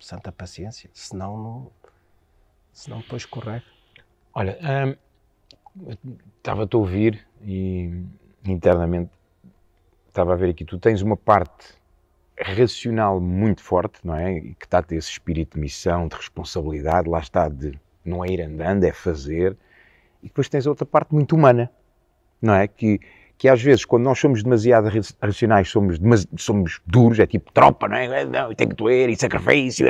Santa 0.00 0.32
paciência, 0.32 0.90
senão 0.92 1.36
não. 1.36 1.70
Senão 2.72 2.98
depois 2.98 3.22
escorrega. 3.22 3.64
Olha, 4.34 4.58
hum, 5.76 5.94
estava-te 6.38 6.74
a 6.74 6.78
ouvir 6.80 7.24
e 7.40 8.04
internamente 8.44 9.12
estava 10.08 10.32
a 10.32 10.36
ver 10.36 10.50
aqui, 10.50 10.64
tu 10.64 10.78
tens 10.78 11.00
uma 11.00 11.16
parte 11.16 11.74
racional 12.40 13.20
muito 13.20 13.62
forte, 13.62 14.00
não 14.04 14.16
é? 14.16 14.38
E 14.38 14.54
que 14.54 14.64
está 14.64 14.78
a 14.78 14.82
ter 14.82 14.96
esse 14.96 15.10
espírito 15.10 15.54
de 15.54 15.60
missão, 15.60 16.08
de 16.08 16.16
responsabilidade, 16.16 17.08
lá 17.08 17.20
está, 17.20 17.48
de 17.48 17.78
não 18.04 18.24
é 18.24 18.28
ir 18.28 18.40
andando, 18.42 18.82
é 18.82 18.92
fazer. 18.92 19.56
E 20.24 20.28
depois 20.28 20.48
tens 20.48 20.66
outra 20.66 20.86
parte 20.86 21.12
muito 21.12 21.36
humana, 21.36 21.70
não 22.40 22.54
é? 22.54 22.66
Que, 22.66 22.98
que 23.36 23.46
às 23.46 23.62
vezes, 23.62 23.84
quando 23.84 24.04
nós 24.04 24.18
somos 24.18 24.42
demasiado 24.42 24.88
racionais, 25.20 25.68
somos, 25.68 26.00
somos 26.38 26.80
duros, 26.86 27.20
é 27.20 27.26
tipo 27.26 27.52
tropa, 27.52 27.86
não 27.86 27.96
é? 27.96 28.24
Não, 28.24 28.54
tem 28.54 28.66
que 28.66 28.74
doer, 28.74 29.10
e 29.10 29.16
sacrifício, 29.16 29.86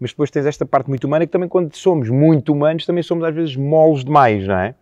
mas 0.00 0.12
depois 0.12 0.30
tens 0.30 0.46
esta 0.46 0.64
parte 0.64 0.88
muito 0.88 1.04
humana 1.04 1.26
que 1.26 1.32
também, 1.32 1.48
quando 1.48 1.74
somos 1.76 2.08
muito 2.08 2.52
humanos, 2.54 2.86
também 2.86 3.02
somos 3.02 3.22
às 3.22 3.34
vezes 3.34 3.54
moles 3.54 4.02
demais, 4.02 4.46
não 4.46 4.56
é? 4.56 4.74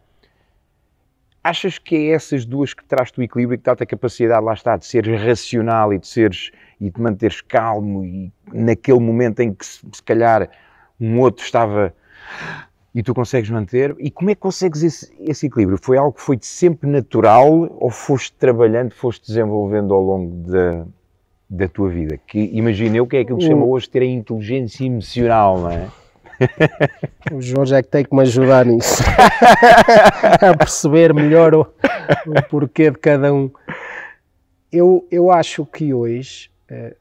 Achas 1.42 1.76
que 1.78 1.96
é 1.96 2.10
essas 2.10 2.44
duas 2.44 2.72
que 2.72 2.84
traz-te 2.84 3.18
o 3.18 3.22
equilíbrio 3.22 3.56
e 3.56 3.58
que 3.58 3.64
dá-te 3.64 3.82
a 3.82 3.86
capacidade, 3.86 4.44
lá 4.44 4.54
está, 4.54 4.76
de 4.76 4.86
seres 4.86 5.20
racional 5.20 5.92
e 5.92 5.98
de 5.98 6.06
seres 6.06 6.52
e 6.80 6.88
de 6.88 7.00
manteres 7.00 7.40
calmo 7.40 8.04
e 8.04 8.32
naquele 8.52 9.00
momento 9.00 9.40
em 9.40 9.52
que 9.52 9.64
se, 9.64 9.80
se 9.92 10.02
calhar 10.02 10.48
um 11.00 11.18
outro 11.20 11.44
estava 11.44 11.94
e 12.96 13.02
tu 13.02 13.12
consegues 13.12 13.50
manter? 13.50 13.94
E 13.98 14.10
como 14.10 14.30
é 14.30 14.34
que 14.34 14.40
consegues 14.40 14.82
esse, 14.82 15.12
esse 15.20 15.48
equilíbrio? 15.48 15.78
Foi 15.78 15.98
algo 15.98 16.14
que 16.14 16.22
foi 16.22 16.38
sempre 16.40 16.88
natural 16.88 17.68
ou 17.78 17.90
foste 17.90 18.32
trabalhando, 18.32 18.94
foste 18.94 19.26
desenvolvendo 19.26 19.92
ao 19.92 20.00
longo 20.00 20.50
da, 20.50 20.86
da 21.50 21.68
tua 21.68 21.90
vida? 21.90 22.18
Que 22.26 22.50
imagina 22.54 22.96
eu 22.96 23.06
que 23.06 23.18
é 23.18 23.20
aquilo 23.20 23.36
que 23.36 23.44
se 23.44 23.50
chama 23.50 23.66
hoje 23.66 23.90
ter 23.90 24.00
a 24.00 24.06
inteligência 24.06 24.86
emocional, 24.86 25.60
não 25.60 25.70
é? 25.70 25.88
O 27.32 27.42
Jorge 27.42 27.74
é 27.74 27.82
que 27.82 27.88
tem 27.90 28.02
que 28.02 28.14
me 28.14 28.22
ajudar 28.22 28.64
nisso. 28.64 29.02
a 30.40 30.56
perceber 30.56 31.12
melhor 31.12 31.54
o, 31.54 31.60
o, 31.60 32.42
porquê 32.48 32.90
de 32.90 32.98
cada 32.98 33.30
um. 33.30 33.50
Eu, 34.72 35.06
eu 35.10 35.30
acho 35.30 35.66
que 35.66 35.92
hoje 35.92 36.50
eh, 36.68 36.96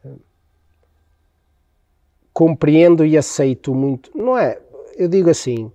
compreendo 2.34 3.06
e 3.06 3.18
aceito 3.18 3.74
muito. 3.74 4.12
Não 4.14 4.38
é? 4.38 4.60
Eu 4.98 5.08
digo 5.08 5.30
assim, 5.30 5.72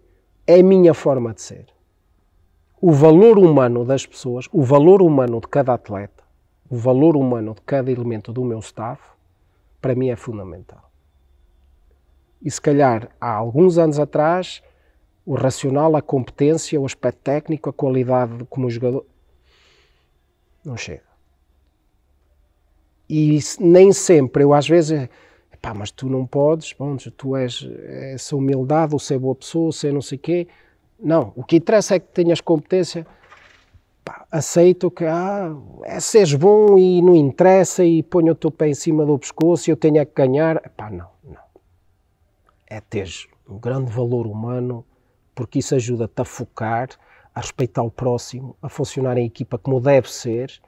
é 0.50 0.58
a 0.58 0.62
minha 0.64 0.92
forma 0.92 1.32
de 1.32 1.42
ser. 1.42 1.66
O 2.80 2.90
valor 2.90 3.38
humano 3.38 3.84
das 3.84 4.04
pessoas, 4.04 4.48
o 4.50 4.62
valor 4.64 5.00
humano 5.00 5.40
de 5.40 5.46
cada 5.46 5.74
atleta, 5.74 6.24
o 6.68 6.76
valor 6.76 7.16
humano 7.16 7.54
de 7.54 7.60
cada 7.60 7.88
elemento 7.88 8.32
do 8.32 8.44
meu 8.44 8.58
staff, 8.58 9.00
para 9.80 9.94
mim 9.94 10.08
é 10.08 10.16
fundamental. 10.16 10.90
E 12.42 12.50
se 12.50 12.60
calhar 12.60 13.10
há 13.20 13.32
alguns 13.32 13.78
anos 13.78 14.00
atrás, 14.00 14.60
o 15.24 15.34
racional, 15.34 15.94
a 15.94 16.02
competência, 16.02 16.80
o 16.80 16.86
aspecto 16.86 17.20
técnico, 17.22 17.70
a 17.70 17.72
qualidade 17.72 18.44
como 18.50 18.68
jogador, 18.68 19.06
não 20.64 20.76
chega. 20.76 21.10
E 23.08 23.38
nem 23.60 23.92
sempre, 23.92 24.42
eu 24.42 24.52
às 24.52 24.68
vezes, 24.68 25.08
pá, 25.60 25.74
mas 25.74 25.90
tu 25.90 26.08
não 26.08 26.26
podes, 26.26 26.72
bom, 26.72 26.96
tu 26.96 27.36
és 27.36 27.68
essa 28.14 28.36
humildade, 28.36 28.94
o 28.94 28.98
ser 28.98 29.18
boa 29.18 29.34
pessoa, 29.34 29.68
o 29.68 29.72
ser 29.72 29.92
não 29.92 30.02
sei 30.02 30.18
quê. 30.18 30.48
Não, 30.98 31.32
o 31.36 31.44
que 31.44 31.56
interessa 31.56 31.94
é 31.94 31.98
que 31.98 32.08
tenhas 32.08 32.40
competência. 32.40 33.06
Pá, 34.04 34.26
aceito 34.30 34.90
que 34.90 35.04
ah, 35.04 35.54
é 35.84 36.00
seres 36.00 36.34
bom 36.34 36.78
e 36.78 37.02
não 37.02 37.14
interessa 37.14 37.84
e 37.84 38.02
ponho 38.02 38.32
o 38.32 38.34
teu 38.34 38.50
pé 38.50 38.68
em 38.68 38.74
cima 38.74 39.04
do 39.04 39.18
pescoço 39.18 39.68
e 39.68 39.72
eu 39.72 39.76
tenho 39.76 40.04
que 40.06 40.12
ganhar. 40.14 40.60
Pá, 40.70 40.90
não, 40.90 41.08
não 41.22 41.50
é 42.70 42.80
ter 42.80 43.10
um 43.48 43.58
grande 43.58 43.90
valor 43.90 44.28
humano, 44.28 44.86
porque 45.34 45.58
isso 45.58 45.74
ajuda-te 45.74 46.22
a 46.22 46.24
focar, 46.24 46.88
a 47.34 47.40
respeitar 47.40 47.82
o 47.82 47.90
próximo, 47.90 48.56
a 48.62 48.68
funcionar 48.68 49.18
em 49.18 49.26
equipa 49.26 49.58
como 49.58 49.80
deve 49.80 50.10
ser, 50.10 50.60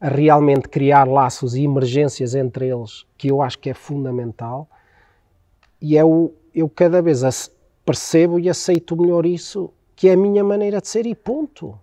a 0.00 0.08
realmente 0.08 0.68
criar 0.68 1.08
laços 1.08 1.54
e 1.54 1.64
emergências 1.64 2.34
entre 2.34 2.68
eles, 2.68 3.06
que 3.16 3.28
eu 3.28 3.40
acho 3.40 3.58
que 3.58 3.70
é 3.70 3.74
fundamental. 3.74 4.68
E 5.80 5.96
é 5.96 6.04
o, 6.04 6.32
eu 6.54 6.68
cada 6.68 7.00
vez 7.00 7.50
percebo 7.84 8.38
e 8.38 8.48
aceito 8.48 8.96
melhor 8.96 9.24
isso, 9.24 9.72
que 9.94 10.08
é 10.08 10.12
a 10.12 10.16
minha 10.16 10.44
maneira 10.44 10.80
de 10.80 10.88
ser 10.88 11.06
e 11.06 11.14
ponto. 11.14 11.78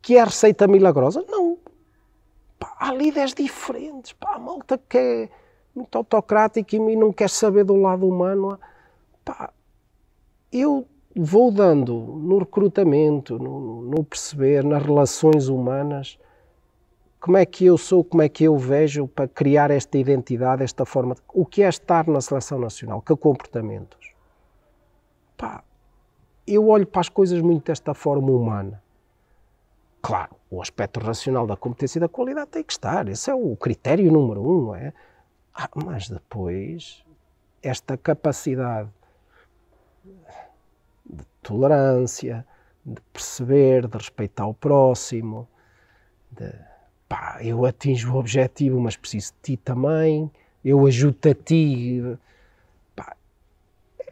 Que 0.00 0.16
é 0.16 0.20
a 0.20 0.24
receita 0.24 0.68
milagrosa? 0.68 1.24
Não. 1.28 1.58
Pá, 2.58 2.76
há 2.78 2.92
líderes 2.92 3.34
diferentes. 3.34 4.12
Pá, 4.12 4.34
a 4.34 4.38
malta 4.38 4.78
que 4.88 4.96
é 4.96 5.28
muito 5.74 5.96
autocrático 5.98 6.76
e 6.76 6.96
não 6.96 7.12
quer 7.12 7.28
saber 7.28 7.64
do 7.64 7.74
lado 7.74 8.06
humano. 8.06 8.58
Pá, 9.24 9.52
eu 10.52 10.86
vou 11.16 11.50
dando 11.50 11.94
no 11.94 12.38
recrutamento, 12.38 13.38
no, 13.38 13.82
no, 13.82 14.04
perceber, 14.04 14.62
nas 14.62 14.82
relações 14.82 15.48
humanas, 15.48 16.18
como 17.18 17.38
é 17.38 17.46
que 17.46 17.64
eu 17.64 17.78
sou, 17.78 18.04
como 18.04 18.22
é 18.22 18.28
que 18.28 18.44
eu 18.44 18.56
vejo 18.58 19.08
para 19.08 19.26
criar 19.26 19.70
esta 19.70 19.96
identidade, 19.96 20.62
esta 20.62 20.84
forma. 20.84 21.16
O 21.32 21.46
que 21.46 21.62
é 21.62 21.68
estar 21.68 22.06
na 22.06 22.20
seleção 22.20 22.58
nacional? 22.58 23.00
Que 23.00 23.16
comportamentos? 23.16 24.12
Pá, 25.36 25.64
eu 26.46 26.68
olho 26.68 26.86
para 26.86 27.00
as 27.00 27.08
coisas 27.08 27.40
muito 27.40 27.66
desta 27.66 27.94
forma 27.94 28.30
humana. 28.30 28.82
Claro, 30.02 30.36
o 30.50 30.60
aspecto 30.62 31.00
racional 31.00 31.46
da 31.46 31.56
competência 31.56 31.98
e 31.98 32.00
da 32.00 32.08
qualidade 32.08 32.50
tem 32.50 32.62
que 32.62 32.72
estar. 32.72 33.08
Esse 33.08 33.30
é 33.30 33.34
o 33.34 33.56
critério 33.56 34.12
número 34.12 34.40
um, 34.40 34.66
não 34.66 34.74
é? 34.74 34.92
Ah, 35.52 35.68
mas 35.74 36.08
depois, 36.08 37.02
esta 37.62 37.96
capacidade 37.96 38.90
de 41.08 41.24
tolerância, 41.42 42.46
de 42.84 43.00
perceber, 43.12 43.86
de 43.86 43.96
respeitar 43.96 44.46
o 44.46 44.54
próximo, 44.54 45.48
de 46.30 46.52
pá, 47.08 47.38
eu 47.42 47.64
atinjo 47.64 48.12
o 48.12 48.18
objetivo, 48.18 48.80
mas 48.80 48.96
preciso 48.96 49.32
de 49.32 49.38
ti 49.42 49.56
também, 49.56 50.30
eu 50.64 50.84
ajudo 50.86 51.28
a 51.28 51.34
ti. 51.34 52.02
Pá, 52.94 53.16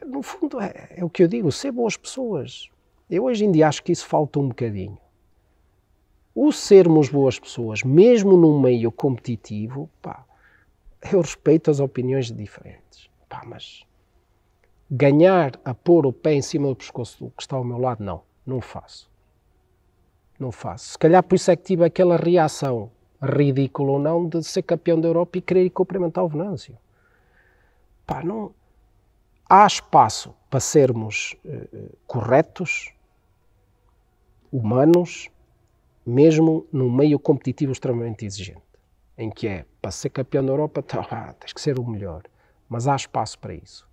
no 0.07 0.23
fundo, 0.23 0.61
é, 0.61 0.89
é 0.97 1.05
o 1.05 1.11
que 1.11 1.23
eu 1.23 1.29
digo, 1.29 1.51
ser 1.51 1.73
boas 1.73 1.97
pessoas. 1.97 2.69
Eu 3.11 3.25
hoje 3.25 3.45
em 3.45 3.53
dia 3.53 3.69
acho 3.69 3.83
que 3.83 3.93
isso 3.93 4.07
falta 4.07 4.39
um 4.39 4.49
bocadinho. 4.49 4.99
O 6.35 6.51
sermos 6.53 7.09
boas 7.09 7.39
pessoas, 7.39 7.83
mesmo 7.83 8.37
num 8.37 8.61
meio 8.61 8.91
competitivo, 8.91 9.89
pá, 10.03 10.25
eu 11.13 11.21
respeito 11.21 11.71
as 11.71 11.81
opiniões 11.81 12.33
diferentes. 12.33 13.09
Pá, 13.29 13.43
mas 13.47 13.85
ganhar 14.91 15.59
a 15.65 15.75
pôr 15.75 16.07
o 16.07 16.13
pé 16.13 16.35
em 16.35 16.43
cima 16.43 16.69
do 16.69 16.77
pescoço 16.77 17.25
do 17.25 17.31
que 17.31 17.43
está 17.43 17.57
ao 17.57 17.65
meu 17.65 17.79
lado, 17.79 18.03
não. 18.03 18.23
Não 18.47 18.61
faço. 18.61 19.11
Não 20.39 20.53
faço. 20.53 20.91
Se 20.91 20.99
calhar 20.99 21.23
por 21.23 21.35
isso 21.37 21.51
é 21.51 21.57
que 21.57 21.63
tive 21.63 21.85
aquela 21.85 22.17
reação, 22.17 22.91
ridícula 23.23 23.93
ou 23.93 23.99
não, 23.99 24.29
de 24.29 24.43
ser 24.43 24.63
campeão 24.63 25.01
da 25.01 25.09
Europa 25.09 25.39
e 25.39 25.41
querer 25.41 25.65
ir 25.65 25.71
cumprimentar 25.71 26.25
o 26.25 26.29
Venâncio. 26.29 26.77
Pá, 28.07 28.23
não... 28.23 28.55
Há 29.49 29.67
espaço 29.67 30.35
para 30.49 30.59
sermos 30.59 31.37
uh, 31.45 31.97
corretos, 32.07 32.93
humanos, 34.51 35.29
mesmo 36.05 36.67
num 36.73 36.91
meio 36.91 37.19
competitivo 37.19 37.73
extremamente 37.73 38.25
exigente 38.25 38.65
em 39.17 39.31
que 39.31 39.47
é 39.47 39.65
para 39.81 39.91
ser 39.91 40.11
campeão 40.11 40.45
da 40.45 40.53
Europa 40.53 40.83
tá, 40.83 41.07
ah, 41.11 41.33
tens 41.39 41.53
que 41.53 41.61
ser 41.61 41.79
o 41.79 41.87
melhor, 41.87 42.23
mas 42.69 42.87
há 42.87 42.97
espaço 42.97 43.39
para 43.39 43.55
isso. 43.55 43.89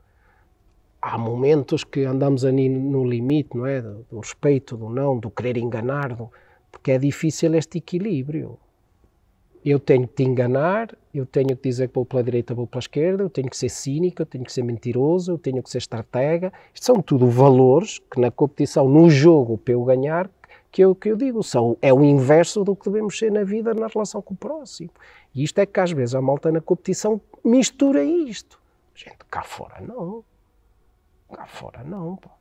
Há 1.02 1.18
momentos 1.18 1.84
que 1.84 2.04
andamos 2.04 2.46
ali 2.46 2.70
no 2.70 3.04
limite, 3.04 3.58
não 3.58 3.66
é? 3.66 3.82
Do, 3.82 4.20
respeito, 4.20 4.78
do 4.78 4.90
não, 4.90 5.18
do 5.18 5.32
querer 5.32 5.58
enganar, 5.58 6.16
do, 6.16 6.30
porque 6.72 6.92
é 6.92 6.98
difícil 6.98 7.56
este 7.56 7.80
equilíbrio. 7.80 8.58
Eu 9.64 9.80
tenho 9.80 10.08
que 10.08 10.16
te 10.16 10.24
enganar, 10.24 10.96
eu 11.14 11.26
tenho 11.26 11.56
que 11.56 11.70
dizer 11.70 11.88
que 11.88 11.96
vou 11.96 12.06
pela 12.06 12.24
direita, 12.24 12.54
vou 12.54 12.66
pela 12.66 12.80
esquerda, 12.80 13.24
eu 13.24 13.30
tenho 13.30 13.50
que 13.50 13.58
ser 13.58 13.70
cínico, 13.70 14.22
eu 14.22 14.26
tenho 14.26 14.44
que 14.44 14.52
ser 14.52 14.64
mentiroso, 14.64 15.32
eu 15.32 15.38
tenho 15.38 15.62
que 15.62 15.70
ser 15.70 15.80
estratega. 15.80 16.52
Isto 16.74 16.86
são 16.86 17.02
tudo 17.02 17.28
valores 17.28 18.00
que 18.00 18.20
na 18.20 18.32
competição, 18.32 18.88
no 18.88 19.10
jogo, 19.10 19.58
para 19.58 19.74
eu 19.74 19.84
ganhar, 19.84 20.30
que 20.72 20.82
eu, 20.84 20.96
que 20.96 21.10
eu 21.10 21.16
digo, 21.16 21.44
são, 21.44 21.78
é 21.82 21.94
o 21.94 22.04
inverso 22.04 22.64
do 22.64 22.76
que 22.76 22.90
devemos 22.90 23.18
ser 23.18 23.32
na 23.32 23.44
vida 23.44 23.74
na 23.74 23.88
relação 23.88 24.22
com 24.22 24.34
o 24.34 24.38
próximo. 24.38 24.90
E 25.36 25.44
isto 25.44 25.60
é 25.60 25.66
que 25.66 25.80
às 25.80 25.92
vezes 25.92 26.16
a 26.16 26.22
malta 26.22 26.52
na 26.52 26.62
competição 26.62 27.20
mistura 27.44 28.04
isto. 28.04 28.60
Gente, 28.96 29.18
cá 29.30 29.44
fora 29.44 29.82
não. 29.82 30.24
Cá 31.32 31.46
fora 31.46 31.84
não, 31.84 32.16
pá. 32.18 32.32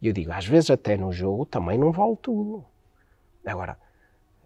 E 0.00 0.08
eu 0.08 0.12
digo, 0.12 0.32
às 0.32 0.46
vezes 0.46 0.70
até 0.70 0.96
no 0.96 1.12
jogo 1.12 1.46
também 1.46 1.78
não 1.78 1.90
vale 1.90 2.16
tudo. 2.16 2.64
Agora, 3.44 3.78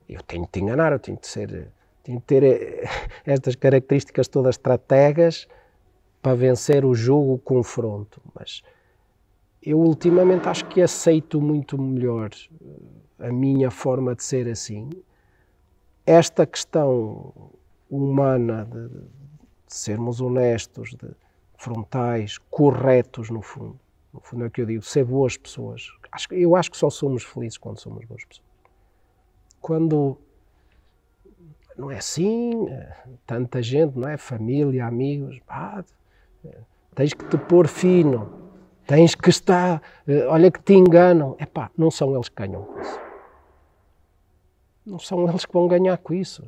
eu 0.08 0.22
tenho 0.22 0.44
de 0.44 0.50
te 0.50 0.60
enganar, 0.60 0.92
eu 0.92 0.98
tenho 0.98 1.18
de 1.18 1.26
ser, 1.26 1.72
tenho 2.02 2.18
de 2.18 2.24
ter 2.24 2.42
eh, 2.42 2.84
estas 3.26 3.56
características 3.56 4.28
todas 4.28 4.54
estrategas 4.54 5.48
para 6.22 6.34
vencer 6.34 6.84
o 6.84 6.94
jogo, 6.94 7.34
o 7.34 7.38
confronto. 7.38 8.20
Mas 8.34 8.62
eu 9.62 9.78
ultimamente 9.78 10.48
acho 10.48 10.64
que 10.66 10.80
aceito 10.80 11.40
muito 11.40 11.76
melhor 11.76 12.30
eh, 13.20 13.28
a 13.28 13.32
minha 13.32 13.70
forma 13.70 14.14
de 14.14 14.22
ser 14.22 14.48
assim. 14.48 14.90
Esta 16.06 16.46
questão 16.46 17.52
humana 17.90 18.64
de, 18.64 18.88
de 18.88 19.74
sermos 19.74 20.20
honestos, 20.20 20.90
de 20.90 21.10
frontais, 21.58 22.38
corretos 22.38 23.28
no 23.28 23.42
fundo. 23.42 23.78
No 24.14 24.20
fundo 24.20 24.44
é 24.44 24.46
o 24.46 24.50
que 24.50 24.62
eu 24.62 24.66
digo, 24.66 24.82
ser 24.82 25.04
boas 25.04 25.36
pessoas. 25.36 25.90
Acho, 26.10 26.32
eu 26.32 26.56
acho 26.56 26.70
que 26.70 26.76
só 26.76 26.88
somos 26.88 27.24
felizes 27.24 27.58
quando 27.58 27.78
somos 27.78 28.04
boas 28.06 28.24
pessoas. 28.24 28.48
Quando 29.60 30.16
não 31.76 31.90
é 31.90 31.98
assim, 31.98 32.68
eh, 32.68 32.96
tanta 33.26 33.60
gente, 33.60 33.98
não 33.98 34.08
é? 34.08 34.16
Família, 34.16 34.86
amigos, 34.86 35.40
eh, 36.44 36.58
tens 36.94 37.12
que 37.12 37.24
te 37.26 37.36
pôr 37.36 37.66
fino, 37.66 38.32
tens 38.86 39.14
que 39.14 39.28
estar, 39.28 39.82
eh, 40.06 40.26
olha 40.26 40.50
que 40.50 40.62
te 40.62 40.74
enganam. 40.74 41.36
É 41.38 41.44
pá, 41.44 41.70
não 41.76 41.90
são 41.90 42.14
eles 42.14 42.28
que 42.28 42.36
ganham 42.36 42.62
com 42.62 42.80
isso. 42.80 43.00
Não 44.86 44.98
são 44.98 45.28
eles 45.28 45.44
que 45.44 45.52
vão 45.52 45.66
ganhar 45.66 45.98
com 45.98 46.14
isso. 46.14 46.46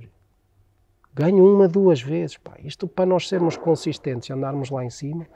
Ganho 1.20 1.44
uma, 1.44 1.68
duas 1.68 2.00
vezes. 2.00 2.38
Pá. 2.38 2.54
Isto 2.64 2.88
para 2.88 3.04
nós 3.04 3.28
sermos 3.28 3.54
consistentes 3.54 4.30
e 4.30 4.32
andarmos 4.32 4.70
lá 4.70 4.82
em 4.82 4.88
cima 4.88 5.26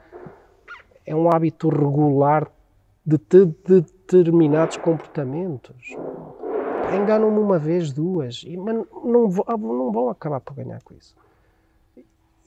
é 1.05 1.15
um 1.15 1.29
hábito 1.29 1.69
regular 1.69 2.51
de, 3.05 3.19
de, 3.19 3.45
de 3.45 3.81
determinados 3.81 4.77
comportamentos. 4.77 5.95
Enganam-me 6.99 7.37
uma 7.37 7.59
vez, 7.59 7.93
duas, 7.93 8.43
e, 8.47 8.57
mas 8.57 8.75
não, 9.03 9.27
não 9.27 9.91
vão 9.91 10.09
acabar 10.09 10.39
por 10.39 10.55
ganhar 10.55 10.81
com 10.81 10.95
isso. 10.95 11.15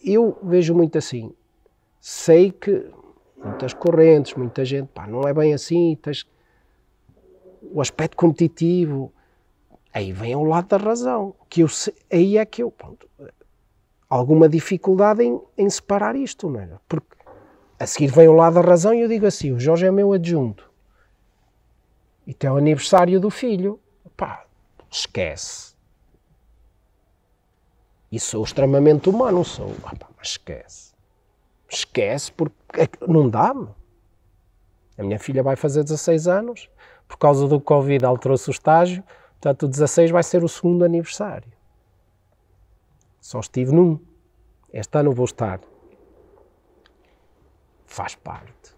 Eu 0.05 0.37
vejo 0.43 0.75
muito 0.75 0.99
assim. 0.99 1.33
Sei 2.01 2.51
que 2.51 2.91
muitas 3.37 3.73
correntes, 3.73 4.35
muita 4.35 4.65
gente, 4.65 4.89
pá, 4.89 5.07
não 5.07 5.23
é 5.23 5.33
bem 5.33 5.55
assim, 5.55 5.97
tens 6.03 6.29
o 7.73 7.81
aspecto 7.81 8.17
competitivo, 8.17 9.13
aí 9.93 10.13
vem 10.13 10.33
ao 10.33 10.45
lado 10.45 10.69
da 10.69 10.77
razão, 10.77 11.35
que 11.49 11.63
eu 11.63 11.69
aí 12.13 12.39
é 12.39 12.47
que 12.47 12.63
eu, 12.63 12.71
pronto, 12.71 13.09
alguma 14.09 14.49
dificuldade 14.49 15.23
em, 15.23 15.41
em 15.57 15.69
separar 15.69 16.17
isto, 16.17 16.49
não 16.49 16.61
é? 16.61 16.69
Porque 16.89 17.17
a 17.79 17.87
seguir 17.87 18.11
vem 18.11 18.27
ao 18.27 18.35
lado 18.35 18.55
da 18.55 18.61
razão 18.61 18.93
e 18.95 19.01
eu 19.01 19.09
digo 19.09 19.27
assim, 19.27 19.53
o 19.53 19.61
Jorge 19.61 19.87
é 19.87 19.91
meu 19.91 20.13
adjunto, 20.13 20.69
e 22.27 22.35
tem 22.35 22.51
o 22.51 22.57
aniversário 22.57 23.19
do 23.19 23.31
filho, 23.31 23.81
pá, 24.17 24.45
esquece. 24.91 25.75
E 28.11 28.19
sou 28.19 28.45
extremamente 28.45 29.09
humano, 29.09 29.45
sou, 29.45 29.75
ah, 29.85 29.97
pá, 29.97 30.09
mas 30.17 30.29
esquece. 30.29 30.93
Esquece 31.71 32.33
porque 32.33 32.55
é 32.75 32.89
não 33.07 33.29
dá-me. 33.29 33.69
A 34.99 35.03
minha 35.03 35.19
filha 35.19 35.43
vai 35.43 35.57
fazer 35.57 35.83
16 35.83 36.27
anos, 36.27 36.69
por 37.07 37.17
causa 37.17 37.47
do 37.47 37.61
Covid 37.61 38.05
alterou-se 38.05 38.51
o 38.51 38.53
estágio, 38.53 39.03
portanto 39.41 39.65
o 39.65 39.69
16 39.69 40.11
vai 40.11 40.23
ser 40.23 40.45
o 40.45 40.49
segundo 40.49 40.85
aniversário. 40.85 41.51
Só 43.21 43.41
estive 43.41 43.73
num. 43.73 43.99
Este 44.73 44.99
ano 44.99 45.13
vou 45.13 45.25
estar. 45.25 45.61
Faz 47.87 48.15
parte. 48.15 48.77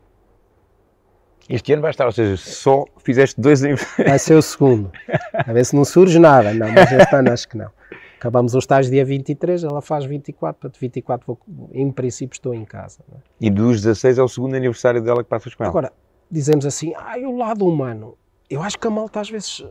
Este 1.48 1.72
ano 1.72 1.82
vai 1.82 1.90
estar, 1.90 2.06
ou 2.06 2.12
seja, 2.12 2.36
só 2.36 2.84
fizeste 2.98 3.40
dois 3.40 3.62
aniversários. 3.62 4.08
Vai 4.08 4.18
ser 4.18 4.34
o 4.34 4.42
segundo. 4.42 4.92
A 5.32 5.52
ver 5.52 5.64
se 5.64 5.74
não 5.74 5.84
surge 5.84 6.18
nada. 6.18 6.54
Não, 6.54 6.70
mas 6.72 6.92
este 6.92 7.16
ano 7.16 7.32
acho 7.32 7.48
que 7.48 7.56
não. 7.56 7.70
Acabamos 8.16 8.54
o 8.54 8.58
estágio 8.58 8.90
dia 8.90 9.04
23, 9.04 9.64
ela 9.64 9.80
faz 9.80 10.04
24, 10.04 10.60
portanto 10.60 10.78
24 10.78 11.26
vou, 11.26 11.70
em 11.72 11.90
princípio 11.90 12.34
estou 12.34 12.54
em 12.54 12.64
casa. 12.64 13.02
É? 13.10 13.16
E 13.40 13.48
dos 13.48 13.80
16 13.82 14.18
é 14.18 14.22
o 14.22 14.28
segundo 14.28 14.54
aniversário 14.54 15.02
dela 15.02 15.24
que 15.24 15.28
passas 15.28 15.54
com 15.54 15.64
ela? 15.64 15.70
Agora, 15.70 15.92
dizemos 16.30 16.66
assim, 16.66 16.92
ah, 16.96 17.16
o 17.18 17.36
lado 17.36 17.66
humano. 17.66 18.18
Eu 18.48 18.62
acho 18.62 18.78
que 18.78 18.86
a 18.86 18.90
malta 18.90 19.20
às 19.20 19.30
vezes 19.30 19.64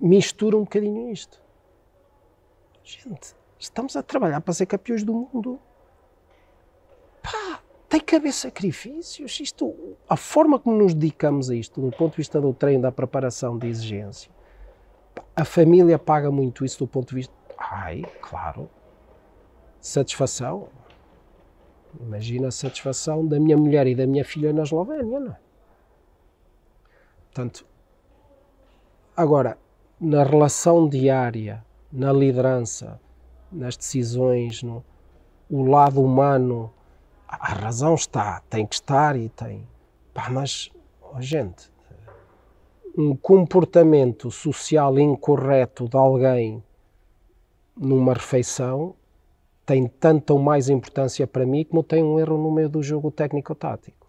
mistura 0.00 0.56
um 0.56 0.60
bocadinho 0.60 1.10
isto. 1.10 1.40
Gente, 2.84 3.34
estamos 3.58 3.96
a 3.96 4.02
trabalhar 4.02 4.40
para 4.40 4.54
ser 4.54 4.66
campeões 4.66 5.04
do 5.04 5.12
mundo. 5.12 5.60
Pá, 7.22 7.60
tem 7.88 8.00
que 8.00 8.16
haver 8.16 8.32
sacrifícios. 8.32 9.40
Isto, 9.40 9.96
a 10.08 10.16
forma 10.16 10.58
como 10.58 10.76
nos 10.76 10.94
dedicamos 10.94 11.50
a 11.50 11.54
isto, 11.54 11.80
do 11.80 11.90
ponto 11.90 12.12
de 12.12 12.18
vista 12.18 12.40
do 12.40 12.54
treino, 12.54 12.82
da 12.82 12.92
preparação, 12.92 13.58
da 13.58 13.66
exigência, 13.66 14.30
a 15.34 15.44
família 15.44 15.98
paga 15.98 16.30
muito 16.30 16.64
isso 16.64 16.78
do 16.78 16.86
ponto 16.86 17.10
de 17.10 17.16
vista. 17.16 17.34
Ai, 17.58 18.02
claro. 18.20 18.70
Satisfação. 19.80 20.68
Imagina 22.00 22.48
a 22.48 22.50
satisfação 22.50 23.26
da 23.26 23.40
minha 23.40 23.56
mulher 23.56 23.86
e 23.86 23.94
da 23.94 24.06
minha 24.06 24.24
filha 24.24 24.52
na 24.52 24.62
Eslovénia, 24.62 25.20
não 25.20 25.32
é? 25.32 25.38
Portanto, 27.26 27.66
agora, 29.16 29.58
na 30.00 30.22
relação 30.22 30.88
diária, 30.88 31.64
na 31.92 32.12
liderança, 32.12 33.00
nas 33.50 33.76
decisões, 33.76 34.62
no, 34.62 34.84
o 35.50 35.64
lado 35.64 36.02
humano, 36.02 36.72
a 37.26 37.52
razão 37.52 37.94
está, 37.94 38.40
tem 38.48 38.66
que 38.66 38.76
estar 38.76 39.16
e 39.16 39.28
tem. 39.28 39.66
Pá, 40.14 40.28
mas, 40.30 40.70
oh, 41.00 41.20
gente, 41.20 41.70
um 42.96 43.16
comportamento 43.16 44.30
social 44.30 44.98
incorreto 44.98 45.88
de 45.88 45.96
alguém 45.96 46.62
numa 47.76 48.12
refeição 48.12 48.94
tem 49.64 49.86
tanta 49.86 50.32
ou 50.32 50.38
mais 50.38 50.68
importância 50.68 51.26
para 51.26 51.44
mim 51.44 51.64
como 51.64 51.82
tem 51.82 52.02
um 52.02 52.18
erro 52.18 52.38
no 52.38 52.50
meio 52.50 52.68
do 52.68 52.82
jogo 52.82 53.10
técnico-tático. 53.10 54.06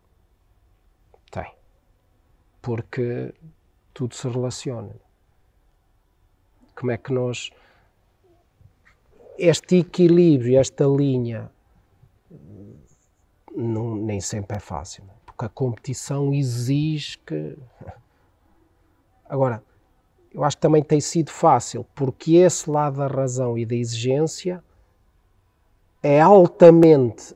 Tem. 1.29 1.53
Porque 2.61 3.33
tudo 3.93 4.15
se 4.15 4.27
relaciona. 4.27 4.95
Como 6.79 6.91
é 6.91 6.97
que 6.97 7.11
nós. 7.11 7.49
Este 9.37 9.77
equilíbrio, 9.77 10.59
esta 10.59 10.85
linha, 10.85 11.49
não, 13.55 13.95
nem 13.95 14.19
sempre 14.19 14.57
é 14.57 14.59
fácil. 14.59 15.03
Porque 15.25 15.45
a 15.45 15.49
competição 15.49 16.33
exige 16.33 17.17
que 17.19 17.57
Agora, 19.29 19.63
eu 20.33 20.43
acho 20.43 20.57
que 20.57 20.61
também 20.61 20.81
tem 20.81 20.99
sido 20.99 21.29
fácil, 21.29 21.85
porque 21.93 22.33
esse 22.33 22.67
lado 22.67 22.97
da 22.97 23.07
razão 23.07 23.55
e 23.55 23.63
da 23.63 23.75
exigência 23.75 24.63
é 26.01 26.19
altamente 26.19 27.35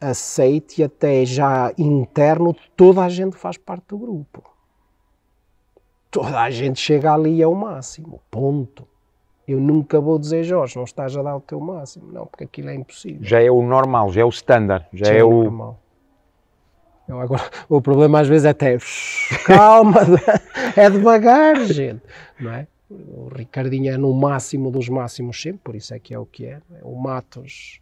aceite 0.00 0.80
e 0.80 0.84
até 0.84 1.26
já 1.26 1.70
interno, 1.76 2.56
toda 2.74 3.02
a 3.02 3.08
gente 3.10 3.36
faz 3.36 3.58
parte 3.58 3.88
do 3.88 3.98
grupo. 3.98 4.42
Toda 6.10 6.40
a 6.40 6.50
gente 6.50 6.80
chega 6.80 7.12
ali 7.12 7.42
ao 7.42 7.54
máximo, 7.54 8.20
ponto. 8.30 8.86
Eu 9.46 9.60
nunca 9.60 10.00
vou 10.00 10.18
dizer, 10.18 10.44
Jorge, 10.44 10.76
não 10.76 10.84
estás 10.84 11.16
a 11.16 11.22
dar 11.22 11.36
o 11.36 11.40
teu 11.40 11.58
máximo. 11.58 12.12
Não, 12.12 12.26
porque 12.26 12.44
aquilo 12.44 12.68
é 12.68 12.74
impossível. 12.74 13.22
Já 13.22 13.42
é 13.42 13.50
o 13.50 13.62
normal, 13.62 14.12
já 14.12 14.20
é 14.20 14.24
o 14.24 14.28
standard, 14.28 14.86
já, 14.92 15.06
é, 15.06 15.18
é, 15.18 15.24
o... 15.24 15.44
Normal. 15.44 15.80
Eu 17.08 17.18
agora, 17.20 17.42
o 17.68 17.80
problema 17.80 18.20
às 18.20 18.28
vezes 18.28 18.44
é 18.44 18.50
até 18.50 18.76
calma, 19.46 20.00
é 20.76 20.90
devagar, 20.90 21.56
gente, 21.64 22.02
não 22.38 22.52
é? 22.52 22.66
O 22.90 23.28
Ricardinho 23.34 23.92
é 23.92 23.96
no 23.96 24.12
máximo 24.12 24.70
dos 24.70 24.88
máximos 24.88 25.40
sempre, 25.40 25.60
por 25.64 25.74
isso 25.74 25.94
é 25.94 25.98
que 25.98 26.14
é 26.14 26.18
o 26.18 26.26
que 26.26 26.46
é. 26.46 26.60
é? 26.72 26.80
O 26.82 26.94
Matos, 26.96 27.80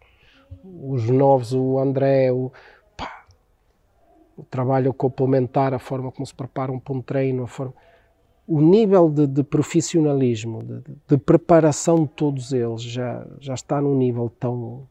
os 0.63 1.09
novos, 1.09 1.53
o 1.53 1.77
André, 1.79 2.31
o, 2.31 2.51
pá, 2.95 3.25
o 4.37 4.43
trabalho 4.43 4.93
complementar, 4.93 5.73
a 5.73 5.79
forma 5.79 6.11
como 6.11 6.25
se 6.25 6.33
preparam 6.33 6.79
para 6.79 6.93
um 6.93 7.01
treino, 7.01 7.43
a 7.43 7.47
forma, 7.47 7.73
o 8.47 8.61
nível 8.61 9.09
de, 9.09 9.27
de 9.27 9.43
profissionalismo, 9.43 10.63
de, 10.63 10.81
de, 11.05 11.17
preparação 11.17 12.03
de 12.03 12.09
todos 12.09 12.53
eles 12.53 12.81
já, 12.81 13.27
já 13.39 13.53
está 13.53 13.81
num 13.81 13.97
nível 13.97 14.31
tão 14.39 14.87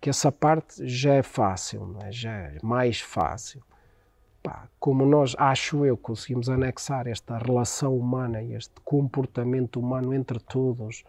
que 0.00 0.08
essa 0.08 0.32
parte 0.32 0.86
já 0.86 1.14
é 1.14 1.22
fácil, 1.22 1.96
é? 2.02 2.10
já 2.10 2.32
é 2.32 2.58
mais 2.62 3.00
fácil. 3.00 3.62
Pá, 4.42 4.68
como 4.78 5.04
nós, 5.04 5.34
acho 5.36 5.84
eu, 5.84 5.96
conseguimos 5.96 6.48
anexar 6.48 7.06
esta 7.06 7.36
relação 7.36 7.96
humana 7.96 8.40
e 8.40 8.54
este 8.54 8.74
comportamento 8.84 9.80
humano 9.80 10.14
entre 10.14 10.38
todos, 10.38 11.04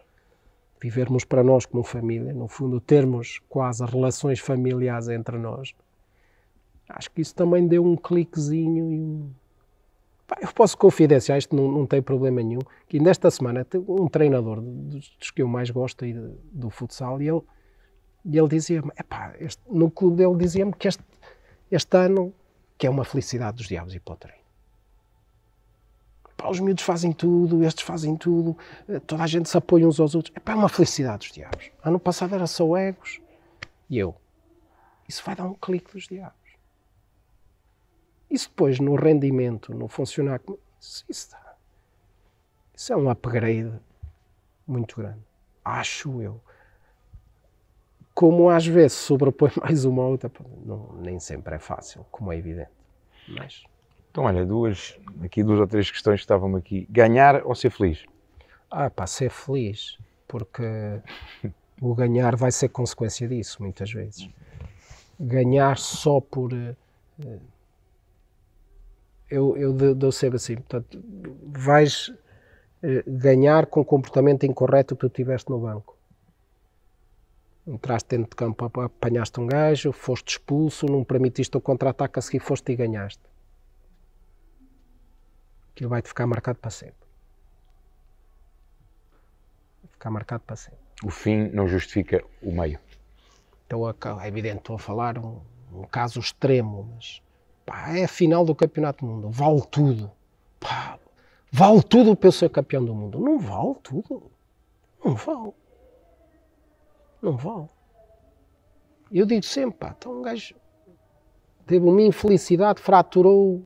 vivermos 0.82 1.24
para 1.24 1.44
nós 1.44 1.64
como 1.64 1.84
família, 1.84 2.34
no 2.34 2.48
fundo, 2.48 2.80
termos 2.80 3.40
quase 3.48 3.84
relações 3.84 4.40
familiares 4.40 5.08
entre 5.08 5.38
nós, 5.38 5.72
acho 6.88 7.10
que 7.12 7.20
isso 7.20 7.34
também 7.34 7.66
deu 7.66 7.84
um 7.84 7.96
cliquezinho 7.96 8.92
e 8.92 9.00
um. 9.00 9.30
Eu 10.40 10.52
posso 10.52 10.76
confidenciar, 10.76 11.38
isto 11.38 11.54
não, 11.56 11.70
não 11.70 11.86
tem 11.86 12.00
problema 12.02 12.42
nenhum, 12.42 12.60
que 12.88 13.00
nesta 13.00 13.30
semana 13.30 13.66
um 13.88 14.08
treinador 14.08 14.60
dos 14.60 15.30
que 15.30 15.42
eu 15.42 15.48
mais 15.48 15.70
gosto 15.70 16.04
aí 16.04 16.12
do 16.12 16.70
futsal 16.70 17.20
e 17.20 17.28
ele, 17.28 17.42
e 18.24 18.38
ele 18.38 18.48
dizia-me, 18.48 18.92
no 19.68 19.90
clube 19.90 20.18
dele 20.18 20.36
dizia-me 20.36 20.72
que 20.72 20.88
este, 20.88 21.02
este 21.70 21.96
ano 21.96 22.32
que 22.78 22.86
é 22.86 22.90
uma 22.90 23.04
felicidade 23.04 23.58
dos 23.58 23.66
diabos 23.66 23.94
ir 23.94 24.00
para 24.00 24.14
o 24.14 24.16
treino. 24.16 24.40
Pá, 26.36 26.48
os 26.48 26.58
miúdos 26.58 26.82
fazem 26.82 27.12
tudo, 27.12 27.62
estes 27.62 27.84
fazem 27.84 28.16
tudo, 28.16 28.56
eh, 28.88 28.98
toda 29.00 29.22
a 29.22 29.26
gente 29.26 29.50
se 29.50 29.58
apoia 29.58 29.86
uns 29.86 30.00
aos 30.00 30.14
outros. 30.14 30.34
É 30.34 30.54
uma 30.54 30.68
felicidade 30.70 31.26
dos 31.26 31.32
diabos. 31.32 31.70
Ano 31.84 32.00
passado 32.00 32.34
era 32.34 32.46
só 32.46 32.76
egos 32.78 33.20
e 33.90 33.98
eu. 33.98 34.14
Isso 35.06 35.22
vai 35.26 35.36
dar 35.36 35.44
um 35.44 35.52
clique 35.52 35.92
dos 35.92 36.06
diabos. 36.06 36.39
Isso 38.30 38.48
depois 38.48 38.78
no 38.78 38.94
rendimento, 38.94 39.74
no 39.74 39.88
funcionar, 39.88 40.40
isso, 40.80 41.04
isso, 41.08 41.36
isso 42.74 42.92
é 42.92 42.96
um 42.96 43.10
upgrade 43.10 43.72
muito 44.66 44.96
grande. 44.96 45.20
Acho 45.64 46.22
eu. 46.22 46.40
Como 48.14 48.48
às 48.48 48.66
vezes 48.66 48.96
sobrepõe 48.98 49.50
mais 49.60 49.84
uma 49.84 50.04
outra, 50.04 50.30
não, 50.64 50.92
nem 50.94 51.18
sempre 51.18 51.56
é 51.56 51.58
fácil, 51.58 52.06
como 52.10 52.32
é 52.32 52.36
evidente. 52.36 52.70
Mas... 53.28 53.64
Então, 54.10 54.24
olha, 54.24 54.44
duas, 54.44 54.98
aqui 55.22 55.42
duas 55.42 55.60
ou 55.60 55.66
três 55.66 55.88
questões 55.90 56.16
que 56.16 56.24
estavam 56.24 56.56
aqui. 56.56 56.86
Ganhar 56.90 57.46
ou 57.46 57.54
ser 57.54 57.70
feliz? 57.70 58.04
Ah, 58.68 58.90
pá, 58.90 59.06
ser 59.06 59.30
feliz, 59.30 59.98
porque 60.26 60.62
o 61.80 61.94
ganhar 61.94 62.34
vai 62.34 62.50
ser 62.50 62.68
consequência 62.70 63.28
disso, 63.28 63.62
muitas 63.62 63.92
vezes. 63.92 64.28
Ganhar 65.18 65.78
só 65.78 66.20
por. 66.20 66.52
Uh, 66.52 66.76
eu, 69.30 69.56
eu 69.56 69.94
dou 69.94 70.10
sempre 70.10 70.36
assim, 70.36 70.56
portanto, 70.56 71.02
vais 71.46 72.08
uh, 72.08 72.14
ganhar 73.06 73.66
com 73.66 73.80
o 73.80 73.84
comportamento 73.84 74.44
incorreto 74.44 74.96
que 74.96 75.00
tu 75.00 75.08
tiveste 75.08 75.48
no 75.50 75.58
banco. 75.60 75.96
Entraste 77.66 78.08
dentro 78.08 78.30
de 78.30 78.36
campo, 78.36 78.64
apanhaste 78.80 79.38
um 79.38 79.46
gajo, 79.46 79.92
foste 79.92 80.30
expulso, 80.30 80.86
não 80.86 81.04
permitiste 81.04 81.56
o 81.56 81.60
contra-ataque 81.60 82.18
a 82.18 82.22
seguir, 82.22 82.40
foste 82.40 82.72
e 82.72 82.76
ganhaste. 82.76 83.22
Aquilo 85.72 85.90
vai-te 85.90 86.08
ficar 86.08 86.26
marcado 86.26 86.58
para 86.58 86.70
sempre. 86.70 87.06
Vai 89.82 89.92
ficar 89.92 90.10
marcado 90.10 90.42
para 90.44 90.56
sempre. 90.56 90.80
O 91.04 91.10
fim 91.10 91.48
não 91.50 91.68
justifica 91.68 92.24
o 92.42 92.50
meio. 92.50 92.78
Então, 93.66 93.88
é 94.20 94.26
evidente, 94.26 94.58
estou 94.58 94.76
a 94.76 94.78
falar 94.78 95.16
um, 95.16 95.40
um 95.72 95.84
caso 95.84 96.18
extremo, 96.18 96.92
mas 96.94 97.22
Pá, 97.70 97.96
é 97.96 98.02
a 98.02 98.08
final 98.08 98.44
do 98.44 98.52
Campeonato 98.52 99.06
do 99.06 99.12
Mundo, 99.12 99.30
vale 99.30 99.62
tudo. 99.70 100.10
Pá, 100.58 100.98
vale 101.52 101.80
tudo 101.84 102.16
para 102.16 102.26
eu 102.26 102.32
ser 102.32 102.50
campeão 102.50 102.84
do 102.84 102.92
mundo. 102.92 103.20
Não 103.20 103.38
vale 103.38 103.76
tudo. 103.80 104.28
Não 105.04 105.14
vale. 105.14 105.52
Não 107.22 107.36
vale. 107.36 107.68
Eu 109.12 109.24
digo 109.24 109.44
sempre, 109.44 109.78
pá, 109.78 109.94
então 109.96 110.18
um 110.18 110.22
gajo 110.22 110.56
teve 111.64 111.86
uma 111.86 112.02
infelicidade, 112.02 112.80
fraturou 112.80 113.64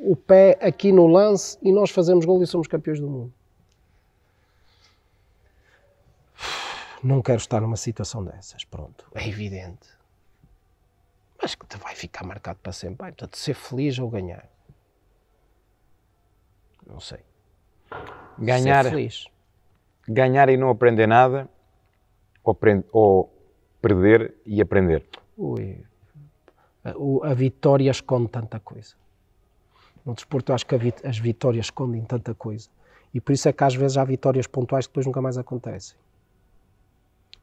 o 0.00 0.16
pé 0.16 0.58
aqui 0.62 0.90
no 0.90 1.06
lance 1.06 1.58
e 1.60 1.70
nós 1.70 1.90
fazemos 1.90 2.24
gol 2.24 2.42
e 2.42 2.46
somos 2.46 2.66
campeões 2.66 2.98
do 2.98 3.10
mundo. 3.10 3.34
Não 7.04 7.20
quero 7.20 7.38
estar 7.38 7.60
numa 7.60 7.76
situação 7.76 8.24
dessas, 8.24 8.64
pronto, 8.64 9.06
é 9.14 9.28
evidente 9.28 10.01
mas 11.42 11.56
que 11.56 11.66
te 11.66 11.76
vai 11.76 11.94
ficar 11.96 12.24
marcado 12.24 12.60
para 12.62 12.72
sempre. 12.72 12.98
Vai, 12.98 13.10
portanto, 13.10 13.36
ser 13.36 13.54
feliz 13.54 13.98
ou 13.98 14.08
ganhar. 14.08 14.48
Não 16.86 17.00
sei. 17.00 17.18
Ganhar, 18.38 18.84
ganhar 20.08 20.48
e 20.48 20.56
não 20.56 20.70
aprender 20.70 21.06
nada, 21.06 21.48
ou, 22.42 22.58
ou 22.92 23.32
perder 23.80 24.34
e 24.46 24.60
aprender. 24.60 25.06
Ui, 25.36 25.84
a, 26.82 26.90
a, 27.30 27.34
vitória 27.34 27.90
esconde 27.90 28.28
tanta 28.28 28.58
coisa. 28.58 28.94
No 30.04 30.14
desporto, 30.14 30.50
eu 30.50 30.54
acho 30.54 30.66
que 30.66 30.74
as 31.04 31.18
vitórias 31.18 31.66
escondem 31.66 32.02
tanta 32.04 32.34
coisa. 32.34 32.68
E 33.12 33.20
por 33.20 33.32
isso 33.32 33.48
é 33.48 33.52
que 33.52 33.62
às 33.62 33.74
vezes 33.74 33.96
há 33.98 34.04
vitórias 34.04 34.46
pontuais 34.46 34.86
que 34.86 34.92
depois 34.92 35.06
nunca 35.06 35.20
mais 35.20 35.36
acontecem. 35.36 35.98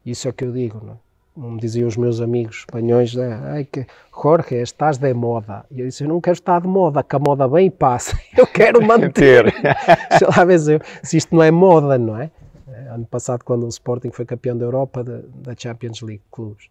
Isso 0.06 0.28
é 0.28 0.32
o 0.32 0.34
que 0.34 0.44
eu 0.44 0.52
digo, 0.52 0.84
não 0.84 0.94
é? 0.94 1.09
Como 1.34 1.60
diziam 1.60 1.88
os 1.88 1.96
meus 1.96 2.20
amigos 2.22 2.58
espanhóis, 2.58 3.14
né? 3.14 3.40
Ai, 3.46 3.66
que, 3.66 3.86
Jorge, 4.14 4.56
estás 4.56 4.98
de 4.98 5.14
moda. 5.14 5.66
E 5.72 5.80
eu 5.80 5.88
disse, 5.88 6.04
eu 6.04 6.10
não 6.10 6.20
quero 6.20 6.34
estar 6.34 6.62
de 6.62 6.68
moda, 6.68 7.04
que 7.04 7.16
a 7.16 7.20
moda 7.20 7.48
vem 7.48 7.68
e 7.68 7.72
passa. 7.72 8.20
Eu 8.38 8.46
quero 8.46 8.86
manter. 8.86 9.54
Sei 10.18 10.28
lá, 10.28 10.44
ver 10.44 10.60
se 11.04 11.18
isto 11.18 11.34
não 11.34 11.44
é 11.44 11.52
moda, 11.52 11.98
não 11.98 12.18
é? 12.18 12.32
é? 12.68 12.90
Ano 12.90 13.06
passado, 13.06 13.44
quando 13.44 13.64
o 13.66 13.70
Sporting 13.70 14.12
foi 14.12 14.26
campeão 14.26 14.58
da 14.58 14.66
Europa, 14.66 15.04
da 15.04 15.56
Champions 15.58 16.02
League 16.02 16.24
Clubes. 16.32 16.70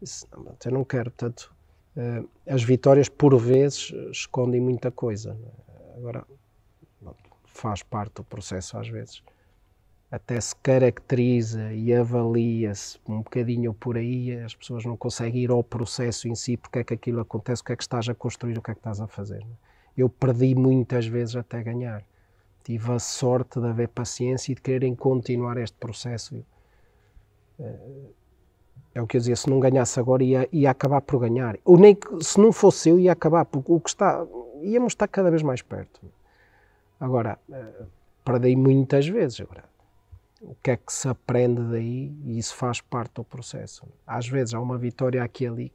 Disse, 0.00 0.26
não, 0.32 0.56
eu 0.64 0.72
não 0.72 0.84
quero, 0.84 1.10
tanto 1.12 1.52
uh, 1.96 2.28
as 2.48 2.62
vitórias, 2.64 3.08
por 3.08 3.36
vezes, 3.38 3.92
escondem 4.10 4.60
muita 4.60 4.90
coisa. 4.90 5.36
Agora, 5.96 6.24
faz 7.44 7.82
parte 7.82 8.14
do 8.14 8.24
processo, 8.24 8.76
às 8.76 8.88
vezes 8.88 9.22
até 10.12 10.38
se 10.38 10.54
caracteriza 10.56 11.72
e 11.72 11.90
avalia-se 11.94 13.00
um 13.08 13.22
bocadinho 13.22 13.72
por 13.72 13.96
aí, 13.96 14.38
as 14.40 14.54
pessoas 14.54 14.84
não 14.84 14.94
conseguem 14.94 15.44
ir 15.44 15.50
ao 15.50 15.64
processo 15.64 16.28
em 16.28 16.34
si, 16.34 16.58
porque 16.58 16.80
é 16.80 16.84
que 16.84 16.92
aquilo 16.92 17.20
acontece, 17.20 17.62
o 17.62 17.64
que 17.64 17.72
é 17.72 17.76
que 17.76 17.82
estás 17.82 18.06
a 18.10 18.14
construir, 18.14 18.58
o 18.58 18.60
que 18.60 18.70
é 18.70 18.74
que 18.74 18.80
estás 18.80 19.00
a 19.00 19.06
fazer. 19.06 19.42
Eu 19.96 20.10
perdi 20.10 20.54
muitas 20.54 21.06
vezes 21.06 21.34
até 21.34 21.62
ganhar. 21.62 22.04
Tive 22.62 22.92
a 22.92 22.98
sorte 22.98 23.58
de 23.58 23.66
haver 23.66 23.88
paciência 23.88 24.52
e 24.52 24.54
de 24.54 24.60
quererem 24.60 24.94
continuar 24.94 25.56
este 25.56 25.78
processo. 25.78 26.44
Eh, 27.58 28.10
é 28.94 29.00
o 29.00 29.06
que 29.06 29.16
eu 29.16 29.18
dizia, 29.18 29.34
se 29.34 29.48
não 29.48 29.58
ganhasse 29.58 29.98
agora 29.98 30.22
ia, 30.22 30.46
ia 30.52 30.70
acabar 30.70 31.00
por 31.00 31.20
ganhar. 31.20 31.56
Ou 31.64 31.78
nem 31.78 31.96
se 32.20 32.38
não 32.38 32.52
fosse 32.52 32.90
eu 32.90 32.98
ia 32.98 33.12
acabar, 33.12 33.46
porque 33.46 33.72
o 33.72 33.80
que 33.80 33.88
está, 33.88 34.26
íamos 34.60 34.92
estar 34.92 35.08
cada 35.08 35.30
vez 35.30 35.42
mais 35.42 35.62
perto. 35.62 36.02
Agora, 37.00 37.38
eh, 37.50 37.86
perdi 38.22 38.54
muitas 38.54 39.08
vezes. 39.08 39.40
Agora, 39.40 39.71
o 40.42 40.56
que 40.56 40.72
é 40.72 40.76
que 40.76 40.92
se 40.92 41.08
aprende 41.08 41.62
daí 41.62 42.12
e 42.24 42.38
isso 42.38 42.54
faz 42.56 42.80
parte 42.80 43.14
do 43.14 43.24
processo. 43.24 43.86
Às 44.06 44.28
vezes 44.28 44.54
há 44.54 44.60
uma 44.60 44.76
vitória 44.76 45.22
aqui 45.22 45.44
e 45.44 45.46
ali, 45.46 45.72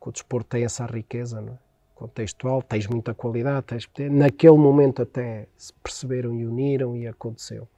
que 0.00 0.08
o 0.08 0.12
desporto 0.12 0.50
tem 0.50 0.64
essa 0.64 0.84
riqueza, 0.86 1.40
não 1.40 1.54
é? 1.54 1.58
contextual, 1.94 2.62
tens 2.62 2.86
muita 2.86 3.12
qualidade, 3.12 3.66
tens, 3.66 3.90
naquele 4.08 4.56
momento 4.56 5.02
até 5.02 5.48
se 5.56 5.72
perceberam 5.72 6.32
e 6.32 6.46
uniram 6.46 6.96
e 6.96 7.08
aconteceu. 7.08 7.68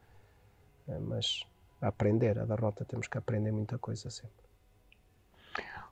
É, 0.86 0.98
mas 0.98 1.42
a 1.80 1.88
aprender, 1.88 2.38
a 2.38 2.44
derrota 2.44 2.84
temos 2.84 3.08
que 3.08 3.16
aprender 3.16 3.50
muita 3.50 3.78
coisa 3.78 4.10
sempre. 4.10 4.44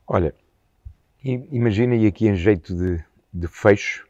Olha, 0.06 0.34
imagina 1.22 1.96
e 1.96 2.06
aqui 2.06 2.28
em 2.28 2.34
jeito 2.34 2.74
de, 2.74 3.02
de 3.32 3.48
fecho, 3.48 4.06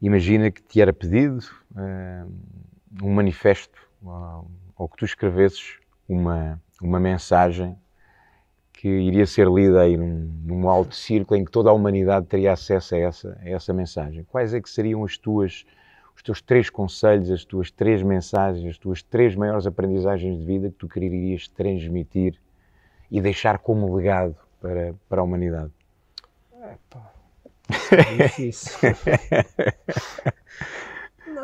imagina 0.00 0.50
que 0.50 0.62
te 0.62 0.80
era 0.80 0.92
pedido 0.92 1.38
uh, 1.72 2.32
um 3.02 3.12
manifesto 3.12 3.87
ou 4.02 4.88
que 4.88 4.96
tu 4.96 5.04
escrevesses 5.04 5.76
uma, 6.08 6.60
uma 6.80 7.00
mensagem 7.00 7.76
que 8.72 8.88
iria 8.88 9.26
ser 9.26 9.48
lida 9.48 9.82
aí 9.82 9.96
num, 9.96 10.32
num 10.44 10.68
alto 10.68 10.94
círculo 10.94 11.40
em 11.40 11.44
que 11.44 11.50
toda 11.50 11.68
a 11.68 11.72
humanidade 11.72 12.26
teria 12.26 12.52
acesso 12.52 12.94
a 12.94 12.98
essa, 12.98 13.36
a 13.42 13.48
essa 13.48 13.72
mensagem. 13.72 14.22
Quais 14.24 14.54
é 14.54 14.60
que 14.60 14.70
seriam 14.70 15.04
as 15.04 15.18
tuas, 15.18 15.66
os 16.14 16.22
teus 16.22 16.40
três 16.40 16.70
conselhos, 16.70 17.28
as 17.28 17.44
tuas 17.44 17.72
três 17.72 18.04
mensagens, 18.04 18.70
as 18.70 18.78
tuas 18.78 19.02
três 19.02 19.34
maiores 19.34 19.66
aprendizagens 19.66 20.38
de 20.38 20.44
vida 20.44 20.70
que 20.70 20.76
tu 20.76 20.88
querias 20.88 21.48
transmitir 21.48 22.40
e 23.10 23.20
deixar 23.20 23.58
como 23.58 23.92
legado 23.96 24.36
para, 24.60 24.94
para 25.08 25.22
a 25.22 25.24
humanidade? 25.24 25.72
É, 26.62 26.74
pá. 26.88 27.12
É 27.90 28.28
difícil. 28.28 28.78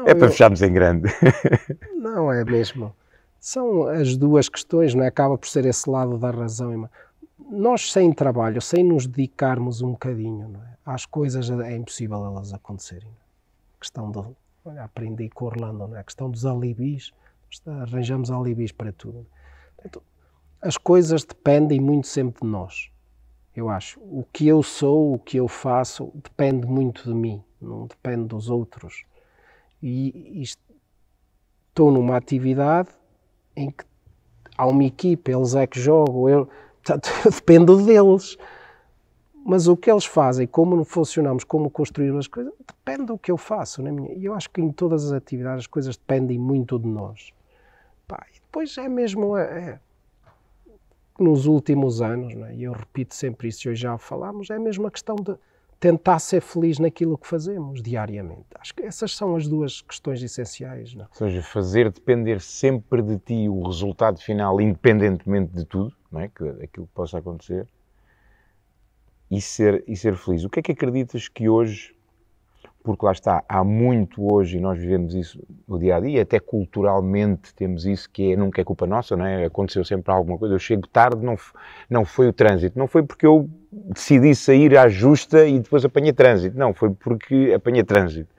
Não, 0.05 0.10
é 0.10 0.14
para 0.14 0.26
eu... 0.26 0.31
fecharmos 0.31 0.60
em 0.60 0.72
grande. 0.72 1.09
Não, 1.97 2.31
é 2.31 2.44
mesmo. 2.44 2.94
São 3.40 3.89
as 3.89 4.16
duas 4.16 4.48
questões, 4.48 4.94
não 4.94 5.05
é? 5.05 5.09
Acaba 5.09 5.36
por 5.36 5.47
ser 5.47 5.66
esse 5.66 5.89
lado 5.89 6.16
da 6.16 6.31
razão. 6.31 6.89
Nós, 7.51 7.93
sem 7.93 8.12
trabalho, 8.12 8.60
sem 8.60 8.82
nos 8.82 9.06
dedicarmos 9.06 9.82
um 9.82 9.93
bocadinho 9.93 10.59
é? 10.62 10.76
às 10.86 11.05
coisas, 11.05 11.51
é 11.51 11.76
impossível 11.76 12.24
elas 12.24 12.55
acontecerem. 12.55 13.10
A 13.76 13.81
questão 13.81 14.10
do. 14.10 14.35
Olha, 14.64 14.85
aprendi 14.85 15.28
com 15.28 15.44
Orlando, 15.44 15.86
não 15.89 15.97
é? 15.97 16.01
A 16.01 16.05
questão 16.05 16.31
dos 16.31 16.47
alibis. 16.47 17.12
Arranjamos 17.66 18.31
alibis 18.31 18.72
para 18.72 18.93
tudo. 18.93 19.26
Portanto, 19.76 20.02
as 20.60 20.78
coisas 20.78 21.22
dependem 21.22 21.81
muito 21.81 22.06
sempre 22.06 22.43
de 22.43 22.48
nós. 22.48 22.90
Eu 23.55 23.68
acho. 23.68 24.01
O 24.01 24.24
que 24.32 24.48
eu 24.48 24.62
sou, 24.62 25.14
o 25.14 25.18
que 25.18 25.36
eu 25.36 25.48
faço, 25.48 26.10
depende 26.14 26.66
muito 26.66 27.05
de 27.05 27.14
mim, 27.14 27.43
não 27.60 27.86
depende 27.86 28.24
dos 28.24 28.48
outros 28.48 29.05
e, 29.83 30.43
estou 30.43 31.91
numa 31.91 32.17
atividade 32.17 32.89
em 33.57 33.71
que 33.71 33.85
há 34.57 34.67
uma 34.67 34.85
equipa, 34.85 35.31
eles 35.31 35.55
é 35.55 35.67
que 35.67 35.79
jogam, 35.79 36.29
eu, 36.29 36.49
portanto, 36.83 37.09
eu 37.25 37.31
dependo 37.31 37.85
deles. 37.85 38.37
Mas 39.47 39.69
o 39.69 39.77
que 39.77 39.91
eles 39.91 40.07
fazem, 40.07 40.47
como 40.47 40.83
funcionamos, 40.85 41.45
como 41.45 41.69
construímos 41.69 42.21
as 42.21 42.27
coisas, 42.27 42.53
depende 42.67 43.07
do 43.07 43.19
que 43.19 43.31
eu 43.31 43.37
faço. 43.37 43.83
Né? 43.83 43.91
E 44.17 44.25
eu 44.25 44.33
acho 44.33 44.49
que 44.49 44.61
em 44.61 44.73
todas 44.73 45.05
as 45.05 45.13
atividades 45.13 45.65
as 45.65 45.67
coisas 45.67 45.97
dependem 45.99 46.39
muito 46.39 46.79
de 46.79 46.89
nós. 46.89 47.31
Pá, 48.09 48.25
e 48.31 48.41
depois 48.41 48.79
é 48.79 48.89
mesmo. 48.89 49.37
É, 49.37 49.43
é, 49.43 49.79
nos 51.19 51.47
últimos 51.47 52.03
anos, 52.03 52.35
né? 52.35 52.55
e 52.55 52.65
eu 52.65 52.73
repito 52.73 53.15
sempre 53.15 53.49
isso, 53.49 53.69
hoje 53.69 53.83
já 53.83 53.97
falámos, 53.97 54.51
é 54.51 54.59
mesmo 54.59 54.87
a 54.87 54.91
questão 54.91 55.15
de 55.15 55.37
tentar 55.85 56.19
ser 56.19 56.40
feliz 56.40 56.78
naquilo 56.78 57.19
que 57.19 57.27
fazemos 57.27 57.82
diariamente. 57.82 58.47
Acho 58.59 58.74
que 58.74 58.82
essas 58.85 59.15
são 59.15 59.36
as 59.36 59.47
duas 59.47 59.82
questões 59.82 60.23
essenciais. 60.23 60.94
Não? 60.94 61.05
É? 61.05 61.09
Ou 61.11 61.15
seja, 61.15 61.43
fazer 61.43 61.93
depender 61.93 62.40
sempre 62.40 63.02
de 63.02 63.19
ti 63.19 63.48
o 63.51 63.66
resultado 63.66 64.19
final, 64.19 64.59
independentemente 64.62 65.52
de 65.52 65.66
tudo, 65.66 65.94
não 66.11 66.23
é? 66.23 66.28
que, 66.28 66.43
aquilo 66.65 66.86
que 66.86 66.94
possa 66.94 67.19
acontecer, 67.19 67.69
e 69.31 69.43
ser, 69.43 69.85
e 69.86 69.94
ser 69.94 70.16
feliz. 70.16 70.43
O 70.44 70.48
que 70.48 70.61
é 70.61 70.62
que 70.62 70.73
acreditas 70.73 71.28
que 71.28 71.51
hoje, 71.51 71.94
porque 72.85 73.06
lá 73.06 73.12
está, 73.12 73.43
há 73.48 73.65
muito 73.65 74.31
hoje, 74.31 74.59
e 74.59 74.61
nós 74.61 74.78
vivemos 74.78 75.15
isso 75.15 75.43
no 75.66 75.78
dia 75.78 75.97
a 75.97 76.01
dia, 76.01 76.20
até 76.20 76.39
culturalmente 76.39 77.55
temos 77.55 77.86
isso, 77.86 78.11
que 78.11 78.32
é, 78.32 78.36
nunca 78.36 78.61
é 78.61 78.65
culpa 78.65 78.86
nossa, 78.86 79.16
não 79.16 79.24
é? 79.24 79.47
Aconteceu 79.47 79.82
sempre 79.82 80.12
alguma 80.12 80.36
coisa, 80.36 80.55
eu 80.55 80.59
chego 80.59 80.86
tarde, 80.86 81.24
não, 81.24 81.35
não 81.89 82.05
foi 82.05 82.28
o 82.28 82.32
trânsito, 82.32 82.78
não 82.78 82.86
foi 82.86 83.02
porque 83.02 83.24
eu 83.27 83.48
decidi 83.73 84.35
sair 84.35 84.77
à 84.77 84.86
justa 84.86 85.47
e 85.47 85.59
depois 85.59 85.82
apanhei 85.82 86.12
trânsito, 86.12 86.59
não, 86.59 86.74
foi 86.74 86.90
porque 86.90 87.55
apanhei 87.56 87.82
trânsito. 87.82 88.32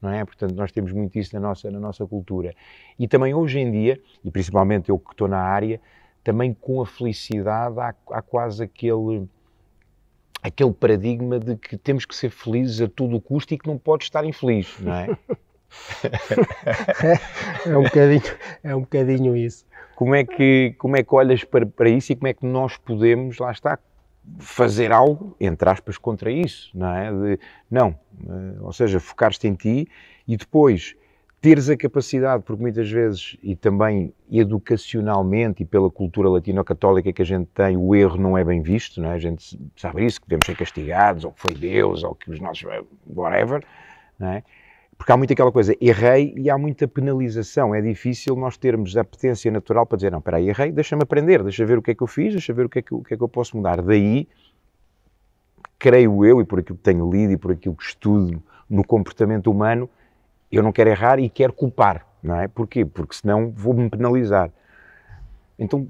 Não 0.00 0.10
é? 0.10 0.24
Portanto, 0.24 0.52
nós 0.56 0.72
temos 0.72 0.90
muito 0.90 1.16
isso 1.16 1.32
na 1.32 1.40
nossa, 1.40 1.70
na 1.70 1.78
nossa 1.78 2.04
cultura. 2.04 2.52
E 2.98 3.06
também 3.06 3.32
hoje 3.32 3.60
em 3.60 3.70
dia, 3.70 4.00
e 4.24 4.32
principalmente 4.32 4.88
eu 4.88 4.98
que 4.98 5.12
estou 5.12 5.28
na 5.28 5.38
área, 5.38 5.80
também 6.24 6.52
com 6.52 6.82
a 6.82 6.86
felicidade 6.86 7.78
há, 7.78 7.94
há 8.10 8.20
quase 8.20 8.64
aquele 8.64 9.28
aquele 10.42 10.72
paradigma 10.72 11.38
de 11.38 11.56
que 11.56 11.76
temos 11.76 12.04
que 12.04 12.14
ser 12.14 12.30
felizes 12.30 12.80
a 12.80 12.88
todo 12.88 13.16
o 13.16 13.20
custo 13.20 13.54
e 13.54 13.58
que 13.58 13.68
não 13.68 13.78
pode 13.78 14.04
estar 14.04 14.24
infeliz, 14.24 14.74
não 14.80 14.94
é? 14.94 15.08
é, 17.66 17.76
um 17.76 17.84
bocadinho, 17.84 18.22
é 18.62 18.76
um 18.76 18.80
bocadinho 18.80 19.36
isso. 19.36 19.64
Como 19.94 20.14
é 20.14 20.24
que, 20.24 20.74
como 20.78 20.96
é 20.96 21.02
que 21.02 21.14
olhas 21.14 21.44
para, 21.44 21.64
para 21.64 21.88
isso 21.88 22.12
e 22.12 22.16
como 22.16 22.28
é 22.28 22.34
que 22.34 22.44
nós 22.44 22.76
podemos, 22.76 23.38
lá 23.38 23.52
está, 23.52 23.78
fazer 24.38 24.92
algo, 24.92 25.36
entre 25.40 25.68
aspas, 25.68 25.96
contra 25.96 26.30
isso, 26.30 26.70
não 26.74 26.94
é? 26.94 27.12
De, 27.12 27.40
não, 27.70 27.98
eh, 28.28 28.56
ou 28.60 28.72
seja, 28.72 29.00
focar-te 29.00 29.46
em 29.46 29.54
ti 29.54 29.88
e 30.26 30.36
depois 30.36 30.94
teres 31.42 31.68
a 31.68 31.76
capacidade, 31.76 32.44
porque 32.44 32.62
muitas 32.62 32.88
vezes, 32.88 33.36
e 33.42 33.56
também 33.56 34.14
educacionalmente 34.30 35.64
e 35.64 35.66
pela 35.66 35.90
cultura 35.90 36.28
latino-católica 36.28 37.12
que 37.12 37.20
a 37.20 37.24
gente 37.24 37.48
tem, 37.52 37.76
o 37.76 37.96
erro 37.96 38.16
não 38.16 38.38
é 38.38 38.44
bem 38.44 38.62
visto, 38.62 39.02
não 39.02 39.10
é? 39.10 39.14
a 39.14 39.18
gente 39.18 39.58
sabe 39.76 40.06
isso, 40.06 40.20
que 40.20 40.28
devemos 40.28 40.46
ser 40.46 40.56
castigados, 40.56 41.24
ou 41.24 41.32
que 41.32 41.40
foi 41.40 41.52
Deus, 41.52 42.04
ou 42.04 42.14
que 42.14 42.30
os 42.30 42.38
nossos, 42.38 42.64
whatever, 43.12 43.64
não 44.20 44.28
é? 44.28 44.44
Porque 44.96 45.10
há 45.10 45.16
muito 45.16 45.32
aquela 45.32 45.50
coisa, 45.50 45.74
errei 45.80 46.32
e 46.36 46.48
há 46.48 46.56
muita 46.56 46.86
penalização. 46.86 47.74
É 47.74 47.80
difícil 47.80 48.36
nós 48.36 48.56
termos 48.56 48.96
a 48.96 49.02
potência 49.02 49.50
natural 49.50 49.84
para 49.84 49.96
dizer, 49.96 50.12
não, 50.12 50.18
espera 50.18 50.36
aí, 50.36 50.48
errei, 50.48 50.70
deixa-me 50.70 51.02
aprender, 51.02 51.42
deixa 51.42 51.66
ver 51.66 51.76
o 51.76 51.82
que 51.82 51.90
é 51.90 51.94
que 51.96 52.04
eu 52.04 52.06
fiz, 52.06 52.34
deixa 52.34 52.52
ver 52.52 52.66
o 52.66 52.68
que 52.68 52.78
é 52.78 52.82
que, 52.82 52.94
o 52.94 53.02
que, 53.02 53.14
é 53.14 53.16
que 53.16 53.22
eu 53.22 53.28
posso 53.28 53.56
mudar. 53.56 53.82
Daí, 53.82 54.28
creio 55.76 56.24
eu, 56.24 56.40
e 56.40 56.44
por 56.44 56.60
aquilo 56.60 56.78
que 56.78 56.84
tenho 56.84 57.10
lido 57.10 57.32
e 57.32 57.36
por 57.36 57.50
aquilo 57.50 57.74
que 57.74 57.82
estudo 57.82 58.40
no 58.70 58.84
comportamento 58.84 59.50
humano, 59.50 59.90
eu 60.52 60.62
não 60.62 60.72
quero 60.72 60.90
errar 60.90 61.18
e 61.18 61.28
quero 61.28 61.52
culpar, 61.52 62.06
não 62.22 62.38
é? 62.38 62.46
Porquê? 62.46 62.84
Porque 62.84 63.14
senão 63.14 63.50
vou-me 63.50 63.88
penalizar. 63.88 64.50
Então, 65.58 65.88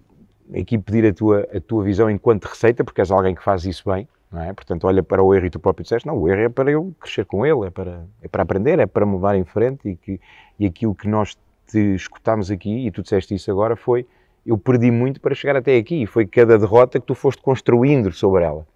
aqui 0.55 0.79
pedir 0.79 1.07
a 1.07 1.13
tua, 1.13 1.49
a 1.55 1.61
tua 1.61 1.83
visão 1.85 2.11
enquanto 2.11 2.45
receita, 2.45 2.85
porque 2.85 3.01
és 3.01 3.11
alguém 3.11 3.35
que 3.35 3.43
faz 3.43 3.65
isso 3.65 3.91
bem, 3.91 4.09
não 4.31 4.41
é? 4.41 4.53
Portanto, 4.53 4.87
olha 4.87 5.03
para 5.03 5.23
o 5.23 5.35
erro 5.35 5.47
e 5.47 5.51
tu 5.51 5.59
próprio 5.59 5.83
disseste, 5.83 6.07
não, 6.07 6.17
o 6.17 6.29
erro 6.29 6.43
é 6.43 6.49
para 6.49 6.71
eu 6.71 6.95
crescer 7.01 7.25
com 7.25 7.45
ele, 7.45 7.67
é 7.67 7.71
para, 7.71 8.05
é 8.23 8.29
para 8.29 8.43
aprender, 8.43 8.79
é 8.79 8.87
para 8.87 9.05
mudar 9.05 9.37
em 9.37 9.45
frente 9.45 9.89
e, 9.89 9.97
que, 9.97 10.21
e 10.59 10.67
aquilo 10.67 10.95
que 10.95 11.09
nós 11.09 11.37
te 11.67 11.95
escutámos 11.95 12.51
aqui, 12.51 12.87
e 12.87 12.91
tu 12.91 13.03
disseste 13.03 13.35
isso 13.35 13.51
agora, 13.51 13.77
foi 13.77 14.07
eu 14.45 14.59
perdi 14.59 14.91
muito 14.91 15.21
para 15.21 15.35
chegar 15.35 15.57
até 15.57 15.77
aqui, 15.77 16.03
e 16.03 16.07
foi 16.07 16.27
cada 16.27 16.59
derrota 16.59 16.99
que 16.99 17.07
tu 17.07 17.15
foste 17.15 17.41
construindo 17.41 18.13
sobre 18.13 18.45
ela, 18.45 18.67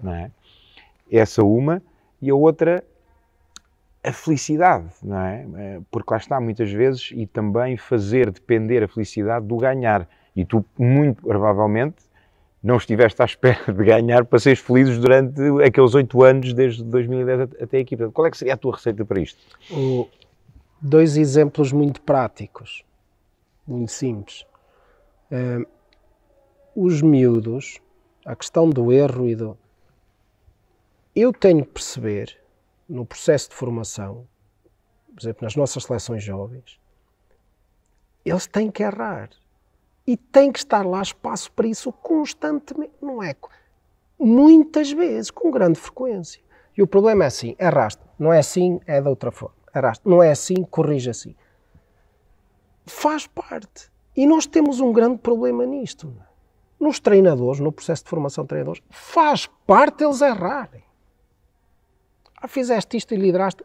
não 0.00 0.12
é? 0.12 0.30
Essa 1.10 1.44
uma, 1.44 1.82
e 2.20 2.30
a 2.30 2.34
outra 2.34 2.82
a 4.04 4.12
felicidade, 4.12 4.90
não 5.02 5.18
é? 5.18 5.46
Eh, 5.56 5.80
porque 5.90 6.12
lá 6.12 6.18
está 6.18 6.40
muitas 6.40 6.70
vezes 6.72 7.10
e 7.14 7.26
também 7.26 7.76
fazer 7.76 8.30
depender 8.30 8.82
a 8.82 8.88
felicidade 8.88 9.46
do 9.46 9.56
ganhar. 9.56 10.08
E 10.34 10.44
tu, 10.44 10.64
muito 10.76 11.22
provavelmente, 11.22 12.02
não 12.62 12.76
estiveste 12.76 13.22
à 13.22 13.24
espera 13.26 13.72
de 13.72 13.84
ganhar 13.84 14.24
para 14.24 14.40
seres 14.40 14.58
felizes 14.58 14.98
durante 14.98 15.40
aqueles 15.64 15.94
oito 15.94 16.22
anos, 16.22 16.52
desde 16.52 16.82
2010 16.82 17.62
até 17.62 17.78
aqui. 17.78 17.96
Portanto, 17.96 18.12
qual 18.12 18.26
é 18.26 18.30
que 18.30 18.36
seria 18.36 18.54
a 18.54 18.56
tua 18.56 18.74
receita 18.74 19.04
para 19.04 19.20
isto? 19.20 19.40
Dois 20.80 21.16
exemplos 21.16 21.72
muito 21.72 22.00
práticos, 22.02 22.84
muito 23.66 23.92
simples. 23.92 24.44
Uh, 25.30 25.64
os 26.74 27.00
miúdos, 27.02 27.78
a 28.26 28.34
questão 28.34 28.68
do 28.68 28.90
erro 28.92 29.28
e 29.28 29.36
do. 29.36 29.56
Eu 31.14 31.32
tenho 31.32 31.64
que 31.64 31.70
perceber 31.72 32.41
no 32.88 33.06
processo 33.06 33.50
de 33.50 33.54
formação, 33.54 34.26
por 35.14 35.20
exemplo, 35.20 35.44
nas 35.44 35.56
nossas 35.56 35.84
seleções 35.84 36.22
jovens, 36.22 36.80
eles 38.24 38.46
têm 38.46 38.70
que 38.70 38.82
errar. 38.82 39.30
E 40.06 40.16
tem 40.16 40.50
que 40.50 40.58
estar 40.58 40.84
lá 40.84 41.00
espaço 41.00 41.52
para 41.52 41.66
isso 41.66 41.92
constantemente. 41.92 42.92
Não 43.00 43.22
é? 43.22 43.36
Muitas 44.18 44.90
vezes, 44.90 45.30
com 45.30 45.50
grande 45.50 45.78
frequência. 45.78 46.42
E 46.76 46.82
o 46.82 46.86
problema 46.86 47.24
é 47.24 47.26
assim: 47.28 47.54
erraste. 47.58 48.02
Não 48.18 48.32
é 48.32 48.38
assim, 48.38 48.80
é 48.86 49.00
de 49.00 49.08
outra 49.08 49.30
forma. 49.30 49.54
Erraste. 49.74 50.08
Não 50.08 50.22
é 50.22 50.30
assim, 50.30 50.64
corrige 50.64 51.10
assim. 51.10 51.36
Faz 52.84 53.26
parte. 53.26 53.90
E 54.16 54.26
nós 54.26 54.46
temos 54.46 54.80
um 54.80 54.92
grande 54.92 55.18
problema 55.18 55.64
nisto. 55.64 56.12
Nos 56.80 56.98
treinadores, 56.98 57.60
no 57.60 57.70
processo 57.70 58.02
de 58.02 58.10
formação 58.10 58.44
de 58.44 58.48
treinadores, 58.48 58.82
faz 58.90 59.46
parte 59.66 60.02
eles 60.02 60.20
errarem 60.20 60.82
fizeste 62.48 62.96
isto 62.96 63.14
e 63.14 63.16
lideraste. 63.16 63.64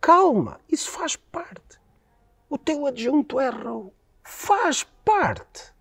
Calma, 0.00 0.60
isso 0.70 0.90
faz 0.90 1.16
parte. 1.16 1.80
O 2.48 2.58
teu 2.58 2.86
adjunto 2.86 3.40
errou. 3.40 3.92
Faz 4.22 4.84
parte. 5.04 5.72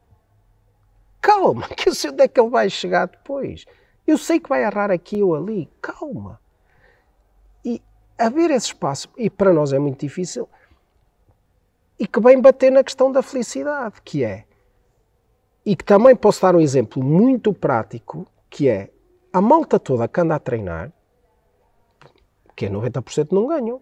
Calma, 1.21 1.67
que 1.75 1.89
eu 1.89 1.95
sei 1.95 2.11
onde 2.11 2.23
é 2.23 2.27
que 2.27 2.39
ele 2.39 2.49
vai 2.49 2.69
chegar 2.69 3.07
depois. 3.07 3.65
Eu 4.05 4.17
sei 4.17 4.39
que 4.39 4.49
vai 4.49 4.63
errar 4.63 4.91
aqui 4.91 5.21
ou 5.23 5.35
ali. 5.35 5.69
Calma. 5.81 6.39
E 7.63 7.81
haver 8.17 8.51
esse 8.51 8.67
espaço, 8.67 9.09
e 9.17 9.29
para 9.29 9.53
nós 9.53 9.73
é 9.73 9.79
muito 9.79 9.99
difícil, 9.99 10.47
e 11.99 12.07
que 12.07 12.19
vem 12.19 12.41
bater 12.41 12.71
na 12.71 12.83
questão 12.83 13.11
da 13.11 13.21
felicidade, 13.21 14.01
que 14.03 14.23
é, 14.23 14.45
e 15.65 15.75
que 15.75 15.83
também 15.83 16.15
posso 16.15 16.41
dar 16.41 16.55
um 16.55 16.59
exemplo 16.59 17.03
muito 17.03 17.53
prático, 17.53 18.27
que 18.49 18.67
é 18.67 18.89
a 19.31 19.41
malta 19.41 19.79
toda 19.79 20.07
que 20.07 20.19
anda 20.19 20.35
a 20.35 20.39
treinar, 20.39 20.91
que 22.55 22.65
é 22.65 22.69
90% 22.69 23.31
não 23.31 23.47
ganham. 23.47 23.81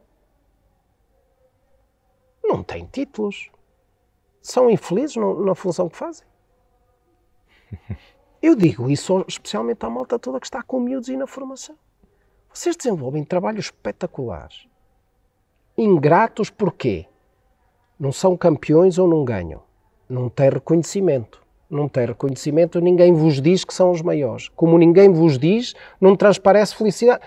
Não 2.43 2.64
têm 2.64 2.85
títulos. 2.85 3.49
São 4.41 4.69
infelizes 4.69 5.15
na 5.15 5.56
função 5.56 5.88
que 5.88 5.98
fazem. 5.98 6.27
Eu 8.41 8.56
digo 8.56 8.89
isso 8.89 9.23
especialmente 9.27 9.85
à 9.85 9.89
malta 9.89 10.18
toda 10.18 10.39
que 10.39 10.48
está 10.48 10.64
com 10.64 10.80
miúdos 10.80 11.10
e 11.10 11.15
na 11.15 11.27
formação. 11.27 11.76
Vocês 12.52 12.76
desenvolvem 12.76 13.23
trabalhos 13.23 13.65
espetaculares. 13.65 14.68
Ingratos 15.77 16.49
porquê? 16.49 17.06
Não 17.99 18.11
são 18.11 18.35
campeões 18.35 18.98
ou 18.98 19.07
não 19.07 19.23
ganham. 19.23 19.61
Não 20.10 20.27
têm 20.27 20.49
reconhecimento. 20.49 21.41
Não 21.69 21.88
têm 21.88 22.06
reconhecimento, 22.06 22.81
ninguém 22.81 23.14
vos 23.14 23.41
diz 23.41 23.64
que 23.64 23.73
são 23.73 23.91
os 23.91 24.02
maiores. 24.02 24.49
Como 24.49 24.77
ninguém 24.77 25.10
vos 25.14 25.39
diz, 25.39 25.73
não 26.02 26.18
transparece 26.18 26.76
felicidade 26.76 27.23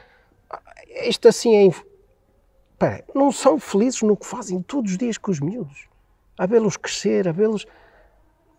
isto 0.94 1.28
assim 1.28 1.68
é. 1.68 3.04
Não 3.14 3.32
são 3.32 3.58
felizes 3.58 4.02
no 4.02 4.16
que 4.16 4.26
fazem 4.26 4.60
todos 4.60 4.92
os 4.92 4.98
dias 4.98 5.16
com 5.16 5.30
os 5.30 5.40
miúdos. 5.40 5.88
A 6.36 6.46
vê-los 6.46 6.76
crescer, 6.76 7.26
a 7.28 7.32
vê-los. 7.32 7.66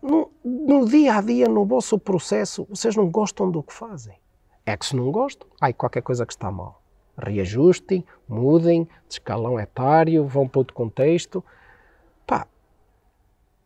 No, 0.02 0.30
no, 0.44 0.86
dia 0.86 1.16
a 1.16 1.20
dia, 1.20 1.48
no 1.48 1.64
vosso 1.64 1.98
processo, 1.98 2.66
vocês 2.68 2.96
não 2.96 3.08
gostam 3.08 3.50
do 3.50 3.62
que 3.62 3.72
fazem. 3.72 4.16
É 4.64 4.76
que 4.76 4.86
se 4.86 4.96
não 4.96 5.10
gostam, 5.10 5.48
há 5.60 5.72
qualquer 5.72 6.02
coisa 6.02 6.26
que 6.26 6.32
está 6.32 6.50
mal. 6.50 6.82
Reajustem, 7.16 8.04
mudem, 8.28 8.84
de 8.84 9.14
escalão 9.14 9.58
etário, 9.58 10.26
vão 10.26 10.48
para 10.48 10.60
outro 10.60 10.74
contexto. 10.74 11.44
Pá. 12.26 12.46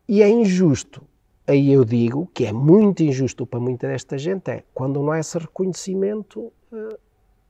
E 0.06 0.22
é 0.22 0.28
injusto. 0.28 1.02
Aí 1.46 1.72
eu 1.72 1.84
digo 1.84 2.30
que 2.32 2.46
é 2.46 2.52
muito 2.52 3.02
injusto 3.02 3.46
para 3.46 3.58
muita 3.58 3.88
desta 3.88 4.16
gente 4.18 4.50
é 4.50 4.62
quando 4.72 5.02
não 5.02 5.10
há 5.10 5.18
esse 5.18 5.38
reconhecimento. 5.38 6.52
Uh, 6.70 6.96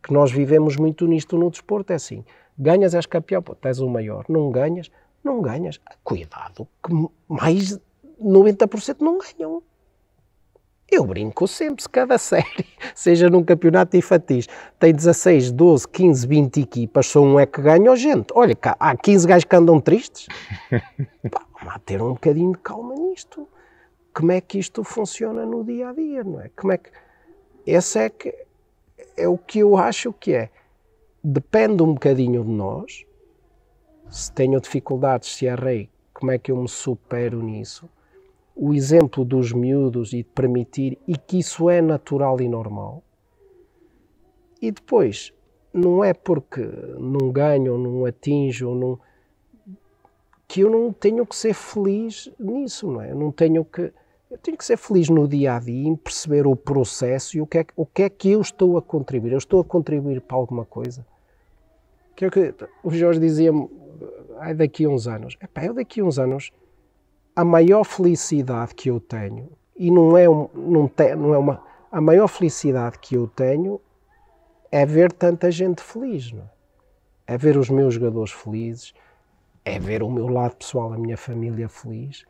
que 0.02 0.12
nós 0.12 0.32
vivemos 0.32 0.76
muito 0.76 1.06
nisto 1.06 1.36
no 1.36 1.50
desporto, 1.50 1.92
é 1.92 1.96
assim, 1.96 2.24
ganhas 2.58 2.94
és 2.94 3.06
campeão, 3.06 3.42
pô, 3.42 3.56
és 3.62 3.80
o 3.80 3.88
maior, 3.88 4.24
não 4.28 4.50
ganhas, 4.50 4.90
não 5.22 5.40
ganhas, 5.40 5.80
cuidado, 6.02 6.66
que 6.82 6.92
mais 7.28 7.78
90% 8.20 8.96
não 9.00 9.18
ganham. 9.18 9.62
Eu 10.90 11.06
brinco 11.06 11.46
sempre, 11.46 11.82
se 11.82 11.88
cada 11.88 12.18
série, 12.18 12.66
seja 12.94 13.30
num 13.30 13.44
campeonato 13.44 13.96
infantis, 13.96 14.48
tem 14.78 14.92
16, 14.92 15.52
12, 15.52 15.88
15, 15.88 16.26
20 16.26 16.60
equipas, 16.60 17.06
só 17.06 17.20
um 17.20 17.38
é 17.38 17.46
que 17.46 17.62
ganha, 17.62 17.92
oh, 17.92 17.96
gente, 17.96 18.32
olha, 18.34 18.56
cá, 18.56 18.76
há 18.80 18.96
15 18.96 19.26
gajos 19.26 19.44
que 19.44 19.56
andam 19.56 19.80
tristes. 19.80 20.26
Pá, 21.30 21.46
vamos 21.62 21.82
ter 21.86 22.02
um 22.02 22.12
bocadinho 22.14 22.52
de 22.52 22.58
calma 22.58 22.94
nisto. 22.94 23.48
Como 24.12 24.32
é 24.32 24.40
que 24.40 24.58
isto 24.58 24.82
funciona 24.82 25.46
no 25.46 25.62
dia 25.62 25.90
a 25.90 25.92
dia, 25.92 26.24
não 26.24 26.40
é? 26.40 26.50
Como 26.56 26.72
é 26.72 26.78
que. 26.78 26.90
Esse 27.64 28.00
é 28.00 28.08
que 28.08 28.34
é 29.16 29.28
o 29.28 29.38
que 29.38 29.60
eu 29.60 29.76
acho 29.76 30.12
que 30.12 30.32
é. 30.32 30.50
Depende 31.22 31.82
um 31.82 31.94
bocadinho 31.94 32.44
de 32.44 32.50
nós. 32.50 33.04
Se 34.08 34.32
tenho 34.32 34.60
dificuldades, 34.60 35.36
se 35.36 35.46
errei, 35.46 35.88
como 36.12 36.32
é 36.32 36.38
que 36.38 36.50
eu 36.50 36.56
me 36.56 36.68
supero 36.68 37.42
nisso? 37.42 37.88
o 38.62 38.74
exemplo 38.74 39.24
dos 39.24 39.54
miúdos 39.54 40.12
e 40.12 40.18
de 40.18 40.24
permitir 40.24 40.98
e 41.08 41.16
que 41.16 41.38
isso 41.38 41.70
é 41.70 41.80
natural 41.80 42.38
e 42.42 42.46
normal. 42.46 43.02
E 44.60 44.70
depois, 44.70 45.32
não 45.72 46.04
é 46.04 46.12
porque 46.12 46.60
não 46.98 47.32
ganho, 47.32 47.78
não 47.78 48.04
atinjo, 48.04 48.74
não, 48.74 49.00
que 50.46 50.60
eu 50.60 50.68
não 50.68 50.92
tenho 50.92 51.24
que 51.24 51.34
ser 51.34 51.54
feliz 51.54 52.30
nisso, 52.38 52.90
não 52.92 53.00
é? 53.00 53.12
Eu 53.12 53.16
não 53.16 53.32
tenho 53.32 53.64
que 53.64 53.90
eu 54.30 54.38
tenho 54.38 54.56
que 54.56 54.64
ser 54.64 54.76
feliz 54.76 55.08
no 55.08 55.26
dia 55.26 55.56
a 55.56 55.58
dia 55.58 55.88
em 55.88 55.96
perceber 55.96 56.46
o 56.46 56.54
processo 56.54 57.36
e 57.36 57.40
o 57.40 57.46
que 57.46 57.58
é, 57.58 57.66
o 57.74 57.84
que, 57.84 58.02
é 58.04 58.08
que 58.08 58.30
eu 58.30 58.40
estou 58.40 58.78
a 58.78 58.82
contribuir. 58.82 59.32
Eu 59.32 59.38
estou 59.38 59.60
a 59.60 59.64
contribuir 59.64 60.20
para 60.20 60.36
alguma 60.36 60.64
coisa. 60.64 61.04
Que 62.14 62.26
é 62.26 62.30
que 62.30 62.54
o 62.84 62.90
Jorge 62.92 63.18
dizia-me 63.18 63.68
daqui 64.56 64.84
a 64.84 64.88
uns 64.88 65.08
anos. 65.08 65.36
Epá, 65.42 65.64
eu 65.64 65.74
daqui 65.74 66.00
a 66.00 66.04
uns 66.04 66.18
anos 66.18 66.52
a 67.34 67.44
maior 67.44 67.84
felicidade 67.84 68.74
que 68.74 68.90
eu 68.90 69.00
tenho, 69.00 69.50
e 69.76 69.90
não 69.90 70.16
é, 70.16 70.28
um, 70.28 70.48
não, 70.54 70.86
te, 70.86 71.14
não 71.14 71.34
é 71.34 71.38
uma. 71.38 71.62
A 71.90 72.00
maior 72.00 72.28
felicidade 72.28 72.98
que 72.98 73.16
eu 73.16 73.26
tenho 73.26 73.80
é 74.70 74.86
ver 74.86 75.10
tanta 75.10 75.50
gente 75.50 75.82
feliz, 75.82 76.30
não 76.32 76.42
é? 76.42 77.34
é 77.34 77.38
ver 77.38 77.56
os 77.56 77.70
meus 77.70 77.94
jogadores 77.94 78.32
felizes, 78.32 78.92
é 79.64 79.78
ver 79.78 80.02
o 80.02 80.10
meu 80.10 80.28
lado 80.28 80.56
pessoal, 80.56 80.92
a 80.92 80.98
minha 80.98 81.16
família 81.16 81.68
feliz, 81.68 82.24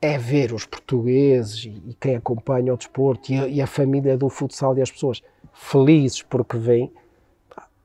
é 0.00 0.16
ver 0.16 0.52
os 0.52 0.64
portugueses 0.64 1.64
e, 1.64 1.96
quem 2.00 2.16
acompanha 2.16 2.72
o 2.72 2.76
desporto 2.76 3.32
e 3.32 3.38
a, 3.38 3.48
e 3.48 3.60
a, 3.60 3.66
família 3.66 4.16
do 4.16 4.28
futsal 4.28 4.76
e 4.78 4.82
as 4.82 4.90
pessoas 4.90 5.22
felizes 5.52 6.22
porque 6.22 6.56
vêm, 6.56 6.92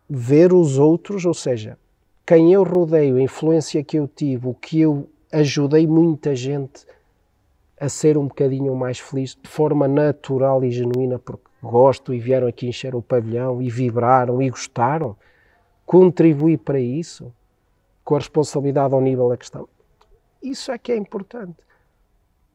ver 0.10 0.54
os 0.54 0.78
outros, 0.78 1.26
ou 1.26 1.34
seja, 1.34 1.78
quem 2.26 2.54
eu 2.54 2.64
rodeio, 2.64 3.18
a 3.18 3.22
influência 3.22 3.84
que 3.84 3.98
eu 3.98 4.08
tive, 4.08 4.48
o 4.48 4.54
que 4.54 4.80
eu 4.80 5.10
ajudei 5.32 5.88
muita 5.88 6.36
gente 6.36 6.86
a 7.80 7.90
ser 7.90 8.18
um 8.18 8.28
bocadinho 8.28 8.76
mais 8.76 9.00
feliz 9.00 9.36
de 9.42 9.50
forma 9.50 9.88
natural 9.88 10.64
e 10.64 10.72
genuína, 10.72 11.18
porque 11.18 11.44
gosto 11.62 12.14
e 12.14 12.20
vieram 12.20 12.48
aqui 12.48 12.68
encher 12.68 12.94
o 12.94 13.02
pavilhão 13.02 13.62
e 13.62 13.70
vibraram 13.70 14.42
e 14.42 14.50
gostaram. 14.50 15.16
Contribuir 15.86 16.60
para 16.60 16.80
isso, 16.80 17.34
com 18.04 18.16
a 18.16 18.20
responsabilidade 18.20 18.94
ao 18.94 19.02
nível 19.02 19.28
da 19.28 19.38
questão. 19.38 19.68
Isso 20.42 20.72
é 20.72 20.78
que 20.78 20.92
é 20.92 20.98
importante. 20.98 21.58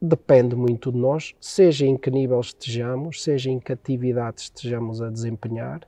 Depende 0.01 0.55
muito 0.55 0.93
de 0.93 0.99
nós, 0.99 1.35
seja 1.41 1.85
em 1.85 1.97
que 1.97 2.11
nível 2.11 2.41
estejamos, 2.41 3.23
seja 3.23 3.51
em 3.51 3.59
que 3.59 3.73
atividade 3.73 4.43
estejamos 4.43 5.03
a 5.03 5.11
desempenhar, 5.11 5.81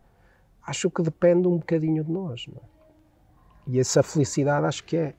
acho 0.66 0.90
que 0.90 1.02
depende 1.02 1.46
um 1.46 1.58
bocadinho 1.58 2.02
de 2.02 2.10
nós. 2.10 2.46
É? 2.54 2.60
E 3.68 3.78
essa 3.78 4.02
felicidade 4.02 4.66
acho 4.66 4.84
que 4.84 4.96
é 4.96 5.14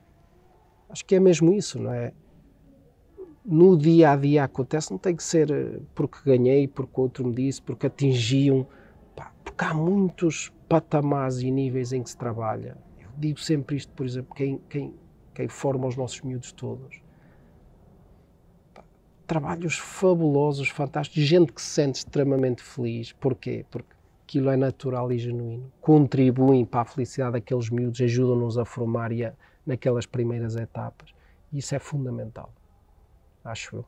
Acho 0.92 1.06
que 1.06 1.14
é 1.14 1.20
mesmo 1.20 1.50
isso, 1.54 1.80
não 1.80 1.90
é? 1.90 2.12
No 3.42 3.78
dia 3.78 4.10
a 4.10 4.16
dia 4.16 4.44
acontece, 4.44 4.90
não 4.90 4.98
tem 4.98 5.16
que 5.16 5.22
ser 5.22 5.50
eh, 5.50 5.80
porque 5.94 6.18
ganhei, 6.22 6.68
porque 6.68 7.00
outro 7.00 7.26
me 7.26 7.34
disse, 7.34 7.62
porque 7.62 7.86
atingiam, 7.86 8.66
pá, 9.16 9.32
porque 9.42 9.64
há 9.64 9.72
muitos 9.72 10.52
patamares 10.68 11.40
e 11.40 11.50
níveis 11.50 11.94
em 11.94 12.02
que 12.02 12.10
se 12.10 12.16
trabalha. 12.18 12.76
Eu 13.00 13.08
digo 13.16 13.40
sempre 13.40 13.76
isto, 13.76 13.90
por 13.94 14.04
exemplo, 14.04 14.34
quem, 14.34 14.60
quem, 14.68 14.94
quem 15.32 15.48
forma 15.48 15.86
os 15.86 15.96
nossos 15.96 16.20
miúdos 16.20 16.52
todos. 16.52 17.00
Trabalhos 19.32 19.78
fabulosos, 19.78 20.68
fantásticos, 20.68 21.22
gente 21.22 21.54
que 21.54 21.62
se 21.62 21.70
sente 21.70 22.00
extremamente 22.00 22.62
feliz. 22.62 23.12
Porquê? 23.12 23.64
Porque 23.70 23.88
aquilo 24.26 24.50
é 24.50 24.58
natural 24.58 25.10
e 25.10 25.18
genuíno. 25.18 25.72
Contribuem 25.80 26.66
para 26.66 26.82
a 26.82 26.84
felicidade 26.84 27.32
daqueles 27.32 27.70
miúdos, 27.70 27.98
ajudam-nos 28.02 28.58
a 28.58 28.66
formar 28.66 29.10
e 29.10 29.24
a 29.24 29.32
naquelas 29.66 30.04
primeiras 30.04 30.54
etapas. 30.56 31.14
Isso 31.50 31.74
é 31.74 31.78
fundamental, 31.78 32.52
acho 33.42 33.76
eu. 33.76 33.84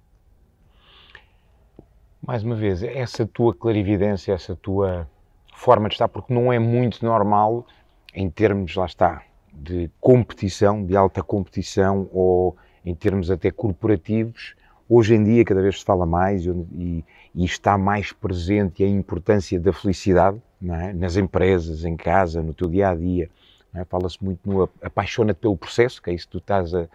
Mais 2.27 2.43
uma 2.43 2.57
vez, 2.57 2.83
essa 2.83 3.27
tua 3.27 3.55
clarividência, 3.55 4.33
essa 4.33 4.57
tua 4.57 5.07
forma 5.55 5.91
de 5.91 5.97
estar, 5.97 6.09
porque 6.09 6.33
não 6.33 6.51
é 6.51 6.59
muito 6.59 7.05
normal 7.05 7.67
em 8.15 8.31
termos, 8.31 8.75
lá 8.77 8.87
está, 8.87 9.23
de 9.53 9.91
competição, 10.01 10.87
de 10.87 10.97
alta 10.97 11.23
competição 11.23 12.09
ou 12.15 12.57
em 12.83 12.95
termos 12.95 13.31
até 13.31 13.51
corporativos, 13.51 14.57
hoje 14.89 15.15
em 15.15 15.25
dia 15.25 15.45
cada 15.45 15.63
vez 15.63 15.79
se 15.81 15.85
fala 15.85 16.07
mais 16.07 16.45
e, 16.45 17.05
e 17.35 17.45
está 17.45 17.77
mais 17.77 18.13
presente 18.13 18.85
a 18.85 18.89
importância 18.89 19.59
da 19.59 19.73
felicidade 19.73 20.41
é? 20.63 20.93
nas 20.93 21.17
empresas, 21.17 21.85
em 21.85 21.97
casa, 21.97 22.43
no 22.43 22.55
teu 22.55 22.69
dia 22.69 22.91
a 22.91 22.95
dia. 22.95 23.29
É? 23.75 23.85
Fala-se 23.85 24.23
muito 24.23 24.41
no 24.49 24.69
apaixona-te 24.83 25.39
pelo 25.39 25.57
processo, 25.57 26.01
que 26.01 26.11
é 26.11 26.15
isso 26.15 26.27
que 26.27 26.33
tu 26.33 26.39
estás 26.39 26.75
a, 26.75 26.87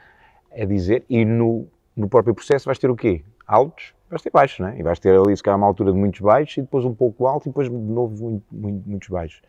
a 0.51 0.65
dizer, 0.65 1.03
e 1.09 1.25
no, 1.25 1.67
no 1.95 2.07
próprio 2.07 2.33
processo 2.33 2.65
vais 2.65 2.79
ter 2.79 2.89
o 2.89 2.95
quê? 2.95 3.21
Altos, 3.45 3.93
vais 4.09 4.21
ter 4.21 4.31
baixos, 4.31 4.65
é? 4.65 4.79
E 4.79 4.83
vais 4.83 4.99
ter 4.99 5.19
ali, 5.19 5.35
se 5.35 5.43
calhar, 5.43 5.57
uma 5.57 5.67
altura 5.67 5.91
de 5.91 5.97
muitos 5.97 6.21
baixos 6.21 6.57
e 6.57 6.61
depois 6.61 6.85
um 6.85 6.93
pouco 6.93 7.27
alto 7.27 7.47
e 7.47 7.49
depois 7.49 7.69
de 7.69 7.75
novo 7.75 8.23
muito, 8.23 8.45
muito, 8.51 8.89
muitos 8.89 9.09
baixos. 9.09 9.41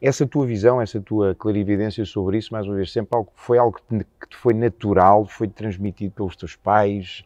Essa 0.00 0.26
tua 0.26 0.46
visão, 0.46 0.80
essa 0.80 1.00
tua 1.00 1.34
clarividência 1.34 2.04
sobre 2.04 2.38
isso, 2.38 2.52
mais 2.52 2.66
uma 2.66 2.76
vez, 2.76 2.92
sempre 2.92 3.16
algo, 3.16 3.32
foi 3.34 3.58
algo 3.58 3.80
que 3.88 4.28
te 4.28 4.36
foi 4.36 4.54
natural, 4.54 5.26
foi 5.26 5.48
transmitido 5.48 6.12
pelos 6.14 6.36
teus 6.36 6.54
pais, 6.54 7.24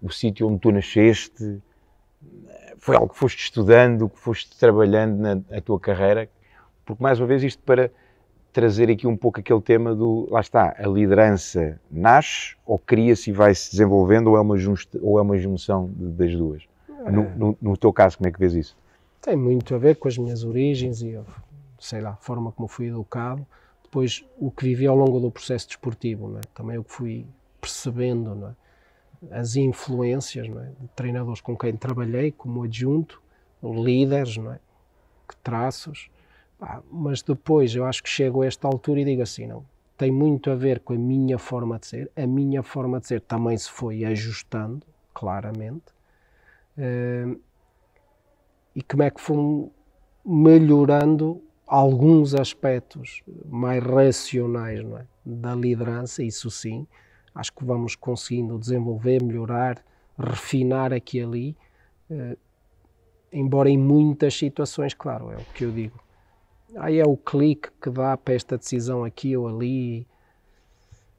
o 0.00 0.10
sítio 0.10 0.48
onde 0.48 0.60
tu 0.60 0.70
nasceste, 0.70 1.60
foi 2.78 2.96
algo 2.96 3.08
que 3.08 3.18
foste 3.18 3.42
estudando, 3.42 4.08
que 4.08 4.18
foste 4.18 4.56
trabalhando 4.58 5.18
na, 5.18 5.34
na 5.34 5.60
tua 5.60 5.78
carreira, 5.78 6.28
porque 6.84 7.02
mais 7.02 7.20
uma 7.20 7.26
vez 7.26 7.42
isto 7.42 7.62
para 7.62 7.90
trazer 8.52 8.90
aqui 8.90 9.06
um 9.06 9.16
pouco 9.16 9.40
aquele 9.40 9.60
tema 9.60 9.94
do, 9.94 10.26
lá 10.30 10.40
está, 10.40 10.74
a 10.78 10.86
liderança 10.86 11.80
nasce 11.90 12.56
ou 12.64 12.78
cria-se 12.78 13.30
e 13.30 13.32
vai-se 13.32 13.70
desenvolvendo 13.70 14.28
ou 14.28 14.36
é 14.36 14.40
uma, 14.40 14.56
justa, 14.56 14.98
ou 15.02 15.18
é 15.18 15.22
uma 15.22 15.36
junção 15.38 15.90
das 15.94 16.34
duas? 16.34 16.62
É. 16.88 17.10
No, 17.10 17.30
no, 17.36 17.58
no, 17.60 17.76
teu 17.76 17.92
caso, 17.92 18.16
como 18.16 18.28
é 18.28 18.32
que 18.32 18.38
vês 18.38 18.54
isso? 18.54 18.76
Tem 19.20 19.36
muito 19.36 19.74
a 19.74 19.78
ver 19.78 19.96
com 19.96 20.08
as 20.08 20.16
minhas 20.16 20.44
origens 20.44 21.02
e, 21.02 21.20
sei 21.78 22.00
lá, 22.00 22.10
a 22.10 22.16
forma 22.16 22.50
como 22.50 22.68
fui 22.68 22.88
educado, 22.88 23.46
depois 23.82 24.24
o 24.38 24.50
que 24.50 24.64
vivi 24.64 24.86
ao 24.86 24.96
longo 24.96 25.20
do 25.20 25.30
processo 25.30 25.68
desportivo, 25.68 26.38
é? 26.38 26.40
também 26.54 26.78
o 26.78 26.84
que 26.84 26.92
fui 26.92 27.26
percebendo, 27.60 28.34
não 28.34 28.48
é? 28.48 28.67
As 29.30 29.56
influências 29.56 30.48
não 30.48 30.60
é? 30.60 30.66
de 30.80 30.88
treinadores 30.94 31.40
com 31.40 31.56
quem 31.56 31.76
trabalhei 31.76 32.32
como 32.32 32.62
adjunto, 32.62 33.22
líderes, 33.62 34.36
não 34.36 34.52
é? 34.52 34.60
que 35.28 35.36
traços, 35.36 36.10
mas 36.90 37.22
depois 37.22 37.74
eu 37.74 37.84
acho 37.84 38.02
que 38.02 38.08
chego 38.08 38.42
a 38.42 38.46
esta 38.46 38.66
altura 38.66 39.00
e 39.00 39.04
digo 39.04 39.22
assim, 39.22 39.46
não, 39.46 39.64
tem 39.96 40.10
muito 40.10 40.50
a 40.50 40.54
ver 40.54 40.80
com 40.80 40.92
a 40.92 40.96
minha 40.96 41.38
forma 41.38 41.78
de 41.78 41.86
ser, 41.86 42.10
a 42.16 42.26
minha 42.26 42.62
forma 42.62 43.00
de 43.00 43.06
ser 43.08 43.20
também 43.20 43.56
se 43.58 43.70
foi 43.70 44.04
ajustando, 44.04 44.86
claramente, 45.12 45.86
uh, 46.78 47.38
e 48.74 48.82
como 48.82 49.02
é 49.02 49.10
que 49.10 49.20
fui 49.20 49.70
melhorando 50.24 51.42
alguns 51.66 52.34
aspectos 52.34 53.22
mais 53.46 53.82
racionais 53.82 54.80
é? 54.80 55.06
da 55.24 55.54
liderança, 55.54 56.22
isso 56.22 56.50
sim, 56.50 56.86
acho 57.34 57.52
que 57.52 57.64
vamos 57.64 57.94
conseguindo 57.94 58.58
desenvolver, 58.58 59.22
melhorar, 59.22 59.82
refinar 60.18 60.92
aqui 60.92 61.18
e 61.18 61.22
ali, 61.22 61.56
uh, 62.10 62.36
embora 63.32 63.68
em 63.68 63.78
muitas 63.78 64.34
situações, 64.34 64.94
claro, 64.94 65.30
é 65.30 65.36
o 65.36 65.44
que 65.54 65.64
eu 65.64 65.70
digo, 65.70 65.98
aí 66.76 66.98
é 66.98 67.04
o 67.06 67.16
clique 67.16 67.70
que 67.80 67.90
dá 67.90 68.16
para 68.16 68.34
esta 68.34 68.58
decisão 68.58 69.04
aqui 69.04 69.36
ou 69.36 69.48
ali. 69.48 70.06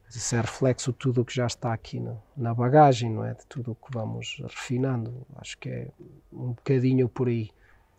Isso 0.08 0.34
é 0.34 0.40
reflexo 0.40 0.90
de 0.90 0.98
tudo 0.98 1.20
o 1.20 1.24
que 1.24 1.34
já 1.34 1.46
está 1.46 1.72
aqui 1.72 2.00
no, 2.00 2.20
na 2.36 2.52
bagagem, 2.52 3.10
não 3.10 3.24
é? 3.24 3.32
De 3.32 3.46
tudo 3.46 3.72
o 3.72 3.74
que 3.76 3.92
vamos 3.92 4.42
refinando. 4.42 5.24
Acho 5.36 5.56
que 5.56 5.68
é 5.68 5.88
um 6.32 6.48
bocadinho 6.48 7.08
por 7.08 7.28
aí. 7.28 7.50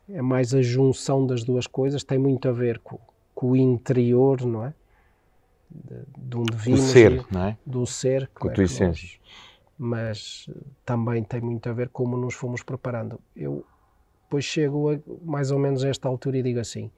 É 0.10 0.22
mais 0.22 0.54
a 0.54 0.62
junção 0.62 1.26
das 1.26 1.42
duas 1.44 1.68
coisas, 1.68 2.04
tem 2.04 2.18
muito 2.18 2.50
a 2.50 2.52
ver 2.52 2.80
com, 2.80 3.00
com 3.34 3.52
o 3.52 3.56
interior, 3.56 4.46
não 4.46 4.66
é? 4.66 4.74
De, 5.73 6.03
de 6.18 6.38
onde 6.38 6.57
vimos. 6.57 6.81
Do 6.81 6.88
ser, 6.88 7.26
não 7.31 7.43
é? 7.45 7.57
Do 7.65 7.85
ser. 7.85 8.30
Com 8.34 8.49
a 8.49 8.52
tua 8.52 8.64
essência. 8.65 9.19
Mas 9.77 10.49
também 10.85 11.23
tem 11.23 11.41
muito 11.41 11.69
a 11.69 11.73
ver 11.73 11.89
como 11.89 12.18
nos 12.18 12.34
fomos 12.34 12.61
preparando. 12.61 13.19
Eu 13.35 13.65
depois 14.23 14.43
chego 14.43 14.91
a, 14.91 14.99
mais 15.23 15.52
ou 15.52 15.57
menos 15.57 15.84
a 15.84 15.89
esta 15.89 16.07
altura 16.07 16.38
e 16.38 16.43
digo 16.43 16.60
assim, 16.60 16.91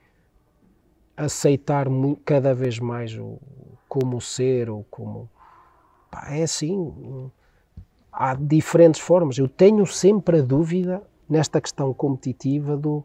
aceitar 1.16 1.88
cada 2.26 2.54
vez 2.54 2.80
mais 2.80 3.16
o, 3.18 3.40
como 3.88 4.20
ser 4.20 4.70
ou 4.70 4.86
como. 4.90 5.30
Pá, 6.10 6.28
é 6.32 6.44
assim. 6.44 7.32
há 8.12 8.36
diferentes 8.36 9.00
formas. 9.00 9.38
Eu 9.38 9.48
tenho 9.48 9.86
sempre 9.86 10.40
a 10.40 10.42
dúvida 10.42 11.02
nesta 11.30 11.62
questão 11.62 11.94
competitiva 11.94 12.76
do 12.76 13.04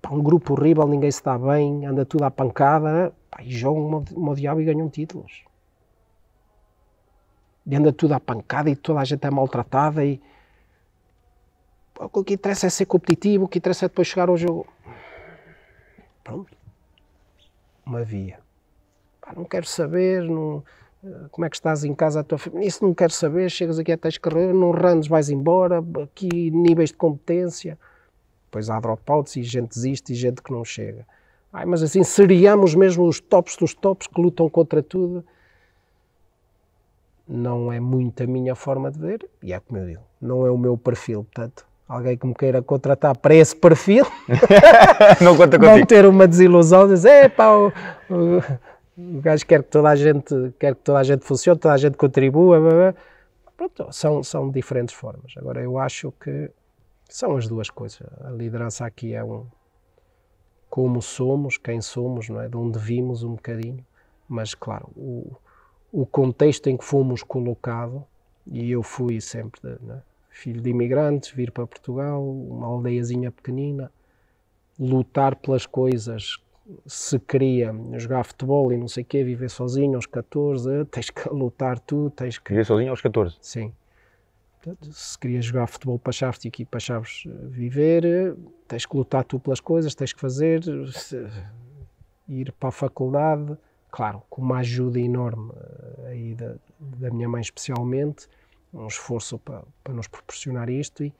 pá, 0.00 0.10
um 0.10 0.22
grupo 0.22 0.54
horrível, 0.54 0.86
ninguém 0.86 1.10
se 1.10 1.22
dá 1.22 1.36
bem, 1.36 1.84
anda 1.84 2.04
tudo 2.04 2.24
à 2.24 2.30
pancada 2.30 3.12
pá, 3.32 3.42
e 3.42 3.50
jogam 3.50 4.04
o 4.14 4.34
diabo 4.34 4.60
e 4.60 4.64
ganham 4.64 4.88
títulos. 4.88 5.44
E 7.66 7.74
anda 7.74 7.92
tudo 7.92 8.12
à 8.12 8.20
pancada 8.20 8.68
e 8.68 8.76
toda 8.76 9.00
a 9.00 9.04
gente 9.04 9.26
é 9.26 9.30
maltratada 9.30 10.04
e 10.04 10.20
o 11.98 12.24
que 12.24 12.34
interessa 12.34 12.66
é 12.66 12.70
ser 12.70 12.86
competitivo, 12.86 13.44
o 13.44 13.48
que 13.48 13.58
interessa 13.58 13.86
é 13.86 13.88
depois 13.88 14.06
chegar 14.06 14.28
ao 14.28 14.36
jogo. 14.36 14.66
Pronto. 16.22 16.56
Uma 17.86 18.04
via. 18.04 18.38
Pá, 19.20 19.32
não 19.34 19.44
quero 19.44 19.66
saber, 19.66 20.22
não 20.22 20.62
como 21.30 21.44
é 21.44 21.50
que 21.50 21.56
estás 21.56 21.82
em 21.82 21.94
casa, 21.94 22.20
a 22.20 22.24
tua 22.24 22.38
família, 22.38 22.68
isso 22.68 22.84
não 22.84 22.94
quero 22.94 23.12
saber, 23.12 23.50
chegas 23.50 23.78
aqui 23.78 23.90
até 23.90 24.08
carreira, 24.12 24.52
não 24.52 24.70
randes, 24.70 25.08
vais 25.08 25.30
embora, 25.30 25.82
aqui 26.02 26.50
níveis 26.50 26.90
de 26.90 26.96
competência, 26.96 27.76
depois 28.44 28.70
há 28.70 28.78
dropouts 28.78 29.34
e 29.36 29.42
gente 29.42 29.70
desiste 29.70 30.12
e 30.12 30.14
gente 30.14 30.40
que 30.40 30.52
não 30.52 30.64
chega. 30.64 31.06
Ai, 31.52 31.66
mas 31.66 31.82
assim, 31.82 32.02
seriamos 32.02 32.74
mesmo 32.74 33.06
os 33.06 33.20
tops 33.20 33.56
dos 33.56 33.74
tops 33.74 34.06
que 34.06 34.20
lutam 34.20 34.48
contra 34.48 34.82
tudo? 34.82 35.24
Não 37.28 37.72
é 37.72 37.78
muito 37.78 38.22
a 38.22 38.26
minha 38.26 38.54
forma 38.54 38.90
de 38.90 38.98
ver, 38.98 39.28
e 39.42 39.52
é 39.52 39.60
como 39.60 39.78
eu 39.80 39.86
digo, 39.86 40.02
não 40.20 40.46
é 40.46 40.50
o 40.50 40.58
meu 40.58 40.76
perfil, 40.76 41.24
portanto, 41.24 41.66
alguém 41.88 42.16
que 42.16 42.26
me 42.26 42.34
queira 42.34 42.60
contratar 42.62 43.16
para 43.16 43.34
esse 43.34 43.54
perfil, 43.54 44.04
não, 45.20 45.36
conta 45.36 45.56
não 45.58 45.84
ter 45.84 46.04
uma 46.06 46.26
desilusão, 46.26 46.88
dizer, 46.88 47.26
epá, 47.26 47.52
o, 47.54 47.68
o 48.10 48.42
o 48.96 49.20
gajo 49.20 49.46
quer 49.46 49.62
que 49.62 49.70
toda 49.70 49.88
a 49.88 49.96
gente, 49.96 50.34
quer 50.58 50.74
que 50.74 50.82
toda 50.82 50.98
a 50.98 51.02
gente 51.02 51.24
funcione, 51.24 51.58
toda 51.58 51.74
a 51.74 51.78
gente 51.78 51.96
contribua. 51.96 52.60
Blá, 52.60 52.70
blá. 52.70 52.94
Pronto, 53.56 53.92
são, 53.92 54.22
são 54.22 54.50
diferentes 54.50 54.94
formas. 54.94 55.32
Agora, 55.36 55.60
eu 55.62 55.78
acho 55.78 56.12
que 56.20 56.50
são 57.08 57.36
as 57.36 57.46
duas 57.48 57.70
coisas. 57.70 58.00
A 58.24 58.30
liderança 58.30 58.84
aqui 58.84 59.14
é 59.14 59.24
um 59.24 59.46
como 60.72 61.02
somos, 61.02 61.58
quem 61.58 61.82
somos, 61.82 62.30
não 62.30 62.40
é? 62.40 62.48
de 62.48 62.56
onde 62.56 62.78
vimos 62.78 63.22
um 63.22 63.32
bocadinho, 63.32 63.84
mas 64.26 64.54
claro, 64.54 64.88
o, 64.96 65.36
o 65.92 66.06
contexto 66.06 66.68
em 66.68 66.78
que 66.78 66.84
fomos 66.84 67.22
colocados, 67.22 68.00
e 68.46 68.70
eu 68.70 68.82
fui 68.82 69.20
sempre 69.20 69.60
é? 69.68 69.98
filho 70.30 70.62
de 70.62 70.70
imigrantes, 70.70 71.30
vir 71.30 71.50
para 71.50 71.66
Portugal, 71.66 72.26
uma 72.26 72.68
aldeiazinha 72.68 73.30
pequenina, 73.30 73.92
lutar 74.80 75.36
pelas 75.36 75.66
coisas 75.66 76.38
se 76.86 77.18
queria 77.18 77.74
jogar 77.98 78.24
futebol 78.24 78.72
e 78.72 78.78
não 78.78 78.88
sei 78.88 79.02
o 79.02 79.06
quê, 79.06 79.22
viver 79.22 79.50
sozinho 79.50 79.96
aos 79.96 80.06
14, 80.06 80.86
tens 80.86 81.10
que 81.10 81.28
lutar 81.28 81.78
tu, 81.80 82.08
tens 82.16 82.38
que... 82.38 82.48
Viver 82.48 82.64
sozinho 82.64 82.88
aos 82.88 83.02
14? 83.02 83.36
Sim. 83.42 83.74
Se 84.90 85.18
querias 85.18 85.44
jogar 85.44 85.66
futebol 85.66 85.98
para 85.98 86.12
Chaves 86.12 86.44
e 86.44 86.48
aqui 86.48 86.64
para 86.64 86.78
Chaves 86.78 87.24
viver, 87.48 88.36
tens 88.68 88.86
que 88.86 88.96
lutar 88.96 89.24
tu 89.24 89.40
pelas 89.40 89.60
coisas, 89.60 89.94
tens 89.94 90.12
que 90.12 90.20
fazer, 90.20 90.62
ir 92.28 92.52
para 92.52 92.68
a 92.68 92.72
faculdade, 92.72 93.56
claro, 93.90 94.22
com 94.30 94.40
uma 94.40 94.58
ajuda 94.58 95.00
enorme 95.00 95.52
eh, 95.54 96.06
aí 96.08 96.34
da, 96.34 96.54
da 96.78 97.10
minha 97.10 97.28
mãe 97.28 97.40
especialmente, 97.40 98.28
um 98.72 98.86
esforço 98.86 99.38
para, 99.38 99.64
para 99.82 99.92
nos 99.92 100.08
proporcionar 100.08 100.70
isto 100.70 101.04
e, 101.04 101.12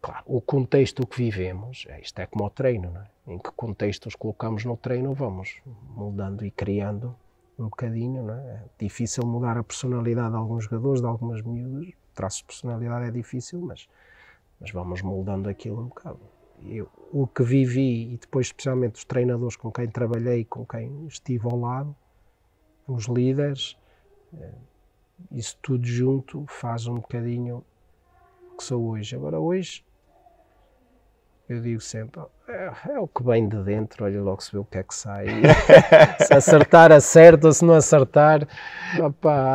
claro, 0.00 0.24
o 0.26 0.40
contexto 0.40 1.06
que 1.06 1.16
vivemos, 1.16 1.86
isto 2.00 2.18
é 2.18 2.26
como 2.26 2.44
o 2.44 2.50
treino, 2.50 2.92
é? 2.98 3.32
em 3.32 3.38
que 3.38 3.50
contexto 3.52 4.06
os 4.06 4.16
colocamos 4.16 4.64
no 4.64 4.76
treino, 4.76 5.14
vamos 5.14 5.62
moldando 5.94 6.44
e 6.44 6.50
criando 6.50 7.16
um 7.58 7.64
bocadinho. 7.64 8.30
É? 8.30 8.34
é 8.34 8.64
difícil 8.78 9.24
mudar 9.24 9.56
a 9.56 9.62
personalidade 9.62 10.30
de 10.30 10.36
alguns 10.36 10.64
jogadores, 10.64 11.00
de 11.00 11.06
algumas 11.06 11.40
miúdas. 11.42 12.01
Traços 12.14 12.40
de 12.40 12.44
personalidade 12.46 13.06
é 13.06 13.10
difícil, 13.10 13.60
mas, 13.60 13.88
mas 14.60 14.70
vamos 14.70 15.02
moldando 15.02 15.48
aquilo 15.48 15.80
um 15.80 15.86
bocado. 15.86 16.20
Eu, 16.64 16.88
o 17.12 17.26
que 17.26 17.42
vivi, 17.42 18.12
e 18.14 18.16
depois 18.16 18.46
especialmente 18.46 18.96
os 18.96 19.04
treinadores 19.04 19.56
com 19.56 19.72
quem 19.72 19.88
trabalhei, 19.88 20.44
com 20.44 20.64
quem 20.64 21.06
estive 21.06 21.46
ao 21.46 21.58
lado, 21.58 21.96
os 22.86 23.06
líderes, 23.06 23.76
eh, 24.34 24.54
isso 25.30 25.58
tudo 25.60 25.84
junto 25.84 26.44
faz 26.46 26.86
um 26.86 26.96
bocadinho 26.96 27.64
o 28.52 28.56
que 28.56 28.64
sou 28.64 28.90
hoje. 28.90 29.16
Agora, 29.16 29.40
hoje, 29.40 29.84
eu 31.48 31.60
digo 31.60 31.80
sempre, 31.80 32.22
é, 32.48 32.72
é, 32.90 32.98
o 32.98 33.06
que 33.06 33.22
vem 33.22 33.48
de 33.48 33.62
dentro, 33.62 34.04
olha 34.04 34.22
logo 34.22 34.42
se 34.42 34.52
vê 34.52 34.58
o 34.58 34.64
que 34.64 34.78
é 34.78 34.82
que 34.82 34.94
sai. 34.94 35.26
se 36.26 36.32
acertar, 36.32 36.92
acerta, 36.92 37.52
se 37.52 37.64
não 37.64 37.74
acertar, 37.74 38.46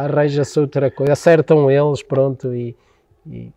arranja-se 0.04 0.60
outra 0.60 0.92
coisa. 0.92 1.14
Acertam 1.14 1.72
eles, 1.72 2.04
pronto, 2.04 2.54
e, 2.54 2.76
e, 3.26 3.52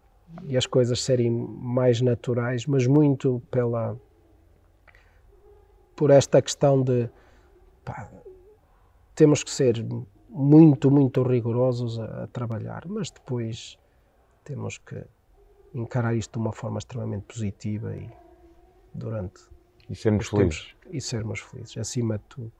e, 0.45 0.57
as 0.57 0.67
coisas 0.67 1.03
serem 1.03 1.31
mais 1.31 2.01
naturais, 2.01 2.67
mas 2.67 2.87
muito 2.87 3.43
pela 3.51 3.97
por 5.97 6.11
esta 6.11 6.41
questão 6.41 6.83
de 6.83 7.11
pá, 7.85 8.11
temos 9.15 9.45
que 9.45 9.51
ser 9.51 9.85
muito, 10.31 10.91
muito 10.91 11.23
rigorosos 11.23 11.99
a, 11.99 12.25
a 12.25 12.27
trabalhar, 12.29 12.85
mas 12.87 13.11
depois 13.11 13.79
temos 14.45 14.79
que 14.79 15.05
encarar 15.75 16.15
isto 16.15 16.33
de 16.33 16.39
uma 16.39 16.53
forma 16.53 16.79
extremamente 16.79 17.25
positiva 17.25 17.97
e 17.97 18.11
durante 18.93 19.43
e 19.89 19.95
sermos 19.95 20.29
felizes. 20.29 20.75
e 20.91 21.01
sermos 21.01 21.41
felizes. 21.41 21.77
Acima 21.79 22.19
de 22.19 22.25
tudo 22.25 22.53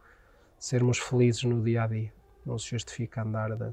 sermos 0.61 0.99
felizes 0.99 1.43
no 1.45 1.63
dia 1.63 1.85
a 1.85 1.87
dia. 1.87 2.13
Não 2.45 2.59
se 2.59 2.71
justifica 2.71 3.23
andar 3.23 3.57
de 3.57 3.73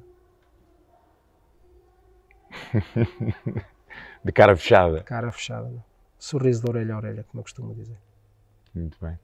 de 4.23 4.31
cara 4.31 4.55
fechada. 4.55 5.03
Cara 5.03 5.31
fechada 5.31 5.69
não. 5.69 5.83
sorriso 6.17 6.63
de 6.63 6.69
orelha 6.69 6.93
a 6.95 6.97
orelha 6.97 7.23
como 7.25 7.41
eu 7.41 7.43
costumo 7.43 7.75
dizer. 7.75 7.97
Muito 8.73 8.97
bem. 9.01 9.19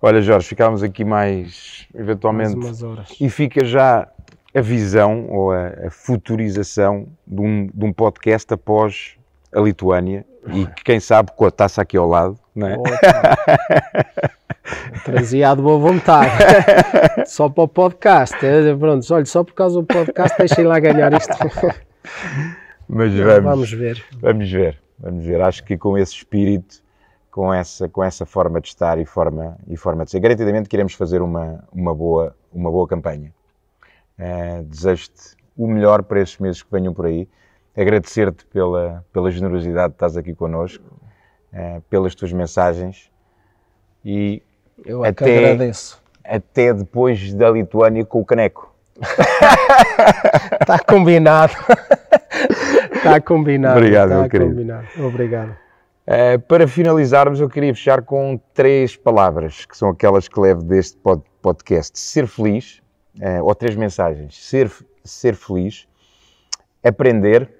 Olha 0.00 0.20
Jorge 0.20 0.48
ficámos 0.48 0.82
aqui 0.82 1.04
mais 1.04 1.88
eventualmente 1.94 2.56
mais 2.56 2.66
umas 2.66 2.82
horas. 2.82 3.16
e 3.20 3.30
fica 3.30 3.64
já 3.64 4.10
a 4.54 4.60
visão 4.60 5.28
ou 5.28 5.52
a, 5.52 5.68
a 5.86 5.90
futurização 5.90 7.08
de 7.26 7.40
um, 7.40 7.66
de 7.66 7.84
um 7.84 7.92
podcast 7.92 8.52
após 8.54 9.17
a 9.52 9.60
Lituânia 9.60 10.24
e 10.52 10.66
quem 10.84 11.00
sabe 11.00 11.32
com 11.36 11.44
a 11.46 11.50
taça 11.50 11.82
aqui 11.82 11.96
ao 11.96 12.08
lado, 12.08 12.38
não 12.54 12.68
é? 12.68 12.76
Trazia 15.04 15.54
de 15.54 15.62
boa 15.62 15.78
vontade. 15.78 16.30
só 17.26 17.48
para 17.48 17.64
o 17.64 17.68
podcast. 17.68 18.36
É, 18.44 18.74
pronto, 18.74 19.14
olha, 19.14 19.24
só 19.24 19.42
por 19.42 19.54
causa 19.54 19.80
do 19.80 19.86
podcast 19.86 20.36
deixem 20.38 20.64
lá 20.64 20.78
ganhar 20.78 21.12
isto. 21.12 21.32
Mas 22.88 23.14
vamos, 23.14 23.42
vamos 23.42 23.70
ver. 23.72 24.04
Vamos 24.20 24.50
ver, 24.50 24.78
vamos 24.98 25.24
ver. 25.24 25.40
Acho 25.40 25.64
que 25.64 25.76
com 25.76 25.96
esse 25.96 26.14
espírito, 26.14 26.82
com 27.30 27.52
essa, 27.52 27.88
com 27.88 28.02
essa 28.02 28.26
forma 28.26 28.60
de 28.60 28.68
estar 28.68 28.98
e 28.98 29.04
forma, 29.04 29.56
e 29.66 29.76
forma 29.76 30.04
de 30.04 30.10
ser, 30.10 30.20
garantidamente 30.20 30.68
queremos 30.68 30.94
fazer 30.94 31.22
uma, 31.22 31.64
uma, 31.72 31.94
boa, 31.94 32.34
uma 32.52 32.70
boa 32.70 32.86
campanha. 32.86 33.32
Uh, 34.18 34.64
Desejo-te 34.64 35.36
o 35.56 35.66
melhor 35.66 36.02
para 36.02 36.20
estes 36.20 36.38
meses 36.38 36.62
que 36.62 36.70
venham 36.70 36.92
por 36.92 37.06
aí 37.06 37.28
agradecer-te 37.78 38.44
pela, 38.46 39.04
pela 39.12 39.30
generosidade 39.30 39.90
de 39.90 39.94
estás 39.94 40.16
aqui 40.16 40.34
connosco, 40.34 40.84
uh, 41.52 41.80
pelas 41.82 42.14
tuas 42.14 42.32
mensagens 42.32 43.10
e 44.04 44.42
eu 44.84 45.04
é 45.04 45.08
até, 45.08 45.38
agradeço. 45.38 46.02
Até 46.24 46.72
depois 46.72 47.32
da 47.34 47.50
Lituânia 47.50 48.04
com 48.04 48.20
o 48.20 48.24
caneco. 48.24 48.74
Está 50.60 50.78
combinado. 50.78 51.52
Está 52.94 53.20
combinado. 53.22 53.78
Obrigado, 53.78 54.08
tá 54.10 54.20
meu 54.20 54.28
querido. 54.28 54.50
Combinado. 54.50 54.86
Obrigado. 54.98 55.56
Uh, 56.06 56.40
para 56.48 56.66
finalizarmos, 56.66 57.38
eu 57.40 57.48
queria 57.48 57.74
fechar 57.74 58.02
com 58.02 58.40
três 58.54 58.96
palavras, 58.96 59.66
que 59.66 59.76
são 59.76 59.90
aquelas 59.90 60.26
que 60.26 60.40
levo 60.40 60.62
deste 60.62 60.98
podcast. 61.42 61.98
Ser 61.98 62.26
feliz, 62.26 62.80
uh, 63.20 63.44
ou 63.44 63.54
três 63.54 63.76
mensagens. 63.76 64.42
Ser, 64.42 64.70
ser 65.04 65.34
feliz, 65.34 65.86
aprender 66.82 67.57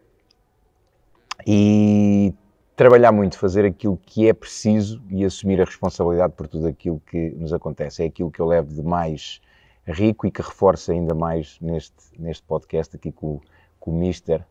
e 1.47 2.35
trabalhar 2.77 3.11
muito, 3.11 3.39
fazer 3.39 3.65
aquilo 3.65 3.97
que 3.97 4.29
é 4.29 4.33
preciso 4.33 5.03
e 5.09 5.25
assumir 5.25 5.61
a 5.61 5.65
responsabilidade 5.65 6.35
por 6.35 6.47
tudo 6.47 6.69
aquilo 6.69 7.01
que 7.01 7.31
nos 7.31 7.53
acontece. 7.53 8.03
É 8.03 8.07
aquilo 8.07 8.31
que 8.31 8.41
eu 8.41 8.47
levo 8.47 8.73
de 8.73 8.83
mais 8.83 9.41
rico 9.85 10.27
e 10.27 10.31
que 10.31 10.43
reforça 10.43 10.93
ainda 10.93 11.15
mais 11.15 11.59
neste, 11.61 11.97
neste 12.19 12.43
podcast 12.45 12.95
aqui 12.95 13.11
com, 13.11 13.41
com 13.81 13.91
o 13.91 13.95
Mister, 13.95 14.45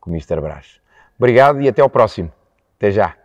com 0.00 0.10
o 0.10 0.12
Mister 0.12 0.40
Brás. 0.40 0.80
Obrigado 1.18 1.60
e 1.60 1.68
até 1.68 1.82
ao 1.82 1.90
próximo. 1.90 2.32
Até 2.76 2.90
já. 2.90 3.18